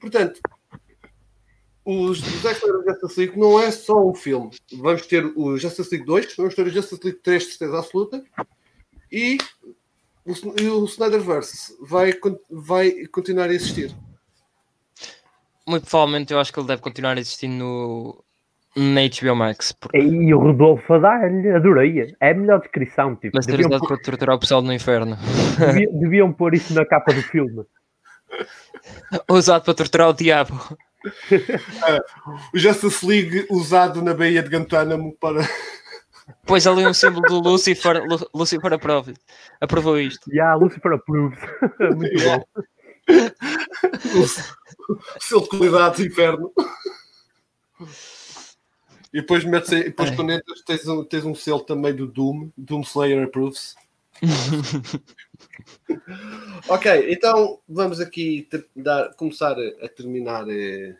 Portanto, 0.00 0.40
os 1.84 2.18
Snyder 2.18 2.82
Justice 2.86 3.20
League 3.20 3.38
não 3.38 3.60
é 3.60 3.70
só 3.70 4.06
um 4.06 4.14
filme. 4.14 4.50
Vamos 4.72 5.06
ter 5.06 5.24
o 5.36 5.56
Justice 5.58 5.90
League 5.90 6.06
2, 6.06 6.36
vamos 6.36 6.54
ter 6.54 6.66
o 6.66 6.70
Justice 6.70 7.00
League 7.04 7.20
3 7.20 7.42
de 7.42 7.48
certeza 7.50 7.78
absoluta 7.78 8.24
e 9.12 9.38
o, 10.24 10.32
o 10.32 10.84
Snyderverse 10.86 11.76
vai, 11.80 12.18
vai 12.50 13.06
continuar 13.08 13.50
a 13.50 13.54
existir. 13.54 13.94
Muito 15.66 15.86
provavelmente 15.88 16.32
eu 16.32 16.40
acho 16.40 16.52
que 16.52 16.58
ele 16.58 16.68
deve 16.68 16.82
continuar 16.82 17.16
a 17.16 17.20
existir 17.20 17.48
no, 17.48 18.22
na 18.76 19.00
HBO 19.02 19.36
Max. 19.36 19.72
Porque... 19.72 19.98
E 19.98 20.34
o 20.34 20.38
Rodolfo 20.38 20.94
a 20.94 20.98
dar-lhe, 20.98 21.50
adorei. 21.50 22.14
É 22.20 22.30
a 22.30 22.34
melhor 22.34 22.60
descrição. 22.60 23.14
Tipo, 23.16 23.36
Mas 23.36 23.46
ter 23.46 23.60
usado 23.60 23.78
pôr... 23.80 23.88
para 23.88 24.02
torturar 24.02 24.36
o 24.36 24.38
pessoal 24.38 24.62
no 24.62 24.72
inferno. 24.72 25.16
Deviam, 25.58 25.92
deviam 26.00 26.32
pôr 26.32 26.54
isso 26.54 26.74
na 26.74 26.84
capa 26.84 27.12
do 27.12 27.22
filme. 27.22 27.64
Usado 29.30 29.64
para 29.64 29.74
torturar 29.74 30.08
o 30.08 30.12
diabo. 30.12 30.60
o 32.52 32.58
Justice 32.58 33.06
League 33.06 33.46
usado 33.50 34.02
na 34.02 34.14
Baía 34.14 34.42
de 34.42 34.48
Guantánamo 34.48 35.16
para. 35.20 35.40
Pois 36.46 36.66
ali 36.66 36.86
um 36.86 36.94
símbolo 36.94 37.20
do 37.26 37.50
Lucifer, 37.50 38.02
Lucifer 38.34 38.72
aprova, 38.72 39.12
aprovou 39.60 40.00
isto. 40.00 40.24
Já, 40.28 40.34
yeah, 40.34 40.54
Lucifer 40.56 40.92
approves. 40.94 41.38
Muito 41.78 42.24
bom. 42.24 42.44
O 44.88 45.20
selo 45.20 45.42
de 45.42 45.48
qualidade 45.48 45.96
do 45.96 46.06
inferno. 46.06 46.52
E 49.12 49.20
depois, 49.20 49.44
metes, 49.44 49.70
e 49.70 49.84
depois 49.84 50.10
quando 50.10 50.32
entras, 50.32 50.62
tens 50.62 50.88
um, 50.88 51.04
tens 51.04 51.24
um 51.24 51.34
selo 51.34 51.60
também 51.60 51.94
do 51.94 52.06
Doom, 52.06 52.50
Doom 52.56 52.80
Slayer 52.80 53.24
approves. 53.24 53.76
ok, 56.68 57.12
então 57.12 57.60
vamos 57.68 58.00
aqui 58.00 58.48
dar, 58.74 59.12
começar 59.14 59.56
a, 59.82 59.88
terminar 59.88 60.48
eh, 60.48 60.96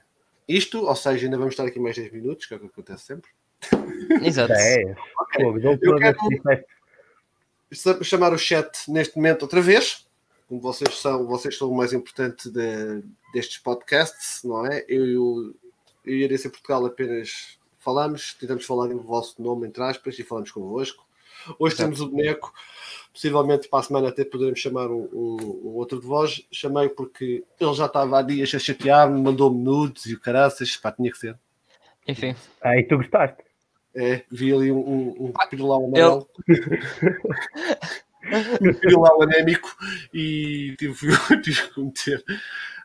isto, 0.48 0.84
ou 0.84 0.96
seja, 0.96 1.26
ainda 1.26 1.38
vamos 1.38 1.54
estar 1.54 1.64
aqui 1.64 1.80
mais 1.80 1.96
10 1.96 2.12
minutos, 2.12 2.46
que 2.46 2.54
é 2.54 2.56
o 2.56 2.60
que 2.60 2.66
acontece 2.66 3.06
sempre. 3.06 3.30
Exato. 4.22 4.52
É. 4.52 4.94
Okay. 5.22 5.44
Eu 5.82 5.96
quero 5.96 6.16
chamar 8.04 8.32
o 8.32 8.38
chat 8.38 8.90
neste 8.90 9.16
momento 9.16 9.42
outra 9.42 9.60
vez. 9.60 10.06
Como 10.48 10.60
vocês 10.60 10.94
são, 10.98 11.26
vocês 11.26 11.56
são 11.56 11.70
o 11.70 11.76
mais 11.76 11.92
importante 11.92 12.50
de, 12.50 13.02
destes 13.32 13.58
podcasts, 13.58 14.42
não 14.44 14.66
é? 14.66 14.84
Eu, 14.88 15.54
e 16.04 16.24
a 16.24 16.28
Portugal 16.50 16.84
apenas 16.84 17.58
falamos, 17.78 18.34
tentamos 18.34 18.64
falar 18.64 18.90
em 18.90 18.96
vosso 18.96 19.40
nome, 19.42 19.66
entre 19.66 19.82
aspas, 19.82 20.18
e 20.18 20.22
falamos 20.22 20.50
convosco. 20.50 21.04
Hoje 21.58 21.74
Exato. 21.74 21.90
temos 21.90 22.00
o 22.00 22.08
boneco 22.08 22.52
possivelmente 23.12 23.68
para 23.68 23.78
a 23.78 23.82
semana 23.82 24.08
até 24.08 24.24
poderemos 24.24 24.58
chamar 24.58 24.90
um, 24.90 25.08
um, 25.12 25.36
um 25.64 25.74
outro 25.76 26.00
de 26.00 26.06
voz. 26.06 26.44
Chamei 26.50 26.88
porque 26.88 27.44
ele 27.60 27.74
já 27.74 27.86
estava 27.86 28.18
há 28.18 28.22
dias 28.22 28.52
a 28.54 28.58
chatear-me, 28.58 29.20
mandou-me 29.20 29.62
nudes 29.62 30.06
e 30.06 30.14
o 30.14 30.20
caraças, 30.20 30.76
pá, 30.76 30.90
tinha 30.90 31.10
que 31.10 31.18
ser. 31.18 31.38
Enfim. 32.06 32.34
Aí 32.60 32.82
tu 32.84 32.96
gostaste. 32.96 33.42
É, 33.94 34.24
vi 34.30 34.52
ali 34.52 34.72
um, 34.72 34.78
um, 34.78 35.26
um 35.26 35.32
pirulau 35.48 35.84
amarelo. 35.86 36.28
um 38.60 38.74
pirulau 38.74 39.22
anémico 39.22 39.76
e 40.12 40.74
tive, 40.78 40.94
tive 41.42 41.68
que 41.70 41.80
meter. 41.80 42.24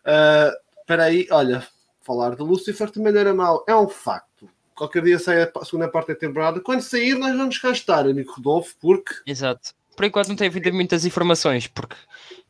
Uh, 0.05 0.79
espera 0.79 1.03
aí, 1.05 1.27
olha, 1.31 1.65
falar 2.01 2.35
de 2.35 2.41
Lucifer 2.41 2.89
também 2.89 3.13
não 3.13 3.19
era 3.19 3.33
mau. 3.33 3.63
É 3.67 3.75
um 3.75 3.87
facto. 3.87 4.49
Qualquer 4.75 5.03
dia 5.03 5.19
sai 5.19 5.43
a 5.43 5.65
segunda 5.65 5.89
parte 5.89 6.09
da 6.09 6.15
temporada. 6.15 6.61
Quando 6.61 6.81
sair, 6.81 7.15
nós 7.15 7.35
vamos 7.35 7.57
cá 7.57 7.71
estar, 7.71 8.07
amigo 8.07 8.31
Rodolfo, 8.31 8.75
porque. 8.79 9.13
Exato 9.27 9.73
por 9.99 10.05
enquanto 10.05 10.29
não 10.29 10.35
tem 10.37 10.47
havido 10.47 10.73
muitas 10.73 11.03
informações, 11.03 11.67
porque 11.67 11.97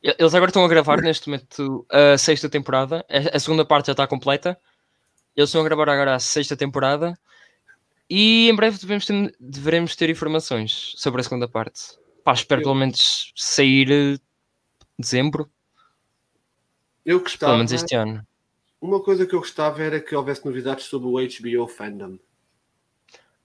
eles 0.04 0.36
agora 0.36 0.52
estão 0.52 0.64
a 0.64 0.68
gravar 0.68 1.02
neste 1.02 1.28
momento 1.28 1.84
a 1.90 2.16
sexta 2.16 2.48
temporada, 2.48 3.04
a 3.10 3.40
segunda 3.40 3.66
parte 3.66 3.88
já 3.88 3.94
está 3.94 4.06
completa. 4.06 4.56
Eles 5.36 5.50
estão 5.50 5.62
a 5.62 5.64
gravar 5.64 5.90
agora 5.90 6.14
a 6.14 6.20
sexta 6.20 6.56
temporada 6.56 7.18
e 8.08 8.48
em 8.52 8.56
breve 8.56 8.78
devemos 8.78 9.04
ter, 9.04 9.36
deveremos 9.40 9.96
ter 9.96 10.12
informações 10.12 10.94
sobre 10.96 11.22
a 11.22 11.24
segunda 11.24 11.48
parte. 11.48 11.98
Pá, 12.30 12.34
espero 12.34 12.62
Eu... 12.62 12.66
pelo 12.66 12.76
menos 12.76 13.34
sair 13.36 13.92
eh, 13.92 14.20
dezembro. 15.00 15.50
Eu 17.04 17.22
gostava. 17.22 17.54
Pelo 17.54 17.58
menos 17.58 17.72
este 17.72 17.96
ano. 17.96 18.24
Uma 18.80 19.02
coisa 19.02 19.26
que 19.26 19.34
eu 19.34 19.40
gostava 19.40 19.82
era 19.82 20.00
que 20.00 20.16
houvesse 20.16 20.46
novidades 20.46 20.86
sobre 20.86 21.08
o 21.08 21.14
HBO 21.14 21.68
fandom. 21.68 22.20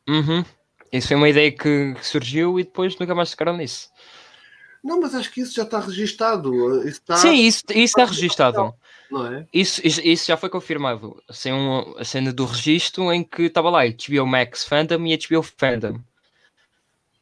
Uhum. 0.06 0.44
Isso 0.92 1.08
foi 1.08 1.16
uma 1.16 1.30
ideia 1.30 1.50
que 1.50 1.94
surgiu 2.02 2.60
e 2.60 2.64
depois 2.64 2.98
nunca 2.98 3.14
mais 3.14 3.30
ficaram 3.30 3.56
nisso. 3.56 3.88
Não, 4.82 5.00
mas 5.00 5.14
acho 5.14 5.32
que 5.32 5.40
isso 5.40 5.54
já 5.54 5.62
está 5.62 5.80
registado. 5.80 6.86
Isso 6.86 7.00
está... 7.00 7.16
Sim, 7.16 7.36
isso, 7.36 7.64
isso 7.70 7.98
está 7.98 8.04
registado. 8.04 8.74
Não 9.10 9.26
é? 9.26 9.46
Isso, 9.50 9.80
isso 9.82 10.26
já 10.26 10.36
foi 10.36 10.50
confirmado. 10.50 11.22
Assim, 11.26 11.52
um, 11.52 11.96
a 11.96 12.04
cena 12.04 12.34
do 12.34 12.44
registro 12.44 13.10
em 13.10 13.24
que 13.24 13.44
estava 13.44 13.70
lá 13.70 13.80
HBO 13.86 14.26
Max 14.26 14.62
Fandom 14.62 15.06
e 15.06 15.16
HBO 15.16 15.42
Fandom. 15.42 16.00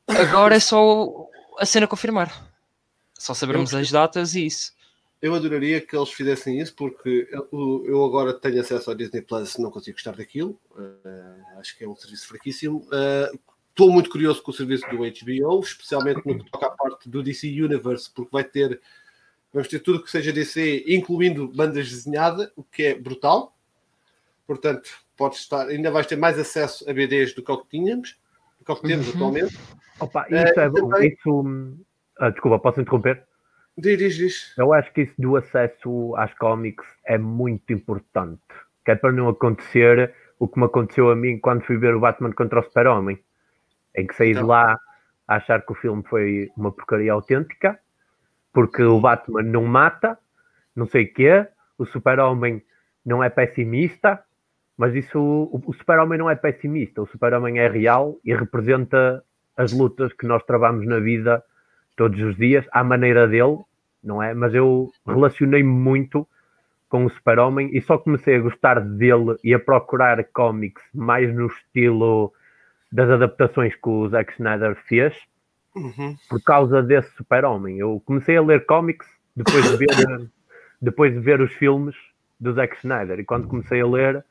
Agora 0.08 0.56
é 0.56 0.60
só 0.60 1.30
a 1.58 1.66
cena 1.66 1.86
confirmar. 1.86 2.50
Só 3.18 3.34
sabermos 3.34 3.74
as 3.74 3.90
datas 3.90 4.34
e 4.34 4.46
isso. 4.46 4.72
Eu 5.20 5.34
adoraria 5.34 5.80
que 5.80 5.96
eles 5.96 6.10
fizessem 6.10 6.58
isso 6.58 6.74
porque 6.74 7.28
eu, 7.30 7.84
eu 7.86 8.04
agora 8.04 8.34
tenho 8.34 8.60
acesso 8.60 8.90
ao 8.90 8.96
Disney 8.96 9.22
Plus 9.22 9.56
não 9.56 9.70
consigo 9.70 9.96
gostar 9.96 10.16
daquilo. 10.16 10.58
Uh, 10.72 11.60
acho 11.60 11.78
que 11.78 11.84
é 11.84 11.88
um 11.88 11.94
serviço 11.94 12.26
fraquíssimo. 12.26 12.78
Uh, 12.88 13.38
estou 13.70 13.90
muito 13.90 14.10
curioso 14.10 14.42
com 14.42 14.50
o 14.50 14.54
serviço 14.54 14.84
do 14.90 14.96
HBO, 14.98 15.60
especialmente 15.60 16.26
no 16.26 16.44
que 16.44 16.50
toca 16.50 16.66
à 16.66 16.70
parte 16.70 17.08
do 17.08 17.22
DC 17.22 17.46
Universe, 17.46 18.10
porque 18.12 18.30
vai 18.32 18.42
ter, 18.42 18.80
vamos 19.52 19.68
ter 19.68 19.78
tudo 19.78 20.02
que 20.02 20.10
seja 20.10 20.32
DC, 20.32 20.84
incluindo 20.88 21.46
bandas 21.46 21.88
desenhadas, 21.88 22.50
o 22.56 22.64
que 22.64 22.82
é 22.82 22.94
brutal. 22.94 23.56
Portanto, 24.44 24.90
pode 25.16 25.36
estar, 25.36 25.68
ainda 25.68 25.90
vais 25.90 26.06
ter 26.06 26.16
mais 26.16 26.38
acesso 26.38 26.88
a 26.90 26.92
BDs 26.92 27.32
do 27.32 27.42
que 27.42 27.52
o 27.52 27.58
que 27.58 27.68
tínhamos, 27.78 28.16
do 28.64 28.76
que, 28.76 28.88
temos 28.88 29.08
uhum. 29.08 29.14
atualmente. 29.14 29.58
Opa, 30.00 30.26
isso 30.28 30.60
é, 30.60 30.64
é 30.64 30.68
bom. 30.68 30.88
Também... 30.88 31.08
Isso, 31.08 31.76
ah, 32.18 32.30
desculpa, 32.30 32.58
posso 32.58 32.80
interromper? 32.80 33.24
Diz, 33.76 33.98
diz, 33.98 34.14
diz. 34.16 34.54
Eu 34.58 34.72
acho 34.72 34.92
que 34.92 35.02
isso 35.02 35.14
do 35.18 35.36
acesso 35.36 36.14
às 36.16 36.32
cómics 36.34 36.86
é 37.04 37.16
muito 37.16 37.72
importante. 37.72 38.42
Que 38.84 38.92
é 38.92 38.94
para 38.94 39.12
não 39.12 39.28
acontecer 39.28 40.14
o 40.38 40.48
que 40.48 40.58
me 40.58 40.66
aconteceu 40.66 41.10
a 41.10 41.16
mim 41.16 41.38
quando 41.38 41.62
fui 41.64 41.76
ver 41.76 41.94
o 41.94 42.00
Batman 42.00 42.32
contra 42.32 42.60
o 42.60 42.62
Super-Homem 42.62 43.18
em 43.94 44.06
que 44.06 44.14
saí 44.14 44.34
de 44.34 44.42
lá 44.42 44.78
a 45.28 45.36
achar 45.36 45.64
que 45.64 45.72
o 45.72 45.74
filme 45.74 46.02
foi 46.08 46.50
uma 46.56 46.72
porcaria 46.72 47.12
autêntica, 47.12 47.78
porque 48.52 48.82
o 48.82 49.00
Batman 49.00 49.42
não 49.42 49.64
mata, 49.64 50.18
não 50.74 50.86
sei 50.86 51.04
o 51.04 51.12
quê, 51.12 51.46
o 51.78 51.86
Super-Homem 51.86 52.62
não 53.04 53.22
é 53.22 53.30
pessimista, 53.30 54.22
mas 54.76 54.94
isso 54.94 55.18
o, 55.18 55.62
o 55.66 55.72
Super-Homem 55.72 56.18
não 56.18 56.30
é 56.30 56.34
pessimista, 56.34 57.02
o 57.02 57.06
Super-Homem 57.06 57.58
é 57.58 57.68
real 57.68 58.18
e 58.24 58.34
representa 58.34 59.22
as 59.56 59.72
lutas 59.72 60.12
que 60.12 60.26
nós 60.26 60.42
travamos 60.44 60.86
na 60.86 60.98
vida 60.98 61.42
todos 61.96 62.20
os 62.20 62.36
dias, 62.36 62.66
à 62.72 62.82
maneira 62.82 63.28
dele, 63.28 63.58
não 64.02 64.22
é? 64.22 64.34
Mas 64.34 64.54
eu 64.54 64.90
relacionei-me 65.06 65.68
muito 65.68 66.26
com 66.88 67.04
o 67.04 67.10
Super-Homem 67.10 67.70
e 67.72 67.80
só 67.80 67.96
comecei 67.98 68.36
a 68.36 68.40
gostar 68.40 68.80
dele 68.80 69.36
e 69.42 69.54
a 69.54 69.58
procurar 69.58 70.22
cómics 70.32 70.82
mais 70.94 71.34
no 71.34 71.46
estilo 71.46 72.32
das 72.90 73.08
adaptações 73.08 73.74
que 73.74 73.88
o 73.88 74.08
Zack 74.08 74.32
Snyder 74.32 74.76
fez 74.86 75.16
uhum. 75.74 76.16
por 76.28 76.42
causa 76.42 76.82
desse 76.82 77.10
super-homem. 77.16 77.78
Eu 77.78 78.02
comecei 78.04 78.36
a 78.36 78.42
ler 78.42 78.66
cómics 78.66 79.06
depois 79.34 79.70
de 79.70 79.76
ver, 79.78 79.88
depois 80.80 81.12
de 81.14 81.20
ver 81.20 81.40
os 81.40 81.52
filmes 81.54 81.96
do 82.38 82.52
Zack 82.52 82.76
Snyder 82.76 83.20
e 83.20 83.24
quando 83.24 83.48
comecei 83.48 83.80
a 83.80 83.86
ler 83.86 84.24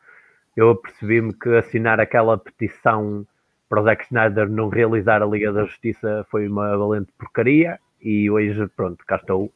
eu 0.61 0.69
apercebi-me 0.69 1.33
que 1.33 1.49
assinar 1.55 1.99
aquela 1.99 2.37
petição 2.37 3.25
para 3.67 3.81
o 3.81 3.83
Zack 3.83 4.05
Snyder 4.05 4.49
não 4.49 4.69
realizar 4.69 5.23
a 5.23 5.25
Liga 5.25 5.51
da 5.51 5.65
Justiça 5.65 6.25
foi 6.29 6.47
uma 6.47 6.77
valente 6.77 7.11
porcaria 7.17 7.79
e 8.01 8.29
hoje, 8.29 8.67
pronto, 8.75 9.03
cá 9.05 9.15
estou 9.15 9.51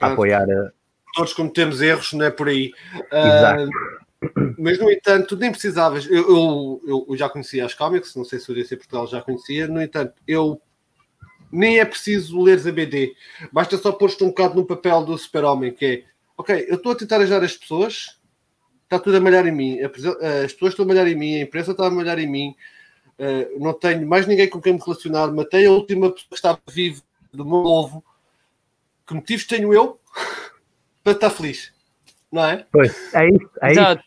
a 0.00 0.12
apoiar. 0.12 0.46
Todos 1.14 1.32
cometemos 1.32 1.80
erros, 1.80 2.12
não 2.12 2.26
é 2.26 2.30
por 2.30 2.48
aí. 2.48 2.72
Exato. 3.10 3.64
Uh, 3.64 4.54
mas, 4.58 4.78
no 4.78 4.90
entanto, 4.90 5.36
nem 5.36 5.50
precisavas. 5.50 6.06
Eu, 6.06 6.80
eu, 6.86 7.06
eu, 7.08 7.16
já 7.16 7.28
conhecia 7.28 7.64
as 7.64 7.74
cómics, 7.74 8.14
não 8.14 8.24
sei 8.24 8.38
se 8.38 8.50
o 8.50 8.54
DC 8.54 8.76
Portugal 8.76 9.06
já 9.06 9.22
conhecia. 9.22 9.66
No 9.66 9.80
entanto, 9.80 10.14
eu 10.26 10.60
nem 11.50 11.78
é 11.78 11.84
preciso 11.84 12.42
ler 12.42 12.60
a 12.66 12.72
BD. 12.72 13.14
Basta 13.52 13.76
só 13.78 13.92
pôr-te 13.92 14.22
um 14.22 14.28
bocado 14.28 14.54
no 14.54 14.66
papel 14.66 15.04
do 15.04 15.16
super-homem, 15.16 15.72
que 15.72 15.86
é 15.86 16.04
ok, 16.36 16.66
eu 16.68 16.76
estou 16.76 16.92
a 16.92 16.96
tentar 16.96 17.16
ajudar 17.16 17.42
as 17.42 17.56
pessoas, 17.56 18.20
está 18.86 19.00
tudo 19.00 19.16
a 19.16 19.20
malhar 19.20 19.46
em 19.46 19.52
mim, 19.52 19.80
as 19.80 20.52
pessoas 20.52 20.72
estão 20.72 20.84
a 20.84 20.88
malhar 20.88 21.06
em 21.08 21.16
mim, 21.16 21.34
a 21.36 21.42
imprensa 21.42 21.72
está 21.72 21.86
a 21.86 21.90
malhar 21.90 22.18
em 22.18 22.30
mim, 22.30 22.54
uh, 23.18 23.62
não 23.62 23.74
tenho 23.74 24.06
mais 24.06 24.26
ninguém 24.26 24.48
com 24.48 24.60
quem 24.60 24.74
me 24.74 24.80
relacionar, 24.80 25.32
matei 25.32 25.66
a 25.66 25.72
última 25.72 26.10
pessoa 26.10 26.28
que 26.28 26.34
estava 26.36 26.60
viva 26.68 27.02
do 27.32 27.44
meu 27.44 27.64
ovo. 27.64 28.04
Que 29.06 29.14
motivos 29.14 29.46
tenho 29.46 29.72
eu 29.72 30.00
para 31.02 31.12
estar 31.12 31.30
feliz? 31.30 31.72
Não 32.30 32.44
é? 32.44 32.66
Pois, 32.72 33.14
é 33.14 33.28
isso. 33.28 33.50
É 33.62 33.70
Exato. 33.70 34.04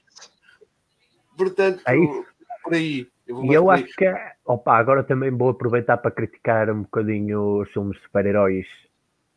Portanto, 1.38 1.81
é 1.85 1.97
isso. 1.97 2.26
por 2.64 2.73
aí. 2.73 3.07
Eu 3.26 3.45
e 3.45 3.53
eu 3.53 3.69
acho 3.69 3.85
que, 3.95 4.06
é, 4.06 4.34
opa, 4.43 4.76
agora 4.76 5.03
também 5.03 5.30
vou 5.30 5.49
aproveitar 5.49 5.97
para 5.97 6.11
criticar 6.11 6.69
um 6.69 6.81
bocadinho 6.81 7.61
os 7.61 7.72
filmes 7.72 7.95
de 7.97 8.03
super-heróis 8.03 8.65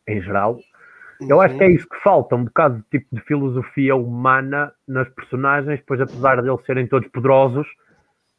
em 0.08 0.20
geral. 0.22 0.58
Eu 1.28 1.40
acho 1.40 1.56
que 1.56 1.64
é 1.64 1.66
uhum. 1.66 1.74
isso 1.74 1.88
que 1.88 1.96
falta, 2.02 2.36
um 2.36 2.44
bocado 2.44 2.76
de 2.76 2.98
tipo 2.98 3.06
de 3.14 3.20
filosofia 3.22 3.94
humana 3.94 4.72
nas 4.86 5.08
personagens, 5.10 5.80
pois 5.86 6.00
apesar 6.00 6.42
de 6.42 6.48
eles 6.48 6.64
serem 6.64 6.86
todos 6.86 7.08
poderosos, 7.10 7.66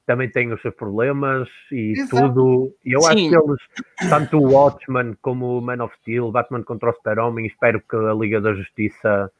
também 0.05 0.29
têm 0.29 0.51
os 0.51 0.61
seus 0.61 0.75
problemas 0.75 1.47
e 1.71 1.93
Exato. 1.97 2.27
tudo. 2.27 2.75
E 2.85 2.93
eu 2.93 3.01
Sim. 3.01 3.07
acho 3.07 3.15
que 3.15 3.35
eles, 3.35 4.09
tanto 4.09 4.37
o 4.37 4.51
Watchman 4.51 5.15
como 5.21 5.57
o 5.57 5.61
Man 5.61 5.83
of 5.83 5.95
Steel, 6.01 6.31
Batman 6.31 6.63
contra 6.63 6.89
o 6.89 6.93
Super-Homem, 6.93 7.47
espero 7.47 7.81
que 7.81 7.95
a 7.95 8.13
Liga 8.13 8.41
da 8.41 8.53
Justiça 8.53 9.31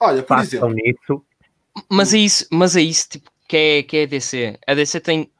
Olha, 0.00 0.22
por 0.22 0.28
façam 0.28 0.70
exemplo, 0.70 0.74
nisso. 0.74 1.24
Mas 1.90 2.14
é 2.14 2.18
isso, 2.18 2.46
mas 2.50 2.76
é 2.76 2.80
isso, 2.80 3.08
tipo, 3.10 3.30
que 3.48 3.56
é, 3.56 3.82
que 3.82 3.96
é 3.98 4.02
a 4.04 4.06
DC. 4.06 4.58
A 4.66 4.74
DC 4.74 5.00
tem 5.00 5.30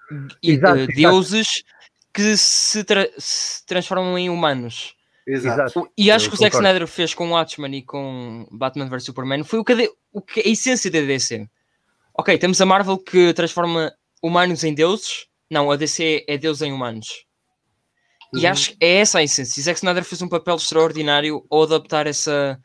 exato, 0.42 0.82
uh, 0.82 0.86
deuses 0.88 1.64
que 2.12 2.36
se, 2.36 2.84
tra 2.84 3.06
se, 3.18 3.64
transformam 3.66 4.18
em 4.18 4.30
humanos. 4.30 4.95
Exato. 5.26 5.90
E 5.98 6.10
acho 6.10 6.26
Eu 6.26 6.30
que 6.30 6.36
o 6.36 6.38
Zack 6.38 6.54
Snyder 6.54 6.86
fez 6.86 7.12
com 7.12 7.32
Watchmen 7.32 7.78
e 7.78 7.82
com 7.82 8.46
Batman 8.50 8.88
vs 8.88 9.04
Superman 9.04 9.42
foi 9.42 9.58
o 9.58 9.64
que, 9.64 9.92
o 10.12 10.22
que 10.22 10.40
a 10.40 10.48
essência 10.48 10.90
da 10.90 11.00
DC. 11.00 11.48
Ok, 12.14 12.38
temos 12.38 12.60
a 12.60 12.66
Marvel 12.66 12.96
que 12.96 13.34
transforma 13.34 13.92
humanos 14.22 14.62
em 14.62 14.72
deuses. 14.72 15.26
Não, 15.50 15.70
a 15.70 15.76
DC 15.76 16.24
é 16.28 16.38
deus 16.38 16.62
em 16.62 16.72
humanos. 16.72 17.26
Uhum. 18.32 18.40
E 18.40 18.46
acho 18.46 18.70
que 18.70 18.76
é 18.80 18.98
essa 18.98 19.18
a 19.18 19.22
essência. 19.22 19.60
E 19.60 19.64
Zack 19.64 19.78
Snyder 19.78 20.04
fez 20.04 20.22
um 20.22 20.28
papel 20.28 20.56
extraordinário 20.56 21.44
ao 21.50 21.64
adaptar 21.64 22.06
essa 22.06 22.58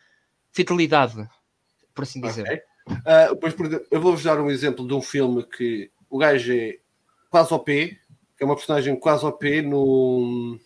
fidelidade, 0.52 1.28
por 1.96 2.04
assim 2.04 2.22
dizer. 2.22 2.44
Okay. 2.44 2.62
Uh, 2.88 3.36
pois, 3.40 3.56
eu 3.92 4.02
vou-vos 4.02 4.24
dar 4.24 4.40
um 4.40 4.50
exemplo 4.50 4.88
de 4.88 4.94
um 4.94 5.02
filme 5.02 5.44
que 5.44 5.92
o 6.10 6.18
gajo 6.18 6.52
é 6.54 6.78
quase 7.30 7.54
OP, 7.54 7.98
que 8.38 8.44
é 8.44 8.46
uma 8.46 8.56
personagem 8.56 8.96
quase 8.96 9.26
OP 9.26 9.62
no. 9.62 10.60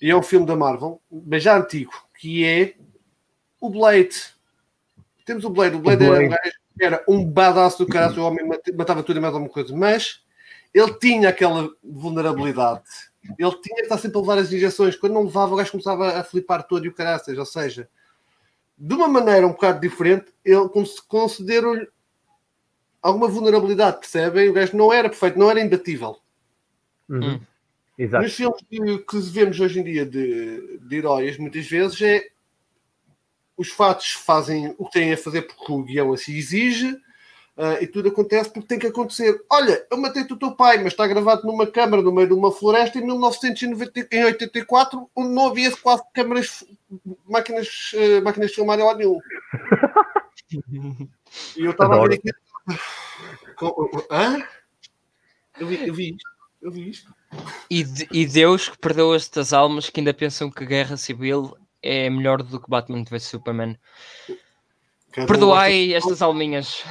E 0.00 0.10
é 0.10 0.16
um 0.16 0.22
filme 0.22 0.46
da 0.46 0.56
Marvel, 0.56 1.00
mas 1.10 1.42
já 1.42 1.56
antigo, 1.56 1.92
que 2.18 2.44
é 2.44 2.74
o 3.60 3.68
Blade. 3.68 4.34
Temos 5.24 5.44
o 5.44 5.50
Blade. 5.50 5.76
O 5.76 5.80
Blade, 5.80 6.04
o 6.04 6.06
Blade. 6.06 6.24
Era, 6.24 6.26
um 6.26 6.30
gajo, 6.30 6.58
era 6.80 7.04
um 7.08 7.24
badaço 7.24 7.84
do 7.84 7.90
caralho, 7.90 8.22
o 8.22 8.26
homem 8.26 8.48
matava 8.74 9.02
tudo 9.02 9.18
e 9.18 9.20
mais 9.20 9.34
alguma 9.34 9.52
coisa, 9.52 9.74
mas 9.76 10.22
ele 10.72 10.94
tinha 10.94 11.28
aquela 11.28 11.68
vulnerabilidade. 11.82 12.84
Ele 13.38 13.50
tinha 13.60 13.76
que 13.76 13.82
estar 13.82 13.98
sempre 13.98 14.16
a 14.16 14.20
levar 14.20 14.38
as 14.38 14.52
injeções. 14.52 14.96
Quando 14.96 15.14
não 15.14 15.24
levava, 15.24 15.52
o 15.52 15.56
gajo 15.56 15.72
começava 15.72 16.18
a 16.18 16.24
flipar 16.24 16.62
todo 16.62 16.84
e 16.84 16.88
o 16.88 16.94
caraças. 16.94 17.36
Ou 17.36 17.44
seja, 17.44 17.88
de 18.76 18.94
uma 18.94 19.08
maneira 19.08 19.46
um 19.46 19.50
bocado 19.50 19.80
diferente, 19.80 20.32
ele 20.44 20.68
concederam-lhe 21.08 21.88
alguma 23.02 23.28
vulnerabilidade, 23.28 23.98
percebem? 23.98 24.48
O 24.48 24.52
gajo 24.52 24.76
não 24.76 24.92
era 24.92 25.08
perfeito, 25.08 25.38
não 25.38 25.50
era 25.50 25.60
imbatível. 25.60 26.18
Uhum. 27.08 27.40
Exato. 27.98 28.22
Nos 28.22 28.34
filmes 28.34 28.60
que, 28.70 28.98
que 28.98 29.18
vemos 29.18 29.58
hoje 29.58 29.80
em 29.80 29.84
dia 29.84 30.06
de, 30.06 30.78
de 30.78 30.96
heróis, 30.96 31.36
muitas 31.36 31.66
vezes 31.66 32.00
é 32.00 32.28
os 33.56 33.70
fatos 33.70 34.12
fazem 34.12 34.72
o 34.78 34.86
que 34.86 34.92
têm 34.92 35.12
a 35.12 35.16
fazer 35.16 35.42
porque 35.42 35.72
o 35.72 35.82
guião 35.82 36.12
assim 36.12 36.32
exige, 36.32 36.96
Uh, 37.58 37.82
e 37.82 37.88
tudo 37.88 38.08
acontece 38.08 38.52
porque 38.52 38.68
tem 38.68 38.78
que 38.78 38.86
acontecer. 38.86 39.44
Olha, 39.50 39.84
eu 39.90 39.98
matei-te 39.98 40.32
o 40.32 40.36
teu 40.36 40.52
pai, 40.52 40.76
mas 40.76 40.92
está 40.92 41.04
gravado 41.08 41.44
numa 41.44 41.66
câmara 41.66 42.00
no 42.00 42.12
meio 42.12 42.28
de 42.28 42.32
uma 42.32 42.52
floresta 42.52 43.00
em 43.00 43.04
1984, 43.04 45.10
onde 45.16 45.34
não 45.34 45.48
havia 45.48 45.76
quase 45.76 46.04
câmaras, 46.14 46.64
máquinas, 47.28 47.90
uh, 47.94 48.22
máquinas 48.22 48.50
de 48.50 48.54
filmar 48.54 48.78
em 48.78 48.96
nenhum. 48.96 49.18
e 51.56 51.64
eu 51.64 51.72
estava 51.72 51.96
a 51.96 52.06
ver 52.06 52.14
aqui. 52.14 52.30
Hã? 54.08 54.40
Eu 55.58 55.66
vi, 55.66 55.88
eu 55.88 55.94
vi 55.94 56.10
isto. 56.10 56.30
Eu 56.62 56.70
vi 56.70 56.90
isto. 56.90 57.12
E, 57.70 57.84
e 58.12 58.26
Deus 58.26 58.68
que 58.68 58.78
perdeu 58.78 59.14
estas 59.14 59.52
almas 59.52 59.90
que 59.90 60.00
ainda 60.00 60.14
pensam 60.14 60.50
que 60.50 60.64
Guerra 60.64 60.96
Civil 60.96 61.56
é 61.82 62.08
melhor 62.08 62.42
do 62.42 62.60
que 62.60 62.70
Batman 62.70 63.04
vs 63.04 63.24
Superman. 63.24 63.78
Perdoai 65.12 65.94
estas 65.94 66.22
alminhas. 66.22 66.84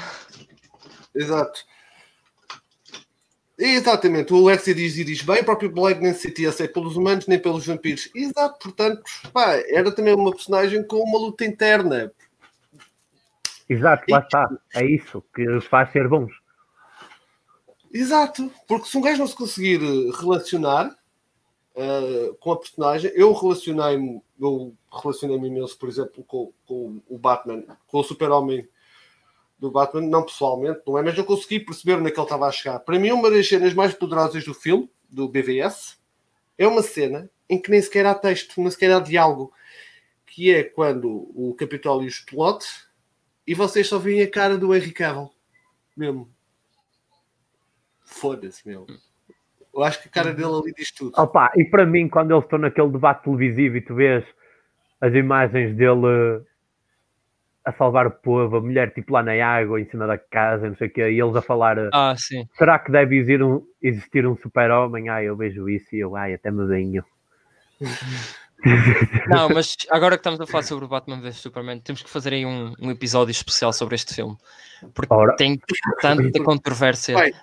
Exato. 1.15 1.65
Exatamente, 3.59 4.31
o 4.33 4.45
Lexi 4.45 4.71
diz 4.71 4.97
e 4.97 5.03
diz 5.03 5.23
bem, 5.23 5.41
o 5.41 5.45
próprio 5.45 5.71
Blade 5.71 5.99
nem 5.99 6.13
se 6.13 6.21
sentia 6.21 6.49
aceito 6.49 6.73
pelos 6.73 6.95
humanos 6.95 7.25
nem 7.25 7.39
pelos 7.39 7.65
vampiros. 7.65 8.07
Exato, 8.13 8.59
portanto, 8.59 9.01
pá, 9.33 9.55
era 9.69 9.91
também 9.91 10.13
uma 10.13 10.29
personagem 10.29 10.85
com 10.85 10.97
uma 10.97 11.17
luta 11.17 11.43
interna. 11.43 12.11
Exato, 13.67 14.03
lá 14.09 14.19
e... 14.19 14.21
está. 14.21 14.49
É 14.75 14.85
isso 14.85 15.23
que 15.33 15.49
os 15.49 15.65
faz 15.65 15.91
ser 15.91 16.07
bons. 16.07 16.31
Exato, 17.99 18.51
porque 18.67 18.87
se 18.87 18.97
um 18.97 19.01
gajo 19.01 19.19
não 19.19 19.27
se 19.27 19.35
conseguir 19.35 19.79
relacionar, 20.19 20.95
uh, 21.77 22.33
com 22.35 22.51
a 22.51 22.57
personagem. 22.57 23.11
Eu 23.13 23.31
relacionei-me, 23.33 24.21
eu 24.39 24.75
relacionei-me 24.91 25.47
imenso, 25.47 25.77
por 25.77 25.87
exemplo, 25.87 26.23
com, 26.23 26.51
com 26.65 27.01
o 27.07 27.17
Batman, 27.17 27.63
com 27.87 27.99
o 27.99 28.03
Super-Homem 28.03 28.67
do 29.59 29.71
Batman, 29.71 30.01
não 30.01 30.23
pessoalmente, 30.23 30.81
não 30.85 30.97
é? 30.97 31.03
Mas 31.03 31.17
eu 31.17 31.23
consegui 31.25 31.59
perceber 31.59 31.95
onde 31.95 32.09
é 32.09 32.11
que 32.11 32.19
ele 32.19 32.25
estava 32.25 32.47
a 32.47 32.51
chegar. 32.51 32.79
Para 32.79 32.99
mim, 32.99 33.11
uma 33.11 33.29
das 33.29 33.47
cenas 33.47 33.73
mais 33.73 33.93
poderosas 33.93 34.43
do 34.43 34.53
filme, 34.53 34.89
do 35.09 35.27
BVS, 35.27 35.97
é 36.57 36.67
uma 36.67 36.81
cena 36.81 37.29
em 37.49 37.61
que 37.61 37.71
nem 37.71 37.81
sequer 37.81 38.05
há 38.05 38.13
texto, 38.13 38.59
nem 38.59 38.69
sequer 38.69 38.91
há 38.91 38.99
diálogo, 38.99 39.53
que 40.25 40.53
é 40.53 40.63
quando 40.63 41.31
o 41.33 41.55
Capitólio 41.55 42.07
explode 42.07 42.65
e 43.45 43.55
vocês 43.55 43.87
só 43.87 43.97
veem 43.97 44.21
a 44.21 44.29
cara 44.29 44.57
do 44.57 44.75
Henry 44.75 44.91
Cavill. 44.91 45.31
Mesmo. 45.95 46.29
Foda-se, 48.19 48.67
meu. 48.67 48.85
Eu 49.73 49.83
acho 49.83 50.01
que 50.01 50.07
a 50.07 50.11
cara 50.11 50.33
dele 50.33 50.49
ali 50.49 50.73
diz 50.75 50.91
tudo. 50.91 51.11
Opa, 51.15 51.51
e 51.55 51.63
para 51.63 51.85
mim, 51.85 52.09
quando 52.09 52.31
eles 52.31 52.43
estão 52.43 52.57
naquele 52.57 52.89
debate 52.89 53.23
televisivo 53.23 53.77
e 53.77 53.81
tu 53.81 53.93
vês 53.93 54.23
as 54.99 55.13
imagens 55.13 55.75
dele 55.75 56.43
a 57.63 57.71
salvar 57.73 58.07
o 58.07 58.11
povo, 58.11 58.57
a 58.57 58.61
mulher 58.61 58.93
tipo 58.93 59.13
lá 59.13 59.21
na 59.21 59.33
água, 59.45 59.79
em 59.79 59.85
cima 59.89 60.07
da 60.07 60.17
casa, 60.17 60.69
não 60.69 60.75
sei 60.77 60.87
o 60.87 60.91
quê, 60.91 61.11
e 61.11 61.19
eles 61.19 61.35
a 61.35 61.41
falar 61.41 61.77
ah, 61.93 62.15
sim. 62.17 62.47
será 62.57 62.79
que 62.79 62.91
deve 62.91 63.17
existir 63.17 63.43
um, 63.43 63.61
existir 63.81 64.25
um 64.25 64.37
super-homem? 64.37 65.09
Ah, 65.09 65.21
eu 65.21 65.35
vejo 65.35 65.69
isso 65.69 65.93
e 65.93 65.99
eu, 65.99 66.15
ai, 66.15 66.33
até 66.33 66.49
me 66.49 66.65
venho. 66.65 67.03
Não, 69.27 69.49
mas 69.49 69.75
agora 69.91 70.15
que 70.15 70.21
estamos 70.21 70.41
a 70.41 70.47
falar 70.47 70.63
sobre 70.63 70.85
o 70.85 70.87
Batman 70.87 71.21
vs 71.21 71.37
Superman, 71.37 71.79
temos 71.79 72.01
que 72.01 72.09
fazer 72.09 72.33
aí 72.33 72.45
um, 72.45 72.73
um 72.79 72.89
episódio 72.89 73.31
especial 73.31 73.71
sobre 73.71 73.95
este 73.95 74.15
filme. 74.15 74.35
Porque 74.95 75.13
Ora. 75.13 75.35
tem 75.35 75.61
tanta 76.01 76.43
controvérsia. 76.43 77.15
Bem, 77.19 77.33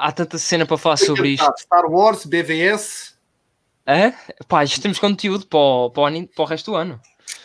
Há 0.00 0.12
tanta 0.12 0.38
cena 0.38 0.64
para 0.64 0.78
falar 0.78 0.96
sobre 0.96 1.28
isto. 1.30 1.52
Star 1.58 1.84
Wars, 1.84 2.24
BVS. 2.24 3.14
É? 3.86 4.14
Pá, 4.48 4.64
isto 4.64 4.80
temos 4.80 4.98
conteúdo 4.98 5.46
para 5.46 5.58
o, 5.58 5.90
para 5.90 6.02
o, 6.02 6.28
para 6.28 6.42
o 6.42 6.46
resto 6.46 6.70
do 6.70 6.76
ano. 6.76 6.98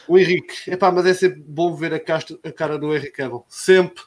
O 0.08 0.18
Henrique, 0.18 0.72
epá, 0.72 0.90
mas 0.90 1.06
é 1.06 1.14
sempre 1.14 1.44
bom 1.46 1.76
ver 1.76 1.94
a, 1.94 2.00
casta, 2.00 2.40
a 2.46 2.52
cara 2.54 2.78
do 2.78 2.96
Henrique 2.96 3.18
Cavill. 3.18 3.44
Sempre. 3.50 4.04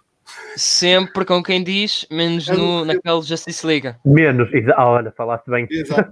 Sempre 0.56 1.26
com 1.26 1.42
quem 1.42 1.62
diz, 1.62 2.06
menos 2.10 2.48
é 2.48 2.54
no, 2.54 2.86
naquele 2.86 3.20
Justice 3.22 3.66
League. 3.66 3.94
Menos, 4.04 4.48
ah, 4.76 4.86
olha, 4.86 5.12
falaste 5.12 5.46
bem. 5.50 5.66
Exato. 5.70 6.10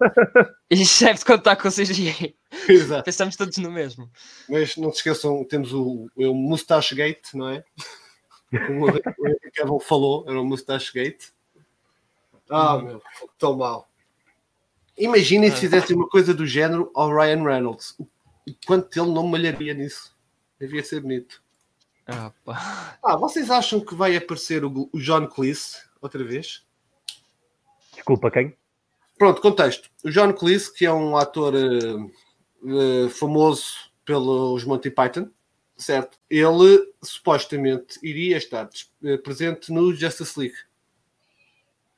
Isto 0.71 1.05
deve 1.05 1.25
contar 1.25 1.57
com 1.57 1.69
o 1.69 1.73
CGI. 1.73 2.37
Exato. 2.69 3.05
Pensamos 3.05 3.37
todos 3.37 3.57
no 3.59 3.71
mesmo. 3.71 4.11
Mas 4.49 4.77
não 4.77 4.91
se 4.91 4.99
esqueçam, 4.99 5.43
temos 5.45 5.73
o, 5.73 6.07
o 6.15 6.35
Mustache 6.35 6.95
Gate, 6.95 7.33
não 7.35 7.49
é? 7.49 7.65
Como 8.67 8.85
o 8.87 8.89
Henrique 8.91 9.51
Cavill 9.55 9.81
falou, 9.81 10.25
era 10.29 10.39
o 10.39 10.45
Mustache 10.45 10.93
Gate. 10.93 11.36
Ah, 12.51 12.79
meu, 12.79 13.03
tão 13.39 13.57
mal. 13.57 13.89
Imaginem 14.97 15.51
se 15.51 15.61
fizessem 15.61 15.95
uma 15.95 16.09
coisa 16.09 16.33
do 16.33 16.47
género 16.47 16.91
ao 16.95 17.15
Ryan 17.15 17.43
Reynolds. 17.43 17.95
O 17.99 18.55
quanto 18.67 18.99
ele 18.99 19.11
não 19.13 19.27
malharia 19.27 19.75
nisso. 19.75 20.17
Devia 20.59 20.83
ser 20.83 21.01
bonito. 21.01 21.43
Ah, 22.07 22.33
ah, 23.03 23.17
vocês 23.17 23.51
acham 23.51 23.81
que 23.81 23.95
vai 23.95 24.17
aparecer 24.17 24.65
o, 24.65 24.89
John 24.95 25.27
Cleese 25.27 25.79
outra 26.01 26.23
vez? 26.23 26.65
Desculpa, 27.93 28.31
quem? 28.31 28.57
Pronto, 29.19 29.41
contexto. 29.41 29.91
O 30.05 30.11
John 30.11 30.33
Cleese, 30.33 30.73
que 30.73 30.87
é 30.87 30.93
um 30.93 31.17
ator 31.17 31.55
uh, 31.55 32.11
uh, 32.63 33.11
famoso 33.11 33.91
pelos 34.05 34.65
Monty 34.65 34.91
Python, 34.91 35.29
certo? 35.77 36.19
Ele 36.31 36.93
supostamente 37.03 37.99
iria 38.03 38.37
estar 38.37 38.69
uh, 39.03 39.19
presente 39.19 39.73
no 39.73 39.93
Justice 39.93 40.39
League. 40.39 40.57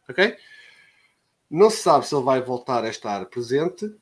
Ok? 0.08 0.36
Não 1.50 1.70
se 1.70 1.78
sabe 1.78 2.06
se 2.06 2.14
ele 2.14 2.24
vai 2.24 2.42
voltar 2.42 2.84
a 2.84 2.88
estar 2.88 3.24
presente, 3.26 3.94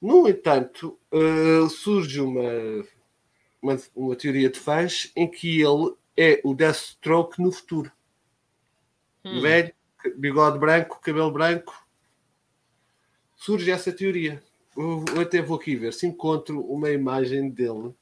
no 0.00 0.28
entanto, 0.28 0.98
uh, 1.12 1.68
surge 1.68 2.20
uma, 2.20 2.42
uma, 3.60 3.78
uma, 3.94 4.16
teoria 4.16 4.50
de 4.50 4.58
fãs 4.58 5.10
em 5.16 5.28
que 5.28 5.60
ele 5.60 5.94
é 6.16 6.40
o 6.44 6.54
Deathstroke 6.54 7.40
no 7.40 7.50
futuro. 7.50 7.90
Hum. 9.24 9.40
Velho, 9.40 9.74
bigode 10.16 10.58
branco, 10.58 11.00
cabelo 11.00 11.30
branco. 11.30 11.74
Surge 13.36 13.70
essa 13.70 13.92
teoria. 13.92 14.42
Eu, 14.76 15.04
eu 15.14 15.20
até 15.22 15.40
vou 15.42 15.56
aqui 15.56 15.74
ver 15.76 15.92
se 15.92 16.06
encontro 16.06 16.60
uma 16.60 16.90
imagem 16.90 17.50
dele. 17.50 17.94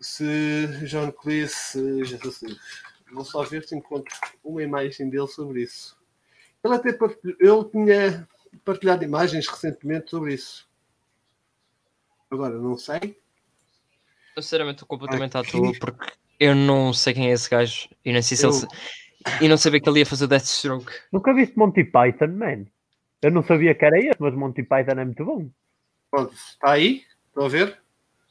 Se 0.00 0.66
John 0.86 1.12
Cleese, 1.12 2.04
já 2.04 2.18
sei, 2.30 2.56
vou 3.12 3.24
só 3.24 3.42
ver 3.42 3.64
se 3.64 3.76
encontro 3.76 4.14
uma 4.42 4.62
imagem 4.62 5.08
dele 5.08 5.28
sobre 5.28 5.62
isso. 5.62 5.95
Ele 6.66 6.74
até 6.74 6.88
ele 6.88 7.64
tinha 7.70 8.28
partilhado 8.64 9.04
imagens 9.04 9.46
recentemente 9.46 10.10
sobre 10.10 10.34
isso. 10.34 10.68
Agora, 12.30 12.58
não 12.58 12.76
sei. 12.76 13.16
Eu, 14.34 14.42
sinceramente, 14.42 14.82
estou 14.82 14.88
completamente 14.88 15.36
à 15.36 15.44
toa 15.44 15.72
porque 15.78 16.12
eu 16.40 16.54
não 16.54 16.92
sei 16.92 17.14
quem 17.14 17.28
é 17.30 17.32
esse 17.32 17.48
gajo 17.48 17.88
e 18.04 18.12
não 18.12 18.20
sei 18.20 18.36
se 18.36 18.44
eu... 18.44 18.50
ele. 18.50 18.66
E 19.40 19.48
não 19.48 19.56
sabia 19.56 19.80
que 19.80 19.88
ele 19.88 20.00
ia 20.00 20.06
fazer 20.06 20.26
Deathstroke. 20.26 20.92
Nunca 21.12 21.34
viste 21.34 21.56
Monty 21.56 21.84
Python, 21.84 22.28
man? 22.28 22.66
Eu 23.22 23.30
não 23.30 23.42
sabia 23.42 23.74
que 23.74 23.84
era 23.84 23.98
esse, 23.98 24.20
mas 24.20 24.34
Monty 24.34 24.62
Python 24.62 25.00
é 25.00 25.04
muito 25.04 25.24
bom. 25.24 25.48
Pronto, 26.10 26.32
está 26.32 26.72
aí, 26.72 27.02
estão 27.28 27.44
a 27.44 27.48
ver? 27.48 27.78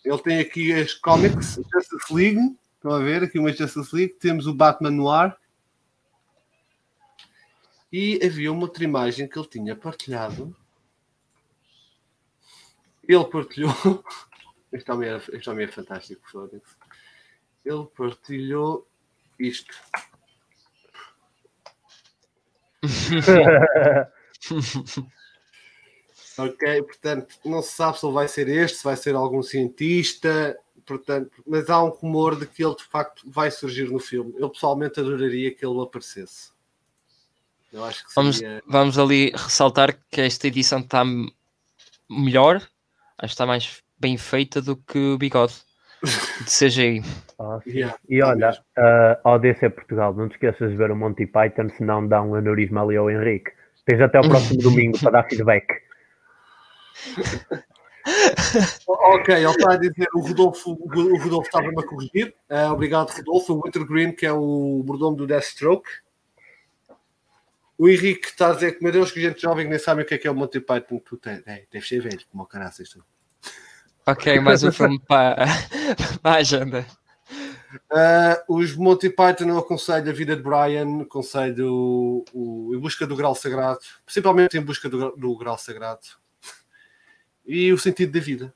Ele 0.03 0.17
tem 0.19 0.39
aqui 0.39 0.73
as 0.73 0.93
comics 0.93 1.59
Justice 1.73 2.13
League, 2.13 2.55
estão 2.75 2.91
a 2.91 2.99
ver? 2.99 3.23
Aqui 3.23 3.39
uma 3.39 3.51
Justice 3.51 3.93
League, 3.93 4.13
temos 4.19 4.47
o 4.47 4.53
Batman 4.53 4.91
Noir, 4.91 5.35
e 7.91 8.19
havia 8.23 8.51
uma 8.51 8.63
outra 8.63 8.83
imagem 8.83 9.27
que 9.27 9.37
ele 9.37 9.47
tinha 9.47 9.75
partilhado. 9.75 10.55
Ele 13.07 13.25
partilhou. 13.25 13.73
Este 14.73 14.91
homem, 14.91 15.07
era, 15.07 15.23
este 15.31 15.49
homem 15.49 15.65
é 15.65 15.69
fantástico, 15.69 16.21
Ele 17.63 17.85
partilhou 17.95 18.85
isto. 19.39 19.73
ok, 26.37 26.83
portanto, 26.83 27.35
não 27.45 27.61
se 27.61 27.71
sabe 27.71 27.97
se 27.97 28.05
ele 28.05 28.13
vai 28.13 28.27
ser 28.27 28.49
este, 28.49 28.79
se 28.79 28.83
vai 28.83 28.97
ser 28.97 29.15
algum 29.15 29.41
cientista, 29.41 30.59
portanto, 30.85 31.41
mas 31.47 31.69
há 31.69 31.81
um 31.81 31.89
rumor 31.89 32.37
de 32.37 32.45
que 32.45 32.61
ele 32.63 32.75
de 32.75 32.83
facto 32.83 33.23
vai 33.29 33.49
surgir 33.49 33.89
no 33.89 33.99
filme. 33.99 34.33
Eu 34.37 34.49
pessoalmente 34.49 34.99
adoraria 34.99 35.53
que 35.55 35.65
ele 35.65 35.81
aparecesse. 35.81 36.54
Eu 37.75 37.83
acho 37.83 38.07
que 38.07 38.15
vamos, 38.15 38.41
vamos 38.65 38.97
ali 38.97 39.31
ressaltar 39.31 39.97
que 40.09 40.21
esta 40.21 40.47
edição 40.47 40.79
está 40.79 41.03
melhor, 42.09 42.55
acho 42.55 42.69
que 43.17 43.25
está 43.25 43.45
mais 43.45 43.83
bem 43.99 44.17
feita 44.17 44.61
do 44.61 44.77
que 44.77 44.97
o 44.97 45.17
bigode 45.17 45.53
de 46.01 46.49
CGI. 46.49 47.03
Ah, 47.37 47.59
yeah, 47.67 47.97
e 48.07 48.21
olha, 48.23 48.51
uh, 48.77 49.19
ao 49.25 49.37
DC 49.37 49.69
Portugal, 49.71 50.13
não 50.13 50.29
te 50.29 50.35
esqueças 50.35 50.71
de 50.71 50.77
ver 50.77 50.89
o 50.89 50.95
Monty 50.95 51.27
Python, 51.27 51.67
senão 51.77 52.07
dá 52.07 52.21
um 52.21 52.35
aneurisma 52.35 52.81
ali 52.81 52.95
ao 52.95 53.11
Henrique. 53.11 53.51
Tens 53.85 53.99
até 53.99 54.21
o 54.21 54.29
próximo 54.29 54.61
domingo 54.63 54.97
para 54.97 55.11
dar 55.11 55.23
feedback. 55.23 55.67
ok, 58.87 59.35
ele 59.35 59.47
está 59.47 59.73
a 59.73 59.77
dizer 59.77 60.07
o 60.15 60.21
Rodolfo, 60.21 60.77
o 60.79 61.17
Rodolfo 61.17 61.47
estava-me 61.47 61.77
a 61.77 61.85
corrigir. 61.85 62.33
Uh, 62.49 62.71
obrigado, 62.71 63.09
Rodolfo. 63.09 63.53
O 63.53 63.63
Wintergreen, 63.65 64.13
que 64.13 64.25
é 64.25 64.31
o 64.31 64.81
mordomo 64.87 65.17
do 65.17 65.27
Deathstroke. 65.27 65.89
O 67.77 67.89
Henrique 67.89 68.27
está 68.27 68.49
a 68.49 68.53
dizer 68.53 68.73
que, 68.73 68.83
meu 68.83 68.91
Deus, 68.91 69.11
que 69.11 69.21
gente 69.21 69.41
jovem 69.41 69.67
nem 69.67 69.77
sabe 69.77 70.01
o 70.01 70.05
que 70.05 70.13
é 70.13 70.17
que 70.17 70.27
é 70.27 70.31
o 70.31 70.35
Monty 70.35 70.61
Python. 70.61 70.99
Tu 70.99 71.17
tem, 71.17 71.43
é, 71.45 71.65
deve 71.69 71.85
ser 71.85 72.01
velho, 72.01 72.21
como 72.31 72.43
o 72.43 72.45
caraças 72.45 72.89
tu. 72.89 73.03
Ok, 74.07 74.39
mais 74.39 74.63
um 74.63 74.71
filme 74.71 74.99
para, 74.99 75.45
para 76.21 76.31
a 76.31 76.37
agenda. 76.37 76.85
Uh, 77.91 78.55
os 78.55 78.75
Monty 78.75 79.09
Python 79.09 79.49
eu 79.49 79.57
aconselho 79.57 80.09
a 80.09 80.13
vida 80.13 80.35
de 80.35 80.41
Brian, 80.41 81.01
aconselho 81.01 81.73
o, 81.73 82.25
o, 82.33 82.75
Em 82.75 82.79
Busca 82.79 83.05
do 83.05 83.15
Grau 83.15 83.35
Sagrado, 83.35 83.79
principalmente 84.05 84.57
Em 84.57 84.61
Busca 84.61 84.87
do, 84.87 85.11
do 85.11 85.35
Grau 85.35 85.57
Sagrado, 85.57 86.07
e 87.45 87.73
o 87.73 87.77
sentido 87.77 88.13
da 88.13 88.19
vida. 88.19 88.53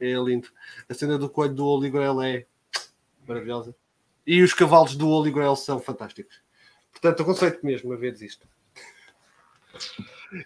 É 0.00 0.12
lindo. 0.14 0.48
A 0.88 0.94
cena 0.94 1.18
do 1.18 1.28
coelho 1.28 1.54
do 1.54 1.66
Holy 1.66 1.90
Grail 1.90 2.20
é 2.22 2.46
maravilhosa. 3.26 3.74
E 4.26 4.42
os 4.42 4.54
cavalos 4.54 4.94
do 4.94 5.08
Holy 5.08 5.30
Grail 5.30 5.56
são 5.56 5.80
fantásticos. 5.80 6.40
Portanto, 7.00 7.22
aconselho 7.22 7.58
mesmo 7.62 7.92
a 7.92 7.96
veres 7.96 8.20
isto. 8.20 8.46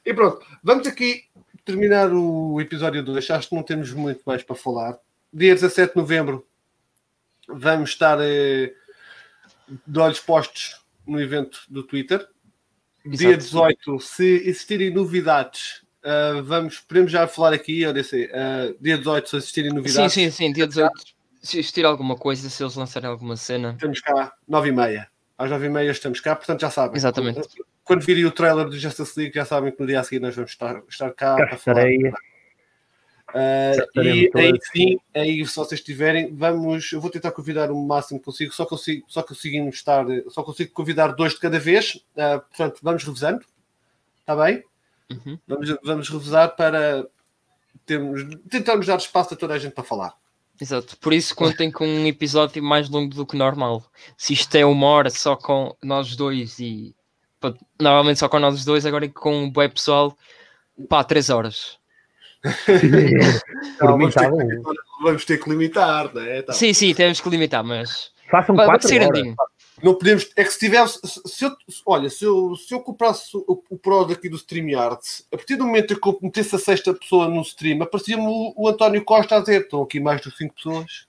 E 0.04 0.14
pronto, 0.14 0.44
vamos 0.62 0.86
aqui 0.86 1.24
terminar 1.64 2.12
o 2.12 2.60
episódio 2.60 3.02
2. 3.02 3.30
Acho 3.30 3.48
que 3.48 3.54
não 3.54 3.62
temos 3.62 3.92
muito 3.92 4.22
mais 4.26 4.42
para 4.42 4.54
falar. 4.54 4.98
Dia 5.32 5.54
17 5.54 5.94
de 5.94 5.98
novembro 5.98 6.46
vamos 7.48 7.90
estar 7.90 8.18
eh, 8.20 8.72
de 9.86 9.98
olhos 9.98 10.20
postos 10.20 10.80
no 11.06 11.20
evento 11.20 11.60
do 11.68 11.82
Twitter. 11.82 12.26
Exato. 13.04 13.18
Dia 13.18 13.36
18, 13.36 14.00
se 14.00 14.48
existirem 14.48 14.90
novidades, 14.92 15.82
uh, 16.04 16.40
vamos, 16.44 16.78
podemos 16.78 17.10
já 17.10 17.26
falar 17.26 17.52
aqui, 17.52 17.92
disse, 17.92 18.26
uh, 18.26 18.76
dia 18.80 18.96
18, 18.96 19.28
se 19.28 19.36
existirem 19.36 19.72
novidades. 19.72 20.12
Sim, 20.12 20.30
sim, 20.30 20.30
sim, 20.30 20.52
dia 20.52 20.68
18, 20.68 20.92
se 21.42 21.58
existir 21.58 21.84
alguma 21.84 22.14
coisa, 22.14 22.48
se 22.48 22.62
eles 22.62 22.76
lançarem 22.76 23.10
alguma 23.10 23.36
cena. 23.36 23.76
Temos 23.80 24.00
cá, 24.00 24.32
9 24.46 24.68
e 24.68 24.72
meia 24.72 25.11
às 25.36 25.50
nove 25.50 25.66
e 25.66 25.68
meia 25.68 25.90
estamos 25.90 26.20
cá, 26.20 26.36
portanto 26.36 26.60
já 26.60 26.70
sabem. 26.70 26.96
Exatamente. 26.96 27.48
quando 27.84 28.04
virem 28.04 28.24
o 28.24 28.30
trailer 28.30 28.66
do 28.66 28.78
Justice 28.78 29.18
League, 29.18 29.34
já 29.34 29.44
sabem 29.44 29.72
que 29.72 29.80
no 29.80 29.86
dia 29.86 30.00
a 30.00 30.04
seguir 30.04 30.20
nós 30.20 30.34
vamos 30.34 30.50
estar, 30.50 30.82
estar 30.88 31.12
cá. 31.12 31.36
Cá 31.36 31.54
estarei. 31.54 32.12
Uh, 33.34 34.02
e 34.02 34.30
aí 34.34 34.58
sim, 34.60 34.98
aí 35.14 35.46
se 35.46 35.56
vocês 35.56 35.80
tiverem, 35.80 36.34
vamos, 36.34 36.92
eu 36.92 37.00
vou 37.00 37.10
tentar 37.10 37.32
convidar 37.32 37.70
o 37.70 37.86
máximo 37.86 38.18
que 38.18 38.26
consigo, 38.26 38.52
só 38.52 38.66
consigo, 38.66 39.06
só 39.08 39.22
consigo 39.22 39.68
estar, 39.70 40.04
só 40.28 40.42
consigo 40.42 40.70
convidar 40.72 41.08
dois 41.08 41.32
de 41.32 41.40
cada 41.40 41.58
vez, 41.58 41.94
uh, 42.14 42.40
portanto 42.40 42.80
vamos 42.82 43.02
revisando, 43.02 43.42
está 44.20 44.36
bem? 44.36 44.62
Uhum. 45.10 45.38
Vamos, 45.48 45.76
vamos 45.82 46.08
revisar 46.10 46.54
para 46.54 47.06
termos, 47.86 48.22
tentarmos 48.50 48.86
dar 48.86 48.98
espaço 48.98 49.32
a 49.32 49.36
toda 49.36 49.54
a 49.54 49.58
gente 49.58 49.72
para 49.72 49.84
falar. 49.84 50.14
Exato, 50.62 50.96
por 50.98 51.12
isso 51.12 51.34
contem 51.34 51.72
com 51.72 51.84
um 51.84 52.06
episódio 52.06 52.62
mais 52.62 52.88
longo 52.88 53.12
do 53.12 53.26
que 53.26 53.36
normal. 53.36 53.82
Se 54.16 54.32
isto 54.32 54.54
é 54.54 54.64
uma 54.64 54.86
hora 54.86 55.10
só 55.10 55.34
com 55.34 55.76
nós 55.82 56.14
dois 56.14 56.60
e 56.60 56.94
normalmente 57.80 58.20
só 58.20 58.28
com 58.28 58.38
nós 58.38 58.64
dois, 58.64 58.86
agora 58.86 59.08
com 59.08 59.46
o 59.46 59.52
web 59.56 59.74
pessoal, 59.74 60.16
pá, 60.88 61.02
três 61.02 61.30
horas. 61.30 61.80
Não, 63.80 63.98
vamos, 63.98 64.14
ter 64.14 64.30
que, 64.30 64.62
vamos, 65.02 65.24
ter 65.24 65.42
que, 65.42 65.50
limitar, 65.50 66.14
né? 66.14 66.42
Tá. 66.42 66.52
Sim, 66.52 66.72
sim, 66.72 66.94
temos 66.94 67.20
que 67.20 67.28
limitar, 67.28 67.64
mas 67.64 68.12
façam 68.30 68.54
quatro 68.54 68.88
horas. 68.94 69.34
Não 69.82 69.94
podemos. 69.94 70.30
É 70.36 70.44
que 70.44 70.52
se 70.52 70.60
tivesse. 70.60 71.00
Se 71.04 71.44
eu, 71.44 71.56
olha, 71.84 72.08
se 72.08 72.24
eu, 72.24 72.54
se 72.54 72.72
eu 72.72 72.80
comprasse 72.80 73.36
o, 73.36 73.62
o 73.68 73.76
Pro 73.76 74.04
daqui 74.04 74.28
do 74.28 74.36
StreamYard, 74.36 75.00
a 75.32 75.36
partir 75.36 75.56
do 75.56 75.66
momento 75.66 76.00
que 76.00 76.08
eu 76.08 76.18
metesse 76.22 76.54
a 76.54 76.58
sexta 76.58 76.94
pessoa 76.94 77.28
no 77.28 77.42
stream, 77.42 77.82
aparecia-me 77.82 78.22
o, 78.22 78.54
o, 78.56 78.68
António 78.68 79.04
Costa 79.04 79.36
a 79.36 79.40
dizer: 79.40 79.62
estão 79.62 79.82
aqui 79.82 79.98
mais 79.98 80.20
de 80.20 80.30
cinco 80.36 80.54
pessoas. 80.54 81.08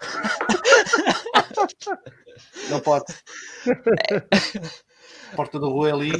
não 2.70 2.80
pode. 2.80 3.12
Porta 5.34 5.58
do 5.58 5.68
rua 5.68 5.88
é 5.88 5.92
ali. 5.92 6.12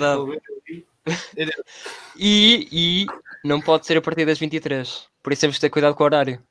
E, 2.17 2.69
e 2.73 3.07
não 3.45 3.61
pode 3.61 3.87
ser 3.87 3.99
a 3.99 4.03
partir 4.03 4.27
das 4.27 4.39
23. 4.39 5.07
Por 5.23 5.33
isso 5.33 5.41
temos 5.41 5.57
que 5.57 5.61
ter 5.61 5.71
cuidado 5.71 5.95
com 5.95 6.03
o 6.03 6.07
horário. 6.07 6.43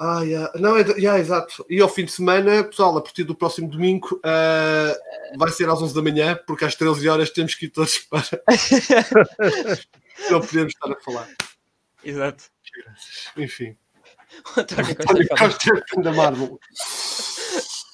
Ah, 0.00 0.22
yeah. 0.22 0.52
não, 0.54 0.76
é, 0.76 0.82
yeah, 0.92 1.18
exato. 1.18 1.66
E 1.68 1.80
ao 1.80 1.88
fim 1.88 2.04
de 2.04 2.12
semana, 2.12 2.62
pessoal, 2.62 2.96
a 2.96 3.02
partir 3.02 3.24
do 3.24 3.34
próximo 3.34 3.68
domingo 3.68 4.20
uh, 4.24 5.38
vai 5.38 5.50
ser 5.50 5.68
às 5.68 5.82
11 5.82 5.92
da 5.92 6.02
manhã, 6.02 6.38
porque 6.46 6.64
às 6.64 6.76
13 6.76 7.08
horas 7.08 7.30
temos 7.30 7.56
que 7.56 7.66
ir 7.66 7.70
todos 7.70 7.98
para. 8.08 8.24
não 10.30 10.40
podemos 10.40 10.72
estar 10.72 10.92
a 10.92 10.96
falar. 11.00 11.28
Exato. 12.04 12.44
Enfim. 13.36 13.76
O 14.56 14.60
António 14.60 15.28
Costa 15.28 15.70
é 15.76 15.82
fã 15.94 16.00
da 16.00 16.12
Marvel. 16.12 16.60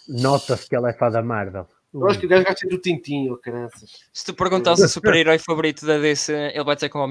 Nota-se 0.06 0.68
que 0.68 0.76
ela 0.76 0.90
é 0.90 0.92
fã 0.92 1.10
da 1.10 1.22
Marvel. 1.22 1.66
Eu 1.94 2.06
acho 2.08 2.18
que 2.18 2.26
o 2.26 2.28
gajo 2.28 2.44
gosta 2.44 2.68
do 2.68 2.78
Tintinho, 2.78 3.38
crianças. 3.38 4.04
Se 4.12 4.24
tu 4.26 4.34
perguntasse 4.34 4.84
o 4.84 4.88
super-herói 4.88 5.38
favorito 5.38 5.86
da 5.86 5.96
DC, 5.96 6.34
ele 6.52 6.64
vai 6.64 6.74
dizer 6.74 6.88
com 6.90 7.02
a 7.02 7.08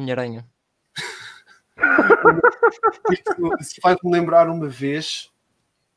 Isso 3.60 3.76
faz-me 3.82 4.12
lembrar 4.12 4.50
uma 4.50 4.68
vez 4.68 5.32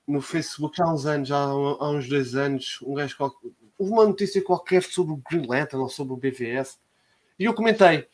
no 0.07 0.21
Facebook, 0.21 0.77
já 0.77 0.85
há 0.85 0.95
uns 0.95 1.05
anos, 1.05 1.29
já 1.29 1.37
há 1.37 1.91
uns 1.91 2.09
dois 2.09 2.35
anos, 2.35 2.79
um 2.83 2.95
gajo 2.95 3.17
qualquer, 3.17 3.51
houve 3.79 3.93
uma 3.93 4.07
notícia 4.07 4.43
qualquer 4.43 4.83
sobre 4.83 5.15
o 5.15 5.23
Green 5.29 5.47
Lantern 5.47 5.83
ou 5.83 5.89
sobre 5.89 6.15
o 6.15 6.17
BVS. 6.17 6.79
E 7.39 7.45
eu 7.45 7.53
comentei. 7.53 8.07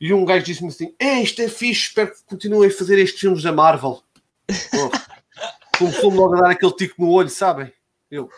E 0.00 0.12
um 0.14 0.24
gajo 0.24 0.44
disse-me 0.44 0.68
assim: 0.68 0.94
É, 0.98 1.20
isto 1.20 1.42
é 1.42 1.48
fixe, 1.48 1.88
espero 1.88 2.12
que 2.12 2.24
continuem 2.24 2.70
a 2.70 2.72
fazer 2.72 2.98
estes 2.98 3.20
filmes 3.20 3.42
da 3.42 3.52
Marvel. 3.52 4.02
Oh, 4.50 5.76
Começou-me 5.78 6.16
logo 6.16 6.34
a 6.34 6.40
dar 6.40 6.50
aquele 6.50 6.72
tico 6.72 7.02
no 7.02 7.10
olho, 7.10 7.28
sabem? 7.28 7.72
Eu. 8.10 8.28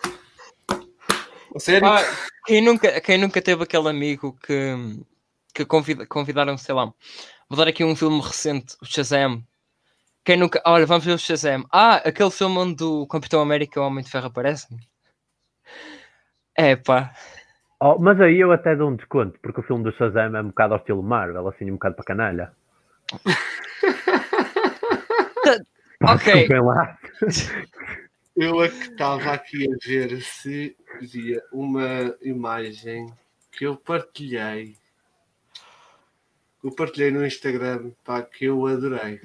A 1.55 1.59
sério? 1.59 1.89
Ah, 1.89 2.01
quem, 2.47 2.61
nunca, 2.61 3.01
quem 3.01 3.19
nunca 3.19 3.41
teve 3.43 3.63
aquele 3.63 3.89
amigo 3.89 4.37
que, 4.45 5.01
que 5.55 5.65
convida, 5.65 6.07
convidaram, 6.07 6.57
sei 6.57 6.75
lá, 6.75 6.93
vou 7.49 7.59
dar 7.59 7.69
aqui 7.69 7.85
um 7.85 7.97
filme 7.97 8.21
recente, 8.21 8.77
o 8.81 8.87
Shazam. 8.87 9.45
Quem 10.25 10.37
nunca. 10.37 10.63
Olha, 10.65 10.87
vamos 10.87 11.05
ver 11.05 11.13
o 11.13 11.19
Shazam. 11.19 11.65
Ah, 11.73 11.97
aquele 11.97 12.31
filme 12.31 12.59
onde 12.59 12.85
o 12.85 13.07
Capitão 13.07 13.41
América 13.41 13.79
e 13.79 13.83
o 13.83 13.87
Homem 13.87 14.05
de 14.05 14.11
Ferro 14.11 14.27
aparecem. 14.27 14.79
É 16.57 16.77
pá. 16.77 17.13
Oh, 17.81 17.99
mas 17.99 18.21
aí 18.21 18.39
eu 18.39 18.53
até 18.53 18.77
dou 18.77 18.91
um 18.91 18.97
desconto, 18.97 19.39
porque 19.41 19.61
o 19.61 19.65
filme 19.65 19.83
do 19.83 19.93
Shazam 19.93 20.37
é 20.37 20.41
um 20.41 20.49
bocado 20.49 20.75
ao 20.75 20.81
estilo 20.81 21.03
Marvel, 21.03 21.49
assim, 21.49 21.69
um 21.69 21.75
bocado 21.75 21.97
para 21.97 22.05
canalha. 22.05 22.53
ok. 26.03 26.49
lá. 26.61 26.99
Eu 28.35 28.63
é 28.63 28.69
que 28.69 28.93
estava 28.93 29.33
aqui 29.33 29.71
a 29.71 29.77
ver 29.87 30.23
se 30.23 30.75
via 31.03 31.43
uma 31.53 32.17
imagem 32.23 33.13
que 33.51 33.67
eu 33.67 33.77
partilhei. 33.77 34.75
Eu 36.65 36.75
partilhei 36.75 37.11
no 37.11 37.27
Instagram, 37.27 37.91
pá, 38.03 38.23
que 38.23 38.47
eu 38.47 38.67
adorei. 38.67 39.21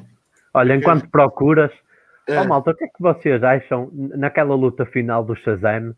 Olha, 0.57 0.75
enquanto 0.75 1.07
procuras, 1.09 1.71
é. 2.27 2.41
oh, 2.41 2.45
malta, 2.45 2.71
o 2.71 2.75
que 2.75 2.85
é 2.85 2.87
que 2.87 2.99
vocês 2.99 3.43
acham 3.43 3.89
naquela 3.93 4.55
luta 4.55 4.85
final 4.85 5.23
do 5.23 5.35
Shazam, 5.35 5.95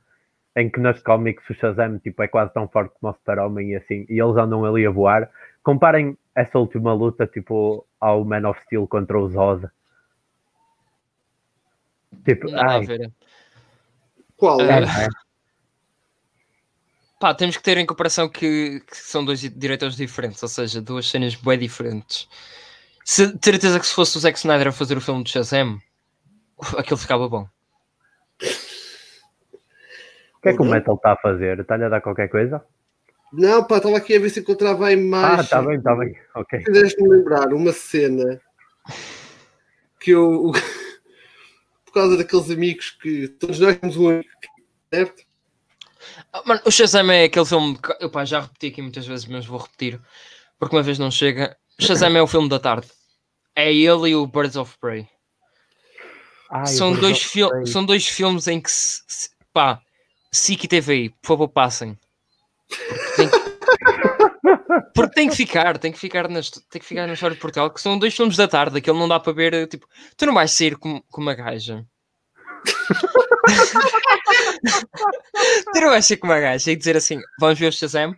em 0.56 0.70
que 0.70 0.80
nas 0.80 1.02
cómics 1.02 1.50
o 1.50 1.54
Shazam 1.54 1.98
tipo, 2.00 2.22
é 2.22 2.28
quase 2.28 2.54
tão 2.54 2.68
forte 2.68 2.94
como 3.00 3.12
o 3.12 3.16
Super-Homem 3.16 3.72
e 3.72 3.76
assim, 3.78 4.06
e 4.10 4.22
eles 4.22 4.36
andam 4.36 4.66
ali 4.66 4.86
a 4.86 4.92
voar. 4.92 5.30
Comparem 5.64 6.18
essa 6.36 6.60
última 6.60 6.94
luta 6.94 7.26
tipo 7.26 7.86
ao 8.00 8.26
Man 8.26 8.50
of 8.50 8.62
Steel 8.64 8.86
contra 8.88 9.18
os 9.20 9.34
Rosa. 9.34 9.72
Tipo, 12.26 12.52
Não, 12.52 12.60
ai. 12.60 12.86
Qual? 14.36 14.60
É, 14.62 14.84
é. 14.84 15.08
Pá, 17.20 17.34
temos 17.34 17.58
que 17.58 17.64
ter 17.64 17.78
em 17.78 17.86
comparação 17.86 18.30
que, 18.30 18.82
que, 18.88 18.98
são 18.98 19.24
dois 19.24 19.42
diretores 19.42 19.96
diferentes, 19.96 20.42
ou 20.42 20.50
seja, 20.50 20.82
duas 20.82 21.10
cenas 21.10 21.36
bem 21.36 21.60
diferentes. 21.60 22.28
Se, 23.06 23.38
certeza 23.44 23.80
que 23.80 23.88
se 23.88 23.94
fosse 23.94 24.18
o 24.18 24.20
Zack 24.20 24.38
Snyder 24.38 24.68
a 24.68 24.72
fazer 24.72 24.98
o 24.98 25.02
filme 25.02 25.24
de 25.24 25.32
Shazam, 25.32 25.80
aquilo 26.78 26.98
ficava 26.98 27.28
bom. 27.28 27.48
O 30.36 30.42
que 30.42 30.50
é 30.50 30.54
que 30.54 30.62
o 30.62 30.66
Metal 30.66 30.96
está 30.96 31.14
a 31.14 31.18
fazer? 31.18 31.60
Está-lhe 31.60 31.86
a 31.86 31.90
dar 31.90 32.02
qualquer 32.02 32.30
coisa? 32.30 32.64
Não, 33.32 33.64
pá, 33.64 33.78
estava 33.78 33.98
aqui 33.98 34.16
a 34.16 34.20
ver 34.20 34.30
se 34.30 34.40
encontrava 34.40 34.88
a 34.88 34.92
imagem. 34.92 35.40
Ah, 35.40 35.42
está 35.42 35.62
bem, 35.62 35.78
está 35.78 35.96
bem. 35.96 36.16
Ok. 36.36 36.64
Fizeste-me 36.66 37.10
lembrar 37.10 37.54
uma 37.54 37.72
cena 37.72 38.42
que 40.00 40.12
eu, 40.12 40.52
por 41.86 41.94
causa 41.94 42.18
daqueles 42.18 42.50
amigos 42.50 42.92
que 42.92 43.28
todos 43.28 43.60
nós 43.60 43.78
temos 43.78 43.98
um 43.98 44.10
amigo, 44.10 44.30
certo? 44.92 45.24
Ah, 46.32 46.42
mano, 46.46 46.62
o 46.66 46.72
Shazam 46.72 47.12
é 47.12 47.26
aquele 47.26 47.46
filme 47.46 47.78
que 47.78 47.96
eu 48.00 48.10
pá, 48.10 48.24
já 48.24 48.40
repeti 48.42 48.68
aqui 48.68 48.82
muitas 48.82 49.06
vezes, 49.06 49.26
mas 49.26 49.46
vou 49.46 49.60
repetir 49.60 50.00
porque 50.60 50.76
uma 50.76 50.84
vez 50.84 51.00
não 51.00 51.10
chega. 51.10 51.58
Shazam 51.80 52.16
é 52.16 52.22
o 52.22 52.28
filme 52.28 52.50
da 52.50 52.60
tarde. 52.60 52.88
É 53.56 53.74
ele 53.74 54.10
e 54.10 54.16
o 54.16 54.28
Birds 54.28 54.56
of 54.56 54.78
Prey. 54.80 55.08
Ai, 56.52 56.68
são, 56.68 56.94
dois 56.94 57.32
Prey. 57.32 57.66
são 57.66 57.86
dois 57.86 58.08
filmes 58.08 58.48
em 58.48 58.60
que 58.60 58.72
se, 58.72 59.02
se, 59.08 59.30
pá, 59.54 59.82
SIC 60.32 60.64
e 60.64 60.68
TVI, 60.68 61.10
por 61.22 61.28
favor, 61.28 61.50
passem. 61.50 61.98
Porque 62.68 63.16
tem, 63.16 63.30
porque 64.94 65.16
tem 65.16 65.30
que 65.30 65.36
ficar, 65.36 65.78
tem 65.78 65.92
que 65.92 66.00
ficar, 66.00 66.28
na, 66.28 66.42
tem 66.70 66.82
que 66.82 66.86
ficar 66.86 67.08
na 67.08 67.14
história 67.14 67.36
de 67.36 67.42
Portugal, 67.42 67.72
que 67.72 67.82
são 67.82 67.98
dois 67.98 68.16
filmes 68.16 68.36
da 68.36 68.48
tarde, 68.48 68.78
aquele 68.78 68.98
não 68.98 69.08
dá 69.08 69.20
para 69.20 69.34
ver, 69.34 69.68
tipo, 69.68 69.88
tu 70.18 70.26
não 70.26 70.34
vais 70.34 70.52
sair 70.52 70.78
com, 70.78 71.02
com 71.02 71.22
uma 71.22 71.34
gaja. 71.34 71.86
tu 75.74 75.82
não 75.82 75.90
vais 75.90 76.06
sair 76.06 76.18
com 76.18 76.28
uma 76.28 76.40
gaja 76.40 76.72
e 76.72 76.76
dizer 76.76 76.98
assim, 76.98 77.20
vamos 77.40 77.58
ver 77.58 77.68
o 77.68 77.72
Shazam? 77.72 78.16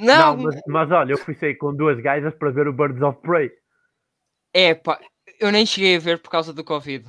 Não, 0.00 0.36
não 0.36 0.44
mas, 0.44 0.60
mas, 0.66 0.90
olha, 0.90 1.12
eu 1.12 1.18
fui 1.18 1.34
sair 1.34 1.56
com 1.56 1.74
duas 1.74 2.00
gajas 2.00 2.34
para 2.34 2.50
ver 2.50 2.66
o 2.66 2.72
Birds 2.72 3.02
of 3.02 3.20
Prey. 3.20 3.50
É 4.52 4.74
pá, 4.74 4.98
eu 5.38 5.52
nem 5.52 5.66
cheguei 5.66 5.96
a 5.96 6.00
ver 6.00 6.18
por 6.18 6.30
causa 6.30 6.52
do 6.52 6.64
Covid. 6.64 7.06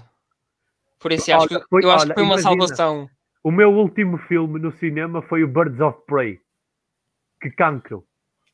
Por 0.99 1.11
isso, 1.11 1.31
olha, 1.31 1.38
acho 1.38 1.47
que, 1.47 1.69
foi, 1.69 1.84
eu 1.84 1.91
acho 1.91 2.05
olha, 2.05 2.13
que 2.13 2.13
foi 2.13 2.23
uma 2.23 2.39
imagina, 2.39 2.68
salvação. 2.68 3.09
O 3.43 3.51
meu 3.51 3.72
último 3.72 4.18
filme 4.19 4.59
no 4.59 4.72
cinema 4.73 5.22
foi 5.23 5.43
o 5.43 5.47
Birds 5.47 5.80
of 5.80 5.99
Prey. 6.05 6.39
Que 7.41 7.49
cancro. 7.49 8.05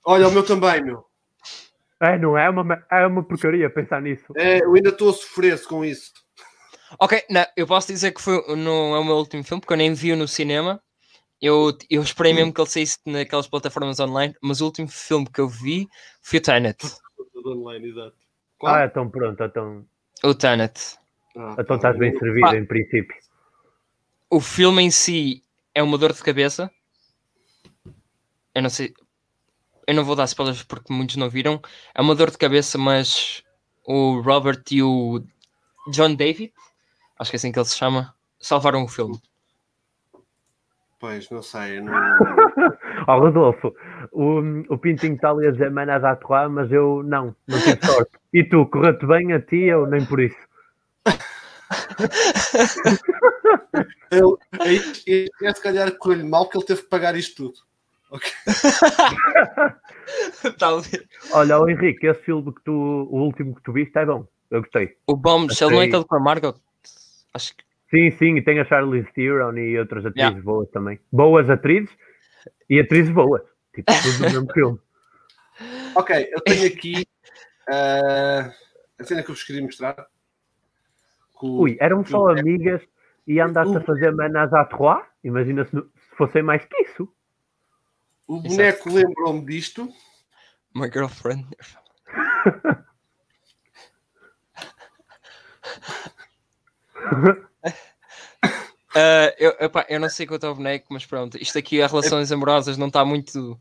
Olha, 0.05 0.27
o 0.27 0.31
meu 0.31 0.45
também, 0.45 0.81
meu. 0.81 1.03
É, 1.99 2.17
não 2.17 2.37
é 2.37 2.49
uma, 2.49 2.85
é 2.91 3.05
uma 3.05 3.23
porcaria 3.23 3.69
pensar 3.69 4.01
nisso. 4.01 4.31
É, 4.35 4.63
eu 4.63 4.73
ainda 4.73 4.89
estou 4.89 5.09
a 5.09 5.13
sofrer 5.13 5.61
com 5.65 5.83
isso. 5.83 6.13
Ok, 6.99 7.21
não, 7.29 7.45
eu 7.57 7.67
posso 7.67 7.87
dizer 7.87 8.11
que 8.13 8.21
foi, 8.21 8.41
não 8.55 8.95
é 8.95 8.99
o 8.99 9.03
meu 9.03 9.15
último 9.15 9.43
filme, 9.43 9.59
porque 9.59 9.73
eu 9.73 9.77
nem 9.77 9.93
vi-o 9.93 10.15
no 10.15 10.27
cinema. 10.27 10.81
Eu, 11.41 11.77
eu 11.89 12.01
esperei 12.01 12.33
mesmo 12.33 12.51
que 12.51 12.59
ele 12.59 12.69
saísse 12.69 12.97
naquelas 13.05 13.47
plataformas 13.47 13.99
online, 13.99 14.35
mas 14.41 14.59
o 14.59 14.65
último 14.65 14.87
filme 14.87 15.27
que 15.31 15.39
eu 15.39 15.47
vi 15.47 15.87
foi 16.21 16.39
o 16.39 16.41
Tenet. 16.41 16.77
Online, 17.45 17.89
exato. 17.89 18.15
Qual? 18.57 18.73
Ah, 18.73 18.85
então 18.85 19.09
pronto, 19.09 19.43
então. 19.43 19.85
O 20.23 20.33
Tenet. 20.33 20.97
Ah, 21.35 21.55
então 21.59 21.75
estás 21.75 21.97
bem 21.97 22.17
servido, 22.17 22.47
ah, 22.47 22.57
em 22.57 22.65
princípio. 22.65 23.15
O 24.29 24.41
filme 24.41 24.81
em 24.81 24.91
si 24.91 25.43
é 25.75 25.83
uma 25.83 25.97
dor 25.97 26.11
de 26.11 26.23
cabeça. 26.23 26.71
Eu 28.53 28.63
não 28.63 28.69
sei. 28.69 28.93
Eu 29.85 29.93
não 29.93 30.03
vou 30.03 30.15
dar 30.15 30.25
spoilers 30.25 30.63
porque 30.63 30.91
muitos 30.91 31.15
não 31.15 31.29
viram. 31.29 31.61
É 31.93 32.01
uma 32.01 32.15
dor 32.15 32.31
de 32.31 32.37
cabeça, 32.37 32.77
mas 32.77 33.43
o 33.85 34.19
Robert 34.21 34.63
e 34.71 34.81
o 34.81 35.23
John 35.91 36.15
David, 36.15 36.51
acho 37.17 37.29
que 37.29 37.35
é 37.35 37.37
assim 37.37 37.51
que 37.51 37.59
ele 37.59 37.65
se 37.65 37.77
chama, 37.77 38.13
salvaram 38.39 38.83
o 38.83 38.87
filme. 38.87 39.21
Pois, 40.99 41.29
não 41.29 41.43
sei. 41.43 41.79
Não... 41.79 41.93
oh, 43.07 43.19
Rodolfo, 43.19 43.73
o, 44.11 44.39
o 44.69 44.77
Pintinho 44.77 45.15
está 45.15 45.29
ali 45.29 45.47
a 45.47 45.51
dizer 45.51 45.69
manas 45.69 46.03
à 46.03 46.15
tua, 46.15 46.49
mas 46.49 46.71
eu 46.71 47.03
não, 47.03 47.35
não 47.47 47.59
tive 47.59 47.85
sorte. 47.85 48.11
E 48.33 48.43
tu, 48.43 48.65
correu-te 48.65 49.05
bem 49.05 49.31
a 49.33 49.39
ti, 49.39 49.57
eu 49.57 49.85
nem 49.85 50.03
por 50.05 50.19
isso. 50.19 50.35
eu, 54.11 54.39
e, 55.05 55.29
é 55.43 55.53
se 55.53 55.61
calhar 55.61 55.95
correu-lhe 55.97 56.23
mal 56.23 56.49
que 56.49 56.57
ele 56.57 56.65
teve 56.65 56.81
que 56.81 56.89
pagar 56.89 57.15
isto 57.15 57.35
tudo. 57.35 57.59
Okay. 58.09 58.31
Olha, 61.33 61.59
o 61.59 61.69
Henrique, 61.69 62.07
esse 62.07 62.21
filme 62.21 62.53
que 62.53 62.63
tu, 62.63 62.71
o 62.71 63.23
último 63.23 63.53
que 63.55 63.61
tu 63.61 63.73
viste 63.73 63.97
é 63.97 64.05
bom. 64.05 64.25
Eu 64.49 64.61
gostei. 64.61 64.95
O 65.05 65.13
Bombs, 65.15 65.61
ele 65.61 65.71
não 65.71 65.81
é 65.81 65.85
aquele 65.85 66.05
com 66.05 66.15
a 66.15 66.19
Margot? 66.19 66.55
Acho 67.33 67.55
que... 67.55 67.66
Sim, 67.89 68.11
sim, 68.11 68.35
e 68.35 68.41
tem 68.41 68.59
a 68.59 68.65
Charlize 68.65 69.09
Theron 69.13 69.57
e 69.57 69.79
outras 69.79 70.05
atrizes 70.05 70.29
yeah. 70.29 70.43
boas 70.43 70.69
também. 70.71 70.99
Boas 71.11 71.49
atrizes 71.49 71.89
e 72.69 72.79
atrizes 72.79 73.13
boas. 73.13 73.41
Tipo, 73.73 73.91
tudo 74.03 74.17
no 74.17 74.31
mesmo 74.31 74.53
filme. 74.53 74.79
Ok, 75.95 76.29
eu 76.31 76.39
tenho 76.41 76.67
aqui 76.67 77.03
uh, 77.67 78.53
a 78.99 79.03
cena 79.03 79.23
que 79.23 79.31
eu 79.31 79.33
vos 79.33 79.43
queria 79.43 79.63
mostrar. 79.63 80.05
Com, 81.33 81.61
Ui, 81.61 81.75
eram 81.79 82.05
só 82.05 82.29
amigas 82.29 82.79
e 83.25 83.39
andaste 83.39 83.73
uh, 83.73 83.79
a 83.79 83.81
fazer 83.81 84.13
manas 84.13 84.53
à 84.53 84.65
trois? 84.65 85.03
Imagina 85.23 85.65
se, 85.65 85.71
se 85.71 86.15
fossem 86.15 86.43
mais 86.43 86.63
que 86.63 86.79
isso. 86.83 87.11
O 88.27 88.39
boneco 88.39 88.93
lembrou-me 88.93 89.43
disto. 89.47 89.89
My 90.75 90.91
girlfriend. 90.93 91.47
Uh, 97.65 99.33
eu, 99.37 99.55
epá, 99.59 99.85
eu 99.89 99.99
não 99.99 100.09
sei 100.09 100.25
quanto 100.25 100.45
ao 100.45 100.55
boneco, 100.55 100.87
mas 100.89 101.05
pronto, 101.05 101.37
isto 101.41 101.57
aqui, 101.57 101.81
as 101.81 101.91
relações 101.91 102.31
amorosas 102.31 102.77
não 102.77 102.87
está 102.87 103.03
muito. 103.03 103.59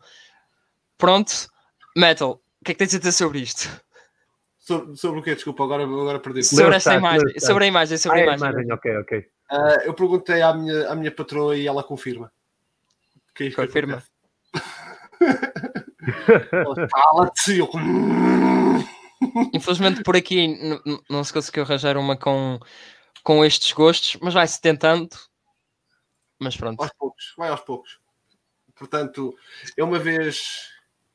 Pronto, 0.99 1.49
Metal, 1.97 2.41
o 2.61 2.65
que 2.65 2.73
é 2.73 2.75
que 2.75 2.79
tens 2.79 2.95
a 2.95 2.99
dizer 2.99 3.13
sobre 3.13 3.41
isto? 3.41 3.69
Sobre, 4.59 4.97
sobre 4.97 5.21
o 5.21 5.23
quê? 5.23 5.35
Desculpa, 5.35 5.63
agora, 5.63 5.85
agora 5.85 6.19
perdi. 6.19 6.43
Sobre 6.43 6.75
esta 6.75 6.95
imagem, 6.95 7.39
sobre 7.39 7.65
a 7.65 7.67
imagem, 7.69 7.99
sobre 7.99 8.19
ah, 8.19 8.23
a 8.23 8.25
imagem. 8.35 8.49
imagem. 8.49 8.73
Ok, 8.73 8.97
ok. 8.99 9.19
Uh, 9.51 9.81
eu 9.85 9.95
perguntei 9.95 10.43
à 10.43 10.53
minha, 10.53 10.89
à 10.89 10.95
minha 10.97 11.11
patroa 11.13 11.57
e 11.57 11.67
ela 11.67 11.85
confirma. 11.85 12.33
Que 13.35 13.45
é 13.45 13.51
confirma. 13.53 14.03
Cala-te! 16.91 17.61
Infelizmente 19.53 20.03
por 20.03 20.17
aqui 20.17 20.59
não 21.09 21.23
se 21.23 21.33
conseguiu 21.33 21.63
arranjar 21.63 21.97
uma 21.97 22.17
com, 22.17 22.59
com 23.27 23.45
estes 23.45 23.73
gostos, 23.73 24.17
mas 24.23 24.33
vai-se 24.33 24.59
tentando. 24.61 25.09
Mas 26.39 26.57
pronto. 26.57 26.81
Aos 26.81 26.93
poucos, 26.93 27.35
vai 27.37 27.49
aos 27.49 27.61
poucos. 27.61 27.99
Portanto, 28.77 29.37
eu 29.77 29.85
uma 29.85 29.99
vez 29.99 30.69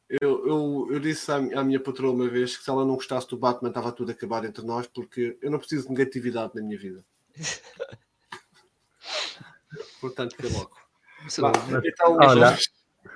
eu, 0.09 0.45
eu, 0.45 0.89
eu 0.91 0.99
disse 0.99 1.31
à, 1.31 1.35
à, 1.35 1.63
minha 1.63 1.79
patroa 1.79 2.11
uma 2.11 2.27
vez 2.27 2.57
que 2.57 2.65
se 2.65 2.69
ela 2.69 2.83
não 2.83 2.95
gostasse 2.95 3.29
do 3.29 3.37
Batman 3.37 3.69
estava 3.69 3.93
tudo 3.93 4.09
a 4.09 4.11
acabar 4.11 4.43
entre 4.43 4.65
nós 4.65 4.87
porque 4.87 5.37
eu 5.41 5.49
não 5.49 5.57
preciso 5.57 5.87
de 5.87 5.93
negatividade 5.93 6.53
na 6.53 6.61
minha 6.61 6.77
vida. 6.77 7.01
Portanto, 10.01 10.35
foi 10.35 10.49
logo. 10.49 10.75
então, 11.85 12.17
Olha, 12.19 12.57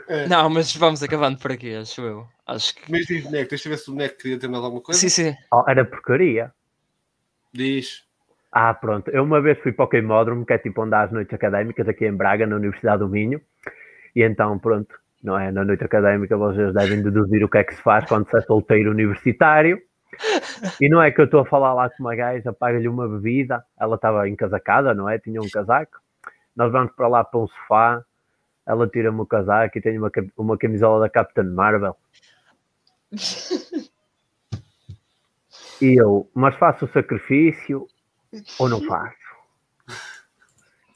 é. 0.07 0.26
Não, 0.30 0.49
mas 0.49 0.73
vamos 0.73 1.03
acabando 1.03 1.38
por 1.38 1.51
aqui, 1.51 1.76
acho 1.76 1.99
eu. 1.99 2.26
Acho 2.47 2.73
que... 2.76 2.89
Mas 2.89 3.07
diz 3.07 3.26
boneco, 3.26 3.49
deixa 3.49 3.67
eu 3.67 3.72
ver 3.72 3.77
se 3.77 3.89
o 3.89 3.91
boneco 3.91 4.17
queria 4.19 4.39
ter 4.39 4.47
mais 4.47 4.63
alguma 4.63 4.81
coisa. 4.81 5.01
Sim, 5.01 5.09
sim. 5.09 5.35
Oh, 5.51 5.65
era 5.67 5.84
porcaria. 5.84 6.53
Diz. 7.51 8.05
Ah, 8.57 8.73
pronto. 8.73 9.10
Eu 9.11 9.23
uma 9.23 9.41
vez 9.41 9.60
fui 9.60 9.73
para 9.73 9.84
o 9.84 9.88
Queimódromo, 9.90 10.45
que 10.45 10.53
é 10.53 10.57
tipo 10.57 10.82
onde 10.82 10.95
há 10.95 11.02
as 11.02 11.11
noites 11.11 11.34
académicas 11.34 11.90
aqui 11.90 12.06
em 12.06 12.15
Braga, 12.15 12.48
na 12.48 12.56
Universidade 12.56 12.99
do 12.99 13.10
Minho. 13.10 13.41
E 14.15 14.23
então, 14.23 14.57
pronto, 14.57 14.95
não 15.22 15.38
é? 15.38 15.52
Na 15.52 15.65
noite 15.65 15.84
académica 15.84 16.38
vocês 16.38 16.73
devem 16.73 17.03
deduzir 17.03 17.44
o 17.44 17.49
que 17.49 17.57
é 17.57 17.65
que 17.65 17.76
se 17.76 17.82
faz 17.82 18.06
quando 18.06 18.30
se 18.30 18.38
é 18.38 18.41
solteiro 18.44 18.91
universitário. 18.91 19.77
E 20.80 20.88
não 20.88 21.02
é 21.02 21.11
que 21.11 21.19
eu 21.19 21.26
estou 21.26 21.41
a 21.41 21.45
falar 21.45 21.73
lá 21.73 21.90
com 21.90 22.02
uma 22.02 22.15
gaja, 22.15 22.53
paga-lhe 22.53 22.88
uma 22.88 23.06
bebida, 23.10 23.61
ela 23.77 23.95
estava 23.95 24.30
encasacada, 24.30 24.94
não 24.94 25.10
é? 25.10 25.19
Tinha 25.19 25.41
um 25.41 25.49
casaco. 25.49 25.99
Nós 26.56 26.72
vamos 26.72 26.94
para 26.95 27.10
lá 27.10 27.26
para 27.26 27.41
um 27.41 27.48
sofá, 27.48 28.02
ela 28.65 28.88
tira-me 28.88 29.19
o 29.19 29.26
casaco 29.26 29.77
e 29.77 29.82
tem 29.82 29.98
uma, 29.98 30.10
uma 30.38 30.57
camisola 30.57 31.02
da 31.02 31.10
Captain 31.10 31.49
Marvel. 31.49 31.98
e 35.82 35.99
eu, 35.99 36.30
mas 36.34 36.56
faço 36.56 36.86
o 36.86 36.90
sacrifício 36.94 37.86
ou 38.60 38.70
não 38.70 38.82
faço? 38.82 39.16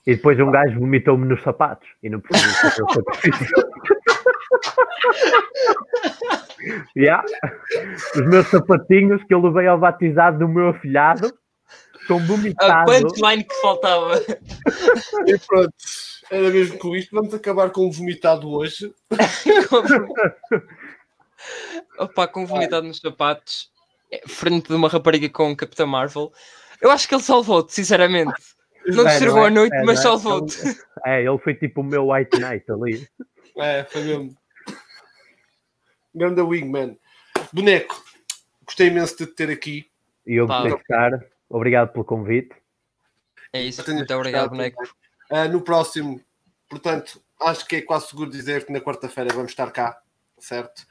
E 0.07 0.15
depois 0.15 0.39
um 0.39 0.49
gajo 0.49 0.79
vomitou-me 0.79 1.27
nos 1.27 1.43
sapatos 1.43 1.87
e 2.01 2.09
não 2.09 2.21
fazer 2.21 2.83
o 2.83 2.93
sacrifício. 2.93 3.47
yeah. 6.97 7.23
Os 8.15 8.25
meus 8.25 8.47
sapatinhos 8.47 9.21
que 9.25 9.33
eu 9.33 9.41
levei 9.41 9.67
ao 9.67 9.77
batizado 9.77 10.39
do 10.39 10.47
meu 10.47 10.69
afilhado 10.69 11.31
estão 12.01 12.25
vomitados. 12.25 12.95
A 12.95 13.01
punchline 13.01 13.43
que 13.43 13.55
faltava. 13.61 14.15
E 15.27 15.37
pronto. 15.47 15.73
Era 16.31 16.49
mesmo 16.49 16.79
com 16.79 16.95
isto. 16.95 17.15
Vamos 17.15 17.33
acabar 17.33 17.69
com 17.69 17.87
um 17.87 17.91
vomitado 17.91 18.49
hoje. 18.49 18.93
Opa, 21.97 22.27
com 22.27 22.45
vomitado 22.45 22.85
nos 22.87 22.97
sapatos, 22.97 23.71
frente 24.27 24.67
de 24.69 24.75
uma 24.75 24.89
rapariga 24.89 25.29
com 25.29 25.55
Capitão 25.55 25.87
Marvel. 25.87 26.31
Eu 26.81 26.91
acho 26.91 27.07
que 27.07 27.15
ele 27.15 27.23
salvou-te, 27.23 27.73
sinceramente. 27.73 28.33
Não 28.85 29.05
te 29.05 29.11
estragou 29.11 29.43
é, 29.43 29.47
a 29.47 29.51
noite, 29.51 29.75
é, 29.75 29.83
mas 29.83 29.99
é? 29.99 30.01
salvou-te. 30.01 30.57
É, 31.05 31.23
ele 31.23 31.37
foi 31.39 31.53
tipo 31.53 31.81
o 31.81 31.83
meu 31.83 32.09
White 32.09 32.39
Knight 32.39 32.71
ali. 32.71 33.07
É, 33.57 33.83
foi 33.83 34.03
mesmo. 34.03 34.37
Ganda 36.13 36.43
Wingman. 36.43 36.97
Boneco, 37.53 38.03
gostei 38.65 38.87
imenso 38.87 39.17
de 39.17 39.25
te 39.27 39.33
ter 39.33 39.49
aqui. 39.49 39.89
E 40.25 40.35
eu 40.35 40.47
gostei 40.47 40.71
de 40.71 40.81
estar. 40.81 41.25
Obrigado 41.49 41.91
pelo 41.91 42.05
convite. 42.05 42.55
É 43.51 43.61
isso, 43.61 43.83
muito 43.93 44.13
obrigado, 44.13 44.49
boneco. 44.49 44.83
Uh, 45.31 45.47
no 45.51 45.61
próximo, 45.61 46.21
portanto, 46.69 47.21
acho 47.41 47.65
que 47.65 47.77
é 47.77 47.81
quase 47.81 48.07
seguro 48.07 48.29
dizer 48.29 48.65
que 48.65 48.71
na 48.71 48.79
quarta-feira 48.79 49.33
vamos 49.33 49.51
estar 49.51 49.71
cá, 49.71 49.99
certo? 50.37 50.85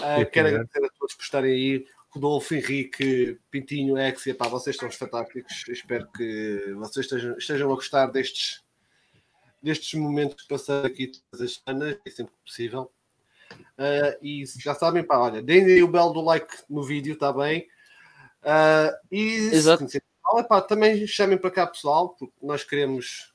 Uh, 0.00 0.28
quero 0.30 0.48
agradecer 0.48 0.84
a 0.84 0.88
todos 0.98 1.14
por 1.14 1.22
estarem 1.22 1.52
aí. 1.52 1.86
Rodolfo, 2.12 2.54
Henrique, 2.54 3.38
Pintinho, 3.50 3.96
Ex, 3.96 4.26
e 4.26 4.34
pá, 4.34 4.46
vocês 4.46 4.76
são 4.76 4.90
fantásticos. 4.90 5.64
Espero 5.68 6.06
que 6.12 6.74
vocês 6.74 7.06
estejam, 7.06 7.38
estejam 7.38 7.72
a 7.72 7.74
gostar 7.74 8.06
destes, 8.06 8.62
destes 9.62 9.98
momentos 9.98 10.42
que 10.42 10.48
passamos 10.48 10.84
aqui 10.84 11.10
todas 11.30 11.40
as 11.40 11.54
semanas, 11.54 11.98
é 12.04 12.10
sempre 12.10 12.34
possível. 12.44 12.92
Uh, 13.78 14.16
e 14.20 14.44
já 14.58 14.74
sabem, 14.74 15.02
pá, 15.02 15.18
olha, 15.18 15.42
deem 15.42 15.64
aí 15.64 15.82
o 15.82 15.88
belo 15.88 16.12
do 16.12 16.20
like 16.20 16.54
no 16.68 16.82
vídeo, 16.82 17.14
está 17.14 17.32
bem? 17.32 17.66
Uh, 18.42 18.94
e 19.10 19.50
Exato. 19.52 19.86
Olha, 20.26 20.44
pá, 20.44 20.60
também 20.60 21.06
chamem 21.06 21.38
para 21.38 21.50
cá 21.50 21.66
pessoal, 21.66 22.10
porque 22.10 22.34
nós 22.42 22.62
queremos 22.62 23.32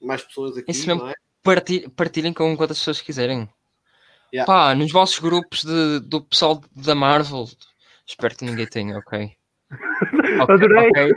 mais 0.00 0.22
pessoas 0.22 0.56
aqui. 0.56 0.70
Isso 0.70 0.86
mesmo, 0.86 1.08
é? 1.08 1.14
partilhem, 1.42 1.88
partilhem 1.90 2.32
com 2.32 2.56
quantas 2.56 2.78
pessoas 2.78 3.00
quiserem. 3.00 3.48
Yeah. 4.32 4.46
Pá, 4.46 4.74
nos 4.74 4.90
vossos 4.90 5.18
grupos 5.18 5.64
de, 5.64 6.00
do 6.00 6.20
pessoal 6.20 6.62
da 6.74 6.94
Marvel. 6.94 7.48
Espero 8.06 8.36
que 8.36 8.44
ninguém 8.44 8.66
tenha, 8.66 8.98
ok. 8.98 9.32
okay 10.42 10.54
Adorei. 10.54 10.88
Okay. 10.90 11.12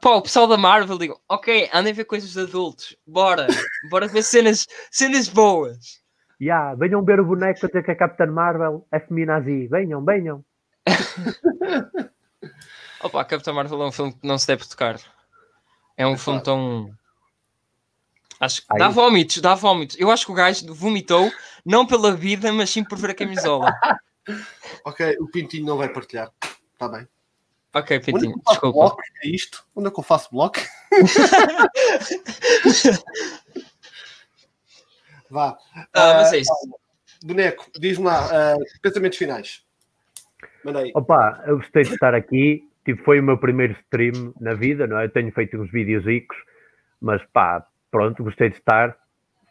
Pá, 0.00 0.10
o 0.10 0.22
pessoal 0.22 0.46
da 0.46 0.56
Marvel 0.56 0.98
digo, 0.98 1.20
ok, 1.28 1.68
andem 1.72 1.92
a 1.92 1.96
ver 1.96 2.04
coisas 2.04 2.32
de 2.32 2.40
adultos. 2.40 2.96
Bora, 3.06 3.46
bora 3.90 4.06
ver 4.06 4.22
cenas, 4.22 4.66
cenas 4.90 5.28
boas. 5.28 6.00
Yeah, 6.40 6.74
venham 6.74 7.04
ver 7.04 7.20
o 7.20 7.24
boneco 7.24 7.64
a 7.64 7.68
dizer 7.68 7.82
que 7.82 7.90
é 7.90 7.94
Capitã 7.94 8.26
Marvel 8.26 8.86
é 8.92 9.00
feminazi. 9.00 9.66
Venham, 9.68 10.04
venham. 10.04 10.44
Opa, 13.02 13.24
Capitã 13.24 13.52
Marvel 13.52 13.82
é 13.82 13.86
um 13.86 13.92
filme 13.92 14.12
que 14.12 14.26
não 14.26 14.38
se 14.38 14.46
deve 14.46 14.66
tocar. 14.66 14.96
É 15.96 16.06
um 16.06 16.14
é 16.14 16.18
filme 16.18 16.42
tão. 16.42 16.90
Acho 18.38 18.60
que 18.60 18.78
dá 18.78 18.88
vómitos, 18.88 19.38
dá 19.38 19.54
vómitos. 19.54 19.96
Eu 19.98 20.10
acho 20.10 20.26
que 20.26 20.32
o 20.32 20.34
gajo 20.34 20.74
vomitou, 20.74 21.32
não 21.64 21.86
pela 21.86 22.12
vida, 22.14 22.52
mas 22.52 22.68
sim 22.68 22.84
por 22.84 22.98
ver 22.98 23.10
a 23.10 23.14
camisola. 23.14 23.72
ok, 24.84 25.16
o 25.20 25.28
Pintinho 25.28 25.66
não 25.66 25.76
vai 25.76 25.88
partilhar. 25.88 26.32
Está 26.72 26.88
bem. 26.88 27.06
Ok, 27.74 28.00
Pintinho, 28.00 28.32
Onde 28.32 28.40
é 28.40 28.50
desculpa. 28.50 28.78
Bloco? 28.78 29.02
É 29.22 29.28
isto? 29.28 29.66
Onde 29.74 29.88
é 29.88 29.90
que 29.90 30.00
eu 30.00 30.04
faço 30.04 30.30
bloco? 30.30 30.58
Vá. 35.28 35.58
Ah, 35.92 36.14
mas 36.14 36.32
é 36.32 36.38
isso. 36.38 36.52
Uh, 36.52 37.26
boneco, 37.26 37.66
diz-me 37.78 38.06
lá, 38.06 38.26
uh, 38.26 38.64
pensamentos 38.80 39.18
finais. 39.18 39.62
Manda 40.64 40.78
aí. 40.80 40.92
Opa, 40.94 41.42
eu 41.46 41.58
gostei 41.58 41.82
de 41.82 41.92
estar 41.92 42.14
aqui 42.14 42.66
tipo, 42.86 43.02
foi 43.02 43.18
o 43.18 43.22
meu 43.22 43.36
primeiro 43.36 43.76
stream 43.82 44.32
na 44.40 44.54
vida, 44.54 44.86
não 44.86 44.98
é? 44.98 45.06
Eu 45.06 45.10
tenho 45.10 45.30
feito 45.32 45.58
uns 45.58 45.70
vídeos 45.70 46.06
ricos, 46.06 46.36
mas 47.00 47.20
pá, 47.32 47.66
pronto, 47.90 48.22
gostei 48.22 48.48
de 48.48 48.56
estar. 48.56 48.96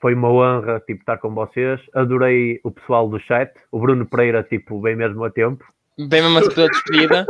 Foi 0.02 0.14
uma 0.14 0.30
honra, 0.30 0.80
tipo, 0.82 1.02
estar 1.02 1.18
com 1.18 1.34
vocês. 1.34 1.82
Adorei 1.94 2.60
o 2.64 2.72
pessoal 2.72 3.10
do 3.10 3.20
chat. 3.20 3.52
O 3.72 3.80
Bruno 3.80 4.06
Pereira, 4.06 4.44
tipo, 4.44 4.80
bem 4.82 4.96
mesmo 4.96 5.24
a 5.24 5.30
tempo. 5.30 5.66
Bem 5.98 6.22
mesmo 6.22 6.40
a 6.40 6.50
tua 6.50 6.68
despedida. 6.68 7.26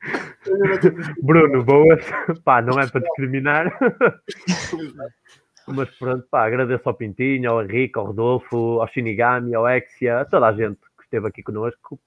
Bruno, 1.22 1.62
boas. 1.64 2.04
Pá, 2.44 2.60
não 2.60 2.78
é 2.78 2.86
para 2.86 3.00
discriminar. 3.00 3.78
Mas 5.66 5.88
pronto, 5.96 6.26
pá, 6.28 6.44
agradeço 6.44 6.88
ao 6.88 6.94
Pintinho, 6.94 7.48
ao 7.48 7.62
Henrique, 7.62 7.96
ao 7.96 8.06
Rodolfo, 8.06 8.80
ao 8.80 8.88
Shinigami, 8.88 9.54
ao 9.54 9.68
Exia, 9.68 10.20
a 10.20 10.24
toda 10.24 10.48
a 10.48 10.52
gente 10.52 10.80
que 10.98 11.04
esteve 11.04 11.28
aqui 11.28 11.40
connosco. 11.40 12.00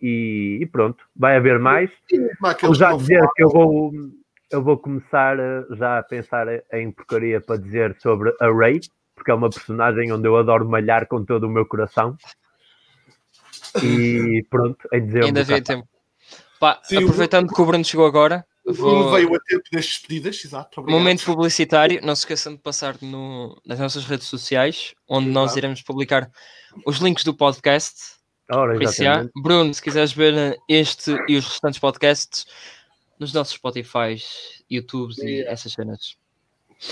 E, 0.00 0.58
e 0.60 0.66
pronto, 0.66 1.04
vai 1.14 1.36
haver 1.36 1.58
mais. 1.58 1.90
Vou 2.62 2.74
já 2.74 2.94
dizer 2.94 3.22
que 3.36 3.44
eu 3.44 3.50
vou, 3.50 3.92
eu 4.50 4.62
vou 4.62 4.78
começar 4.78 5.36
já 5.72 5.98
a 5.98 6.02
pensar 6.02 6.46
em 6.72 6.90
porcaria 6.90 7.40
para 7.40 7.58
dizer 7.58 7.94
sobre 8.00 8.34
a 8.40 8.50
Ray, 8.50 8.80
porque 9.14 9.30
é 9.30 9.34
uma 9.34 9.50
personagem 9.50 10.12
onde 10.12 10.26
eu 10.26 10.36
adoro 10.36 10.68
malhar 10.68 11.06
com 11.06 11.24
todo 11.24 11.44
o 11.44 11.50
meu 11.50 11.66
coração. 11.66 12.16
E 13.82 14.44
pronto, 14.50 14.88
em 14.92 15.06
dizer 15.06 15.24
Ainda 15.24 15.40
havia 15.40 15.62
tempo. 15.62 15.88
Pá, 16.60 16.80
Sim, 16.84 16.98
aproveitando 16.98 17.52
que 17.52 17.60
o 17.60 17.66
Bruno 17.66 17.84
chegou 17.84 18.06
agora, 18.06 18.46
Vou... 18.64 19.12
veio 19.12 19.34
a 19.34 19.38
tempo 19.40 19.64
das 19.72 19.84
despedidas, 19.84 20.42
exato. 20.44 20.80
Obrigado. 20.80 20.98
Momento 20.98 21.24
publicitário, 21.24 22.00
não 22.02 22.14
se 22.14 22.22
esqueçam 22.22 22.54
de 22.54 22.60
passar 22.60 22.96
no, 23.02 23.60
nas 23.66 23.78
nossas 23.78 24.04
redes 24.04 24.26
sociais, 24.26 24.94
onde 25.08 25.28
exato. 25.28 25.34
nós 25.34 25.56
iremos 25.56 25.82
publicar 25.82 26.30
os 26.86 26.98
links 26.98 27.24
do 27.24 27.34
podcast. 27.34 28.14
Ora, 28.50 28.78
Bruno, 29.42 29.72
se 29.72 29.82
quiseres 29.82 30.12
ver 30.12 30.58
este 30.68 31.16
e 31.28 31.36
os 31.36 31.46
restantes 31.46 31.78
podcasts 31.78 32.46
nos 33.18 33.32
nossos 33.32 33.54
Spotify, 33.54 34.16
YouTubes 34.70 35.18
e 35.18 35.42
essas 35.46 35.72
cenas. 35.72 36.16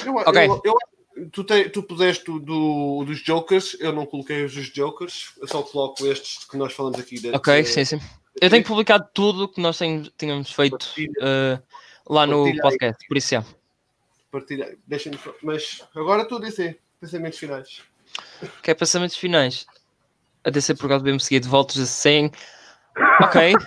Eu, 0.04 0.14
ok. 0.14 0.46
Eu, 0.46 0.60
eu, 0.64 0.74
tu, 1.32 1.44
te, 1.44 1.68
tu 1.70 1.82
puseste 1.82 2.24
do, 2.24 3.04
dos 3.04 3.22
Jokers, 3.22 3.76
eu 3.80 3.92
não 3.92 4.06
coloquei 4.06 4.44
os 4.44 4.54
dos 4.54 4.66
Jokers, 4.66 5.32
eu 5.40 5.48
só 5.48 5.62
coloco 5.62 6.06
estes 6.06 6.44
que 6.44 6.56
nós 6.56 6.72
falamos 6.72 6.98
aqui. 6.98 7.20
ok, 7.32 7.64
sim, 7.64 7.84
sim. 7.84 8.00
Eu 8.40 8.48
tenho 8.48 8.64
publicado 8.64 9.08
tudo 9.12 9.48
que 9.48 9.60
nós 9.60 9.78
tínhamos 10.16 10.52
feito 10.52 10.82
uh, 11.20 11.62
lá 12.08 12.26
no 12.26 12.44
podcast, 12.60 13.06
por 13.06 13.16
isso 13.16 13.34
é. 13.34 13.44
Partilha, 14.30 14.76
deixa-me 14.86 15.18
Mas 15.42 15.86
agora 15.94 16.24
tu 16.26 16.40
disse 16.40 16.78
pensamentos 16.98 17.38
finais. 17.38 17.82
É 18.64 18.74
pensamentos 18.74 19.16
finais? 19.16 19.66
A 20.44 20.50
DC 20.50 20.74
por 20.74 20.88
causa 20.88 21.04
do 21.04 21.06
mesmo 21.06 21.20
seguido, 21.20 21.48
voltas 21.48 21.78
a 21.78 21.86
100. 21.86 22.32
Ok. 23.22 23.52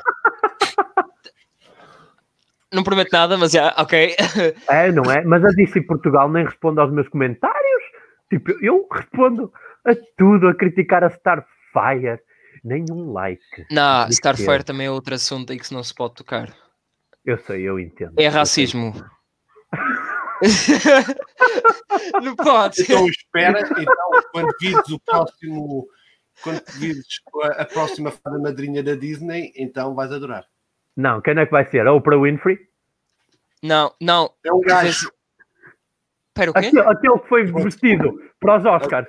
não 2.76 2.84
prometo 2.84 3.12
nada, 3.12 3.38
mas 3.38 3.52
já, 3.52 3.74
ok. 3.78 4.16
é, 4.70 4.92
não 4.92 5.10
é? 5.12 5.24
Mas 5.24 5.44
a 5.44 5.50
DC 5.50 5.82
Portugal 5.82 6.30
nem 6.30 6.46
responde 6.46 6.80
aos 6.80 6.92
meus 6.92 7.08
comentários. 7.10 7.84
Tipo, 8.30 8.52
eu 8.64 8.88
respondo 8.92 9.52
a 9.86 9.96
tudo, 10.18 10.48
a 10.48 10.56
criticar 10.56 11.04
a 11.04 11.08
Starfire 11.08 12.20
nenhum 12.64 13.12
like. 13.12 13.66
Não, 13.72 14.08
Starfire 14.10 14.64
também 14.64 14.88
é 14.88 14.92
outro 14.92 15.16
assunto 15.16 15.54
em 15.54 15.58
que 15.58 15.74
não 15.74 15.84
se 15.84 15.94
pode 15.94 16.16
tocar. 16.16 16.50
Eu 17.24 17.38
sei, 17.40 17.64
eu 17.64 17.80
entendo. 17.80 18.14
É 18.18 18.28
racismo. 18.28 18.94
não 22.24 22.36
pode. 22.36 22.82
Então 22.82 23.08
espera, 23.08 23.62
então, 23.62 23.96
quando 24.32 24.52
vires 24.60 24.90
o 24.90 25.00
próximo, 25.00 25.88
quando 26.44 26.62
vires 26.74 27.06
a 27.58 27.66
próxima 27.66 28.12
fada 28.12 28.38
madrinha 28.40 28.84
da 28.84 28.96
Disney, 28.96 29.54
então 29.56 29.96
vais 29.96 30.12
adorar. 30.12 30.46
Não, 30.96 31.22
quem 31.22 31.38
é 31.38 31.46
que 31.46 31.52
vai 31.52 31.70
ser? 31.70 31.86
A 31.88 31.94
Oprah 31.94 32.18
Winfrey? 32.18 32.58
Não, 33.62 33.94
não. 34.02 34.34
É 34.46 34.54
um 34.54 34.62
gajo. 34.62 35.12
Espera, 36.30 36.52
o 36.52 36.54
quê? 36.54 36.68
Aquele, 36.68 36.80
aquele 36.82 37.20
que 37.20 37.28
foi 37.28 37.46
vestido 37.46 38.22
para 38.40 38.60
os 38.60 38.66
Oscars. 38.66 39.08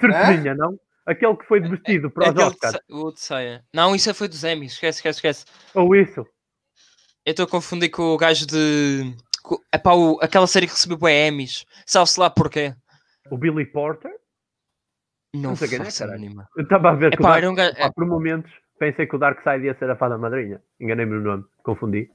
Certeza, 0.00 0.54
não? 0.54 0.78
Aquele 1.06 1.36
que 1.36 1.44
foi 1.46 1.58
é, 1.58 1.68
vestido 1.68 2.10
para 2.10 2.30
os 2.30 2.36
Oscars. 2.36 2.78
O 2.90 3.12
de 3.12 3.20
saia. 3.20 3.64
Não, 3.74 3.94
isso 3.94 4.12
foi 4.14 4.28
dos 4.28 4.44
Emmys. 4.44 4.72
Esquece, 4.72 4.98
esquece, 4.98 5.18
esquece. 5.18 5.44
Ou 5.74 5.94
isso. 5.94 6.26
Eu 7.24 7.30
estou 7.30 7.44
a 7.44 7.48
confundir 7.48 7.90
com 7.90 8.02
o 8.02 8.16
gajo 8.16 8.46
de. 8.46 9.14
É 9.72 9.78
pá, 9.78 9.92
o... 9.92 10.18
aquela 10.20 10.46
série 10.46 10.66
que 10.66 10.72
recebeu 10.72 10.98
bem 10.98 11.28
Emmys. 11.28 11.64
Sabe-se 11.86 12.18
lá 12.18 12.28
porquê? 12.28 12.74
O 13.30 13.38
Billy 13.38 13.66
Porter? 13.66 14.10
Não, 15.34 15.50
não 15.50 15.56
sei 15.56 15.68
quem 15.68 15.78
é. 15.78 15.82
Eu 16.56 16.62
estava 16.62 16.90
a 16.90 16.94
ver 16.94 17.16
que 17.16 17.22
Dark... 17.22 17.44
um 17.44 17.54
gajo... 17.54 17.74
por 17.94 18.06
momentos 18.06 18.52
pensei 18.82 19.06
que 19.06 19.14
o 19.14 19.18
Dark 19.18 19.40
Side 19.44 19.64
ia 19.64 19.78
ser 19.78 19.88
a 19.88 19.96
fada 19.96 20.18
madrinha. 20.18 20.60
Enganei-me 20.80 21.12
no 21.12 21.20
nome, 21.20 21.44
confundi. 21.62 22.10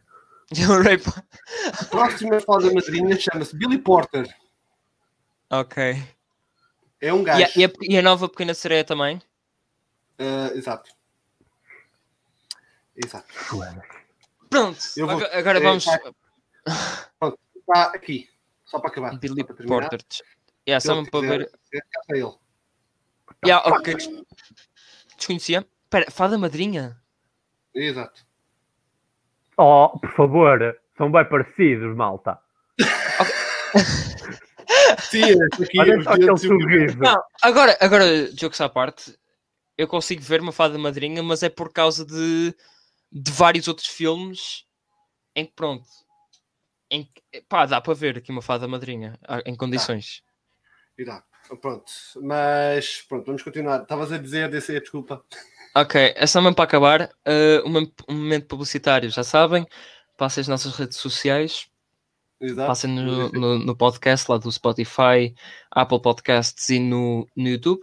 a 1.80 1.86
próxima 1.86 2.42
fada 2.42 2.74
madrinha 2.74 3.18
chama-se 3.18 3.56
Billy 3.56 3.78
Porter. 3.78 4.28
Ok. 5.50 5.96
É 7.00 7.14
um 7.14 7.24
gajo. 7.24 7.40
E 7.56 7.64
a, 7.64 7.72
e 7.82 7.98
a, 7.98 8.02
nova 8.02 8.28
Pequena 8.28 8.54
Sereia 8.54 8.84
também? 8.84 9.22
Uh, 10.20 10.58
exato. 10.58 10.92
Exato. 12.98 13.28
Pronto, 14.50 14.80
vou, 14.98 15.10
agora, 15.10 15.40
agora 15.40 15.60
é, 15.60 15.62
vamos. 15.62 15.86
Tá, 15.86 16.00
pronto, 17.18 17.40
está 17.56 17.84
aqui. 17.92 18.30
Só 18.66 18.80
para 18.80 18.90
acabar. 18.90 19.18
Billy 19.18 19.44
para 19.46 19.56
Porter. 19.56 20.00
Yeah, 20.68 20.82
só 20.82 21.02
para 21.06 21.22
ver. 21.22 21.52
É 21.74 22.18
ele. 22.18 22.34
Yeah, 23.46 23.70
ok. 23.70 23.96
Desconhecia. 25.16 25.66
Espera, 25.88 26.12
fada 26.12 26.38
madrinha? 26.38 27.02
Exato. 27.74 28.26
Oh, 29.58 29.98
por 29.98 30.12
favor, 30.12 30.78
são 30.98 31.10
bem 31.10 31.24
parecidos, 31.24 31.96
malta. 31.96 32.38
Sim, 35.00 35.24
aqui 35.64 35.80
Olha 35.80 36.04
só 36.04 36.10
aquele 36.10 36.38
sorriso. 36.38 37.00
Não, 37.00 37.24
agora, 37.42 37.78
agora, 37.80 38.30
jogos 38.38 38.60
à 38.60 38.68
parte, 38.68 39.18
eu 39.78 39.88
consigo 39.88 40.22
ver 40.22 40.42
uma 40.42 40.52
fada 40.52 40.78
madrinha, 40.78 41.24
mas 41.24 41.42
é 41.42 41.48
por 41.48 41.72
causa 41.72 42.06
de, 42.06 42.54
de 43.10 43.32
vários 43.32 43.70
outros 43.70 43.88
filmes 43.88 44.66
em 45.34 45.46
que, 45.46 45.54
pronto, 45.54 45.88
em, 46.92 47.10
pá, 47.48 47.66
dá 47.66 47.80
para 47.80 47.94
ver 47.94 48.18
aqui 48.18 48.30
uma 48.30 48.42
fada 48.42 48.68
madrinha 48.68 49.18
em 49.46 49.56
condições. 49.56 50.22
E 50.98 51.06
dá. 51.06 51.24
Pronto, 51.62 51.90
mas 52.22 53.06
pronto, 53.08 53.26
vamos 53.26 53.42
continuar. 53.42 53.84
Estavas 53.84 54.12
a 54.12 54.18
dizer, 54.18 54.50
DC, 54.50 54.82
desculpa. 54.82 55.24
Ok, 55.82 56.14
é 56.16 56.28
só 56.28 56.42
mesmo 56.42 56.56
para 56.56 56.66
acabar. 56.66 57.10
Uh, 57.28 57.68
um, 57.68 58.14
momento 58.14 58.48
publicitário, 58.48 59.10
já 59.10 59.24
sabem. 59.24 59.66
Passem 60.18 60.42
as 60.42 60.48
nossas 60.48 60.76
redes 60.76 60.98
sociais 60.98 61.68
Exato. 62.40 62.68
Passem 62.68 62.92
no, 62.92 63.30
no, 63.32 63.60
no, 63.60 63.76
podcast 63.76 64.30
lá 64.30 64.38
do 64.38 64.52
Spotify, 64.52 65.34
Apple 65.72 66.00
Podcasts 66.00 66.70
e 66.70 66.80
no, 66.80 67.28
no 67.36 67.50
YouTube. 67.50 67.82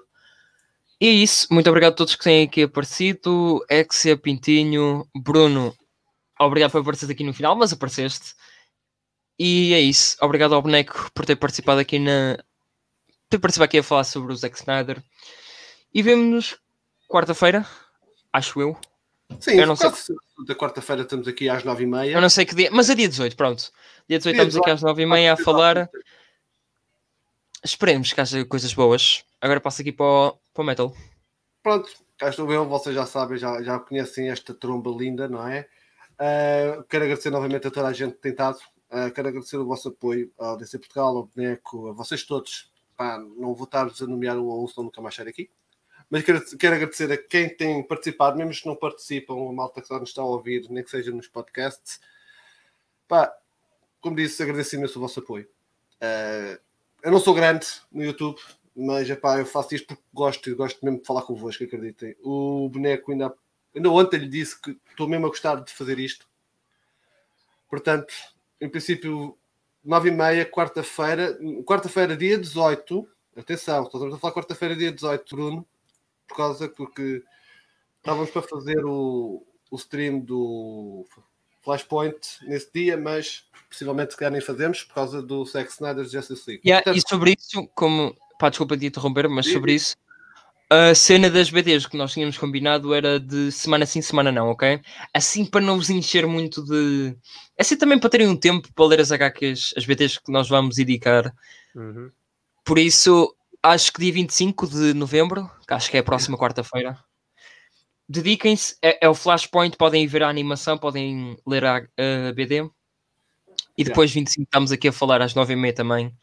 E 1.01 1.09
é 1.09 1.11
isso. 1.11 1.49
Muito 1.51 1.69
obrigado 1.69 1.93
a 1.93 1.97
todos 1.97 2.15
que 2.15 2.23
têm 2.23 2.45
aqui 2.45 2.63
aparecido. 2.63 3.65
Exia 3.69 4.17
Pintinho, 4.17 5.09
Bruno, 5.15 5.75
obrigado 6.39 6.71
por 6.71 6.83
aparecer 6.83 7.11
aqui 7.11 7.25
no 7.25 7.35
final, 7.35 7.57
mas 7.57 7.73
apareceste. 7.73 8.35
E 9.37 9.75
é 9.75 9.81
isso. 9.81 10.17
Obrigado 10.21 10.55
ao 10.55 10.63
boneco 10.63 11.11
por 11.13 11.27
ter 11.27 11.35
participado 11.35 11.81
aqui 11.81 11.99
na. 11.99 12.39
ter 13.29 13.39
participado 13.41 13.67
aqui 13.67 13.79
a 13.79 13.83
falar 13.83 14.05
sobre 14.05 14.33
o 14.33 14.37
Zack 14.37 14.57
Snyder. 14.57 15.03
E 15.93 16.01
vemos-nos 16.01 16.57
quarta-feira, 17.09 17.67
acho 18.35 18.61
eu. 18.61 18.77
Sim, 19.41 19.53
eu 19.53 19.67
não 19.67 19.77
sei. 19.77 19.91
da 20.47 20.55
quarta-feira 20.55 21.03
estamos 21.03 21.27
aqui 21.29 21.49
às 21.49 21.65
nove 21.65 21.85
e 21.85 21.87
meia. 21.87 22.13
Eu 22.13 22.21
não 22.21 22.29
sei 22.29 22.45
que 22.45 22.55
dia, 22.55 22.69
mas 22.71 22.91
é 22.91 22.95
dia 22.95 23.09
18, 23.09 23.37
pronto. 23.37 23.73
Dia 24.09 24.19
18 24.19 24.35
estamos 24.35 24.57
aqui 24.57 24.71
às 24.71 24.83
nove 24.83 25.03
e 25.03 25.07
meia 25.07 25.33
a 25.33 25.37
falar. 25.37 25.89
Esperemos 27.65 28.13
que 28.13 28.21
haja 28.21 28.45
coisas 28.45 28.75
boas. 28.75 29.25
Agora 29.41 29.61
passo 29.61 29.81
aqui 29.81 29.93
para 29.93 30.05
o, 30.05 30.39
para 30.53 30.63
o 30.63 30.67
Metal. 30.67 30.97
Pronto, 31.63 31.89
cá 32.19 32.29
estou 32.29 32.53
eu, 32.53 32.67
vocês 32.69 32.95
já 32.95 33.07
sabem, 33.07 33.39
já, 33.39 33.63
já 33.63 33.79
conhecem 33.79 34.29
esta 34.29 34.53
tromba 34.53 34.91
linda, 34.91 35.29
não 35.29 35.47
é? 35.47 35.67
Uh, 36.15 36.85
quero 36.85 37.05
agradecer 37.05 37.31
novamente 37.31 37.67
a 37.67 37.71
toda 37.71 37.89
a 37.89 37.93
gente 37.93 38.15
que 38.15 38.21
tem 38.21 38.33
estado. 38.33 38.59
Uh, 38.91 39.11
quero 39.15 39.29
agradecer 39.29 39.57
o 39.57 39.65
vosso 39.65 39.89
apoio 39.89 40.31
ao 40.39 40.57
DC 40.57 40.79
Portugal, 40.79 41.17
ao 41.17 41.25
Boneco, 41.35 41.89
a 41.89 41.93
vocês 41.93 42.25
todos. 42.25 42.71
Pá, 42.97 43.19
não 43.19 43.55
vou 43.55 43.65
estar-vos 43.65 44.01
a 44.03 44.07
nomear 44.07 44.37
um 44.39 44.51
a 44.51 44.63
um, 44.63 44.69
senão 44.69 44.85
nunca 44.85 45.01
mais 45.01 45.15
sair 45.15 45.29
aqui. 45.29 45.49
Mas 46.11 46.23
quero, 46.23 46.45
quero 46.57 46.77
agradecer 46.77 47.11
a 47.11 47.17
quem 47.17 47.49
tem 47.49 47.83
participado, 47.83 48.37
mesmo 48.37 48.53
que 48.53 48.67
não 48.67 48.77
participam, 48.77 49.35
a 49.35 49.53
malta 49.53 49.81
que 49.81 49.87
só 49.87 49.99
nos 49.99 50.11
está 50.11 50.23
a 50.23 50.27
ouvir, 50.27 50.69
nem 50.71 50.85
que 50.85 50.91
seja 50.91 51.11
nos 51.11 51.29
podcasts. 51.29 52.01
Pá, 53.09 53.35
como 54.01 54.17
disse, 54.17 54.43
agradeço 54.43 54.77
imenso 54.77 54.99
o 54.99 55.03
vosso 55.03 55.21
apoio. 55.21 55.49
Uh, 55.97 56.61
eu 57.03 57.11
não 57.11 57.19
sou 57.19 57.35
grande 57.35 57.67
no 57.91 58.05
YouTube, 58.05 58.41
mas 58.77 59.09
epá, 59.09 59.39
eu 59.39 59.47
faço 59.47 59.75
isto 59.75 59.87
porque 59.87 60.03
gosto 60.13 60.57
gosto 60.57 60.85
mesmo 60.85 61.01
de 61.01 61.07
falar 61.07 61.23
convosco, 61.23 61.65
acreditem. 61.65 62.17
O 62.23 62.69
boneco 62.69 63.13
ainda, 63.13 63.35
ainda 63.75 63.91
ontem 63.91 64.19
lhe 64.19 64.29
disse 64.29 64.61
que 64.61 64.79
estou 64.91 65.09
mesmo 65.09 65.27
a 65.27 65.29
gostar 65.29 65.57
de 65.57 65.73
fazer 65.73 65.99
isto. 65.99 66.27
Portanto, 67.69 68.15
em 68.61 68.69
princípio, 68.69 69.37
nove 69.85 70.09
e 70.09 70.13
meia, 70.13 70.45
quarta-feira, 70.45 71.39
quarta-feira, 71.65 72.17
dia 72.17 72.39
18. 72.39 73.09
Atenção, 73.37 73.85
estamos 73.85 74.15
a 74.15 74.19
falar 74.19 74.33
quarta-feira, 74.33 74.77
dia 74.77 74.93
18, 74.93 75.35
Bruno, 75.35 75.67
por 76.27 76.37
causa 76.37 76.69
porque 76.69 77.23
estávamos 77.99 78.31
para 78.31 78.43
fazer 78.43 78.85
o, 78.85 79.45
o 79.71 79.77
stream 79.77 80.21
do 80.21 81.07
Flashpoint 81.63 82.19
nesse 82.43 82.71
dia, 82.73 82.97
mas 82.97 83.45
possivelmente 83.69 84.13
se 84.13 84.19
calhar 84.19 84.33
nem 84.33 84.41
fazemos 84.41 84.85
por 84.85 84.95
causa 84.95 85.23
do 85.23 85.45
Zack 85.45 85.71
Snyder's 85.71 86.13
Justice 86.13 86.43
League. 86.47 86.63
Yeah, 86.65 86.85
Portanto, 86.85 87.05
e 87.05 87.09
sobre 87.09 87.35
isso, 87.39 87.67
como 87.75 88.15
pá, 88.39 88.51
desculpa 88.51 88.77
de 88.77 88.87
interromper, 88.87 89.29
mas 89.29 89.51
sobre 89.51 89.73
isso, 89.73 89.97
a 90.71 90.95
cena 90.95 91.31
das 91.31 91.51
BDs 91.51 91.87
que 91.87 91.97
nós 91.97 92.13
tínhamos 92.13 92.39
combinado 92.39 92.95
era 92.95 93.21
de 93.21 93.53
semana 93.53 93.87
sim, 93.87 94.03
semana 94.03 94.33
não, 94.33 94.49
ok? 94.49 94.81
Assim 95.13 95.45
para 95.45 95.61
não 95.61 95.77
vos 95.77 95.91
encher 95.91 96.27
muito 96.27 96.65
de. 96.65 97.17
Assim 97.59 97.77
também 97.77 97.99
para 97.99 98.11
terem 98.11 98.29
um 98.29 98.37
tempo 98.37 98.73
para 98.75 98.87
ler 98.87 99.01
as 99.01 99.13
HQs, 99.13 99.75
as 99.77 99.85
BDs 99.85 100.19
que 100.19 100.33
nós 100.33 100.49
vamos 100.49 100.79
indicar. 100.79 101.35
Uhum. 101.75 102.11
Por 102.65 102.79
isso, 102.79 103.35
acho 103.65 103.91
que 103.93 104.01
dia 104.01 104.13
25 104.13 104.67
de 104.69 104.93
novembro, 104.93 105.51
que 105.67 105.73
acho 105.73 105.91
que 105.91 105.97
é 105.97 106.01
a 106.01 106.05
próxima 106.05 106.37
quarta-feira, 106.37 106.99
dediquem-se, 108.07 108.77
é, 108.83 109.07
é, 109.07 109.09
o 109.09 109.15
Flashpoint, 109.15 109.77
podem 109.77 110.07
ver 110.07 110.23
a 110.23 110.29
animação, 110.29 110.77
podem 110.77 111.37
ler 111.47 111.65
a, 111.65 111.77
a 111.77 112.33
BD. 112.35 112.69
E 113.77 113.83
depois, 113.83 114.11
yeah. 114.11 114.21
25, 114.21 114.43
estamos 114.43 114.71
aqui 114.71 114.89
a 114.89 114.93
falar 114.93 115.23
às 115.23 115.35
9h30 115.35 115.75
também 115.75 116.15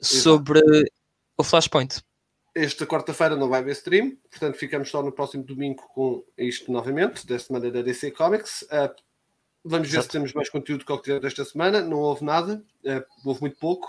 sobre 0.00 0.60
Exato. 0.60 0.92
o 1.36 1.44
Flashpoint. 1.44 2.02
Esta 2.54 2.86
quarta-feira 2.86 3.36
não 3.36 3.50
vai 3.50 3.60
haver 3.60 3.72
stream, 3.72 4.16
portanto 4.30 4.56
ficamos 4.56 4.88
só 4.88 5.02
no 5.02 5.12
próximo 5.12 5.44
domingo 5.44 5.82
com 5.92 6.24
isto 6.38 6.72
novamente, 6.72 7.26
da 7.26 7.38
semana 7.38 7.70
da 7.70 7.82
DC 7.82 8.12
Comics. 8.12 8.62
Uh, 8.62 8.94
vamos 9.62 9.88
ver 9.88 9.98
Exato. 9.98 10.04
se 10.04 10.12
temos 10.12 10.32
mais 10.32 10.48
conteúdo 10.48 10.86
que 10.86 10.92
o 10.92 10.96
que 10.96 11.02
tivemos 11.02 11.22
desta 11.22 11.44
semana. 11.44 11.82
Não 11.82 11.98
houve 11.98 12.24
nada, 12.24 12.64
uh, 12.84 13.28
houve 13.28 13.42
muito 13.42 13.58
pouco. 13.58 13.86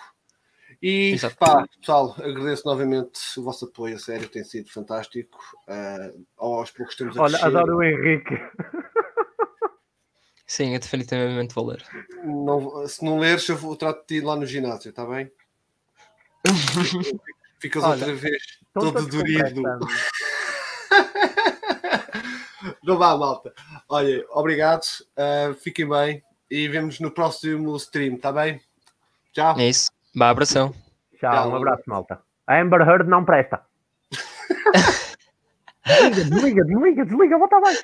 E 0.82 1.14
Exato. 1.14 1.36
pá, 1.38 1.68
pessoal, 1.80 2.16
agradeço 2.20 2.64
novamente 2.66 3.20
o 3.38 3.44
vosso 3.44 3.66
apoio, 3.66 3.96
a 3.96 4.00
sério, 4.00 4.30
tem 4.30 4.44
sido 4.44 4.72
fantástico. 4.72 5.40
Uh, 5.68 6.26
aos 6.38 6.72
poucos 6.72 6.96
temos 6.96 7.18
a 7.18 7.24
Olha, 7.24 7.44
adoro 7.44 7.78
o 7.78 7.84
Henrique. 7.84 8.34
Sim, 10.46 10.76
é 10.76 10.80
definitivamente 10.80 11.54
vou 11.54 11.68
ler. 11.68 11.84
Não, 12.24 12.88
se 12.88 13.04
não 13.04 13.20
leres, 13.20 13.48
eu 13.50 13.58
vou 13.58 13.76
trato 13.76 14.02
de 14.02 14.20
ti 14.20 14.26
lá 14.26 14.36
no 14.36 14.46
ginásio, 14.46 14.90
está 14.90 15.06
bem? 15.06 15.30
Ficas 17.60 17.84
Olha, 17.84 17.94
outra 17.94 18.16
vez 18.16 18.44
todo 18.74 19.08
dorido. 19.08 19.62
Não 22.84 22.98
vá, 22.98 23.18
malta. 23.18 23.54
Olha, 23.90 24.26
obrigado. 24.30 24.86
Uh, 25.18 25.54
fiquem 25.56 25.90
bem 25.90 26.24
e 26.50 26.68
vemos 26.68 27.00
no 27.00 27.12
próximo 27.12 27.76
stream, 27.76 28.16
está 28.16 28.32
bem? 28.32 28.62
Tchau. 29.34 29.60
É 29.60 29.68
isso. 29.68 29.92
Vá, 30.18 30.30
abração. 30.30 30.74
Tchau, 31.20 31.32
Tchau, 31.32 31.52
um 31.52 31.56
abraço, 31.58 31.84
malta. 31.86 32.20
A 32.48 32.60
Amber 32.60 32.82
Heard 32.82 33.08
não 33.08 33.24
presta. 33.24 33.62
desliga, 35.86 36.26
desliga, 36.26 36.66
desliga, 36.66 37.06
desliga, 37.06 37.38
volta 37.38 37.60
mais. 37.60 37.84